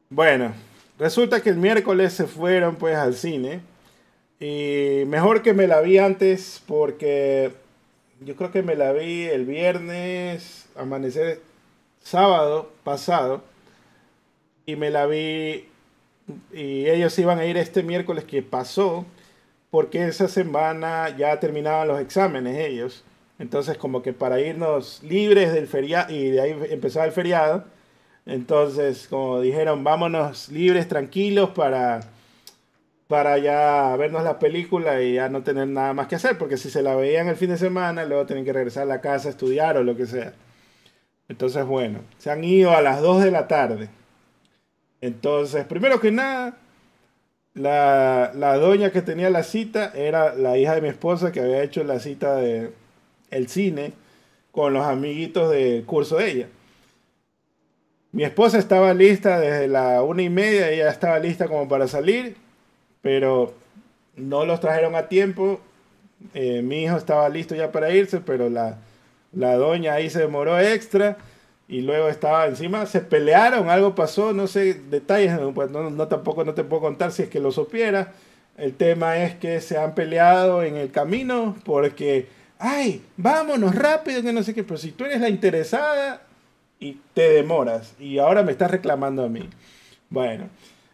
[0.09, 0.51] Bueno,
[0.97, 3.61] resulta que el miércoles se fueron pues al cine.
[4.39, 7.51] Y mejor que me la vi antes porque
[8.21, 11.41] yo creo que me la vi el viernes, amanecer
[12.01, 13.43] sábado pasado,
[14.65, 15.67] y me la vi,
[16.53, 19.05] y ellos iban a ir este miércoles que pasó,
[19.71, 23.03] porque esa semana ya terminaban los exámenes ellos.
[23.39, 27.65] Entonces, como que para irnos libres del feriado, y de ahí empezaba el feriado,
[28.25, 32.01] entonces, como dijeron, vámonos libres, tranquilos para
[33.09, 36.69] para ya vernos la película y ya no tener nada más que hacer, porque si
[36.69, 39.31] se la veían el fin de semana, luego tienen que regresar a la casa a
[39.31, 40.33] estudiar o lo que sea.
[41.27, 43.89] Entonces, bueno, se han ido a las 2 de la tarde.
[45.01, 46.57] Entonces, primero que nada,
[47.55, 51.63] la, la, doña que tenía la cita era la hija de mi esposa que había
[51.63, 52.73] hecho la cita de
[53.31, 53.93] el cine
[54.51, 56.47] con los amiguitos del curso de ella.
[58.11, 62.35] Mi esposa estaba lista desde la una y media, ella estaba lista como para salir
[63.01, 63.53] pero
[64.15, 65.59] no los trajeron a tiempo.
[66.33, 68.77] Eh, mi hijo estaba listo ya para irse, pero la,
[69.31, 71.17] la doña ahí se demoró extra
[71.67, 76.43] y luego estaba encima, se pelearon, algo pasó, no sé detalles, pues no, no, tampoco
[76.43, 78.13] no te puedo contar si es que lo supiera.
[78.57, 84.33] El tema es que se han peleado en el camino porque, ay, vámonos rápido, que
[84.33, 86.21] no sé qué, pero si tú eres la interesada,
[86.79, 87.93] y te demoras.
[87.99, 89.49] Y ahora me estás reclamando a mí.
[90.09, 90.49] Bueno,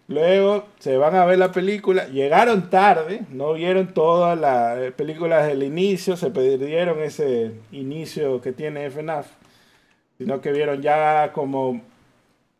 [0.08, 2.08] luego se van a ver la película.
[2.08, 8.52] Llegaron tarde, no vieron todas las películas desde el inicio, se perdieron ese inicio que
[8.52, 9.28] tiene FNAF,
[10.18, 11.82] sino que vieron ya como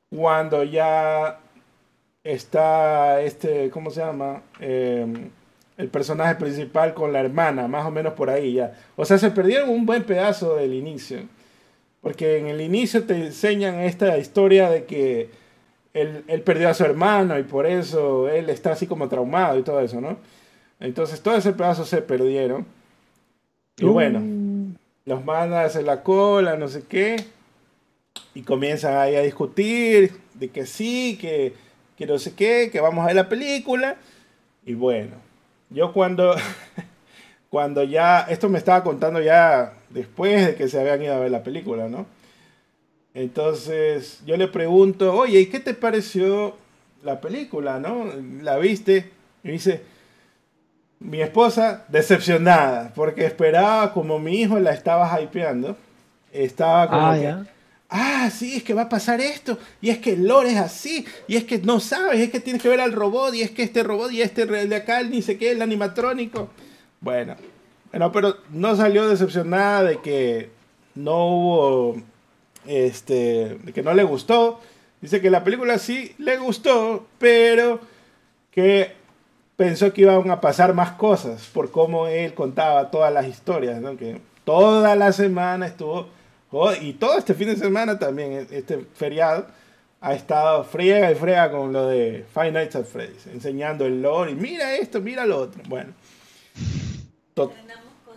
[0.10, 1.40] cuando ya
[2.24, 4.42] está este, ¿cómo se llama?
[4.60, 5.30] Em,
[5.78, 8.74] el personaje principal con la hermana, más o menos por ahí ya.
[8.96, 11.20] O sea, se perdieron un buen pedazo del inicio.
[12.02, 15.32] Porque en el inicio te enseñan esta historia de que
[15.96, 19.80] él, perdió a su hermano y por eso él está así como traumado y todo
[19.80, 20.18] eso, ¿no?
[20.80, 22.66] Entonces todo ese pedazo se perdieron.
[23.78, 24.22] Y bueno,
[25.06, 27.16] los mandas en la cola, no sé qué.
[28.34, 31.54] Y comienzan ahí a discutir de que sí, que
[31.98, 33.96] que no sé qué, que vamos a ver la película.
[34.66, 35.16] Y bueno,
[35.70, 36.36] yo cuando,
[37.50, 41.32] cuando ya, esto me estaba contando ya después de que se habían ido a ver
[41.32, 42.06] la película, ¿no?
[43.16, 46.58] Entonces yo le pregunto, oye, ¿y qué te pareció
[47.02, 48.06] la película, no?
[48.42, 49.10] ¿La viste?
[49.44, 49.82] Y dice,
[51.00, 55.78] mi esposa decepcionada, porque esperaba como mi hijo la estaba hypeando,
[56.34, 57.46] estaba como ah,
[57.90, 61.06] ah, sí, es que va a pasar esto, y es que el lore es así,
[61.28, 63.64] y es que no sabes, es que tienes que ver al robot, y es que
[63.64, 66.50] este robot y este de acá, ni sé qué, el animatrónico.
[67.00, 67.36] Bueno,
[67.92, 70.50] bueno, pero no salió decepcionada de que
[70.96, 72.02] no hubo,
[72.68, 74.60] este, que no le gustó.
[75.02, 77.80] Dice que la película sí le gustó, pero
[78.52, 78.94] que
[79.56, 83.98] pensó que iban a pasar más cosas por cómo él contaba todas las historias, ¿no?
[83.98, 86.08] Que toda la semana estuvo
[86.82, 89.48] y todo este fin de semana también, e-, este feriado,
[90.00, 94.32] ha estado friega y friega con lo de Five Nights at Freddy's, enseñando el lore
[94.32, 95.62] y mira esto, mira lo otro.
[95.68, 95.94] Bueno.
[97.36, 98.16] Lo entrenamos con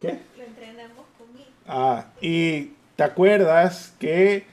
[0.00, 0.18] ¿Qué?
[0.36, 1.26] Lo entrenamos con
[1.66, 4.44] Ah, y te acuerdas que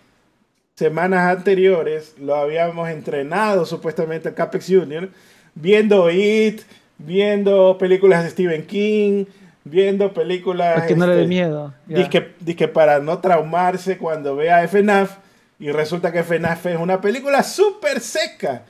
[0.75, 5.09] semanas anteriores lo habíamos entrenado supuestamente a Capex Junior,
[5.55, 6.61] viendo It,
[6.99, 9.25] viendo películas de Stephen King,
[9.63, 10.83] viendo películas.
[10.83, 11.73] Es que no le dé este, miedo.
[11.87, 15.17] Dice que para no traumarse cuando vea FNAF.
[15.57, 18.61] Y resulta que FNAF es una película súper seca.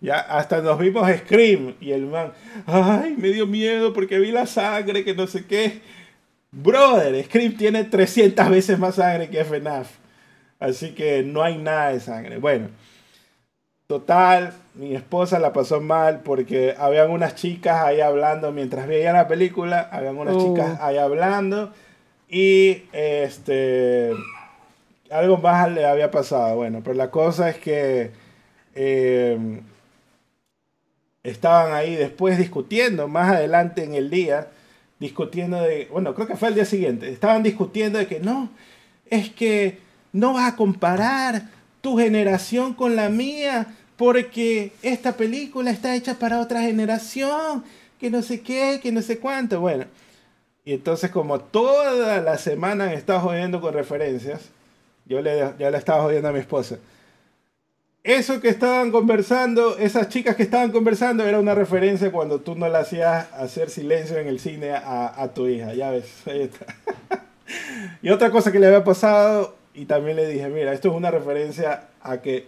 [0.00, 1.74] Ya, hasta nos vimos Scream.
[1.80, 2.34] Y el man,
[2.66, 5.80] ay, me dio miedo porque vi la sangre, que no sé qué.
[6.54, 9.90] Brother, Scream tiene 300 veces más sangre que FNAF.
[10.60, 12.38] Así que no hay nada de sangre.
[12.38, 12.68] Bueno.
[13.86, 19.28] Total, mi esposa la pasó mal porque habían unas chicas ahí hablando mientras veía la
[19.28, 20.84] película, habían unas chicas oh.
[20.84, 21.70] ahí hablando
[22.26, 24.12] y este
[25.10, 26.56] algo más le había pasado.
[26.56, 28.10] Bueno, pero la cosa es que
[28.74, 29.60] em,
[31.22, 34.48] estaban ahí después discutiendo, más adelante en el día,
[35.04, 38.48] discutiendo de, bueno, creo que fue el día siguiente, estaban discutiendo de que no,
[39.10, 39.78] es que
[40.14, 41.50] no vas a comparar
[41.82, 43.66] tu generación con la mía,
[43.98, 47.64] porque esta película está hecha para otra generación,
[48.00, 49.60] que no sé qué, que no sé cuánto.
[49.60, 49.84] Bueno,
[50.64, 54.40] y entonces como toda la semana he estado jodiendo con referencias,
[55.04, 56.78] yo le, ya le estaba jodiendo a mi esposa.
[58.04, 62.68] Eso que estaban conversando, esas chicas que estaban conversando, era una referencia cuando tú no
[62.68, 66.66] le hacías hacer silencio en el cine a, tu hija, ya ves, ahí está.
[68.02, 71.10] y otra cosa que le había pasado y también le dije, mira, esto es una
[71.10, 72.46] referencia a que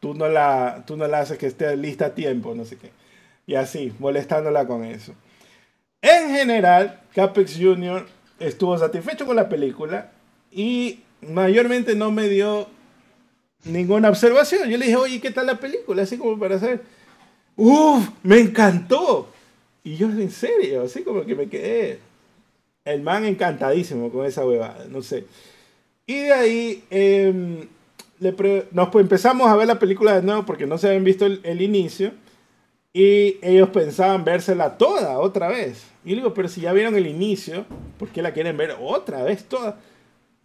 [0.00, 2.90] tú no la, tú no la haces que esté lista a tiempo, no sé qué.
[3.46, 5.14] Y así, molestándola con eso.
[6.02, 8.04] En general, Capex Jr.
[8.40, 10.10] estuvo satisfecho con la película
[10.50, 12.66] y mayormente no me dio
[13.66, 14.68] ninguna observación.
[14.68, 16.02] Yo le dije, oye, ¿qué tal la película?
[16.02, 16.82] Así como para hacer,
[17.56, 18.10] ¡Uf!
[18.22, 19.28] ¡Me encantó!
[19.82, 22.00] Y yo, en serio, así como que me quedé.
[22.84, 25.24] El man encantadísimo con esa huevada, no sé.
[26.06, 27.66] Y de ahí em,
[28.20, 28.34] nos
[28.88, 32.12] pues, empezamos a ver la película de nuevo porque no se habían visto el, inicio.
[32.92, 35.84] Y ellos pensaban vérsela toda otra vez.
[36.04, 37.64] Y digo, pero si ya vieron el inicio,
[37.98, 39.78] ¿por qué la quieren ver otra vez toda?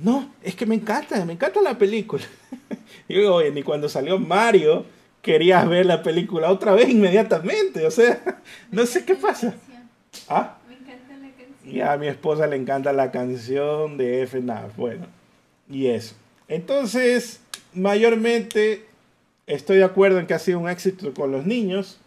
[0.02, 2.24] No, es que me encanta, me encanta la película.
[3.08, 4.86] y digo, oye, ni cuando salió Mario
[5.22, 7.86] querías ver la película otra vez inmediatamente.
[7.86, 8.20] O sea,
[8.72, 9.54] no sé qué pasa.
[10.28, 10.58] ¿Ah?
[10.68, 11.76] Me encanta la canción.
[11.76, 14.76] Y a mi esposa le encanta la canción de FNAF.
[14.76, 15.06] Bueno,
[15.70, 16.16] y eso.
[16.48, 17.40] Entonces,
[17.74, 18.86] mayormente
[19.46, 22.00] estoy de acuerdo en que ha sido un éxito con los niños.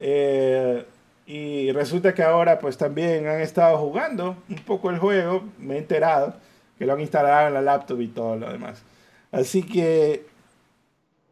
[0.00, 0.84] Eh,
[1.24, 5.44] y resulta que ahora pues también han estado jugando un poco el juego.
[5.58, 6.34] Me he enterado
[6.82, 8.82] que lo han instalado en la laptop y todo lo demás.
[9.30, 10.26] Así que...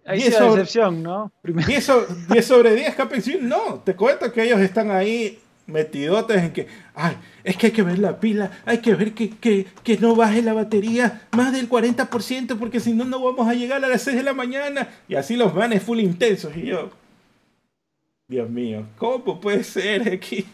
[0.07, 1.33] Ahí es la decepción, ¿no?
[1.43, 6.69] 10 sobre, 10 sobre 10, No, te cuento que ellos están ahí metidotes en que,
[6.95, 10.15] ay, es que hay que ver la pila, hay que ver que, que, que no
[10.15, 14.03] baje la batería más del 40% porque si no, no vamos a llegar a las
[14.03, 14.89] 6 de la mañana.
[15.09, 16.57] Y así los manes full intensos.
[16.57, 16.91] Y yo,
[18.29, 20.47] Dios mío, ¿cómo puede ser aquí?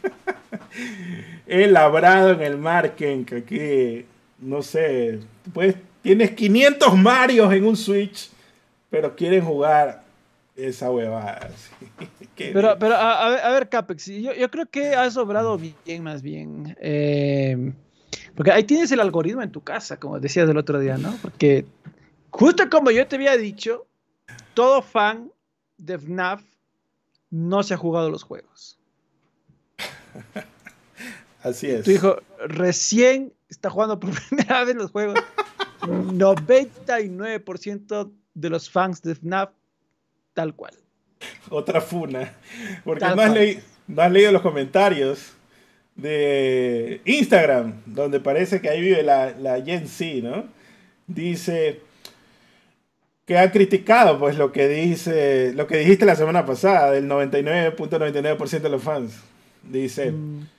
[1.47, 4.07] He labrado en el marken que aquí,
[4.39, 5.21] no sé,
[5.53, 8.31] pues tienes 500 Marios en un Switch,
[8.91, 10.03] pero quieren jugar
[10.55, 11.51] esa huevada.
[12.37, 16.23] pero, pero a, ver, a, ver, Capex, yo, yo, creo que has sobrado bien, más
[16.23, 16.77] bien.
[16.81, 17.73] Eh,
[18.35, 21.17] porque ahí tienes el algoritmo en tu casa, como decías el otro día, ¿no?
[21.23, 21.65] Porque
[22.31, 23.87] justo como yo te había dicho,
[24.55, 25.31] todo fan
[25.79, 26.43] de FNAF
[27.31, 28.79] no se ha jugado los juegos.
[31.47, 31.85] Así es.
[31.85, 35.19] Tu hijo recién está jugando por primera vez los juegos.
[35.83, 39.51] 99% de los fans de FNAF,
[40.35, 40.75] tal cual.
[41.49, 42.35] Otra funa.
[42.85, 43.33] Porque no has,
[43.87, 45.35] no has, leído los comentarios
[45.95, 50.49] de Instagram, donde parece que ahí vive la, la Gen Z, ¿no?
[51.07, 51.81] Dice,
[53.25, 58.61] que ha criticado pues lo que dice lo que dijiste la semana pasada del 99.99%
[58.61, 59.15] de los fans.
[59.63, 60.56] Dice, mm.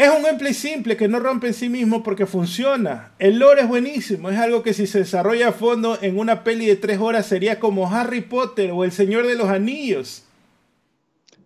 [0.00, 3.10] Es un gameplay simple que no rompe en sí mismo porque funciona.
[3.18, 6.64] El lore es buenísimo, es algo que si se desarrolla a fondo en una peli
[6.66, 10.24] de tres horas sería como Harry Potter o El Señor de los Anillos.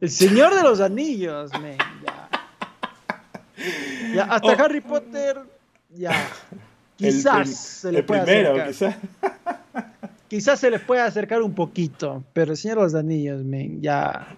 [0.00, 1.50] El Señor de los Anillos,
[4.15, 4.24] ya.
[4.28, 4.62] hasta oh.
[4.62, 5.41] Harry Potter,
[5.91, 6.12] ya.
[6.97, 8.94] Quizás el, se le el primero, quizás
[10.28, 13.42] quizás se les puede acercar un poquito, pero el Señor de los Anillos,
[13.81, 14.36] ya.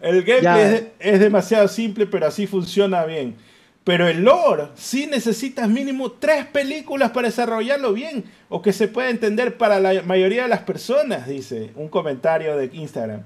[0.00, 3.36] El gameplay Es, demasiado simple, pero así funciona bien.
[3.84, 9.08] Pero el lore, sí necesitas mínimo tres películas para desarrollarlo bien, o que se pueda
[9.08, 13.22] entender para la mayoría de las personas, dice un comentario de Instagram.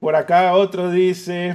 [0.00, 1.54] Por acá otro dice,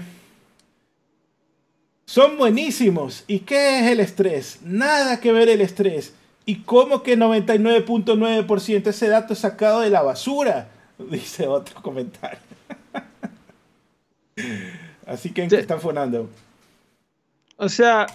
[2.05, 3.25] son buenísimos.
[3.27, 4.59] ¿Y qué es el estrés?
[4.63, 6.13] Nada que ver el estrés.
[6.45, 10.69] ¿Y cómo que 99.9% ese dato es sacado de la basura?
[10.97, 12.46] Dice otro comentario.
[15.05, 16.29] Así que ¿en qué están fonando?
[17.55, 18.05] O sea,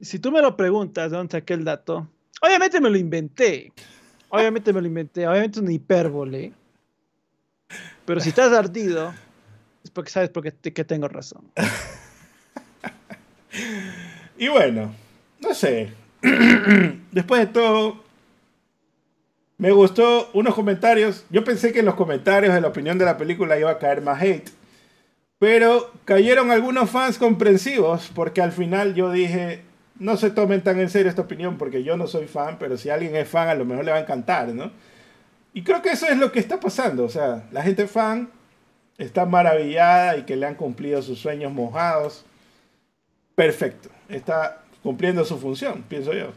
[0.00, 2.08] si tú me lo preguntas de dónde saqué el dato,
[2.42, 3.72] obviamente me lo inventé.
[4.28, 5.26] Obviamente me lo inventé.
[5.26, 6.52] Obviamente es una hipérbole.
[8.04, 9.14] Pero si estás ardido,
[9.84, 11.50] es porque sabes porque, que tengo razón.
[14.38, 14.94] y bueno,
[15.40, 15.92] no sé.
[17.12, 18.02] Después de todo,
[19.62, 21.24] me gustó unos comentarios.
[21.30, 24.02] Yo pensé que en los comentarios de la opinión de la película iba a caer
[24.02, 24.50] más hate.
[25.38, 29.62] Pero cayeron algunos fans comprensivos porque al final yo dije,
[30.00, 32.90] no se tomen tan en serio esta opinión porque yo no soy fan, pero si
[32.90, 34.72] alguien es fan a lo mejor le va a encantar, ¿no?
[35.54, 37.04] Y creo que eso es lo que está pasando.
[37.04, 38.30] O sea, la gente fan
[38.98, 42.24] está maravillada y que le han cumplido sus sueños mojados.
[43.36, 43.90] Perfecto.
[44.08, 46.32] Está cumpliendo su función, pienso yo.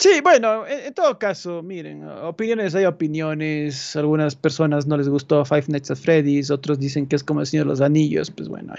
[0.00, 3.94] Sí, bueno, en, todo caso, miren, opiniones hay opiniones.
[3.96, 7.46] Algunas personas no les gustó Five Nights at Freddy's, otros dicen que es como el
[7.46, 8.30] Señor de los Anillos.
[8.30, 8.72] Pues bueno,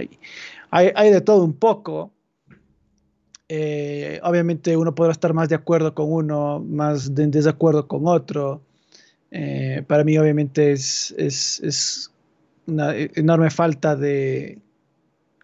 [0.72, 2.12] hay, hay, de todo un poco.
[3.50, 8.64] Eh, obviamente uno podrá estar más de acuerdo con uno, más de, desacuerdo con otro.
[9.30, 12.12] Eh, para mí obviamente es, es, es,
[12.66, 14.58] una enorme falta de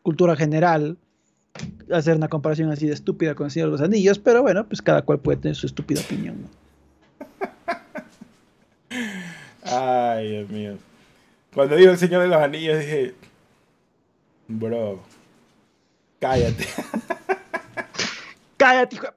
[0.01, 0.97] cultura general
[1.91, 4.81] hacer una comparación así de estúpida con el Señor de los Anillos, pero bueno, pues
[4.81, 6.47] cada cual puede tener su estúpida opinión.
[9.63, 10.77] Ay, Dios mío.
[11.53, 13.15] Cuando digo el Señor de los Anillos dije,
[14.47, 15.03] bro,
[16.19, 16.67] cállate.
[18.57, 19.07] cállate, hijo.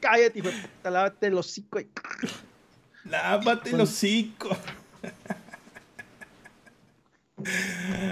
[0.00, 0.50] cállate, hijo.
[0.82, 1.80] Lávate el hocico.
[3.04, 4.56] Lávate el hocico.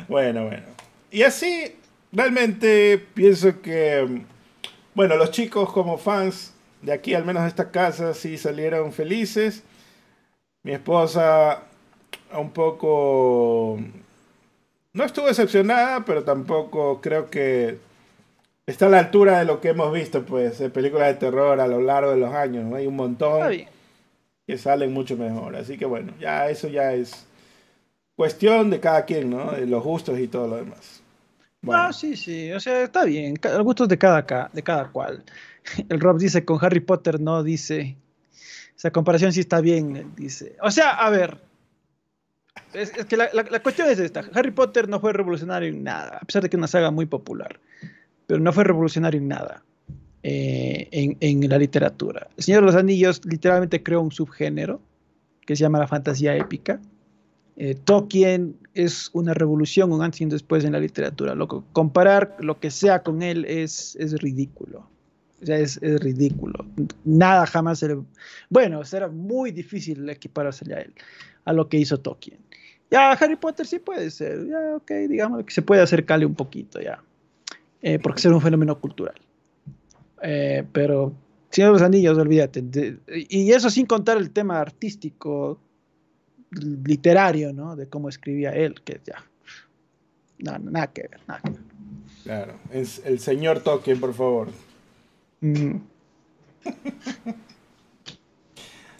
[0.08, 0.66] bueno, bueno.
[1.10, 1.76] Y así
[2.12, 4.24] realmente pienso que,
[4.94, 9.62] bueno, los chicos como fans de aquí, al menos de esta casa, sí salieron felices.
[10.62, 11.62] Mi esposa
[12.34, 13.78] un poco...
[14.92, 17.78] No estuvo decepcionada, pero tampoco creo que
[18.66, 21.66] está a la altura de lo que hemos visto, pues, de películas de terror a
[21.66, 22.72] lo largo de los años.
[22.74, 23.42] Hay un montón
[24.46, 25.56] que salen mucho mejor.
[25.56, 27.26] Así que bueno, ya eso ya es
[28.16, 29.52] cuestión de cada quien, ¿no?
[29.52, 31.01] De los gustos y todo lo demás.
[31.68, 35.22] Ah, sí, sí, o sea, está bien, el gusto de cada, de cada cual.
[35.88, 37.96] El Rob dice, con Harry Potter no, dice,
[38.76, 40.56] esa comparación sí está bien, dice.
[40.60, 41.38] O sea, a ver,
[42.72, 43.30] es, que la,
[43.62, 46.58] cuestión es esta, Harry Potter no fue revolucionario en nada, a pesar de que es
[46.58, 47.60] una saga muy popular,
[48.26, 49.62] pero no fue revolucionario en nada
[50.24, 52.28] eh, en, en la literatura.
[52.36, 54.80] El Señor de los Anillos literalmente creó un subgénero
[55.46, 56.80] que se llama la fantasía épica
[57.56, 61.36] Eh, Tolkien es una revolución, un antes y un después en la literatura.
[61.72, 64.86] Comparar lo que sea con él es, es ridículo.
[65.40, 66.64] O es, es, ridículo.
[67.04, 67.96] Nada jamás será.
[68.48, 70.94] Bueno, será muy difícil equipararse a él,
[71.44, 72.38] a lo que hizo Tolkien.
[72.90, 74.46] Ya, Harry Potter sí puede ser.
[74.46, 77.02] Ya, ok, digamos que se puede acercarle un poquito, ya.
[77.80, 79.14] Eh, porque es un fenómeno cultural.
[80.22, 81.12] Eh, pero
[81.50, 82.64] Señor los Anillos, olvídate.
[83.28, 85.58] y eso sin contar el tema artístico,
[86.52, 87.76] literario, ¿no?
[87.76, 89.24] De cómo escribía él, que ya.
[90.38, 91.60] Nada, nada que ver, nada que ver.
[92.22, 94.48] Claro, es el señor Tolkien, por favor.
[95.40, 95.76] Mm.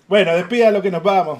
[0.09, 1.39] bueno, despida lo que nos vamos.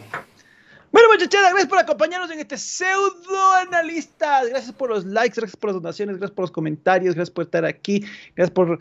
[0.93, 4.45] Bueno, muchachada, gracias por acompañarnos en este pseudo analista.
[4.45, 7.65] Gracias por los likes, gracias por las donaciones, gracias por los comentarios, gracias por estar
[7.65, 8.05] aquí,
[8.37, 8.79] gracias por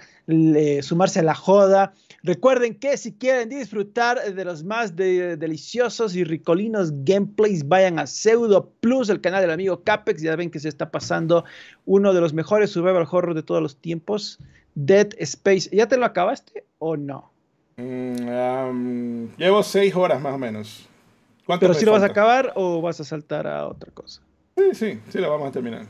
[0.83, 1.93] sumarse a la joda.
[2.21, 8.69] Recuerden que si quieren disfrutar de los más deliciosos y ricolinos gameplays, vayan a Pseudo
[8.81, 10.21] Plus, el canal del amigo Capex.
[10.21, 11.45] Ya ven que se está pasando
[11.85, 14.37] uno de los mejores survival horror de todos los tiempos,
[14.75, 15.69] Dead Space.
[15.71, 17.31] ¿Ya te lo acabaste o no?
[17.77, 20.90] Mm, llevo seis horas más o menos.
[21.59, 24.21] Pero si lo vas a acabar o vas a saltar a otra cosa.
[24.57, 25.85] Sí, sí, sí lo vamos a terminar.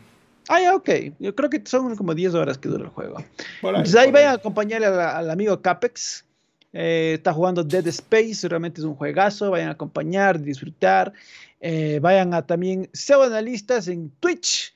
[0.47, 0.89] Ah, ya, ok.
[1.19, 3.17] Yo creo que son como 10 horas que dura el juego.
[3.17, 3.25] ahí,
[3.63, 6.25] Entonces ahí vayan a acompañarle al, amigo Capex.
[6.73, 9.51] Eh, está jugando Dead Space, realmente es un juegazo.
[9.51, 11.13] Vayan a acompañar, disfrutar.
[11.59, 14.73] Eh, vayan a también SEO Analistas en Twitch.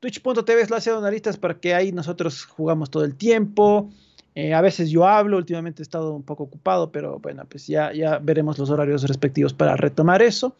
[0.00, 3.90] Twitch.tv es la SEO Analistas para que ahí nosotros jugamos todo el tiempo.
[4.34, 7.92] Eh, a veces yo hablo, últimamente he estado un poco ocupado, pero bueno, pues ya,
[7.92, 10.54] ya veremos los horarios respectivos para retomar eso.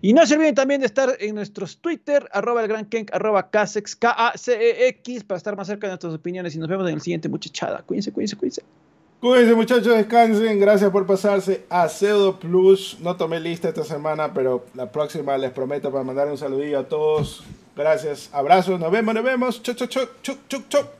[0.00, 3.50] Y no se olviden también de estar en nuestros Twitter, arroba el gran Kenk, arroba
[3.50, 6.54] Casex, K-A-C-E-X, para estar más cerca de nuestras opiniones.
[6.56, 7.82] Y nos vemos en el siguiente muchachada.
[7.86, 8.62] Cuídense, cuídense, cuídense.
[9.20, 10.58] Cuídense muchachos, descansen.
[10.58, 12.96] Gracias por pasarse a Pseudo Plus.
[13.00, 16.88] No tomé lista esta semana, pero la próxima les prometo para mandar un saludillo a
[16.88, 17.44] todos.
[17.76, 19.62] Gracias, abrazos, nos vemos, nos vemos.
[19.62, 20.99] Chau, chau, chau, chau, chau.